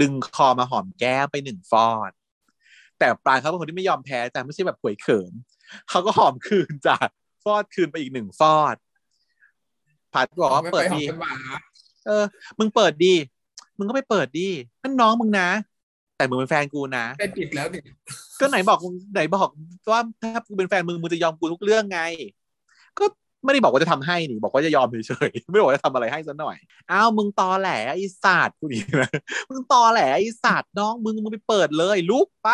[0.00, 2.12] ดึงคอมาหอมแก้มไปหนึ่งฟอด
[2.98, 5.32] แต่ปลายเขาเป็นคนที่ไม่ยอมแพ้จ้ะไม่ใช่แบบป่วยเขิน
[5.88, 6.96] เขาก็หอมคืนจ้ะ
[7.44, 8.76] ฟอดคืนไปอีกหนึ่งฟอด
[10.12, 11.34] พัดบอกว่าไม่เปิดไปหอมดีกันหมา
[12.06, 12.24] เออ
[12.58, 13.14] มึงเปิดดี
[13.78, 14.48] มึงก็ไปเปิดดี
[14.82, 15.48] นั่นน้องมึงนะ
[16.16, 17.80] แต่มึงเป็นแฟนกูนะได้ปิดแล้วนี่
[18.40, 19.48] ก็ไหนบอกมึงไหนบอก
[19.92, 22.00] ว่าถ้ากูเป็นแฟนมึงมึงจะยอมกูทุกเรื่องไง
[22.98, 23.04] ก็
[23.44, 26.56] ไม่ได้บอกว่าจะทำให้นี่บอกว่าจะยอมเฉยๆไม่ได้บอกว่าจะทำอะไรให้ซะหน่อย
[26.90, 29.10] อ้าวมึงตอแหลไอ้สัตว์กูนี่นะ
[29.50, 32.48] มึงตอแหลไอ้สัตว์น้องมึงมึงไปเปิดเลย ลุกไป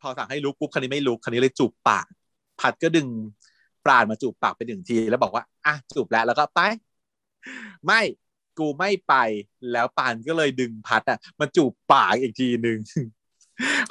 [0.00, 2.06] พอสั่งให้ลุกปุ๊บคันนี้ไม่ลุกคันนี้เลยจูบปาก
[2.60, 3.08] ผัดก็ดึง
[3.84, 6.60] ปราณมาจูบปากไปหนึ่งทีแล้วบอกว่าอะจูบแล้วแล้วก็ไป
[7.86, 8.00] ไม่
[8.58, 9.14] กูไม่ไป
[9.72, 12.78] แล้วปานก็เลยดึงพัดอะมาจูบปากอีกทีหนึ่ง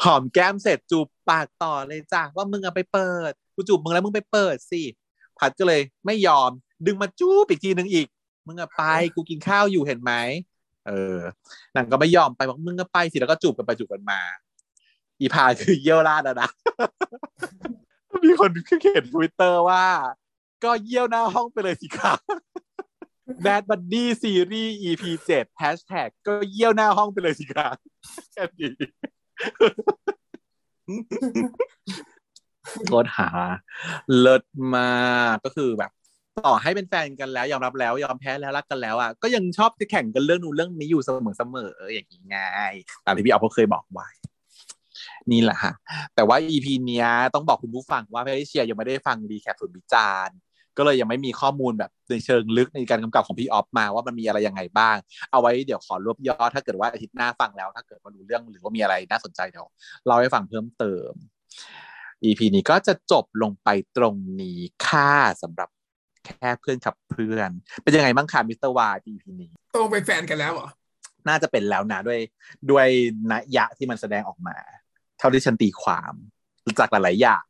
[0.04, 6.50] หอมแก้มเสร็จจูบปากต่อเลยจ้ะว่ามึงอะไปเปิด กูจูบมึงแล้วมึงไปเปิดสิัดก็เลยไม่ยอม
[6.86, 8.08] ดึงมาจูบอีกทีหนึ่งอีก
[8.48, 8.84] มึงอะไป
[9.16, 10.14] กูกินข้าวอยู่เห็นไหม
[10.88, 11.20] เออ
[11.76, 14.20] นางก็ไม่ยอมไปบอกมึงก็ไปสิแล้วก็จูบกันไปจูบกันมา
[15.20, 16.50] อีพาคือเยี่ยวราดอะนะ
[18.24, 19.86] มีคนเขียนทวิตเตอร์ว่า
[20.64, 22.14] ก็เยี่ยวหน้าห้องไปเลยสิคะ
[23.46, 25.04] Bad Buddy Series EP
[25.34, 27.68] 7 Hashtag ก็เยี่ยวหน้าห้องไปเลยสิคะ
[28.32, 28.72] แค่นี้
[32.88, 33.30] โคตรหา
[34.20, 34.44] เลิศ
[34.76, 35.92] มากก็คือแบบ
[36.46, 42.38] ต่อให้เป็นแฟนกันแล้วยอมรับแล้วยอมแพ้แล้วรักกันแล้วอะก็ยังชอบจะแข่งกันเรื่องนู้นเรื่องนี้อยู่เสมอเสมออย่างนี้ไง
[43.06, 44.10] ตามที่พี่เอาเขาเคยบอกไว้
[45.32, 45.74] นี่แหละฮะ
[46.16, 50.38] แต่ว่า EP เนี้ยต้องบอกคุณผู้ฟังว่าพี่เชียร์ยังไม่ได้ฟัง recap สุดวิจารณ์
[50.78, 54.96] ก็เลยยังไม่มีข้อมูลแบบในเชิงลึกในการกำกับของพี่ออฟมาว่ามันมีอะไรยังไงบ้าง
[55.32, 59.68] เอาไว้เดี๋ยวขอรวบยอดถ้าเกิดว่าอาทิตย์หน้าฟังแล้ว ถ้าเกิดว่ารู้เรื่องหรือว่ามีอะไรน่าสนใจเดี๋ยว
[60.06, 61.12] เล่าให้ฟังเพิ่มเติม
[62.26, 65.70] EP นี้ก็จะจบลงไปตรงนี้ค่ะสำหรับ
[66.26, 67.50] แค่เพื่อนครับเพื่อน
[67.84, 70.68] เป็นยังไงบ้างคะมิสเตอร์วา EP นี้ตรงเป็นแฟนกันแล้วเหรอ
[71.28, 72.20] น่าจะเป็นแล้วนะด้วย
[72.72, 72.88] ด้วย
[73.32, 74.56] นัยยะที่มันแสดงออกมา
[75.20, 76.14] เท่าที่ฉันตีความ
[76.80, 77.44] จากหลาย ๆ อย่าง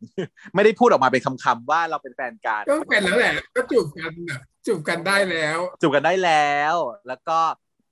[0.56, 6.76] ไม่ได้พูดออกมาเป็นคำ ๆ ว่าเราเป็นแฟนกันก็เป็นแล้วแหละก็จูบกันน่ะจูบกันได้แล้วจูบกันได้แล้ว
[7.08, 7.38] แล้วก็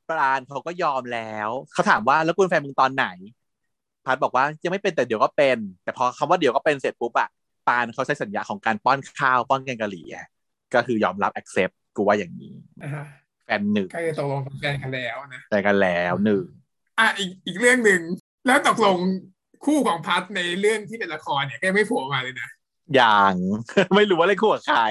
[0.10, 3.08] ปราณเขาก็ยอมแล้ว เขาถามว่าแล้วคุณแฟนมึงตอนไหน
[4.06, 7.30] พัดบอกว่ายังไม่เป็นแต่เดี๋ยวก็เป็น แต่พอคำว่าเดี๋ยวก็เป็นเสร็จปุ๊บอะ
[7.68, 10.28] ปานเขาใช้สัญญาของการป้อนข้าวป้อนแกงกะหรี่อะ
[10.74, 12.54] ก็คือยอมรับ accept กูว่าอย่างนี้
[12.84, 13.06] อ่าฮะ
[13.46, 16.46] แฟนหนึ่งก็จะตกลงเป็นแฟนกันแล้วนะแต่กันแล้วหนึ่ง
[17.00, 18.02] อะอีกอีกเรื่องหนึ่ง
[18.46, 18.98] แล้วตกลง
[19.66, 22.50] คู่ของพัทในเรื่องที่เป็นละครเนี่ยก็ยังไม่โผล่มาเลยนะ
[22.96, 23.34] อย่าง
[23.96, 24.82] ไม่รู้ว่าเล่นคู่กับใคร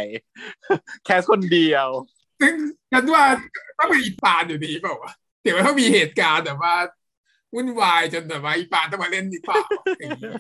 [1.07, 1.87] แค่คนเดียว
[2.41, 2.55] ซึ่ง
[2.93, 3.25] ฉันว่า
[3.79, 5.13] ต้องเป็นอีปานอยู่ดีเปล่าวะ
[5.43, 6.75] เดี๋ยวว่าต้องมีเหตุการณ์แบบว่า
[7.55, 9.57] วุ่นวายจนแบบว่าอีปานต้องมาเล่นดีเปล่า
[10.01, 10.31] อย่างนี้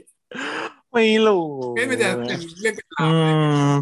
[0.92, 3.34] ไม่รู้ไม่มันจะเป็นเรื่องเป็นราอืวเลย
[3.70, 3.72] ม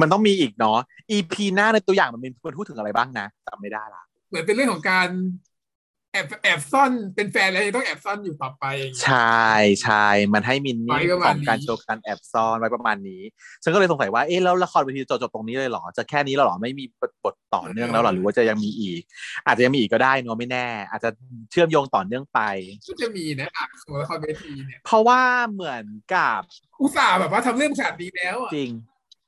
[0.00, 0.78] มันต้องมีอีกเนาะ
[1.10, 5.08] EP หน้าในตัวอย่างมันมีมันพูดถึงอะไรบ้างนะจำไม่ได้ละเหมือนเป็นเรื่องของการ
[6.12, 9.46] แอบแอบซ่อนเป็นแฟนแล้วยังต้องแอบซ่อนอยู่ต่อไปอย่างนี้ใช่
[9.82, 13.22] ใช่มันให้มินไว้นี่ประขมาอณงนี้การโชว์การแอบซ่อนไว้ประมาณนี้
[13.62, 16.84] ฉันก็เลยสงสัยว่าเอ๊ะแล้วละครเวทีจบจบตรงนี้เลยเหรอ จะแค่นี้แล้วเหรอไม่มี
[17.24, 19.02] บทต่อเนื่องแล้วเหรอหรือว่าจะยังมีอีก
[19.46, 21.10] อาจจะยังมีอีกก็ได้เนอะไม่แน่ อาจจะ
[21.50, 22.40] เชื่อมโยงต่อเนื่องไป
[22.88, 25.20] ก็จะมีนะอะสมมติละครเวทีเนี่ยเพราะว่า
[25.50, 26.40] เหมือนกับ
[26.80, 28.70] อุตส่าห์แบบว่าทำเรื่องขนาดนี้แล้วอะจริง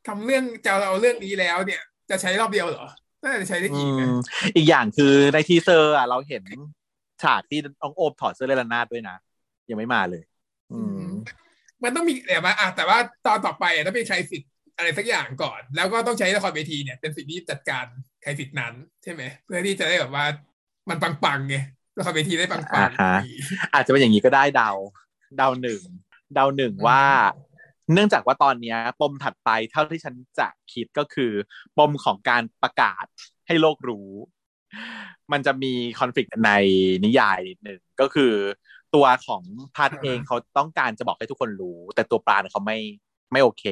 [0.09, 1.81] ทำเรื่องจะเอาเรื่องนี้แล้วเนี่ย
[2.11, 2.87] จะใช้รอบเดียวเหรอ
[3.23, 4.17] น่าจะใช้ได้อือีกนะม
[4.57, 6.43] อีกอย่างคือใน teaser อะเราเห็น
[7.23, 9.17] ฉากที่น้องโอมถอดเสื้อเล่นระนาดด้วยนะ
[9.71, 10.23] ยังไม่มาเลย
[10.73, 11.05] อืม
[11.83, 17.85] มันต้องมีแต่ว่าอะแต่ว่าตอนต่อไปอะต้องเป็นใช้สิทธิ์อะไรสักอย่างก่อน แล้วก็ต้องใช้ละครเวทีเนี่ย เป็นสิ่งที่จัดการ
[18.23, 20.25] ใครสิทธิ์นั้น ใช่ไหม เพื่อที่จะได้แบบว่า
[20.91, 21.57] มันปังๆไง
[21.99, 23.15] ละครเวทีได้ปังอ่าฮะ
[23.75, 24.71] อาจจะเป็นอย่างนี้ก็ได้เดา
[25.37, 25.83] เดาหนึ่ง
[26.35, 27.03] เดาหนึ่งว่า
[27.93, 31.33] เนื่องจากว่าตอนเนี้ยปมถัดไปเท่าที่ฉันจะคิดก็คือ
[31.79, 33.05] ปมของการประกาศ
[33.47, 34.11] ให้โลกรู้
[35.33, 36.51] มันจะมีคอน FLICT ใน
[37.05, 38.33] นิยายนิดหนึ่งก็คือ
[38.95, 39.43] ตัวของ
[39.77, 42.79] พัดเองเขาต้องการจะบอกให้ทุกคนรู้ แต่ตัวปราณเขาไม่
[43.33, 43.65] ไม่โอเค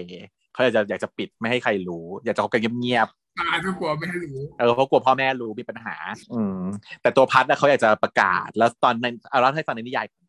[0.53, 5.97] เขาอยากจะอยากจะปิดไม่ให้ใครรู้ อยากจะเขากันเงียบๆตายก็กลัวไม่ให้รู้เออเพราะกลัวพ่อแม่รู้มีปัญหา
[6.35, 6.61] อืม
[7.03, 10.28] แต่ตัวพัดนะเขาอยากจะประกาศ แล้วตอนในเอาเล่าให้ฟังในนิยายก่อน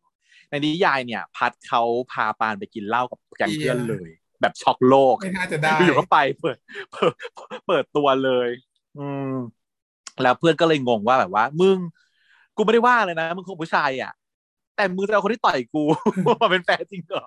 [0.50, 1.82] ในนิยายเนี่ย พัดเขา
[2.12, 4.10] พาปานไปกินเหล้ากับแก๊งเพื่อนเลย
[4.40, 6.56] แบบช็อกโลกไม่น่าจะได้อยู่ก็ไปเปิด
[6.92, 7.14] เปิด
[7.66, 8.48] เปิดตัวเลย
[8.98, 9.34] อืม
[10.22, 11.78] แล้วเพื่อนก็เลยงงว่าแบบว่า มึง
[12.56, 14.12] กูไม่ได้ว่าเลยนะ มึงคงผู้ชายอะ
[14.76, 15.82] แต่มึงจะเอาคนที่ต่อยกู
[16.40, 17.26] มาเป็นแฟนจริงเหรอ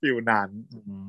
[0.00, 1.02] ฟิวนั้นอืม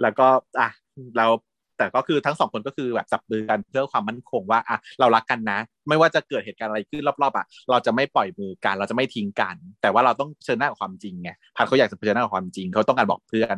[0.00, 0.28] แล้วก็
[0.60, 0.68] อะ
[1.16, 1.30] แล้ว
[1.78, 13.56] แต่ก็คือทั้งสองคนก็คือแบบจับมือกันเพื่อความมั่นคงว่าอะเรารักกันนะ ไม่ว่าจะเกิดเหตุการณ์อะไรขึ้นรอบๆอะเราจะไม่ปล่อยมือกัน เราจะไม่ทิ้งกัน แต่ว่าเราต้องเชิญหน้ากับความจริงไงพัดเขาอยากจะเชิญหน้ากับความจริงเขาต้องการบอกเพื่อน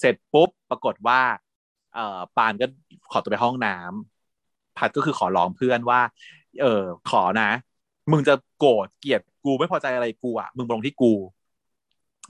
[0.00, 1.20] เสร็จปุ๊บปรากฏว่า
[1.94, 2.66] เอ่อปานก็
[3.12, 6.00] ขอตัวไปห้องน้ำพัดก็คือขอร้องเพื่อนว่า
[6.62, 7.50] เออขอนะ
[8.12, 11.12] มึงจะโกรธเกลียดกูไม่พอใจอะไรกูอะมึงลงที่กู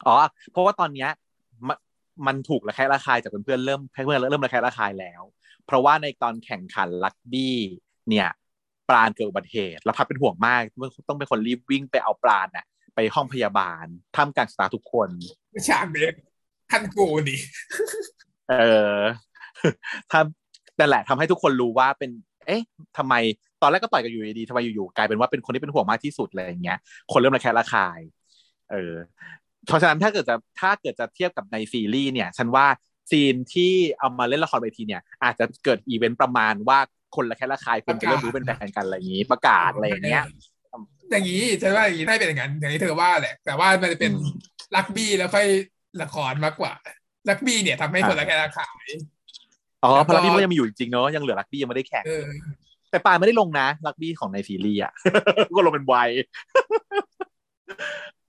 [0.07, 0.15] อ๋อ
[0.53, 1.11] เพราะว่าตอนเนี้ย
[2.27, 5.23] มันมันถูกระแคะระคายจากเพื่อนๆเริ่มเพื่อนๆเริ่มระแคะระคายแล้ว
[5.67, 7.57] เพราะว่าในตอนแข่งขันลักบี้
[8.09, 8.29] เนี่ย
[8.89, 10.63] ปราณเกิดอุบัติเหตุแล้วพัดเป็นห่วงมาก
[11.09, 13.85] ต้องเป็นคนรีบวิ่งไปเอาปราณน่ะไปห้องพยาบาล
[14.17, 15.09] ท่ามกลางสตาฟทุกคน
[15.69, 16.15] ฉากเด็ก
[16.71, 17.37] ท่านกูดิ
[18.51, 18.55] เอ
[18.95, 18.99] อ
[20.13, 22.11] ทำนั่นแหละทำให้ทุกคนรู้ว่าเป็น
[22.47, 22.63] เอ๊ะ
[22.97, 23.15] ทำไม
[23.63, 26.79] ตอนแรกก็ต่อยกันอยู่ดีๆทำไมอยู่ๆกลายเป็นว่าเป็นคนที่เป็นห่วงมากที่สุดอะไรอย่างเงี้ย
[27.13, 28.01] คนเริ่มระแคะระคาย
[28.71, 28.95] เออ
[29.67, 32.67] เพราะฉะนั้นถ้าเกิดจะถ้าเกิดจะเทียบกับในซีรีส์เนี่ยฉันว่า
[33.11, 36.79] scene ที่เอามาเล่นละครเวทีเนี่ย อาจจะเกิดอีเวนต์ประมาณว่า
[37.17, 40.25] คนระแคะระคายคนจะเริ่มรู้เป็นแฟนกันอะไรอย่างงี้ ประกาศอะไรอย่างเงี้ย
[41.11, 44.27] อย่างนี้ฉันว่าอย่างนี้ได้เป็นอย่างนั้นอย่างที่เธอว่าแหละ แต่ว่ามันจะเป็นอืม
[44.77, 45.47] รักบี้แล้วค่อย
[46.03, 46.73] ละครมากกว่า
[47.29, 48.87] รักบี้เนี่ยทำให้คนระแคะระคาย
[49.83, 52.27] อ๋อแล้วก็เพก็ราะรักบี้มันยังมีอยู่จริงๆเนาะยังเหลือรักบี้ยังไม่ได้แข่งเออ
[52.91, 54.93] แต่ปานไม่ได้ลงนะรักบี้ของในซีรีส์อะ
[55.57, 56.11] ก็ลงเป็นไวย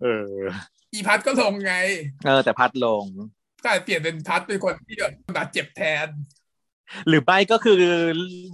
[0.01, 0.31] เออ
[0.93, 1.73] อีพัทก็ลงไง
[2.26, 3.03] เออ แต่พัทลง
[3.63, 4.97] ก็อาจเปลี่ยนเป็นพัทเป็นคนที่
[5.38, 6.07] บาดเจ็บแทน
[7.07, 7.81] หรือไม่ก็คือ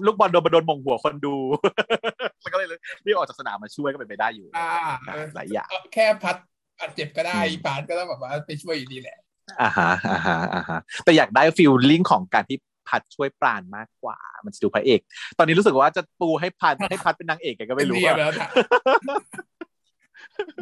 [0.05, 1.35] ลูกบอลโดนมาโดนมงหัวคนดู
[2.43, 2.67] มันก็เลย
[3.05, 4.69] รีบออกจากสนามมาช่วยก็เป็นไปได้อยู่อ่า
[5.07, 6.35] นะหลายอย่างเอาแค่พัท
[6.79, 9.17] บาดเจ็บก็ได้อืมอีปานก็ต้องแบบว่าไปช่วยอยู่ดีแหละ
[9.61, 12.57] อ่าฮะอ่าฮะอ่าฮะแต่อยากได้ feeling ของการที่
[12.87, 14.99] พัดช่วยปราณมากกว่า มันจะดูพระเอก
[15.37, 18.49] ตอนนี้รู้สึกว่าจะปูให้พัดให้พัดเป็นนางเอกไงก็ไม่รู้เรียบว่าแล้วนะ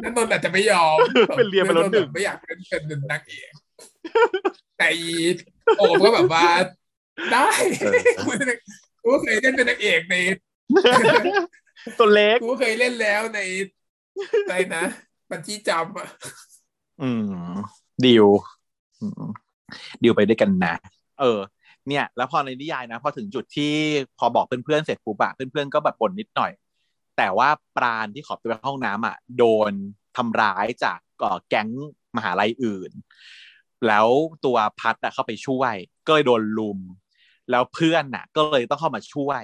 [0.02, 0.96] นันนนท์อาจจะไม่ยอม
[1.36, 3.52] เป็นเรียนไปแล้วหนึ่งไม่อยากเป็นเป็นนางเอก
[4.78, 5.12] แต่อี
[5.78, 6.46] โอบก็แบบว่า
[7.32, 7.48] ได้
[9.02, 10.14] กูก็เคยเล่นเป็นนางเอกใน
[11.98, 13.40] ตัวเล็กกูก็เคยเล่นแล้วใน
[14.44, 14.84] อะไรนะ
[15.30, 16.08] บัญชีจำอะ
[17.02, 17.10] อื
[17.50, 17.54] ม
[18.04, 18.26] ดิว
[19.00, 19.24] อืม
[20.02, 20.74] ดิวไปด้วยกันนะ
[21.20, 21.38] เออ
[21.88, 23.72] เนี่ย แล้วพอในนิยายนะ พอถึงจุดที่
[24.18, 26.52] พอบอกเพื่อนๆเสร็จปุ๊บอะเพื่อนๆก็แบบบ่นนิดหน่อย
[27.16, 29.72] แต่ว่าปราณที่ขอไปห้องน้ำอะโดน
[30.16, 31.68] ทำร้ายจากเอ่อแก๊ง
[32.16, 32.90] มหาลัยอื่น
[33.86, 34.08] แล้ว
[34.44, 35.74] ตัวพัดอะเข้าไปช่วย
[36.06, 36.78] ก็เลยโดนลุม
[37.50, 39.42] แล้วเพื่อนน่ะ ก็เลยต้องเข้ามาช่วย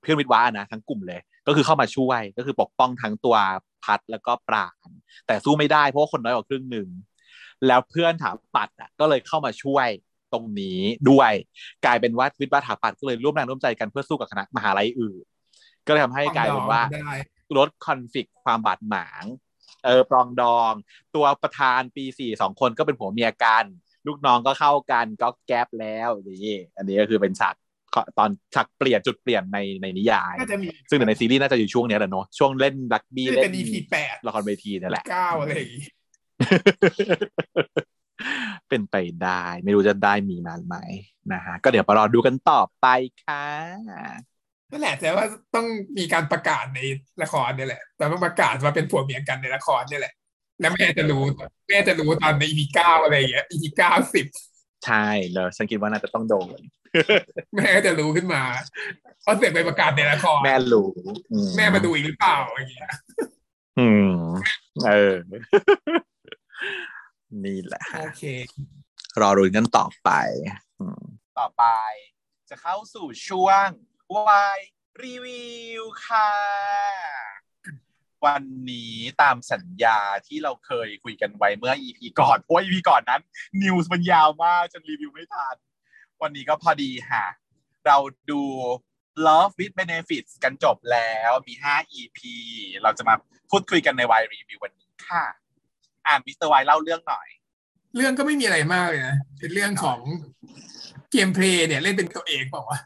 [0.00, 3.36] เพื่อนวิทย์วานะทั้งกลุ่มเลย ก็คือเข้ามาช่วยก็คือปกป้องทั้งตัว
[3.84, 4.88] พัดแล้วก็ปราณ
[5.26, 6.88] แต่สู้ไม่ได้เพราะว่าคนน้อยกว่าครึ่งหนึ่ง
[7.66, 9.88] แล้วเพื่อนถาปัดอะก็เลยเข้ามาช่วย
[10.32, 10.80] ตรงนี้
[11.10, 11.32] ด้วย
[11.84, 15.24] กลายเป็นว่าวิทย์วาถาปัดก็เลยร่วมแรงร่วมใจกันเพื่อสู้กับคณะมหาลัยอื่น
[15.88, 17.12] ก็เลยทำให้กลายเป็นว่าได้
[17.56, 19.24] ลดคอนฟ lict ความบาดหมาง
[19.84, 20.72] เออปรองดอง
[21.14, 23.64] ตัวประธานปีสี่สองคนก็เป็นผัวเมียกัน
[24.06, 27.54] ลูกน้องก็เข้ากันก็แก๊ปแล้วนี่อันนี้ก็คือเป็นฉาก
[28.18, 35.86] ตอนฉากเปลี่ยนจุดเปลี่ยนในในนิยายน่าจะมีซึ่งในซีรีส์น่าจะอยู่ช่วงเนี้ยแหละเนาะช่วงเล่นรักบี้น่าจะเล่เป็นน EP แปดละครเวทีนี่แหละเก้าอะไรอย่างงี้
[38.68, 40.76] เป็นไปได้ ไม่รู้จะได้มีมาไหม
[41.32, 42.86] นะฮะก็เดี๋ยวมารอดูกันต่อไป
[43.24, 43.44] ค่ะ
[44.70, 45.24] นั่นแหละแต่ว่า
[45.54, 45.66] ต้อง
[45.98, 46.80] มีการประกาศใน
[47.22, 50.14] ละครเนี่ยแหละ แต่ต้องประกาศว่าเป็นผัวเมียกันในละครเนี่ยแหละ
[50.60, 51.22] แล้วแม่จะรู้
[51.68, 54.26] แม่จะรู้ตอนใน EP เก้าอะไรอย่างเงี้ย EP เก้าสิบ
[54.86, 56.58] ใช่เลยฉันคิดว่าน่าจะต้องโดน
[57.56, 58.42] แม่ก็จะรู้ขึ้นมา
[59.22, 60.88] เพราะเสียงไปประกาศในละครแม่รู้
[61.32, 62.90] อืแม่มาดูอีกหรือเปล่าอย่างเงี้ย
[63.78, 64.12] อืม
[64.86, 65.14] เออ
[67.44, 68.24] นี่แหละฮะโอเค
[69.20, 70.10] รอรุนกันต่อไป
[70.80, 71.02] อืม
[71.38, 71.64] ต่อไป
[72.50, 73.66] จะเข้าสู่ช่วง
[74.16, 74.58] วาย
[75.04, 75.46] รีวิ
[75.80, 76.30] วค่ะ
[78.26, 83.22] วันนี้ตามสัญญาที่เราเคยคุยกันไว้เมื่อ EP ก่อนเพราะ EP ก่อนนั้น
[83.62, 85.56] นิวส์มันยาวมากจนรีวิวไม่ทัน
[86.22, 87.26] วันนี้ก็พอดีค่ะ
[87.86, 87.96] เรา
[88.30, 88.42] ดู
[89.26, 92.18] Love with Benefits กันจบแล้วมี 5 EP
[92.82, 93.14] เราจะมา
[93.50, 95.24] พูดคุยกันในวายรีวิววันนี้ค่ะ
[96.06, 97.28] อ่านมิสเตอร์วายเล่าเรื่องหน่อย
[97.96, 99.98] เรื่องก็ไม่มีอะไรมากเลยนะ เป็นเรื่องของ
[101.10, 102.78] เกมเพลย์เนี่ย เล่นเป็นตัวเองเปล่าวะ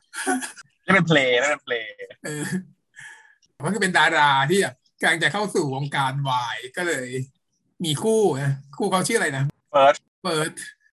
[0.82, 1.90] ไม่เป็นเพลย์ไม่เป็นเพลย์
[2.24, 2.44] เออ
[3.64, 7.08] มันก็เป็นดาราที่แบบกำลังจะเข้าสู่วงการวายก็เลย
[7.84, 10.50] มีคู่นะคู่เขาชื่ออะไรนะเฟิร์สเปิด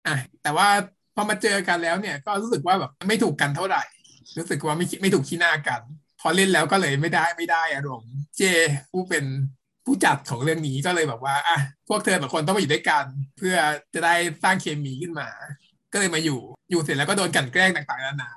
[0.06, 0.68] อะแต่ว่า
[1.14, 3.82] พอมาเจอกันแล้วเนี่ย ก็รู้สึกว่าแบบไม่ถูกกันเท่าไหร่
[4.38, 5.80] รู้สึกว่าไม่คิดไม่ถูกขี้หน้ากัน
[6.20, 8.42] พอเล่นแล้วก็เลยไม่ได้ไม่ได้อารมณ์เจ
[8.90, 9.24] ผู้เป็น
[9.84, 11.58] ผู้จัดของเรื่องนี้ก็เลยแบบว่าอะ
[11.88, 13.04] พวกเธอแบบคนต้องมาอยู่ด้วยกัน
[13.38, 13.56] เพื่อ
[13.94, 15.28] จะได้สร้างเคมีขึ้นมา
[15.92, 16.40] ก็เลยมาอยู่
[16.70, 18.30] อยู่เสร็จแล้วก็โดนกลันแกล้งต่างๆนานา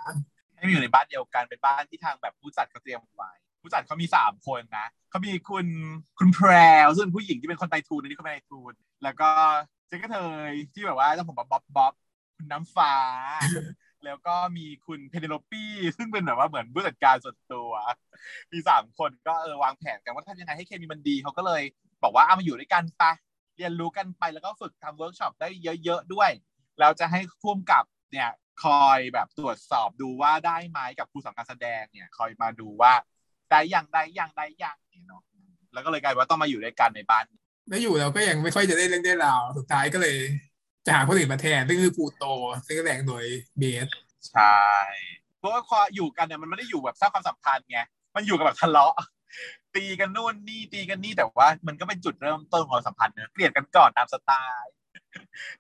[0.57, 3.31] ให้มาอยู่ในบ้านเดียวกันเป็นบ้านที่ทางแบบผู้จัดเขาเตรียมไว้
[3.61, 5.65] ผู้จัดเขามีสามคนนะเขามีคุณ
[6.19, 6.49] คุณแพร
[6.85, 8.73] วซึ่งเป็นผู้หญิงที่เป็นคนไตทูนอันนี้เขาเป็นไตทูน
[9.03, 9.29] แล้วก็
[9.87, 10.17] เจ๊กระเท
[10.49, 11.93] ยที่แบบว่าต้องผมบ๊อบบ๊อบ
[12.35, 12.93] คุณน้ำฟ้า
[14.05, 17.71] แล้วก็มีคุณเพเนโลปี้ซึ่งเป็นแบบว่าเหมือนผู้จัดการส่วนตัว
[18.51, 21.61] มีสามคนก็เออวางแผนกันว่าทำยังไงให้เคมีมันดีเขาก็เลย
[22.03, 23.03] บอกว่าเอามาอยู่ด้วยกันไป
[23.57, 25.47] เรียนรู้กันไปแล้วก็ฝึกทำเวิร์กช็อปได้
[25.83, 26.29] เยอะ ๆ ด้วย
[26.79, 28.29] แล้วจะให้พ่วงกับเนี่ย
[28.63, 32.93] คอยแบบตรวจสอบดูว่าได้ไหมกับครูสอนการแสดงเนี่ย คอยมาดูว่า
[33.49, 35.23] ได้อย่างได้อย่างได้อย่างเนี่ยเนาะ
[35.73, 37.25] แล้วก็เลยกลายเป็นว่าต้องมาอยู่ด้วยกันในบ้าน
[37.69, 40.17] แล้วอยู่เราก็ยังไม่ค่อยจะได้เรื่องได้ราวสุดท้ายก็เลย
[40.85, 42.25] จะหาคนอื่นมาแทนซึ่งคือปูโต
[42.65, 43.23] ซึ่งแสดงโดย
[43.57, 43.87] เบส
[44.31, 44.57] ใช่
[45.39, 47.79] เพราะว่าพออยู่กันเนี่ยมันไม่ได้อยู่แบบสร้างความสัมพันธ์ไง
[48.15, 48.95] มันอยู่กับแบบทะเลาะ
[49.75, 54.31] ตีกันนู่นนี่ตีกันนี่แต่ว่า มันก็เป็นจุดเริ่มต้นของความสัมพันธ์เนอะเกลียดกันก่อนตามสไต
[54.61, 54.71] ล์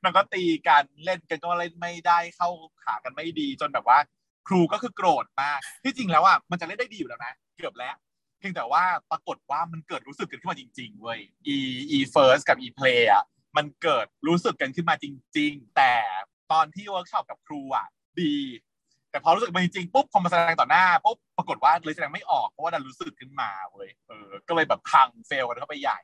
[0.03, 2.49] มันก็ตีกันเล่นกันก็เล่นไม่ได้เข้า
[2.83, 3.99] ขากันไม่ดี จนแบบว่า
[4.47, 7.95] ครูก็คือโกรธมากที่จริงแล้วอะมันจะเล่นได้ดีอยู่แล้วนะเกือบแล้ว
[8.39, 11.19] เพียงแต่ว่าปรากฏว่ามันเกิดรู้สึกกันขึ้นมาจริงๆเว้ย
[11.55, 11.57] อี
[11.97, 13.23] อีเฟิร์สกับ อีเพลย์ อะ
[13.57, 15.05] มันเกิดรู้สึกกันขึ้นมาจ
[15.37, 15.93] ริง ๆ แต่
[16.51, 17.87] ตอนที่เวิร์กช็อปกับครูอะ
[18.21, 18.33] ดี
[19.11, 25.99] แต่พอรู้สึกมันจริงๆปุ๊บพอมาแสดงต่อหน้าปุ๊บปรากฏว่าเลยแสดงไม่ออกเพราะว่าดันรู้สึกขึ้นมาเว้ยเออก็เลยแบบพัง fail กันเข้าไปใหญ่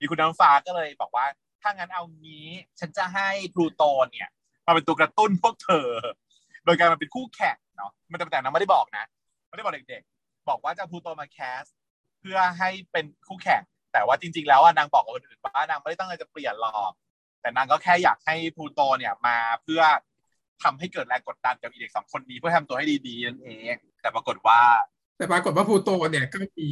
[0.00, 1.26] มีคุณน้ำฟ้าก็เลยบอกว่า
[1.66, 2.48] ถ้างั้นเอางี้
[2.80, 3.82] ฉันจะให้พลูโต
[4.12, 4.28] เนี่ย
[4.66, 5.88] มาเป็นตัวกระตุ้นพวกเธอ
[6.64, 9.04] โดยการมาเป็นคู่แข่งเนาะมันแต่นางไม่ได้บอกนะ
[9.48, 11.64] ไม่ได้บอกเด็กๆ บอกว่าจะพลูโตมา cast
[12.20, 13.62] เพื่อให้เป็นคู่แข่ง
[13.92, 16.92] แต่ว่าจริง ๆ แล้วอะนางบอกกับคนอื่นว่านางไม่ได้ตั้งใจจะเปลี่ยนหรอก
[17.40, 19.82] แต่นางก็แค่อยากให้พลูโตเนี่ยมาเพื่อ
[20.62, 24.60] ทำให้เกิดแรงกดดันกับอีเด็กสองคนนี้เพื่อทำตัวให้ดีๆนั่นเองแต่ปรากฏว่า
[25.16, 26.68] แต่ปรากฏว่าพลูโตเนี่ยก็มี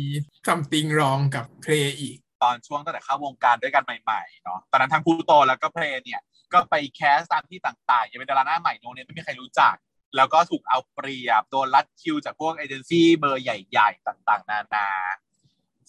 [0.47, 6.21] something wrong กับเพลย์อีก ตอนช่วงตั้งแต่เข้าวงการด้วยกันใหม่ๆเนาะตอนนั้นทั้งพลูโตแล้วก็เพลย์เนี่ย
[6.53, 9.75] ก็ไป cast ตามที่ต่างๆยังเป็นดาราหน้าใหม่ no name ไม่มีใครรู้จัก
[10.17, 14.89] แล้วก็ถูกเอาเปรียบโดนลัดคิวจากพวกเอเจนซี่เบอร์ใหญ่ๆ ต่างๆ นานา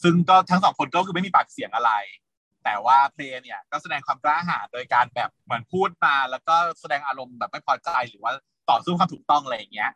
[0.03, 1.91] ซึ่งก็ทั้งสองคนก็คือไม่มีปากเสียงอะไร
[2.63, 8.31] แต่ว่าเพลเนี่ยก็แสดงความกล้าหาญโดยการแบบเหมือนพูดมาแล้วก็แสดงอารมณ์แบบไม่พอใจหรือว่า
[8.69, 9.91] ต่อสู้ความถูกต้องอะไรอย่างเงี้ย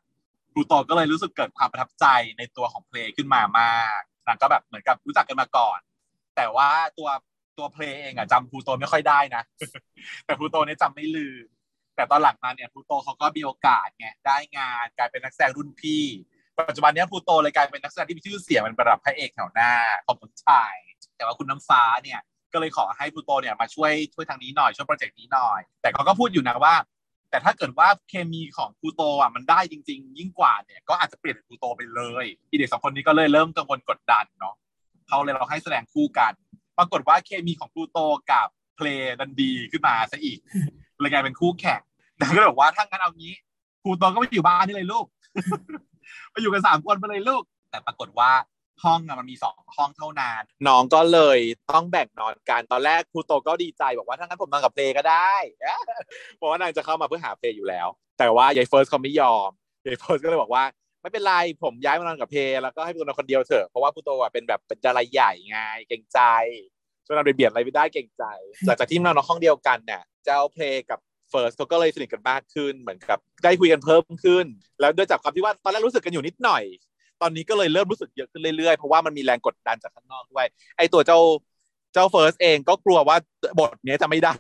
[0.52, 2.06] พลูโตก็เลยรู้สึกเกิดความประทับใจ
[2.38, 5.80] ในตัวของเพลงขึ้นมามากนางก็แบบเหมือนกับรู้จักกันมาก่อน
[6.40, 7.10] แต่ว่าตัว
[7.58, 9.44] ตัวเพลงเองอะจำพลูโตไม่ค่อยได้นะ
[10.26, 11.46] แต่พลูโตเนี่ยจำไม่ลืม
[11.96, 16.06] แต่ตอนหลังมาเนี่ยพลูโตเขาก็มีโอกาสไงได้งานกลายเป็นนักแสดงรุ่นพี่
[16.58, 19.72] ปัจจุบันเนี้ยพลูโตเลยกลายเป็นนักแสดงที่มีชื่อเสียงเป็นระดับพระเอกแถวหน้า
[20.06, 20.76] ของเมืองไทย
[21.18, 22.20] แต่ว่าคุณน้ำฟ้าเนี่ย
[22.54, 26.76] ก็เลยขอให้พลูโตเนี่ยมาช่วยช่วยทางนี้หน่อยช่วยโปรเจกต์นี้หน่อย แต่เขาก็พูดอยู่นะว่า
[27.30, 34.56] แต่ถ้าเกิดว่าเคมีของพลูโตอะมันได้จริง ๆ ยิ่งกว่าเนี่ยก็อาจจะเปลี่ยนเป็นพลูโตไปเลยอีเด็กสองคนนี้ก็เลยเริ่มกังวลกดดันเนาะ
[35.10, 36.32] เขาเลยเราให้แสดงคู่กัน
[36.78, 38.00] ปรากฏว่าเคมีของพลูโต
[38.32, 40.40] กับเพลย์ดันดีขึ้นมาซะอีก
[41.00, 41.82] เลยกลายเป็นคู่แข่ง
[42.20, 43.34] นางก็เลยบอกว่าถ้างั้นเอางี้
[43.84, 45.06] พลูโตก็ไปอยู่บ้านนี่เลยลูก
[46.32, 48.32] ไปอยู่กันสามคนไปเลยลูก แต่ปรากฏว่า
[48.84, 51.40] ห้องมันมีสองห้องเท่านั้นน้องก็เลย
[51.72, 55.34] ต้องแบ่งนอนกันตอนแรกพลูโตก็ดีใจบอกว่าถ้างั้นผมนอนกับเพลย์ก็ได้
[56.38, 57.88] เพราะว่านางจะเข้ามาเพื่อหาเพลย์อยู่แล้ว
[58.20, 59.50] แต่ว่ายายเฟิร์สเขาไม่ยอม
[59.86, 60.64] ยายเฟิร์สก็เลยบอกว่า
[61.02, 66.20] ไม่เป็นไรผมย้ายมานอนกับเพลย์แล้วก็ให้พลูโตนอนคนเดียวเถอะเพราะว่าพลูโตอะเป็นแบบเป็นดาราใหญ่ไงเก่งใจ
[67.06, 68.24] ส่วนเราไปเบียดอะไรไม่ได้เก่งใจ
[68.66, 71.00] หลังจากที่นอนห้องเดียวกันเนี่ยเจ้าเพลกับ
[71.30, 74.46] เฟิร์สเขาก็เลยสนิทกันมากขึ้นเหมือนกับได้คุยกันเพิ่มขึ้น
[74.80, 76.64] แล้วด้วยจากความที่ว่าตอนแรกรู้สึกกันอยู่นิดหน่อย
[77.22, 80.46] ตอนนี้ก็เลยเริ่มรู้สึกเยอะขึ้นเรื่อยๆ เพราะว่ามันมีแรงกดดันจากข้างนอกด้วย
[80.78, 81.20] ไอตัวเจ้า
[81.94, 83.18] เจ้าเฟิร์สเองก็กลัวว่า
[83.60, 84.36] บทนี้จะไม่ได้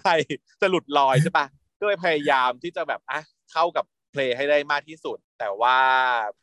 [0.61, 1.45] จะหลุดลอยใช่ปะ
[1.79, 3.21] ก็เลยพยายามที่จะแบบอะ
[3.51, 5.77] เข้ากับ เพลงให้ได้มากที่สุด แต่ว่า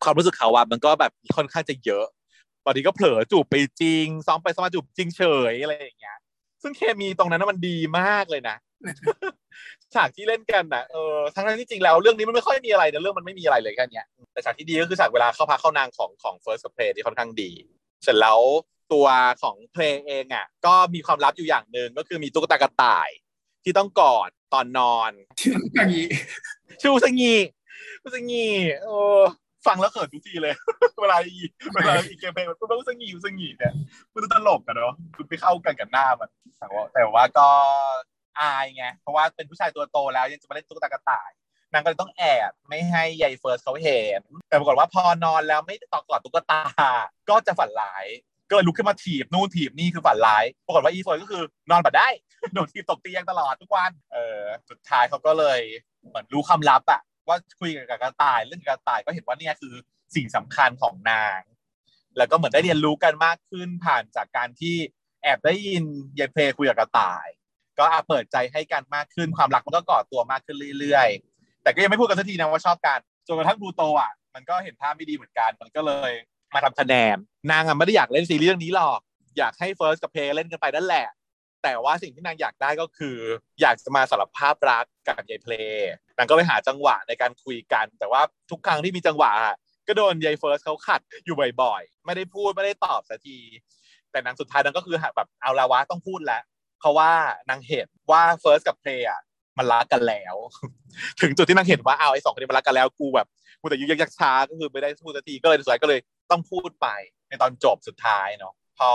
[0.05, 2.06] ความรู้สึกเขาว่ามันก็แบบค่อนข้างจะเยอะ
[2.64, 5.22] ตอนนี้ก็เผลอจูบไปจริง ซ้อมไปซ้อมมาจูบจริงเฉ
[5.52, 6.18] ยอะไรอย่างเงี้ย
[6.62, 8.56] ซึ่งเคมีตรงนั้นมันดีมากเลยนะ
[9.94, 17.51] ฉากที่เล่นกันนะเออทั้งนั้นที่จริงแล้วเรื่องนี้มันไม่ค่อยมีอะไรนะเรื่องมันไม่มีอะไรเลยแค่เนี้ยแต่ฉากที่ดีก็คือฉากเวลาเข้าพักเข้านางของของ first play ที่ค่อนข้างดี
[18.05, 18.40] เสร็จแล้ว
[18.93, 19.06] ตัว
[19.43, 23.09] ของเพลงเองอะก็มีความลับอยู่อย่างหนึ่งก็คือมีตุ๊กตากระต่าย
[23.66, 25.12] ที่ต้องกอดตอนนอน
[25.74, 26.09] อย่างนี้
[26.80, 27.34] ชื่ออุสงี
[28.02, 28.47] อุสงี
[28.84, 28.88] เอ
[29.18, 29.20] อ
[29.66, 30.55] ฟังแล้วเขินทุกทีเลย
[31.01, 31.36] เวลาอี
[31.74, 33.72] เวลาอีเกมเพลย์มันพูดว่าอุสงีอุสงีเนี่ย
[34.12, 37.48] มันตลกกันเนาะคือไปเข้ากันกับหน้ามันแต่ว่าแต่ว่าก็
[38.40, 41.30] อายไงเพราะว่าเป็นผู้ชายตัวโตแล้วยังจะมาเล่นตุ๊กตากระต่าย
[41.72, 46.60] นางก็เลยต้องแอบไม่ให้ยายเฟิร์สเขาเห็น แต่ปรากฏว่าพอนอนแล้วไม่ได้กอดตุ๊กตา
[47.30, 48.06] ก็จะฝันร้าย
[48.48, 52.09] ก็เลยลุกขึ้นมาถีบนู่นถีบนี่คือฝันร้าย ปรากฏว่าอีเฟิร์สก็คือนอนบัดได้
[52.55, 55.60] โดนถีบตกเตียงตลอดทุกวันเออสุดท้ายเขาก็เลย
[56.09, 59.74] เหมือนรู้ความลับอะว่าคุยกับกระต่ายเรื่องกระต่ายก็เห็นว่าเนี่ยคือ
[60.14, 61.40] สิ่งสำคัญของนาง
[62.16, 64.77] แล้วก็เหมือนได้เรียนรู้กันมากขึ้นผ่านจากการที่
[65.23, 65.85] แอบได้ยิน
[66.18, 67.27] ยายเพลคุยกับกระต่าย
[67.78, 76.12] ก็อาเปิดใจให้กันมากขึ้นความรักมันก็ก่อตัวมากขึ้นเรื่อยๆ แต่ก็ยังไม่พูดกันสักทีนะว่าชอบกันจนกระทั่งพลูโตอะมันก็เห็นท่าไม่ดีเหมือนกัน มันก็เลย
[76.55, 77.16] มาทำคะแนน
[77.51, 79.01] นางอะไม่ได้อยากเล่นซีรีส์เรื่องนี้หรอก
[79.39, 81.06] อยากให้เฟิร์สกับเพลเล่นกันไปนั่นแหละ
[81.62, 83.16] แต่ว่าสิ่งที่นางอยากได้ก็คือ
[83.60, 85.55] อยากจะมาสารภาพรักกับยายเพลย์
[86.16, 89.30] นางก็ไปหาจังหวะในการคุยกัน แต่ว่าทุกครั้งที่มีจังหวะ
[89.86, 93.38] ก็โดนยายเฟิร์สเขาขัดอยู่บ่อยๆ ไม่ได้พูดไม่ได้ตอบสักที
[94.10, 96.42] แต่นางสุดท้ายนางก็คือแบบเอาละวะต้องพูดแล้ว
[96.80, 97.10] เพราะว่า
[97.50, 99.20] นางเห็นว่าเฟิร์สกับเพลย์อะ
[99.58, 100.34] มันรักกันแล้ว
[101.20, 103.26] ถึงจุดที่นางเห็นว่าเอาไอ้สองคนนี้มันรักกันแล้วกูแบบ
[103.60, 106.00] กูแต่ยุยักยักช้าก็คือไม่ได้พูดสักทีก็เลยสุดท้ายก็เลย
[106.30, 106.88] ต้องพูดไป
[107.28, 108.90] ในตอนจบสุดท้ายเนาะ พอ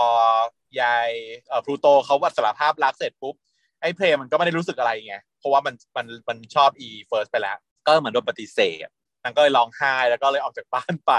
[0.80, 1.10] ยาย
[1.48, 3.34] เอ่อพลูโตเขาวัดสารภาพรักเสร็จปุ๊บ
[3.80, 8.86] ไอ้เพลย์มันก็ไม่ได้รู้สึกอะไรไงเพราะว่ามันมันมันชอบอีเฟิร์สไปแล้ว ก็เหมือนโดนปฏิเสธ
[9.24, 11.12] นางก็เลยร้องไห้แล้วก็เลยออกจากบ้านไป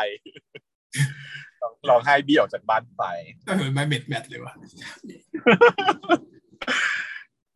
[1.89, 3.03] ร้องไห้เบี้ยออกจากบ้านไป
[3.47, 4.53] เออไม่เม็ดแมทเลยว่ะ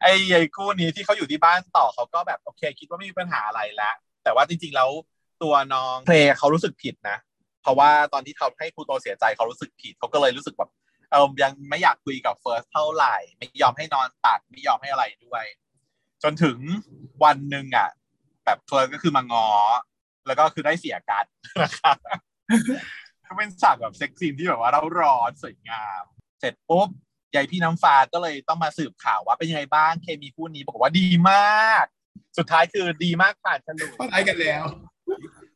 [0.02, 4.90] ไอ้ไอ้คู่นี้ที่เขาอยู่ที่บ้านต่อเขาก็แบบโอเค คิดว่าไม่มีปัญหาอะไรแล้วแต่ว่าจริง ๆ แล้ว
[5.44, 7.18] ตัวน้องเพลย์เขารู้สึกผิดนะ
[7.62, 10.70] เพราะว่าตอนที่เขาให้พลูโตเสียใจเขารู้สึกผิดเขาก็เลยรู้สึกแบบ
[11.12, 15.44] เออยังไม่อยากคุยกับเฟิร์สเท่าไหร่ ไม่ยอมให้นอนตัดไม่ยอมให้อะไรด้วย
[16.24, 16.58] จนถึง
[17.24, 17.90] วันหนึ่งอะ
[18.46, 19.48] แบบเฟิร์สก็คือมางอ
[20.28, 21.26] แล้วก็คือได้เสียกัน
[21.64, 21.98] นะครับ
[23.26, 26.04] ก็เป็นฉากแบบ sex scene ที่แบบว่าเร่าร้อนสวยงาม
[26.40, 26.90] เสร็จปุ๊บ
[27.36, 31.86] ยายพี่น้ำฟ้าก็เลยต้องมาสืบข่าวว่าเป็นยังไงบ้างเคมีคู่นี้บอกว่าดีมาก
[32.38, 34.64] สุดท้ายคือดีมากผ่านฉลุยเขาไลกันแล้ว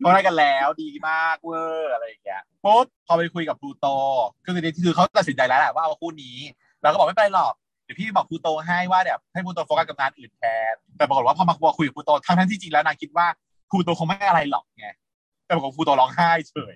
[0.02, 3.88] เขาได้กันแล้วดีมากเวอร์อะไรอย่างเงี้ยปุ๊บพอไปคุยกับพลูโต
[4.46, 4.54] คือ
[4.86, 6.38] คือเขาตัดสินใจแล้วแหละว่าเอาคู่นี้
[6.82, 7.54] แล้วก็บอกไม่เป็นไรหรอก
[7.86, 13.28] เดี๋ยวพี่บอกพลูโตให้ว่าแบบให้พลูโตโฟกัสกับงานอื่นแทนแต่ปรากฏว่าพอมาคุยกับพลูโตทั้งทั้งที่จริงแล้วนางคิดว่า
[13.70, 14.88] พลูโตคงไม่อะไรหรอกไง
[15.46, 16.76] แต่ปรากฏพลูโตร้องไห้เฉย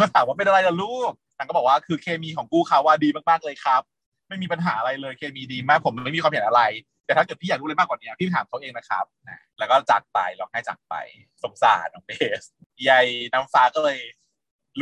[0.00, 3.82] ก็ถามว่าเป็นอะไรล่ะลูกนางก็บอกว่าคือเคมีของกูเขาว่าดีมากๆเลยครับ
[4.28, 6.62] ไม่มีปัญหาอะไรเลยเคมีดีมากผมไม่มีความเห็นอะไร
[7.04, 10.94] แต่ถ้าเกิดพี่อยากรู้อะไรมากกว่านี้พี่ถามเขาเองนะครับนะแล้วก็จากไปร้องไห้จากไป
[11.42, 12.42] สงสารน้องเบส
[12.88, 14.00] ยายน้ำฟ้าก็เลย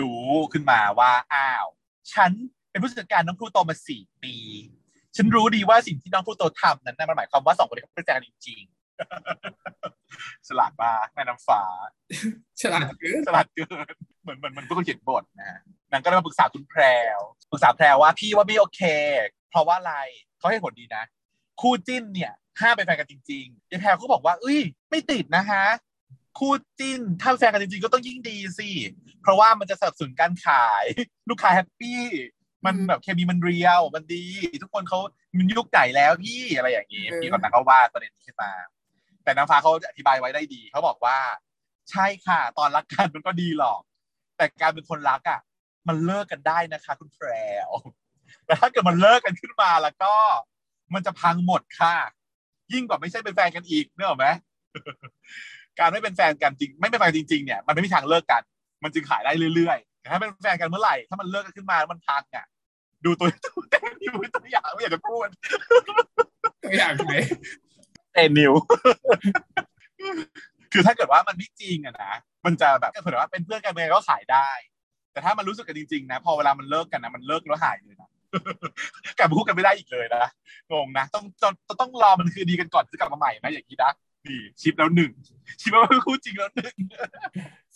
[0.00, 1.66] รู้ขึ้นมาว่าอ้าว
[2.12, 2.30] ฉัน
[2.70, 4.34] เป็นผู้จัดการน้องพลูโตมาสี่ปี
[5.16, 11.62] ฉันรู้ดีว่าสิ่งที่น้องพูโตทำนั้นน่ะมันหมายความว่าสองคนนี้เขาเป็นแฟนกันจริงๆฉลาดมากแม่น้ำฟ้า
[12.60, 13.86] ฉลาดเกินฉลาดเกิน
[14.22, 16.82] เหมือนเหมือนเหมันเป็นคนเขียนบทนะฮะนางก็เลยมาปรึกษาคุณแพร
[17.16, 17.18] ว
[17.50, 18.82] ปรึกษาแพรวว่าพี่ว่าไม่โอเค
[19.50, 19.94] เพราะว่าอะไร
[20.38, 21.04] เขาให้ผลดีนะ
[21.60, 24.60] คู่จิ้นเนี่ยห้ามเป็นแฟนกันจริงๆยายแพรก็บอกว่าเอ้ย
[24.90, 25.64] ไม่ติดนะฮะ
[26.38, 28.70] คู่จิ้นถ้าเป็นแฟนกันจริงๆ ก็ต้องยิ่งดีสิ
[29.22, 30.84] เพราะว่ามันจะสนับสนุนการขาย
[31.30, 32.00] ลูกค้าแฮปปี้
[32.66, 34.24] มันแบบเคมีมันเรียว มันดี
[34.62, 34.98] ทุกคนเขา
[35.38, 38.52] มันยุคไหนแล้วพี่อะไรอย่างนี้พี่คนนั้นเขาว่าประเด็นนี้ขึ้นมา
[39.24, 41.18] แต่น้ำฟ้าเขาอธิบายไว้ได้ดีเขาบอกว่า
[41.90, 43.80] ใช่ค่ะ ตอนรักกันมันก็ดีหรอก
[44.36, 45.40] แต่การเป็นคนรักอะ
[45.88, 47.28] มันเลิกกันได้นะคะ คุณแพร
[47.68, 47.70] ว
[48.46, 50.14] แต่ถ้าเกิดมันเลิกกันขึ้นมาแล้วก็
[50.94, 51.94] มันจะพังหมดค่ะ
[52.72, 54.26] ยิ่งกว่าไม่ใช่เป็นแฟนกันอีกเนกอะไหม
[55.78, 58.42] การไม่เป็นแฟนกันจริง ไม่เป็นแฟนจริงๆเนี่ยมันไม่มีทางเลิกกัน
[58.82, 62.46] มันจึงขายได้เรื่อยๆแต่ถ้าเป็นแฟนกันเมื่อไหร่ถ้ามันเลิกกันขึ้นมาแล้วมันพังอะ
[63.04, 65.28] ดูตัวตัวเต้นนิวตัวอย่างไม่อยากจะพูด
[66.64, 67.24] ตัวอย่างเลย
[68.12, 68.52] เต้นนิว
[70.72, 72.12] คือถ้าเกิดว่ามันไม่จริงอะนะ
[72.44, 74.48] มันจะแบบเผื่อว่าเป็นเพื่อนกันยังไงก็ขายได้
[75.12, 78.10] แต่ถ้ามันรู้สึกกันจริงๆนะ พอเวลามันเลิกกันนะมันเลิกแล้วหายเลยนะ
[79.18, 80.24] กลับมาคู่กันไม่ได้อีกเลยนะ
[80.72, 83.92] งงนะต้องต้องต้องรอมันคือดีกันก่อนจะกลับมาใหม่นะอย่างนี้นะ
[84.26, 85.12] นี่ชิปแล้วหนึ่ง
[85.60, 86.74] ชิปว่าเป็นคู่จริงแล้วหนึ่ง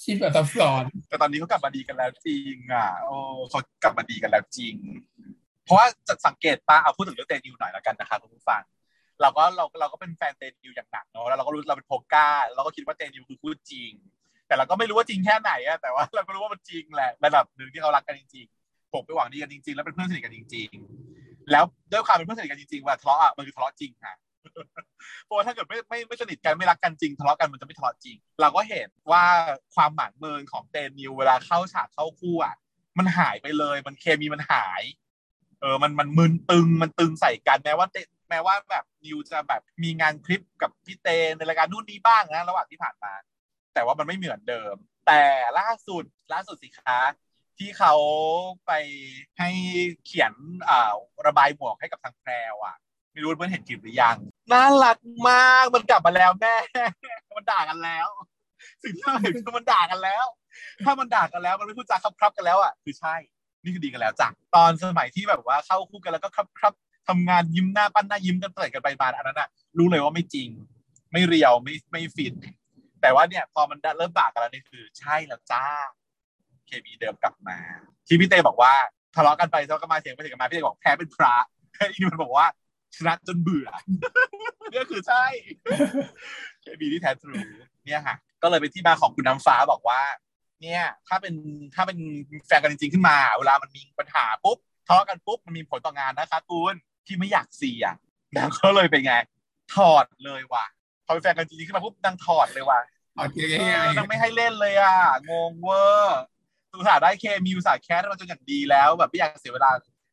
[0.03, 3.17] ชีพแบบซับซ้อนแต่ตอนนี้เขากลับมาดีกันแล้วจริงอะโอ้
[3.51, 4.77] เขากลับมาดีกันแล้วจริง
[5.65, 8.63] เพราะว่าจะสังเกตปะเอาพูดถึงเรื่องเตนิวหน่อยแล้วกันนะคะคุณผู้ฟัง
[9.21, 13.93] เราก็เราเราก็เป็นแฟนเตนิวอย่างหนักเนาะแล้วเราก็รู้เราเป็นโพก้าเราก็คิดว่าเตนิวคือคู่จริง
[14.47, 18.56] แต่เราก็ไม่รู้ว่าจริงแค่ไหนอะแต่ว่าเราก็รู้ว่ามันจริงแหละระดับหนึ่งที่เขารักกันจริงๆ
[18.97, 20.69] ผมไปหวังดีกันจริงๆ แล้วเป็นเพื่อนสนิทกันจริง
[21.11, 24.15] ๆ แล้วด้วยความเป็นเพื่อนสนิทกันจริงๆว่าทะเลาะอะมันคือทะเลาะจริงค่ะ
[25.25, 29.25] เพราะว่าถ้าเกิดไม่ไม่ไม่สนิทกันไม่รักกันจริงทะเลาะกันมันจะไม่ทะเลาะจริง เราก็เห็นว่า
[29.75, 32.55] ความหมางเมินของเตนิวเวลาเข้าฉากเข้าคู่อะ
[32.99, 34.83] มันหายไปเลย มันเคมีมันหาย
[35.61, 37.97] เออมันมันมึนตึงมันตึงใส่กันแม้ว่าเต
[38.31, 43.13] แม้ว่าแบบนิวจะแบบมีงานคลิปกับพี่เตในรายการนู่นนี่บ้างนะระหว่างที่ผ่านมา
[43.75, 44.75] แต่ว่ามันไม่เหมือนเดิม
[45.07, 45.23] แต่
[45.59, 47.01] ล่าสุดล่าสุดสิคะ
[47.59, 47.95] ที่เขา
[48.67, 48.73] ไป
[49.39, 49.51] ให้
[50.05, 50.33] เขียน
[50.69, 50.95] อ่า
[51.27, 52.77] ระบายหมวกให้กับทางแพรวอะ
[53.13, 54.17] ไม่รู้เพื่อนเห็นคลิปหรือยัง
[54.53, 56.55] น่ารักมากมันกลับมาแล้วแม่
[57.37, 58.09] มันด่ากันแล้ว
[58.83, 60.25] สิ่งที่เราเห็นคือมันด่ากันแล้ว
[60.85, 63.15] ถ้ามันด่ากันแล้วมันไม่พูดจาครับครับกันแล้วอะคือใช่
[63.63, 66.75] นี่คือดีกันแล้วจ้ะตอนสมัยที่แบบว่าเข้าคู่กันแล้วก็ครับครับ
[67.09, 70.49] ทำงานยิ้มหน้าปั้นหน้ายิ้มกันเตะกันไปมาอันนั้นอะ รู้เลยว่าไม่จริง
[71.13, 72.35] ไม่เรียวไม่ไม่ฟิน
[73.01, 75.65] แต่ว่าเนี่ยพอมันเริ่มด่ากันแล้วนี่คือ ใช่แล้วจ้า
[76.67, 77.59] เคมีเดิมกลับมา
[78.07, 78.75] ที่พี่เต้บอกว่า
[79.15, 81.35] ทะเลาะกันไปทะเลาะกันมาเสียงไปเสียงกันมาพี่เต้บอกแพ้เป็นพระ
[81.79, 82.47] อีนี่มันบอกว่า
[82.97, 83.69] ชนะจนเบื่อ
[84.71, 85.25] เนี่ยคือใช่
[86.63, 87.41] เคมีที่แท้ทรู
[87.87, 90.01] เนี่ยค่ะ ก็เลยเป็นที่มาของคุณน้ำฟ้าบอกว่า
[90.63, 91.35] เนี่ย ถ้าเป็น
[91.75, 91.99] ถ้าเป็น
[92.47, 96.75] แฟนกันจริงๆขึ้นมา เวลามันมีปัญหาปุ๊บทะเลาะกันปุ๊บมันมีผลต่องานนะคะคุณ
[97.07, 97.95] ที่ไม่อยากเสี่ยง
[98.37, 99.15] นางก็เลยเป็นไง
[99.75, 100.65] ถอดเลยว่ะ
[101.07, 102.81] พอเป็นแฟนกันจริงๆขึ้นมาปุ๊บนางถอดเลยว่ะ
[103.15, 104.97] เอาเกเอง่ายอนางไม่ให้เล่นเลยอะ
[105.31, 106.21] งงเวอร์
[106.77, 109.71] ตุตส่าห์ได้เคมีอุตสาห์แคสมาจนอย่างดีแล้ว แบบไม่อยากเสียเวลา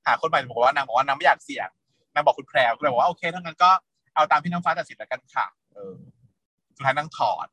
[0.07, 1.69] หาคนใหม่บอกว่านางบอกว่านางไม่อยากเสี่ยง
[2.14, 3.72] นางบอกคุณแพรวคุณแพรบอกว่าโอเคถ้างั้นก็
[4.15, 5.95] เอาตามพี่น้ำฟ้าตัดสินแล้วกันค่ะ เออ
[6.76, 7.48] สุดท้ายนางถอด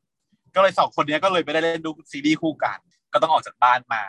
[0.55, 2.79] ก็เลยสองคนนี้ก็เลยไม่ได้เล่นดูซีรีส์คู่กัน
[3.13, 4.03] ก็ต้องออกจากบ้านมา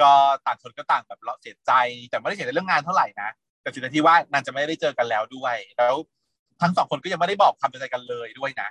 [0.00, 0.10] ก็
[0.46, 1.72] ต่างคนก็ต่างแบบเราะเสียใจ
[2.10, 3.30] แต่ไม่ได้เสียใจเรื่องงานเท่าไหร่นะ
[3.62, 5.94] แต่สิ่งที่ว่านางจะไม่ได้เจอกันแล้วด้วย แล้ว
[6.60, 8.68] ทั้งสองคนก็ยังไม่ได้บอกความใจกันเลยด้วยนะ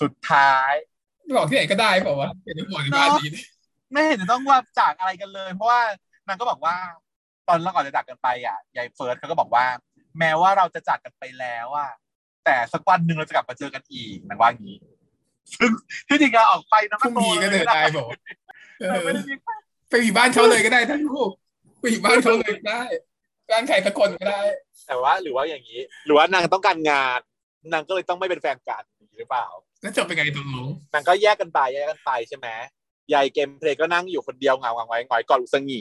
[0.00, 0.72] สุดท้าย
[1.36, 3.30] บอกที่ไหนก็ได้เปล่าวะเดี๋ยวบอกในบ้านนี้
[3.92, 5.80] ไม่เห็นจะต้องว่าจากอะไรกันเลย เพราะว่า
[6.28, 6.76] นางก็บอกว่า
[7.48, 9.64] ตอนเราก่อนจะจากกันไปอะยายเฟิร์สเขาก็บอกว่า
[10.18, 11.90] แม้ว่าเราจะจากกันไปแล้วอะ
[12.44, 14.78] แต่สักวันหนึ่งเราจะกลับมาเจอกันอีกนางว่าอย่างนี้
[15.54, 15.70] ซึ่ง
[16.08, 18.08] ที่จริงอะออกไปนะพรุ่งนี้ก็เดินได้บอก
[18.80, 19.34] เอเอออไม่ได้มี
[19.88, 21.30] ไปอยู่บ้านเขาเลยก็ได้ทั้งลูก
[21.80, 22.82] ไปอยู่บ้านเขาเลยก็ได้
[23.50, 24.42] บ้านใครสักคนก็ได้
[24.86, 27.20] แต่ว่า หรือว่าอย่างนี้ หรือว่านางต้องการงาน
[27.72, 28.82] นางก็เลยต้องไม่เป็นแฟนกัน
[29.18, 29.46] หรือเปล่า
[29.82, 32.48] แล้วจบเป็นไงตกลงนางก็แยกกันไปแยกกันไปใช่ไหม
[33.12, 35.80] ยายเกมเพลย์ก็นั่งอยู่คนเดียวเหงาๆไว้หงอยกอดอุสงี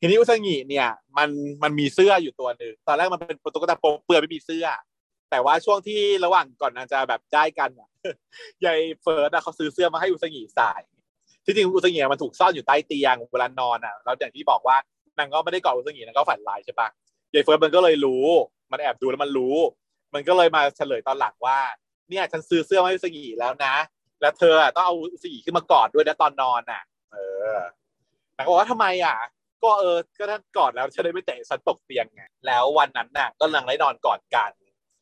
[0.00, 1.28] ทีนี้อุสงีเนี่ย มัน
[1.62, 4.66] มันมีเสื้ออยู่ตัวหนึ่งตอนแรกมันเป็นตุ๊กตาโป๊เปลือยไม่มีเสื้อ
[5.30, 7.88] แต่ว่าช่วงที่ระหว่างก่อนนางจะแบบได้กันอะ
[8.64, 10.72] ยายเฟิร์สอะเขาซื้อเสื้อมาให้อุสงีใส่
[11.44, 14.76] ที่จริงอุสงีมันถูกซ่อนอยู่ใต้เตียงเวลานอนอะแล้วอย่างที่บอกว่า
[15.18, 16.88] นางก็ไม่ได้กอดอุสงีนางก็ฝันร้ายใช่ปะ
[17.32, 18.26] ยายเฟิร์สมันก็เลยรู้
[18.72, 19.56] มันแอบดูแล้วมันรู้
[20.14, 21.58] มันก็เลยมาเฉลยตอนหลังว่า
[22.08, 23.74] เนี่ยฉันซื้อเสื้อมาให้อุสงีแล้วนะ
[24.22, 26.82] แล้วเธออะต้องเอาอุสงีขึ้นมากอดด้วยนะตอนนอนอะ
[27.12, 27.16] เอ
[27.56, 27.58] อ
[28.36, 29.16] นางก็บอกว่าทำไมอะ
[29.62, 34.50] ก็เออ ก็ถ้านกอดแล้วฉันได้ไม่เตะฉันตกเตียงไง แล้ววันนั้นน่ะ ก็นางได้นอนกอดกัน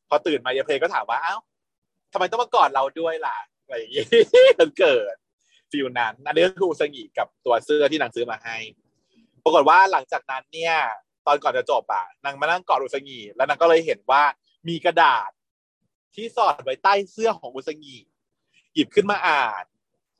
[0.09, 1.37] พอตื่นมายาเพลก็ถามว่า เอ้า
[2.13, 4.05] ทำไมต้องมากอดเราด้วยล่ะ อะไรอย่างงี้
[4.61, 5.15] มันเกิด
[5.71, 8.57] ฟิลนั้น อันนี้ก็คืออุสงีกับตัวเสื้อที่นางซื้อมาให้
[9.45, 10.75] ปรากฏว่าหลังจากนั้นเนี่ย
[11.27, 14.23] ตอนก่อนจะจบอะ นางมานั่งกอดอุสงีแล้วนางก็เลยเห็นว่า
[14.69, 15.31] มีกระดาษ
[16.15, 17.97] ที่สอดไว้ใต้เสื้อของอุสงี
[18.75, 19.65] หยิบขึ้นมาอ่าน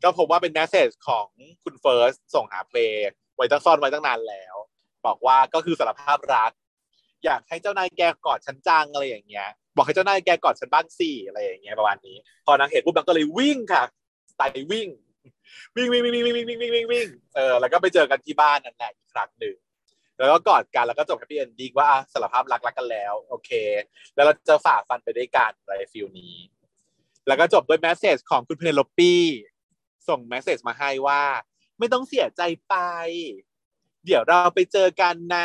[0.03, 1.29] ก็พบว่าเป็นแมสเซจของ
[1.65, 4.57] คุณเฟิร์สส่งหาเพลงไว้ตั้งซ่อนไว้ตั้งนานแล้ว
[5.07, 6.53] บอกว่าก็คือสารภาพรัก
[7.25, 12.17] อยากให้เจ้านายแกกอดฉันจังอะไรอย่างเงี้ย บอกให้เจ้านายแกกอดฉันบ้างสิอะไรอย่างเงี้ยประมาณนี้
[12.47, 13.83] พอนางเห็นปุ๊บนางก็เลยวิ่งค่ะ
[14.31, 14.89] สไตล์วิ่ง
[15.77, 19.57] วิ่งวิ่งวิ่งวิ่งวิ่งวิ่งวิ่งวิ่งวิ่งเออแล้วก็ไปเจอกันที่บ้านนั่นแหละอีกครั้งหนึ่ง
[20.19, 23.51] แล้วก็กอดกันแล้วก็จบ happy ending ว่าสารภาพรักรักกันแล้ว โอเค
[24.15, 26.35] แล้วเราจะฝ่าฟันไปด้วยกันอะไร feel นี้
[27.31, 29.23] แล้วก็จบด้วย message ของคุณเพนโลปี้
[30.09, 31.23] ส่ง message มาให้ว่า
[31.79, 32.75] ไม่ต้องเสียใจไป
[34.07, 35.39] เดี๋ยวเราไปเจอกันใน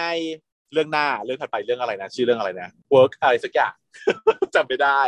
[0.73, 3.73] เรื่องหน้าเรื่องถัดไปเรื่องอะไรนะชื่อเรื่องอะไรนะ work อะไรสักอย่าง
[4.55, 5.01] จำไม่ได้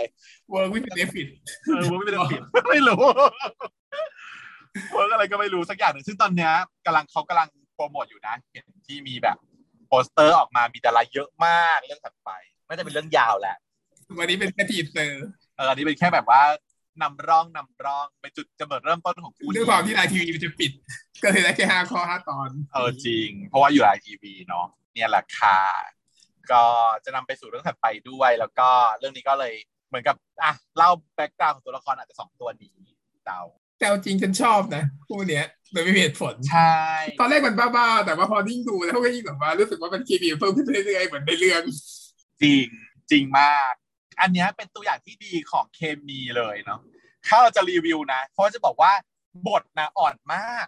[0.49, 1.27] เวิร์กวิดเดฟิต
[1.65, 3.01] เออว่าไม่เป็นผิดไม่รู้
[4.91, 6.53] เวิร์กอะไรก็ไม่รู้สักอย่างหนึ่งซึ่งตอนเนี้ย
[6.85, 9.37] กำลังเขากำลังโปรโมทอยู่นะ เห็นที่มีแบบ
[9.87, 12.29] โปสเตอร์ออกมามีดาราเยอะมากเรื่องถัดไป
[12.67, 13.57] น่าจะเป็นเรื่องยาวแหละ
[14.19, 15.25] วันนี้เป็นแค่ทีเซอร์
[15.55, 16.41] เอออันนี้เป็นแค่แบบว่า
[17.01, 20.71] นำร่องนำร่องเป็นจุดกำเนิดเริ่มต้นของคู่ด้วยความที่ไลน์ทีวีมันจะปิด
[21.23, 25.59] ก็เลยได้แค่ห้าข้อห้าตอน เออจริง เพราะว่าอยู่ไลน์ทีวีเนาะเนี่ยแหละค่ะ
[26.51, 26.63] ก็
[27.05, 28.69] จะนำไปสู่เรื่องถัดไปด้วย แล้วก็
[28.99, 29.53] เรื่องนี้ก็เลย
[29.89, 32.75] เหมือนกับอะเล่า background ของตัวละครอาจจะสองตัวนี้
[33.25, 33.41] เดา
[33.77, 36.77] แต่เอาจริงฉันชอบนะคู่เนี้ยโดยไม่มีเหตุผลใช่
[37.19, 41.63] ตอนแรกมันบ้าๆแต่ว่าพอยิ่งดูแล้วก็ยิ่งแบบว่ารู้สึกว่ามันเคมีเพิ่มขึ้นเรื่อยๆเหมือนในเรื่อง
[42.41, 42.65] จริง
[43.11, 43.73] จริงมาก
[44.19, 46.79] อันเนี้ยเป็นตัวอย่างที่ดีของเคมีเลยเนาะ
[47.27, 48.91] ถ้าเราจะรีวิวนะเพราะจะบอกว่า
[49.47, 50.67] บทนะอ่อนมาก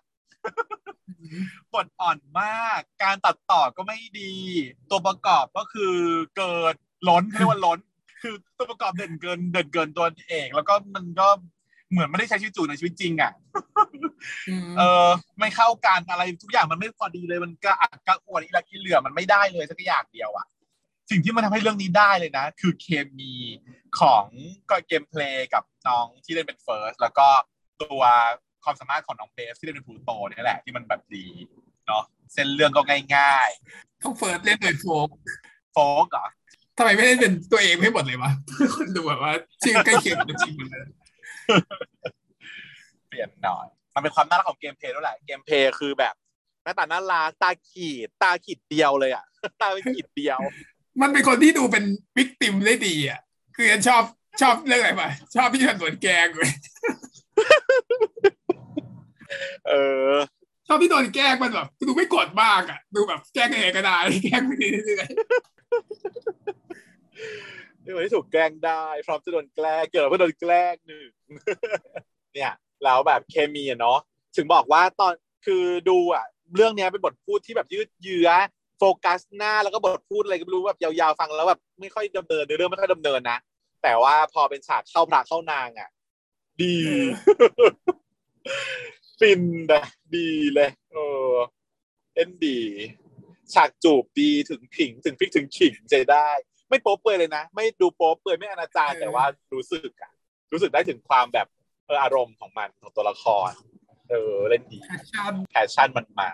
[1.74, 4.34] บทอ่อนมาก การตัดต่อก็ไม่ดี
[4.90, 5.96] ตัวประกอบก็คือ
[6.36, 6.76] เกิน
[7.08, 7.80] ล้นเรียกว่าล้น
[8.22, 11.28] คือตัวประกอบเด่นเกิน เด่นเกินตัวเองแล้วก็มันก็
[11.92, 13.32] เหมือนไม่ได้ใช้ชีวิตอยู่ในชีวิตจริงอะ
[14.78, 15.10] เออ
[15.40, 20.46] ไม่เข้ากันอะไรทุกอย่างมันไม่พอดีเลยมันก็อักกระอ่วนอีหลักอีเหลื่อมันไม่ได้เลยสักอย่างเดียวอะ
[21.10, 22.88] สิ่งที่มันทำให้เรื่องนี้ได้เลยนะ คือเค
[23.18, 23.34] มี
[24.00, 24.26] ของ
[24.70, 27.28] ก็เกมเพลย์กับน้องที่เล่นเป็นเฟิร์สแล้วก็
[27.82, 28.04] ตัว
[28.64, 31.26] ความสามารถของน้องเบสที่เล่นเป็นพลูโตเนี่ยแหละที่มันแบบดี
[31.88, 32.04] เนาะ
[32.34, 32.82] เส้นเรื่องก็
[33.16, 33.50] ง่าย
[34.04, 36.26] ต้องเฟิร์สเล่นโดยโฟกๆโฟกเหรอ
[36.78, 38.32] ทำไมไม่ได้เป็นตัวเองให้หมดเลยวะ
[38.76, 40.86] คนดูแบบว่าชื่อใกล้เคียงกับจริงหมดเลย
[43.08, 46.16] เปลี่ยนหน่อย มันเป็นความน่ารักของเกมเพลย์ด้วยแหละ เกมเพลย์คือแบบ
[46.64, 49.26] หน้าตาน่ารักตาขีด ตาขีดเดียวเลยอะ
[49.62, 50.40] ตาเป็นขีดเดียว
[51.02, 51.84] มันเป็นคนที่ดูเป็น
[52.18, 53.20] victim ได้ดีอะ
[53.56, 54.04] คือฉันชอบ
[54.42, 56.52] ชอบเรื่องอะไรปะชอบพี่ชันสวนแกงเลย
[59.68, 59.74] เอ
[60.12, 60.14] อ
[60.68, 65.08] ชอบที่โดนแกล้งมันแบบดูไม่กดมากอะ ดูแบบแกล้งยังไงก็ได้แกล้งไปเรื่อย
[67.82, 71.08] เป็นคนที่ถูกแกล้งได้ พร้อมจะโดนแกล้งเกิดเพื่อโดนแกล้งหนึ่ง
[72.34, 72.54] เนี่ย
[72.84, 74.00] แล้วแบบเคมีอะเนาะ
[74.36, 75.14] ถึงบอกว่าตอน
[75.46, 78.30] คือดูอะ เรื่องเนี้ยเป็นบทพูดที่แบบยืดเยื้อ
[78.80, 83.38] โฟกัสหน้าแล้วก็บทพูดอะไรก็ไม่รู้แบบยาวๆฟังแล้วแบบไม่ค่อยดำเนินเรื่องไม่ค่อยดำเนินนะ
[83.84, 85.90] แต่ว่าพอเป็นฉากเข้าพระเข้านางอะ
[86.62, 86.76] ดี
[89.20, 89.42] ฟิน
[89.72, 89.84] นะ
[90.16, 90.98] ดีเลยเอ
[91.30, 91.32] อ
[92.14, 92.60] เล่นดี
[93.54, 96.30] ฉากจูบดีถึงผิง ถึงพริกถึงขิงใจได้
[96.70, 100.12] ไม่โป๊เปลือยเลยนะ ไม่ดูโป๊เปลือยไม่อนาจารแต่ว่ารู้สึกอะ
[100.52, 101.48] รู้สึกได้ถึงความแบบ
[101.86, 103.52] เอออารมณ์ของมันของตัวละคร
[104.10, 106.30] เออ เล่นดีๆแอคชั่นแพชชั่นมันมา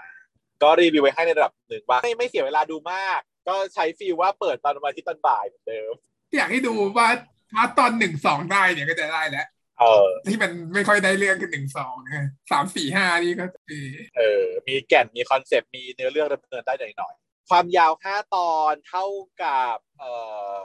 [0.63, 5.93] ก็รีวิวไว้ให้ในระดับหนึ่งว่าไม่ไม่เสียเวลาดูมาก ก็ใช้ฟีลว่าเปิดตอนวันอาที่ตอนบ่ายเหมือนเดิม
[6.35, 7.07] อยากให้ดูว่า
[7.51, 9.47] พาร์ทตอนหนึ่งสองได้เนี่ยก็จะได้แล้ว
[9.79, 19.05] เออที่มันไม่ค่อยได้เรื่องคือหนึ่งสองนะสามสี่ห้านี่ก็เออเออ มีแก่นมีคอนเซปต์มีเนื้อเรื่องดำเนินได้หน่อยหน่อยๆความยาวห้าตอนเท่า
[19.43, 20.13] กับเอ่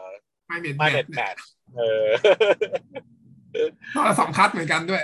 [0.00, 0.02] อ
[0.46, 1.36] ไม่เม็ดมาเน็ตแมท
[1.76, 2.06] เออ
[3.94, 5.02] ตอนละสองคัดเหมือนกันด้วย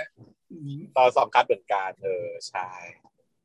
[0.51, 2.69] อืมตอนสองคัดเหมือนกันเออใช่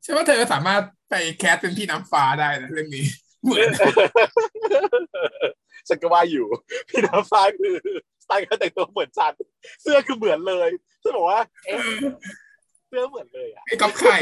[0.02, 3.04] ใช่ว่าเธอสามารถไปแคสเป็นพี่น้ำฟ้าได้นะเรื่องนี้
[3.44, 3.68] เหมือน
[5.88, 6.46] ฉันก็ว่าอยู่
[6.90, 7.74] พี่น้ำฟ้าคือ
[8.22, 9.32] สไตล์การแต่งตัวเหมือนฉัน
[9.82, 10.68] เสื้อคือเหมือนเลย
[11.02, 11.78] ฉันบอกว่าเอ๊ะ
[12.88, 14.16] เสื้อเหมือนเลยอะไอ้ก๊อฟไข่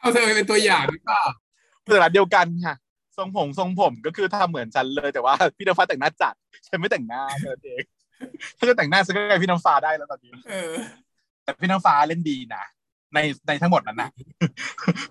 [0.00, 1.22] เอาเธอเป็นตัวอย่างหรือเปล่า
[1.86, 2.74] ขนาดเดียวกันค่ะ
[3.16, 6.34] ทรงผมทรงผมก็คือทำเหมือนฉันเลยแต่ว่าพี่น้ำฟ้าแต่งหน้าจัด
[6.66, 7.82] ฉันไม่แต่งหน้าแค่นั้นเอง
[8.58, 10.72] ถ้าจะแต่งหน้าฉันก็กลายพี่น้ำฟ้าได้แล้วตอนนี้เออ
[11.44, 12.64] แต่พี่น้ำฟ้าเล่นดีนะ
[13.14, 14.10] ในในทั้งหมดนั้นนะ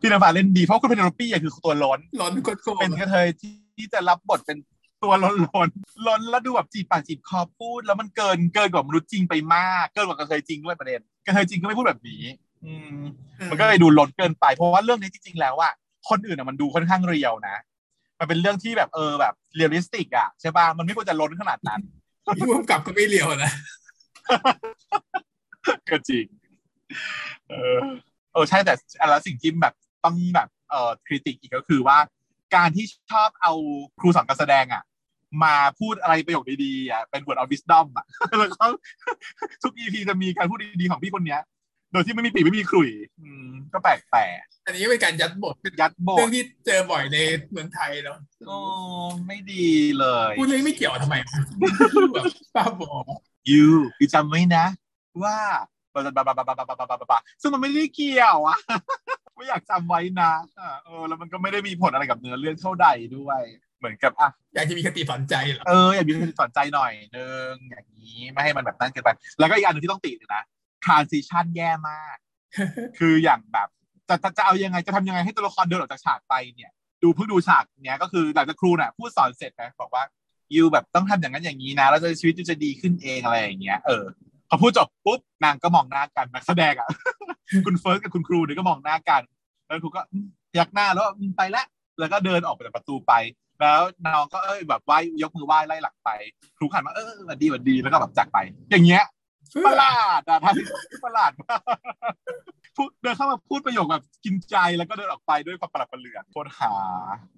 [0.01, 4.57] พี่น้ำฟ้าเล่นดีเพราะคุณเพนโลปี้อะคือตัวล้นร้อนโคตรเป็นกระเทยที่ที่จะรับบทเป็น
[5.03, 5.67] ตัวล้นล้น
[6.07, 12.21] ล้นแล้วดูแบบจีบปากจีบคอพูด แล้วมันเกินเกินกว่ามนุษย์จริงไปมาก เกินกว่ากระเทยจริงด้วยประเด็นกระเทยจริงก็ไม่พูดแบบนี้
[12.65, 12.99] อืม
[13.49, 15.73] มันก็เลยดูล้นเกินไป เพราะว่าเรื่องนี้จริงๆแล้วอะ
[16.09, 17.55] คนอื่นอะมันดูค่อนข้างเรียวนะ
[18.19, 21.79] มันเป็นเรื่องที่แบบเออแบบ realistic อะใช่ป่ะมันไม่ควรจะล้นขนาดนั้น
[22.37, 23.51] พี่ร่วมกับก็ไม่เลียวนะ
[25.89, 26.25] ก็จริง
[27.49, 27.77] เออ
[28.33, 31.97] เออใช่แต่อะไรสิ่งที่แบบต้องแบบเอ่อ critic อีกก็คือว่า
[32.55, 33.53] การที่ชอบเอา
[33.99, 34.83] ครูสอนการแสดงอะ
[35.43, 38.05] มาพูดอะไรประโยคดีๆอะเป็น word of wisdom อะ
[38.39, 38.63] แล้วก็
[39.63, 41.41] ทุก EP จะมีการพูดดีๆของพี่คนเนี้ย
[41.91, 42.89] โดยที่ไม่มีปีไม่มีขลุ่ย
[43.21, 47.17] อืมก็แปลกแปลกอันนี้ก็เป็นการยัดบทเป็นยัดโบเรื่องทที่เจอบ่อยใน
[47.51, 48.57] เมืองไทยเนาะโอ้
[49.27, 49.67] ไม่ดี
[49.99, 51.15] เลยพูดเรื่องไม่เกี่ยวทำไม
[52.13, 52.81] แบบบ้าบ
[53.47, 53.63] อยู
[53.97, 54.65] คือจำไว้นะ
[55.23, 56.29] ว่าาจะบ
[57.13, 58.57] ลาซึ่งมันไม่ได้เกี่ยวอะ
[59.35, 60.31] ไม่อยากจำไว้นะ
[60.85, 62.87] เออแล้วมันก็ไม่ได้มีผลอะไรกับเนื้อเรื่องเท่าใด
[63.17, 63.41] ด้วย
[63.79, 70.43] เหมือนกับอะอยากจะมีคติสอนใจเหรอเอออยากมีคติสอนใจหน่อยนึงอย่างนี้ไม่ให้มันแบบนั้นเกินไปแล้วก็อีกอันหนึ่งที่ต้องติดนะ
[70.83, 72.17] ทรานซิชันแย่มาก
[72.99, 73.67] คืออย่างแบบ
[74.09, 76.71] จะจะจะเอายังไงจะทำยังไงให้ตัวละครเดินออกจากฉากไปเนี่ย
[77.03, 80.03] ดูเพิ่งดูฉากเนี้ยก็คือหลังจากครูเนี่ยพูดสอนเสร็จนะบอกว่า
[80.55, 84.05] ยูแบบต้องทำอย่างนั้นอย่างนี้นะ แล้วชีวิตยูจะดีขึ้นเองอะไรอย่างเงี้ยเออ
[84.49, 86.87] พอพูดจบปุ๊บนางก็มองหน้ากันนักแสดงอะ
[87.65, 89.21] คุณเฟิร์สกับคุณครูเนี่ยก็มองหน้ากัน
[89.67, 90.25] แล้วครูก็อืม
[90.59, 91.63] ยักหน้าแล้วอืมไปละ
[91.99, 93.13] แล้วก็เดินออกไปจากประตูไป
[93.59, 96.09] แล้วน้องก็เอ้ยแบบไหว้ยกมือไหว้ไล่หลังไป
[96.57, 98.37] ครูขันมาเออสวัสดีสวัสดีแล้วก็แบบจากไป
[98.71, 99.03] อย่างเงี้ย
[99.67, 100.55] ประหลาดอะท่าน
[101.05, 101.61] ประหลาดมาก
[102.75, 106.73] พูดเดินเข้ามาพูดประโยคแบบกินใจแล้วก็เดินออกไปด้วยความประหลาดประเหลือโคตรหา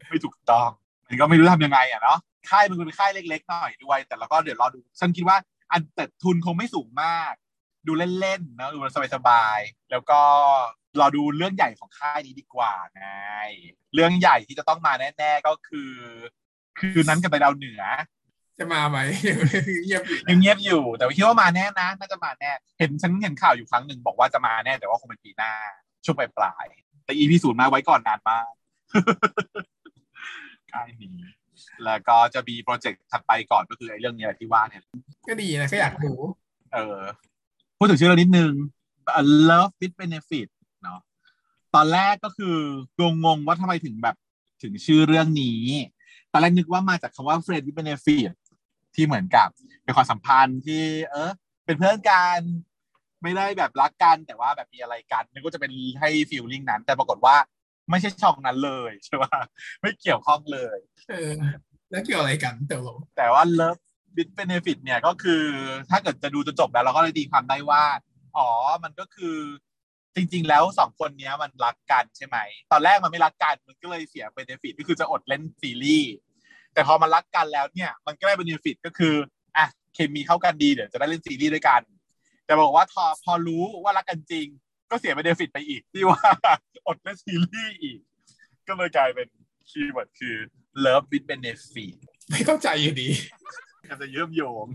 [0.09, 0.69] ไม่ถูกต้อง
[1.07, 2.17] มันก็ไม่รู้ทำยังไงอะเนาะ
[2.49, 5.37] ค่ายมันเป็นค่ายเล็ก ๆ หน่อยด้วย แต่เราก็เดี๋ยวรอดู ฉันคิดว่า
[5.71, 7.33] อันแต่ทุนคงไม่สูงมาก
[7.87, 8.77] ดูเล่นๆนะดู
[9.15, 10.19] สบายๆแล้วก็
[10.99, 13.05] รอดูเรื่องใหญ่ของค่ายนี้ดีกว่าไง
[13.93, 15.91] เรื่องใหญ่ที่จะต้องมาแน่ๆก็คือ
[16.79, 17.83] คืนนั้นกับไปดาวเหนือ
[18.59, 18.97] จะมาไหม
[19.83, 25.53] เงียบอยู่ยังเงียบอยู่ แต่ว่าคิดว่ามาแน่นะน่าจะมาแน่เห็นฉันเห็นข่าวอยู่ครั้งหนึ่งบอกว่าจะมาแน่แต่ว่าคงเป็นปีหน้า
[26.05, 28.51] ช่วงปลายๆแต่ EP ศูนย์มาไว้ก่อนนานมาก
[30.71, 31.09] ค่ายนี้
[31.85, 34.83] แล้วก็จะมีโปรเจกต์ถัดไปก่อนก็คือไอ้เรื่องนี้แหละที่ว่าเนี่ย
[35.27, 36.13] ก็ดีนะก็อยากดู
[36.73, 36.99] เออ
[37.77, 38.53] พูดถึงชื่อเรื่องนิดนึง
[39.19, 40.47] A Love with Benefit
[40.83, 40.99] เนาะ
[41.75, 42.57] ตอนแรกก็คือ
[43.25, 44.15] งงๆว่าทำไมถึงแบบ
[44.63, 45.61] ถึงชื่อเรื่องนี้
[46.31, 48.31] ตอนแรกนึกว่ามาจากคำว่า Friend with Benefit
[48.95, 49.49] ที่เหมือนกับ
[49.83, 51.31] เป็นความสัมพันธ์ที่ เออ
[51.65, 52.39] เป็นเพื่อนกัน
[53.23, 57.35] ไม่ได้แบบรักกันแต่ว่าแบบมีอะไรกันนึกว่าจะเป็นให้ฟีลลิ่งนั้น แต่ปรากฏว่า
[57.89, 59.39] ไม่ใช่ช่องนั้นเลยใช่ปะ
[59.81, 60.77] ไม่เกี่ยวข้องเลย
[61.09, 61.33] เออ
[61.91, 63.81] แล้วเกี่ยวอะไรกันเต๋อแต่ว่า Love
[64.15, 65.43] with Benefit เนี่ยก็คือ
[65.89, 67.83] ถ้าเกิดจะดูจนจบแล้วเราก็เลยตีความได้ว่า
[68.37, 68.49] อ๋อ
[68.83, 69.37] มันก็คือ
[70.15, 72.37] จริง ๆ แล้วสองคนเนี้ยมันรักกันใช่ไหม
[72.71, 76.13] ตอนแรกมันไม่รักกันมันก็เลยเสีย benefit ก็คือจะอดเล่นซีรีส์
[76.73, 79.13] แต่พอมันรักกันแล้วเนี่ยมันก็ได้ benefit ก็คือ
[79.57, 81.81] อะเคมีเข้ากันดีเดี๋ยวจะได้เล่นซีรีส์ด้วยกัน
[82.45, 84.47] แต่บอกว่าพอพอรู้ว่ารักกันจริง
[84.91, 86.21] ก็เสีย benefit ไปอีก ที่ว่า
[86.87, 87.99] อดเล่นซีรีส์อีก
[88.67, 89.27] ก็เลยกลายเป็น
[89.69, 90.35] keyword คือ
[90.85, 91.95] love with benefit
[92.29, 93.07] ไม่เข้าใจอยู่ดี
[93.89, 94.65] ก็จะเชื่อมโยง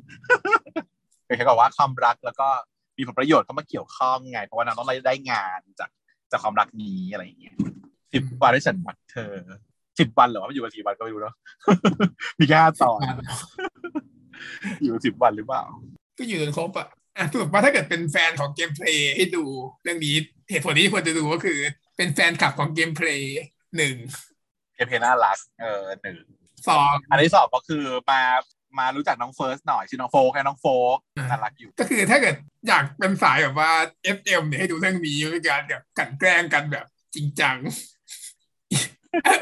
[1.26, 2.48] คือเขาบอกว่าความรักแล้วก็
[2.96, 5.90] มีผลประโยชน์เข้ามาเกี่ยวข้องไง เพราะว่านางต้องได้งานจาก
[6.30, 7.54] จากความรักนี้อะไรอย่างเงี้ย
[8.12, 9.32] สิบวันที่ฉันรักเธอ
[9.98, 11.34] สิบวันเหรอว่ามันอยู่กันสี่วันก็ไม่รู้เนาะ
[12.38, 13.00] มีแค่ห้าตอน
[14.82, 15.62] อยู่กันสิบวันหรือเปล่า
[16.18, 19.44] ก็อยู่จนครบอะ อะสรุปว่าถ้าเกิดเป็นแฟนของเกมเพลย์ให้ดู
[19.82, 20.16] เรื่องนี้
[20.50, 21.58] เหตุผลที่ควรจะดูก็คือ
[21.96, 23.40] เป็นแฟนคลับของเกมเพลย์
[23.76, 23.94] หนึ่ง
[24.74, 26.18] เกมเพลย์น่ารักเออหนึ่ง
[26.68, 28.22] สองอันที่สองก็คือมา
[28.78, 32.34] มารู้จักน้องเฟิร์สหน่อยชื่อน้องโฟกไงน้องโฟกอ่าน่ารักอยู่ ก็คือถ้าเกิด
[32.68, 33.70] อยากเป็นสายแบบว่า
[34.16, 37.56] SM เนี่ยให้ดูเรื่องนี้เป็นการแบบกลั่นแกล้งกันแบบจริงจัง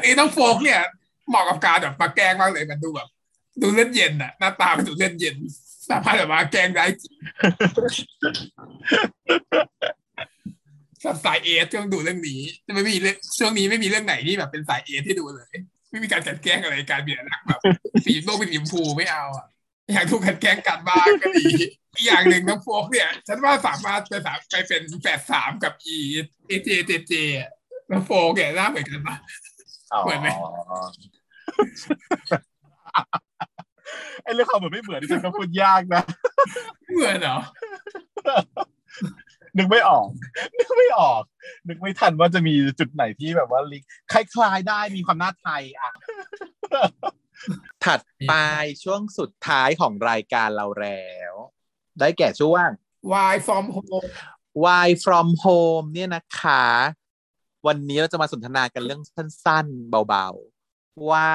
[0.01, 0.81] ไอ้น้องโฟกเนี่ย
[1.29, 3.07] เหมาะกับการแบบมาแกล้งมากเลยมันดูแบบ
[3.61, 5.37] ดูเลือดเย็นอะหน้าตามันดูเลือดเย็น
[5.89, 7.15] สามารถแบบมาแกล้งได้จริง
[11.01, 15.55] สำหรับสายเอสต้องดูเรื่องนี้จะไม่มีเรื่องช่วงนี้ไม่มีเรื่องไหนที่แบบเป็นสายเอสที่ดูเลย
[15.91, 17.59] ไม่มีการกลันแกล้งอะไรการเบียดรักแบบ
[18.05, 19.47] สีโลกเป็นสีชมพูไม่เอาอะ
[19.93, 21.45] อยากถูกกลันแกล้งกันบ้างก็ดี
[21.95, 25.97] อีกอย่างหนึ่งน้องโฟกเนี่ย ฉันว่าสามารถไปสามไปเป็นแฝดสามกับอี
[26.47, 27.49] เอเจเจเจอะ
[27.91, 29.15] น้องโฟกเนี่ยหน้าเหมือนกันปะ
[30.03, 30.27] เหมือนไหม
[34.23, 36.03] ไอ้เรื่องความเหมือนไม่เหมือนที่ฉันก็พูดยากนะ
[36.91, 37.37] เหมือนเหรอ
[39.57, 40.07] นึกไม่ออก
[40.57, 41.23] นึกไม่ออก
[41.67, 45.91] นึกไม่ทันว่าจะมีจุดไหนที่แบบว่าลิงคล้ายๆได้มีความน่าไทยอะ
[47.85, 48.33] ถัดไป
[48.83, 51.33] ช่วงสุดท้ายของรายการเราแล้ว
[51.99, 52.67] ได้แก่ช่วง
[53.11, 54.09] Why from home
[54.63, 56.65] Why from home เนี่ยนะคะ
[57.67, 61.31] วันนี้เราจะมาสนทนากันเรื่องสั้นๆ เบาๆ ว่า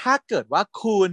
[0.00, 1.12] ถ้าเกิดว่าคุณ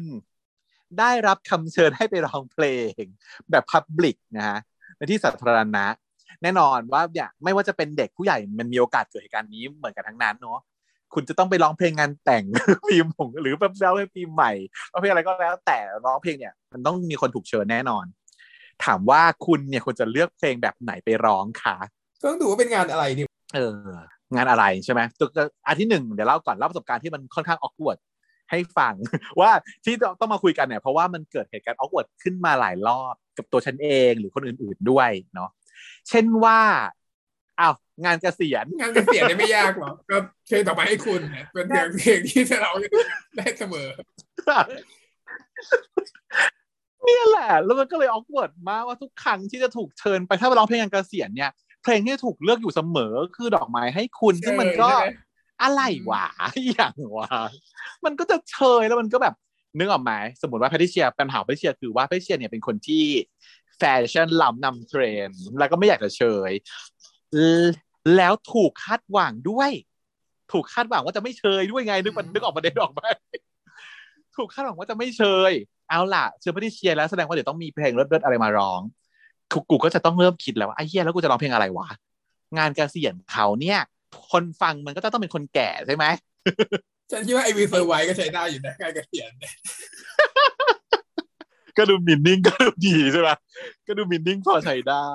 [1.00, 3.04] ได้รับคำเชิญให้ไปร้องเพลง
[3.52, 4.60] แบบพับ l ิกนะฮะ
[4.98, 5.86] ในที่สาธารณะ
[6.42, 10.60] แน่นอนว่าเนี่ยไม่ว่าจะเป็นเด็กผู้ใหญ่มันมีโอกาสเกิดเหตุการณ์นี้เหมือนกันทั้งนั้นเนาะ
[11.14, 12.44] คุณจะต้องไปร้องเพลงงานแต่ง
[12.88, 14.52] ปีมงหรือแบบร้องเพลงปีใหม่
[14.92, 18.06] ร้องเพลงอะไรก็แล้ว แต่ร้องเพลงเนี่ยมันต้องมีคนถูกเชิญแน่นอน
[18.86, 21.78] ถามว่าคุณเนี่ยควรจะเลือกเพลงแบบไหนไปร้องคะ
[22.24, 23.24] ต้องดูว่าเป็นงานอะไรดิ
[23.56, 23.78] เออ
[24.36, 25.28] งานอะไรใช่ไหมตัว
[25.68, 27.96] อันที่หนึ่งเดี๋ยวเล่าก่อนเล่าประสบการณ์ที่มันค่อนข้างออกวด
[28.54, 28.94] ให้ฟัง
[29.40, 29.52] ว่า
[29.86, 35.50] ที่ต้องมาคุยกันเนี่ยเพราะว่ามันเกิดเหตุการณ์ออกวดขึ้นมาหลายรอบกับตัวฉันเองหรือคนอื่นๆด้วยเนาะ
[36.10, 36.60] เช่นว่า
[37.60, 40.18] อ้าวงานเกษียณงานเกษียณเนี่ยไม่ยากหรอกก็
[40.48, 42.72] เพลงต่อไปให้คุณเนี่ยเป็นเพลงเพลงที่เรา
[43.38, 43.88] ได้เสมอ
[47.04, 51.52] เนี่ยแหละ แล้วมันก็เลยออกเวิร์ดมากว่าทุกครั้งที่จะถูกเชิญไปถ้าไปร้องเพลงงานเกษียณเนี่ย
[51.84, 55.10] เพลงที่ถูกเลือกอยู่เสมอคือดอกไม้ให้คุณ ซึ่งมันก็ใช่ไหม
[55.64, 56.26] อะไรวะ
[56.70, 57.28] อย่างวะ
[58.06, 59.36] มันก็จะเชยแล้วมันก็แบบ
[59.78, 63.06] นึกออกไหมสมมติว่าแพทริเชียปัญหาแพทริเชียคือว่าแพทริเชียเนี่ยเป็นคนที่
[63.78, 66.52] แฟชั่นล้ำนำเทรนด์แล้วก็ไม่อยากจะเชย
[68.18, 69.72] แล้วถูกคาดหวังด้วย
[70.52, 73.02] ถูกคาดหวังว่าจะไม่เชยด้วยไงนึกมันนึกออกประเด็นออกไหม
[74.36, 75.52] ถูกคาดหวังว่าจะไม่เชย
[75.90, 78.82] เอาล่ะเชอไม่ได้เชียร์แล้วแสดงว่าเดี๋ยวต้องมีเพลงเลิศๆอะไรมาร้อง
[79.52, 81.88] กูกูก็จะต้องเริ่มคิดแล้วว่าไอ้เหี้ยแล้วกูจะร้องเพลงอะไรวะ
[82.58, 83.80] งานเกษียณเขาเนี่ย
[84.32, 86.06] คนฟังมันก็จะต้องเป็นคนแก่ใช่ไหม
[87.12, 89.54] ฉันคิดว่าไอวีเซอร์ไวก็ใช้ได้อยู่นะการเกษียณเนี่ย
[91.78, 93.30] ก็ดูมินนิ่งก็ดูดีใช่ไหม
[93.88, 95.10] ก็ดูมินนิ่งพอใช้ได้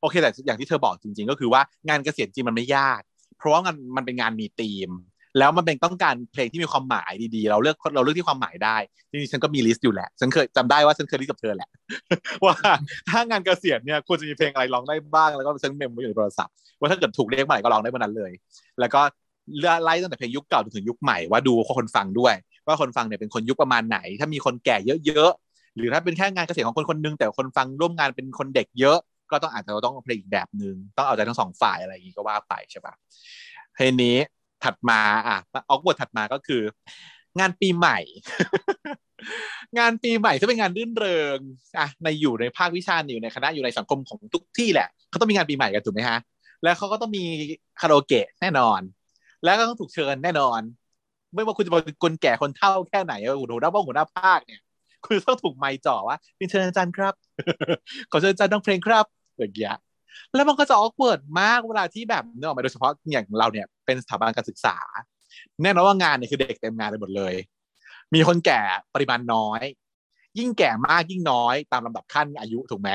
[0.00, 3.00] โอเคแต่อย่างที่เธอบอกจริง ๆ ก็คือว่างานเกษียณจริงมันไม่ยาก
[3.38, 4.90] เพราะว่างานมันเป็นงานมีธีม
[5.38, 8.76] แล้วมันเป็นต้องการเพลงที่มีความหมายดีๆ เราเลือกเราเลือกที่ความหมายได้
[9.10, 11.68] จริงๆฉันก็มี list อยู่แหละฉันเคยจำได้ว่าฉันเคย list กับเธอแหละ
[12.44, 12.54] ว่า
[13.08, 18.32] ถ้างานเกษียณเนี่ยควรจะมีเพลงอะไรร้องได้บ้างแล้วก็ฉัน mem ไว้อยู่ในโทรศัพท์ว่าถ้าเกิดถูกเรียกเมื่อไหร่ก็ร้องได้เมื่อนั้นเลย
[18.80, 19.00] แล้วก็
[19.84, 22.34] ไล่ตั้งแต่เพลงยุคเก่าจนถึงยุคใหม่ว่าดูคนฟังด้วย
[22.66, 28.98] ว่าคนฟังเนี่ยเป็นคนยุคประมาณไหน ถ้ามีคนแก่เยอะๆหรือถ้าเป็นแค่งานเกษียณของคนคนนึงแต่คนฟังร่วมงานเป็นคนเด็กเยอะ
[29.30, 32.94] ก็ต้องอาจจะต้องเอาเพลงอีกแบบหนึ่งต้องเอาใจทั้งสองฝ่ายอะไรอย่างนี้ก็ว่าไปใช่ปะ
[33.74, 34.16] เพลงนี้
[34.64, 36.62] ถัดมาอะออกบทถัดมาก็คือ
[37.38, 37.98] งานปีใหม่
[39.78, 41.38] งานปีใหม่ที่เป็นงานรื่นเริง
[41.78, 46.18] อะในอยู่ในภาควิชาอยู่ในคณะอยู่ในสังคมของทุกที่แหละเขาต้องมีงานปีใหม่กันถูกไหมฮะ
[46.62, 47.24] แล้วเขาก็ต้องมี
[47.80, 48.80] คาราโอเกะแน่นอน
[49.44, 50.60] แล้วก็ต้องถูกเชิญแน่นอน
[51.34, 54.62] ไม่ว่าคุณจะเป็นคนแก่คนเฒ่าแค่ไหนหัวหน้าบ้องหัวหน้าภาคเนี่ย
[55.04, 57.14] คุณต้องถูกไมค์จ่อว่าเป็นเชิญอาจารย์ครับ
[58.10, 59.06] ขอเชิญอาจารย์น้องเพลงครับ
[59.38, 59.74] อย่างเงี้ย
[60.34, 64.76] แล้วมันก็จะออกเวิร์ดมากเวลาที่แบบเนื่องมาโดยเฉพาะอย่างเราเนี่ยเป็นสถาบันการศึกษา
[65.62, 67.34] แน่นอนว่างานเนี่ยคือเด็กเต็มงานไปหมดเลย
[68.14, 68.60] มีคนแก่
[68.94, 69.62] ปริมาณน้อย
[70.38, 72.90] ยิ่งแก่มากยิ่งน้อยตามลำดับขั้นอายุถูกไหม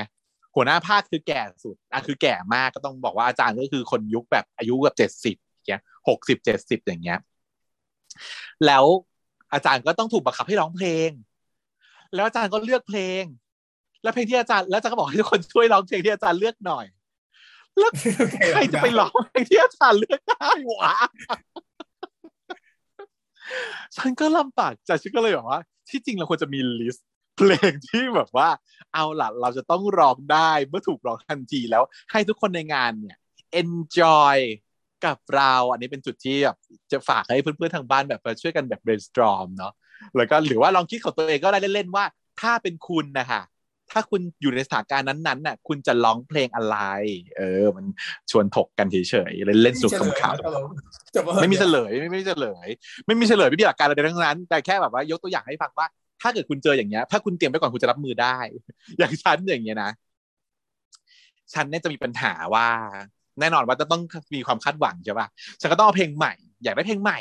[0.56, 7.19] หัวหน้าภาคคือแก่สุดอะคือแก่มากก็ต้องบอกว่าอาจารย์ก็คือคนยุคแบบอายุแบบเจ็ดสิบอย่างเงี้ยหกสิบเจ็ดสิบอย่างเงี้ย
[8.66, 8.85] แล้ว
[9.53, 11.09] อาจารย์ก็ต้องถูกบังคับให้ร้องเพลง
[12.16, 13.24] แล้วอาจารย์ก็เลือกเพลง
[14.03, 16.85] แล้วเพลงที่อาจารย์ แล้วอาจารย์ก็บอกให้ทุกคนช่วยร้องเพลงที่อาจารย์เลือกหน่อย
[17.80, 17.91] แล้ว
[18.53, 20.95] ใครจะไปร้องเพลงที่อาจารย์เลือกได้วะ
[23.98, 28.50] ฉันก็ลำบากใจฉันก็เลยบอกว่า ที่จริงเราควรจะมีลิสต์เพลงที่แบบว่า
[28.93, 33.17] เอาล่ะเราจะต้องร้องได้เมื่อถูกร้องทันทีแล้ว ให้ทุกคนในงานเนี่ย
[33.61, 34.38] enjoy
[35.06, 36.58] กับเรา อันนี้เป็นจุดที่แบบ
[36.91, 39.74] จะฝากให้เพื่อนๆทางบ้านแบบช่วยกันแบบ brainstorm เนาะ
[40.16, 42.06] แล้วก็หรือว่าลองคิดของตัวเองก็ได้เล่นๆว่า
[42.41, 43.41] ถ้าเป็นคุณนะคะ
[43.92, 46.78] ถ้าคุณอยู่ในสถานการณ์นั้นๆน่ะคุณจะร้องเพลงอะไร
[47.38, 47.86] เออ มัน
[48.32, 52.68] ชวนถกกันเฉยๆเล่นเล่นๆสนุกขำๆไม่มีเฉลยไม่ไม่เฉลย
[53.06, 55.88] ไม่มีเฉลยไม่มีหลักการอะไรทั้งนั้น แต่แค่แบบว่ายกตัวอย่างให้ฟังว่า
[56.22, 58.38] ถ้าเกิดคุณเจออย่างเงี้ย ถ้าคุณเตรียมไปก่อนคุณจะรับมือได้
[58.98, 59.92] อย่างฉันอย่างเงี้ยนะ
[61.53, 62.68] ฉันเนี่ยจะมีปัญหาว่า
[63.40, 64.02] แน่นอนว่าจะต้อง
[64.36, 65.28] มีความคาดหวังใช่ป่ะ
[65.61, 67.20] ฉันก็ต้องเอาเพลงใหม่ อยากได้เพลงใหม่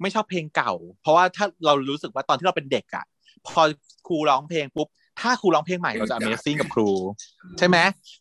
[0.00, 0.72] ไม่ชอบเพลงเก่า
[1.02, 3.04] เพราะว่าถ้าเรารู้สึกว่าตอนที่เราเป็นเด็กอะ
[3.46, 3.60] พอ
[4.06, 4.88] ครูร้องเพลงปุ๊บ
[5.20, 6.90] ถ้าครูร้องเพลงใหม่เราจะ Amazing กับครู
[7.58, 7.76] ใช่ไหม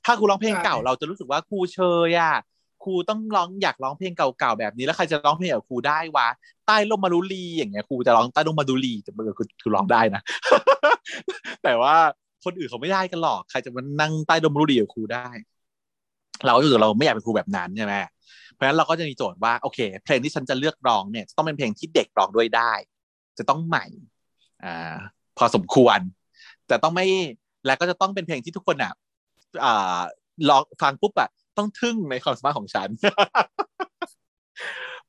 [0.05, 2.35] ถ้าครูร้องเพลงเก่าเราจะรู้สึกว่าครูเชยอะ
[2.83, 6.27] ครูต้องร้องอยากร้องเพลงเก่าๆแบบนี้แล้วใครจะร้องเพลงกับครูได้วะ
[6.67, 10.21] ใต้ร่มมารุลีอย่างเงี้ยครูจะร้องใต้ร่มมารุลีจะเบอร์คือคือร้องได้นะ
[11.63, 11.95] แต่ว่า
[12.45, 15.27] คนอื่นเขาไม่ได้กันหรอกใครจะมานั่งใต้ร่มมารุลีกับครูได้
[16.45, 17.95] เราก็คือเราไม่อยากเป็นครูแบบนั้นใช่ไหม
[18.53, 22.73] เพราะฉะนั้นเราก็จะมีโจทย์ว่าโอเค เพลงที่ฉันจะเลือกร้องเนี่ยจะต้องเป็นเพลงที่เด็กร้องด้วยได้
[23.37, 23.85] จะต้องใหม่
[24.63, 24.95] อ่า
[25.37, 25.99] พอสมควร
[26.67, 27.05] แต่ต้องไม่
[27.65, 28.93] และก็จะต้องเป็นเพลงที่ทุกคนอะ
[29.63, 29.99] อ่า
[30.49, 32.89] ลองฟังปุ๊บอะต้องทึ่งในความสามารถของฉัน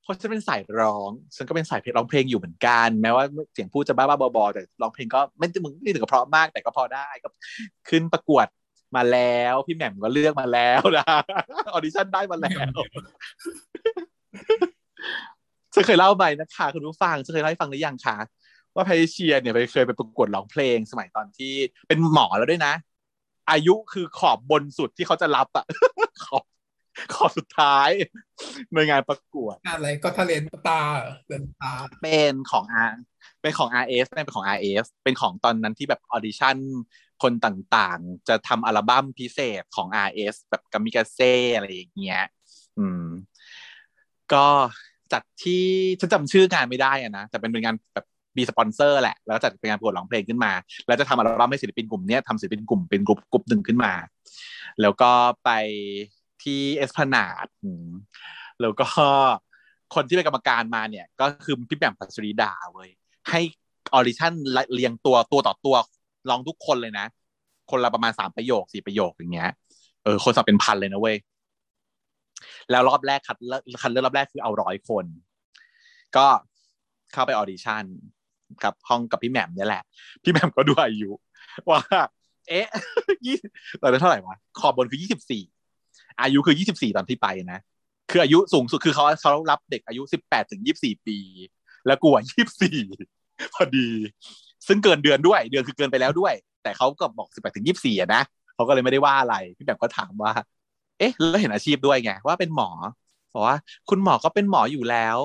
[0.03, 7.29] เพราะฉันเป็นสายร้อง ฉันก็เป็นสายเพลงร้องเพลงอยู่เหมือนกัน แม้ว่าเสียงพูดจะบ้าๆบอๆแต่ร้องเพลงก็ไม่ถึงไม่ถึงกับเพราะมากแต่ก็พอได้ก็
[7.89, 8.47] ขึ้นประกวด
[8.97, 11.05] มาแล้วพี่แหม่มก็เลือกมาแล้วนะ
[11.73, 12.69] ออดิชั่นได้มาแล้ว
[15.75, 18.17] ฉันเคยเล่าไปนะคะคุณผู้ฟังฉันเคยเล่าให้ฟังหรือยังคะ
[18.79, 21.55] ว่าไพเชียเนี่ยไปเคยไปประกวดร้องเพลงสมัยตอนที่
[21.89, 22.75] เป็นหมอแล้วด้วยนะ
[23.51, 25.67] อายุคือขอบบนสุดที่เขาจะรับอะ
[26.25, 26.45] ขอบ
[27.15, 27.91] ขอบสุดท้าย
[28.73, 30.81] ในงานประกวดอะไรก็ทะเลนตา
[31.29, 32.93] เดินตาเป็นของ R
[33.41, 36.57] เป็นของ RS เป็นของ RS เป็นของตอนนั้นที่แบบ audition
[37.23, 42.25] คนต่างๆ จะทำอัลบั้มพิเศษของ RS แบบกามิกาเซ่อะไรอย่างเงี้ย
[42.79, 43.05] อืม
[44.33, 44.47] ก็
[45.13, 45.65] จัดที่
[46.01, 48.07] ฉันจำชื่องานไม่ได้อะนะ แต่เป็นเป็นงานแบบ
[48.39, 50.53] มีสปอนเซอร์แหละ แล้วจัดเป็นงานประกวดร้องเพลงขึ้นมา
[50.87, 53.93] แล้วจะทำอัลบั้มให้ศิลปินกลุ่มนี้ทำศิลปินกลุ่มเป็นกลุ่มกลุ่มหนึ่งขึ้นมา
[54.81, 55.11] แล้วก็
[55.45, 55.51] ไป
[56.43, 57.47] ที่เอสพลานาด
[58.61, 58.87] แล้วก็
[59.95, 62.91] คนที่เป็นกรรมการมาเนี่ย ก็คือพี่แหม่มพัชริดาเว้ย
[63.31, 63.41] ให้
[63.95, 64.33] audition
[64.75, 65.77] เรียงตัวตัวต่อตัว
[66.31, 67.07] ร้องทุกคนเลยนะ
[67.71, 69.51] คนละประมาณสามประโยคสี่ประโยคอย่างเงี้ย
[70.05, 71.17] เออคนสอบเป็นพันเลยนะเว้ย
[72.71, 73.37] แล้วรอบแรกคัด
[73.83, 75.05] คัดเลือกรอบแรกคือเอาร้อยคน
[76.17, 76.27] ก็
[77.13, 77.85] เข้าไป audition
[78.65, 79.83] กับห้องกับพี่แหม่มเนี่ยแหละ
[80.23, 81.11] พี่แหม่มก็ดูอายุ
[81.71, 81.81] ว่า
[82.49, 82.67] เอ๊ะ
[83.27, 83.37] ยี่
[83.83, 85.43] ตอนนั้นเท่าไหร่วะขอบบนคือยี่สิบสี่
[86.23, 87.61] อายุคือยี่สิบสี่ตอนที่ไปนะ
[88.11, 91.19] คืออายุสูงสุดคือเขาเขารับเด็กอายุสิบแปดถึงยี่สี่ปี
[91.87, 92.79] แล้วกูอะยี่สี่
[93.55, 93.89] พอดี
[94.67, 98.23] ซึ่งเกินเดือนด้วย เดือนคือเกินไปแล้วด้วย แต่เขาก็บอกสิบแปดถึงยี่สี่นะ
[98.55, 100.33] เขาก็เลยไม่ได้ว่าอะไรพี่แหม่มก็ถามว่า
[100.99, 102.71] เอ๊ะแล้วเห็นอาชีพด้วยไงว่าเป็นหมอ
[103.35, 103.57] บอกว่า
[103.91, 105.17] คุณหมอก็เป็นหมออยู่แล้ว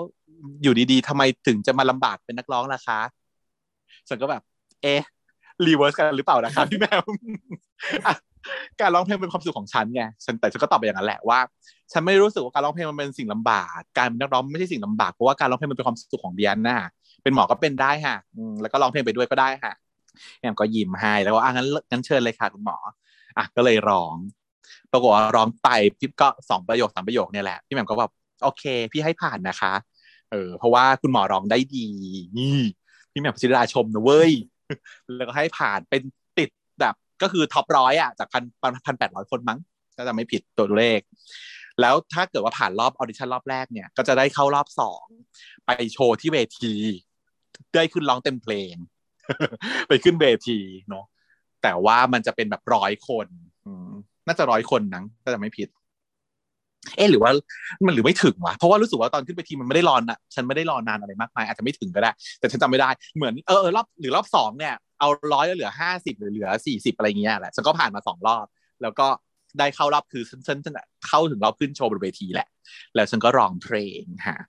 [0.64, 3.00] อยู่ดีๆทำไมถึงจะมาลำบากเป็นนักร้องล่ะคะ
[4.10, 4.42] ฉันก็แบบ
[4.82, 5.02] เอ๊ะ
[5.68, 7.02] reverse กันหรือเปล่านะครับพี่แหม่ม
[8.82, 11.40] การร้องเพลงเป็นความสุขของฉันไงฉันแต่ฉันก็ตอบไปอย่างนั้นแหละว่า
[11.92, 16.90] ฉันไม่รู้สึกว่าการร้องเพลงมันเป็นสิ่งลำบาก การเป็นนักร้องไม่ใช่สิ่งลำบากเพราะว่าการร้องเพลงมันเป็นความสุขของเดี๊ยนน่ะ
[17.24, 18.18] เป็นหมอก็เป็นได้ฮะ
[18.62, 19.74] แล้วก็ร้องเพลงไปด้วยก็ได้ฮะ
[20.40, 22.78] แหม่มก็ยิ้มให้แล้วก็อะงั้นงั้นเชิญเลยค่ะคุณหมอ
[23.38, 24.16] อะก็เลยร้อง
[24.92, 28.12] ปรากฏว่าร้องไปพี่ก็สองประโยคสามประโยคเนี่ยแหละพี่แหม่มก็แบบ
[28.44, 29.74] โอเค พี่ให้ผ่านนะคะ
[30.34, 31.88] เออเพราะว่าคุณหมอร้องได้ดี
[32.38, 32.60] นี่
[33.12, 34.32] พี่แหม่มศิราชมนะเว้ย
[35.16, 36.02] แล้วก็ให้ผ่านเป็น
[36.38, 38.44] ติดแบบก็คือ top ร้อยอะจากพัน
[38.86, 39.60] พันแปดร้อยคนมั้ง
[39.98, 41.00] ถ้าจำไม่ผิดตัวเลข
[41.82, 45.06] แล้วถ้าเกิดว่าผ่านรอบออดิชั่นรอบแรกเนี่ย ก็จะได้เข้ารอบสอง
[45.66, 46.74] ไปโชว์ที่เวที
[47.76, 48.76] ได้ขึ้นร้องเต็มเพลง
[49.88, 51.06] ไปขึ้นเวทีเนาะ
[51.64, 53.28] แต่ว่ามันจะเป็นแบบร้อยคน
[54.28, 55.70] น่าจะร้อยคนมั้งถ้าจำไม่ผิด
[56.98, 57.32] เอ๊หรือว่า
[57.86, 68.46] มันหรือไม่ถึงวะเพราะว่ารู้สึกว่าตอนขึ้นไปทีมันไม่ได้รอนอะฉันไม่ได้รอนานอะไรมากมายอาจจะไม่ถึงก็ได้ แต่ฉันจำไม่ได้เหมือนเออรอบหรือรอบสองเนี่ยเอาร้อยแลเหลือห้าสิบหรือเหลือสี่สิบอะไรเงี้ยแหละฉันก็ผ่านมาสองรอบ
[68.82, 69.08] แล้วก็
[69.60, 70.76] ได้เข้ารอบคือฉันฉัน
[71.08, 72.48] เข้าถึงรอบขึ้นโชว์บนเวทีแหละ
[72.96, 74.40] แล้วฉันก็ร้องเพลงฮะ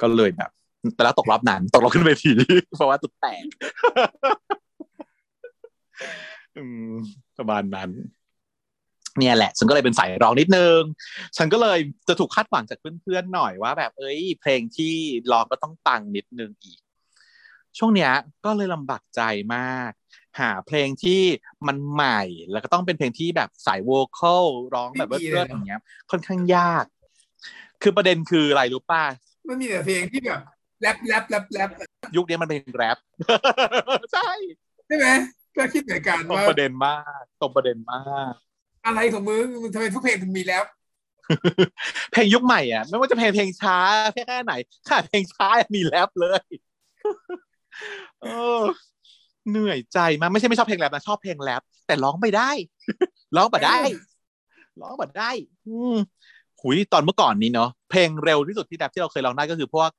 [0.00, 0.50] ก็เลยแบบ
[0.94, 2.32] แต่แล้วตกรอบนั้นตกรอบขึ้นเวที
[2.74, 3.44] เพราะว่าตุกแตก
[7.38, 7.90] ประมาณนั้น
[9.18, 10.80] เนี่ยแหละ ฉันก็เลยเป็นสายร้องนิดนึง
[11.36, 14.94] ฉันก็เลยจะถูกคาดหวังจากเพื่อนๆหน่อยว่าแบบเอ้ย เพลงที่
[15.32, 16.80] ร้องก็ต้องปังนิดนึงอีก
[17.78, 18.12] ช่วงเนี้ย
[18.44, 19.20] ก็เลยลำบากใจ
[19.56, 19.92] มาก
[20.40, 21.22] หาเพลงที่
[21.66, 25.80] มันใหม่แล้วก็ต้องเป็นเพลงที่แบบสายโวคอลร้องแบบเบิร์ดอย่างเงี้ย
[26.10, 26.84] ค่อนข้างยาก
[27.82, 29.04] คือประเด็นคืออะไรรู้ป่ะ
[29.48, 30.40] มันมีแต่เพลงที่แบบ
[30.80, 31.70] แรปแรปแรปแรป
[32.16, 32.98] ยุคนี้มันเป็นแรป
[34.12, 34.30] ใช่
[34.86, 35.06] ใช่ไหม
[35.56, 38.32] ก็คิดเหมือนกันว่าตรงประเด็นมากตรงประเด็นมาก
[38.86, 40.64] อะไรของมึงมึงทำไมทุกเพลงมีแล้ว
[42.12, 43.76] เพลงยุคใหม่อะ ไม่ว่าจะเพลงเพลงช้า
[44.14, 44.52] แค่แค่ไหน
[44.88, 46.42] ค่ะเพลงช้ามีแรปเลย
[48.22, 48.26] เอ
[48.60, 48.62] อ
[49.50, 52.50] เหนื่อยใจมากไม่ใช่ไม่ชอบเพลงแรปนะชอบเพลงแรปแต่ร้องไม่ได้
[53.36, 53.80] ร้องไม่ได้
[54.80, 55.30] ร้องไม่ได้
[55.66, 55.96] อืม
[56.60, 59.90] หุยตอนเมื่อก่อนนี้เนาะเพลงเร็วที่สุดที่แรปที่เราเคยร้องได้ก็คือพวก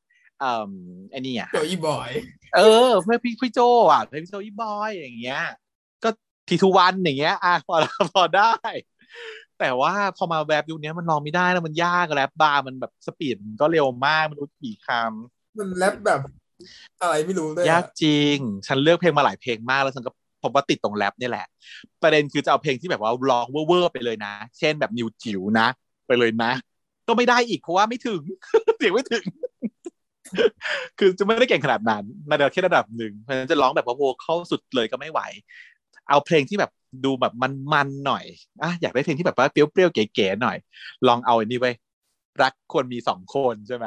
[0.41, 0.71] อ่า
[1.11, 2.11] ไอ้นี่อะโจอี้บอย
[2.55, 3.59] เออเพื่อพี่พี่โจ
[3.91, 5.41] อะเพลงโจอี้บอยอย่างเงี้ย
[6.51, 7.75] Three Two One อย่างเงี้ยอะพอ
[8.13, 8.53] พอได้
[9.59, 16.19] แต่ว่าพอมาแบบยุคนี้มันร้องไม่ได้แล้วมันยากแรปบาร์มันแบบ speed มันก็เร็วมากมันรู้กี่คำมันแรปแบบ
[17.01, 20.11] อะไรไม่รู้เลยยากจริง ฉันเลือกเพลงมาหลายเพลงมากแล้วฉันก็
[20.43, 21.47] ผมว่าติดตรงแรปนี่แหละ
[22.01, 25.67] ประเด็นคือจะเอาเพลงที่แบบว่าร้องเวอร์ไปเลยนะ เช่นแบบนิวจิ๋วนะ
[26.07, 26.51] ไปเลยนะ
[27.07, 28.21] ก็ไม่ได้อีกเพราะว่าไม่ถึง
[28.77, 29.23] เสียงไม่ถึง
[30.99, 35.21] คือจะไม่ได้เก่งขนาดนั้นระดับแค่ระดับหนึ่งเพราะฉะนั้นจะร้องแบบว่าโวเข้าสุดเลยก็ไม่ไหว
[36.11, 36.71] เอาเพลงที่แบบ
[37.05, 37.33] ดูแบบ
[37.73, 38.23] มันๆหน่อย
[38.63, 40.57] อะอยากได้เพลงที่แบบว่าเปรี้ยวๆเก๋ๆหน่อย
[41.07, 41.71] ลองเอาอันนี้ไว้
[42.41, 43.85] รักควรมีสองคนใช่ไหม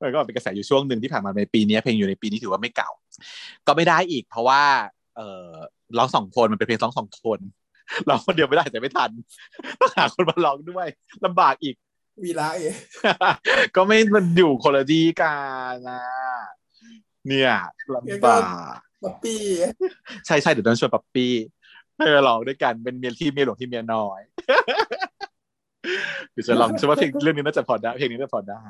[0.00, 2.90] มันก็เป็นกระแสอยู่ช่วงหนึ่งที่ผ่านมาในปีนี้เพลงอยู่ในปีนี้ถือว่าไม่เก่า
[3.66, 4.62] ก็ไม่ได้อีก เพราะว่า
[5.16, 5.50] เออ
[5.96, 7.38] ร้องสองคนมันเป็นเพลงร้องสองคน
[8.08, 9.10] ร้องคนเดียวไม่ได้แต่ไม่ทัน
[9.80, 10.86] ต้องหาคนมาร้องด้วย
[11.24, 11.74] ลำบากอีก
[12.22, 12.62] วีระเอ
[13.76, 15.34] ก็ไม่มันอยู่คนละดีกั
[15.70, 16.00] นนะ
[17.26, 17.52] เนี่ย
[17.94, 19.42] ลำบาก ป๊อปปี้
[20.26, 21.32] ใช่ใช่เดี๋ยวต้องชวนป๊อปปี้
[21.96, 24.20] ให้มาลองด้วยกันเป็นเมียที่เมียหลวงที่เมียน้อย
[26.32, 28.62] เดี๋ยวจะลองฉันว่าเพลงเรื่องนี้น่าจะพอได้เพลงนี้น่าจะพอได้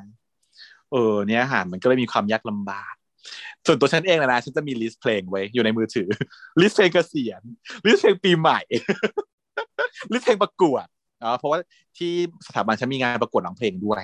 [0.91, 2.95] เออเนี่ยอาหารมันก็เลยมีความยากลำบาก
[3.65, 6.07] ส่วนตัวฉันเองนะนะฉันจะมี list เพลงไว้อยู่ในมือถือ
[6.61, 7.41] list เพลงเกษียณ
[7.85, 8.59] list เพลงปีใหม่
[10.11, 10.85] list เพลงประกวด
[11.23, 11.59] อ๋อเพราะว่า
[11.97, 12.11] ที่
[12.47, 14.03] สถาบันฉันมีงานประกวดร้องเพลงด้วย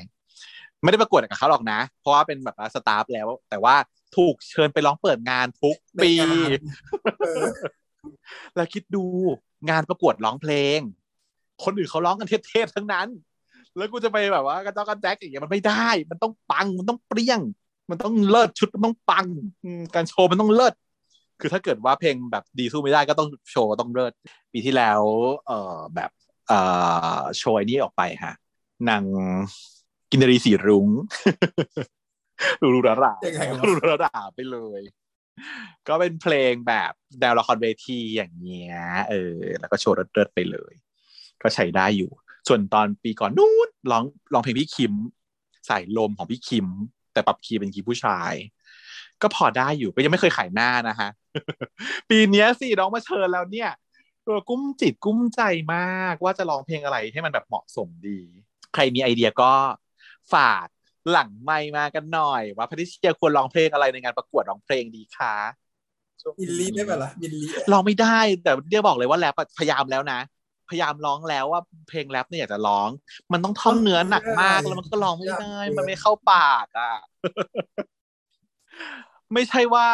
[0.84, 3.76] ไม่ได้ประกวดกับเขาหรอกนะ เพราะว่าเป็นแบบ staff แล้ว แต่ว่า
[4.16, 6.14] ถูกเชิญไปร้องเปิดงานทุกปี
[8.56, 9.04] แล้วคิดดู
[9.70, 10.80] งานประกวดร้องเพลง
[11.64, 13.08] คนอื่นเขาร้องกันเทพๆทั้งนั้น
[13.78, 17.40] แล้วกูจะไปแบบว่ากระจอกกระแจกอย่างเงี้ยมันไม่ได้ มันต้องปัง มันต้องเปรี้ยง
[17.90, 19.28] มันต้องเลิศชุดมันต้องปัง
[19.64, 20.74] อืมการโชว์มันต้องเลิศ
[21.40, 24.14] คือถ้าเกิดว่าเพลงแบบดีสู้ไม่ได้ก็ต้องโชว์ต้องเลิศ
[24.52, 25.02] ปีที่แล้ว
[25.48, 26.12] เอ่อแบบ
[26.48, 26.60] เอ่
[27.18, 28.34] อโชว์ไอ้นี้ออกไปฮะ
[28.90, 29.04] นาง
[30.14, 30.88] กินนารีสีรุ้ง
[32.62, 34.82] รูรูรารายังไงวะรูรูราราไปเลย
[35.88, 38.78] ก็เป็นเพลงแบบแนวละครเวทีอย่างเงี้ย
[39.10, 40.74] เออ แล้วก็โชว์เลิศๆไปเลย
[41.42, 42.12] ก็ใช้ได้อยู่
[42.48, 44.94] ส่วนตอนปีก่อนนู้นร้องร้องเพลงพี่คิม
[45.68, 46.68] ใส่ลมของพี่คิม
[47.14, 48.34] แต่ปรับคีย์เป็นคีย์ผู้ชาย
[49.22, 51.10] ก็พอได้อยู่ก็ยังไม่เคยขายหน้านะฮะ
[52.10, 53.70] ปีเนี้ยสิน้องมาเชิญแล้วเนี่ย
[54.24, 55.42] เออกุ้มจิตกุ้มใจ
[55.74, 58.20] มากว่าจะร้องเพลงอะไรให้มันแบบเหมาะสมดี
[58.74, 59.52] ใครมีไอเดียก็
[60.34, 60.68] ฝาก
[61.12, 65.36] หลังไมค์มากันหน่อย ว่าพัทิเชียควรร้องเพลงอะไรในงานประกวดร้องเพลงดีคะ
[66.22, 70.20] ช่วงมิลลีได้ปะล่ะมิลลีอะร้องไม่ได้ แต่เดียบอกเลยว่าแรปอะพยายามแล้วนะ
[70.70, 72.90] พยายามร้องแล้วว่าเพลงแรปเนี่ยอยากจะร้อง
[73.34, 76.94] มันต้องท่องเนื้อหนักมากแล้วมันก็ร้องไม่ได้ มันไม่เข้าปากอะ
[79.34, 79.88] ไม่ใช่ว่า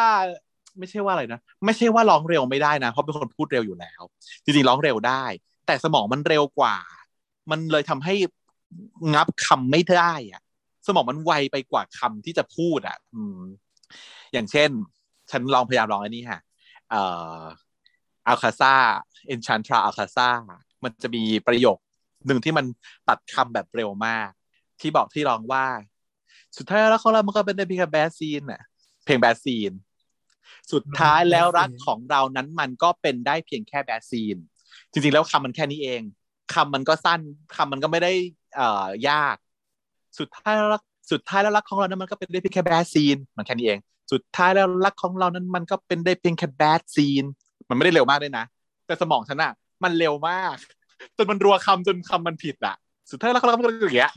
[0.78, 4.02] ไม่ใช่ว่าอะไรนะไม่ใช่ว่าร้องเร็วไม่ได้นะเพราะเป็นคนพูดเร็วอยู่แล้ว
[4.44, 5.24] จริงๆร้องเร็วได้
[5.66, 6.76] แต่สมองมันเร็วกว่า
[7.50, 8.14] มันเลยทำให้
[9.14, 10.42] งับคำไม่ได้อะ
[10.86, 13.40] สมองมันไวไปกว่าคำที่จะพูดอะ อืม
[14.32, 14.70] อย่างเช่น
[15.30, 16.40] ฉันลองพยายามร้องอันนี้ฮะ
[16.90, 17.02] เอ่
[17.38, 17.40] อ
[18.26, 18.74] อัลคาซา
[19.26, 20.28] เอนชันทราอัลคาซา
[20.84, 21.78] มันจะมีประโยค
[22.26, 22.66] หนึ่งที่มัน
[23.08, 24.30] ตัดคำแบบเร็วมาก
[24.80, 25.66] ที่บอกที่ร้องว่า
[26.56, 28.62] สุดท้ายแล้วของเรามันก็เป็นได้เพียงแค่ bad scene น่ะ
[29.04, 29.72] เพลงแบดซีน
[30.72, 34.36] สุดท้ายแล้วรักของเรานั้นมันก็เป็นได้เพียงแค่ bad scene
[34.90, 36.02] จริงๆแล้วคำมันแค่นี้เอง
[36.54, 37.20] คำมันก็สั้น
[37.56, 38.12] คำมันก็ไม่ได้
[38.54, 38.68] เอ่
[39.04, 39.36] อยาก
[40.18, 43.78] สุดท้ายแล้วรักสุดท้ายแล้วรักของเรานั้นมันก็เป็นได้เพียงแค่ bad scene มันแค่นี้เอง
[44.12, 47.24] สุดท้ายแล้วรักของเรานั้นมันก็เป็นได้เพียงแค่แบดซีน
[47.68, 48.44] มันไม่ได้เร็วมากด้วยนะ
[48.86, 49.52] แต่สมองฉันอะ
[49.84, 50.56] มันเร็วมาก
[51.16, 52.74] จนมันรัวคำจนคำมันผิดอะ
[53.10, 54.12] สุดท้ายแล้วเขาก็อย่างเงี้ย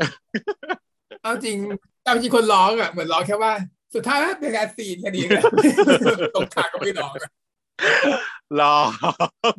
[1.23, 1.57] เอาจริง
[2.03, 3.51] เอาจริงคนร้องอะเหมือนร้องแค่ว่า
[3.95, 5.43] สุดท้ายแล้วเป็นการซีนแค่นี้เลย
[6.35, 7.31] ตรงขาก็ไม่ร้องอะ
[8.59, 8.75] รอ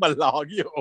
[0.03, 0.73] มันร้องอยู่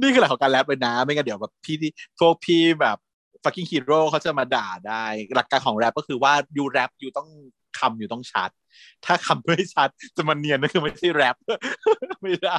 [0.00, 2.96] นี่คือหลักของการแรปเลยนะ ไม่งั้นเดี๋ยวแบบพี่ที่พวกพี่แบบ
[3.42, 7.28] Fucking Hero เขาจะมาด่าได้ หลักการของแรปก็คือว่า you แรป you ต้อง
[7.78, 8.50] คำ you ต้องชัด
[9.04, 11.36] ถ้าคำไม่ชัดจะมาเนียนนั่นคือไม่ใช่แรป
[12.22, 12.58] ไม่ได้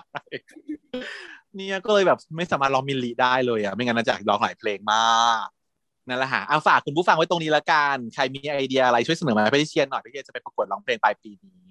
[1.56, 5.46] เนี่ยก็เลยแบบไม่สามารถร้องมิลลิได้เลยอะ ไม่งั้นน่าจะร้องหลายเพลงมาก
[6.08, 11.70] นั่นแหละฮะเอาฝากคุณผู้ฟังไว้ตรงนี้ละกัน ใครมีไอเดียอะไรช่วยเสนอมาให้พี่เชียร์หน่อยพี่เชียร์จะไปประกวดร้องเพลงปลายปีนี้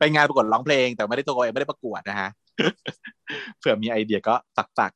[0.00, 2.28] ไปงานประกวดร้องเพลง แต่ไม่ได้ตัวเองไม่ได้ประกวดนะฮะ
[3.58, 4.92] เผื่อมีไอเดียก็ฝากฝาก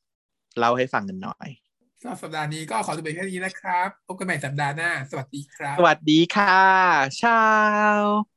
[0.59, 1.49] เล่าให้ฟังกันหน่อย
[2.01, 6.47] สำหรับสัปดาห์นี้ก็ขอตัวไปแค่นี้นะครับ พบกันใหม่สัปดาห์หน้า สวัสดีครับ สวัสดีค่ะ
[7.21, 7.31] ชา
[8.03, 8.34] ว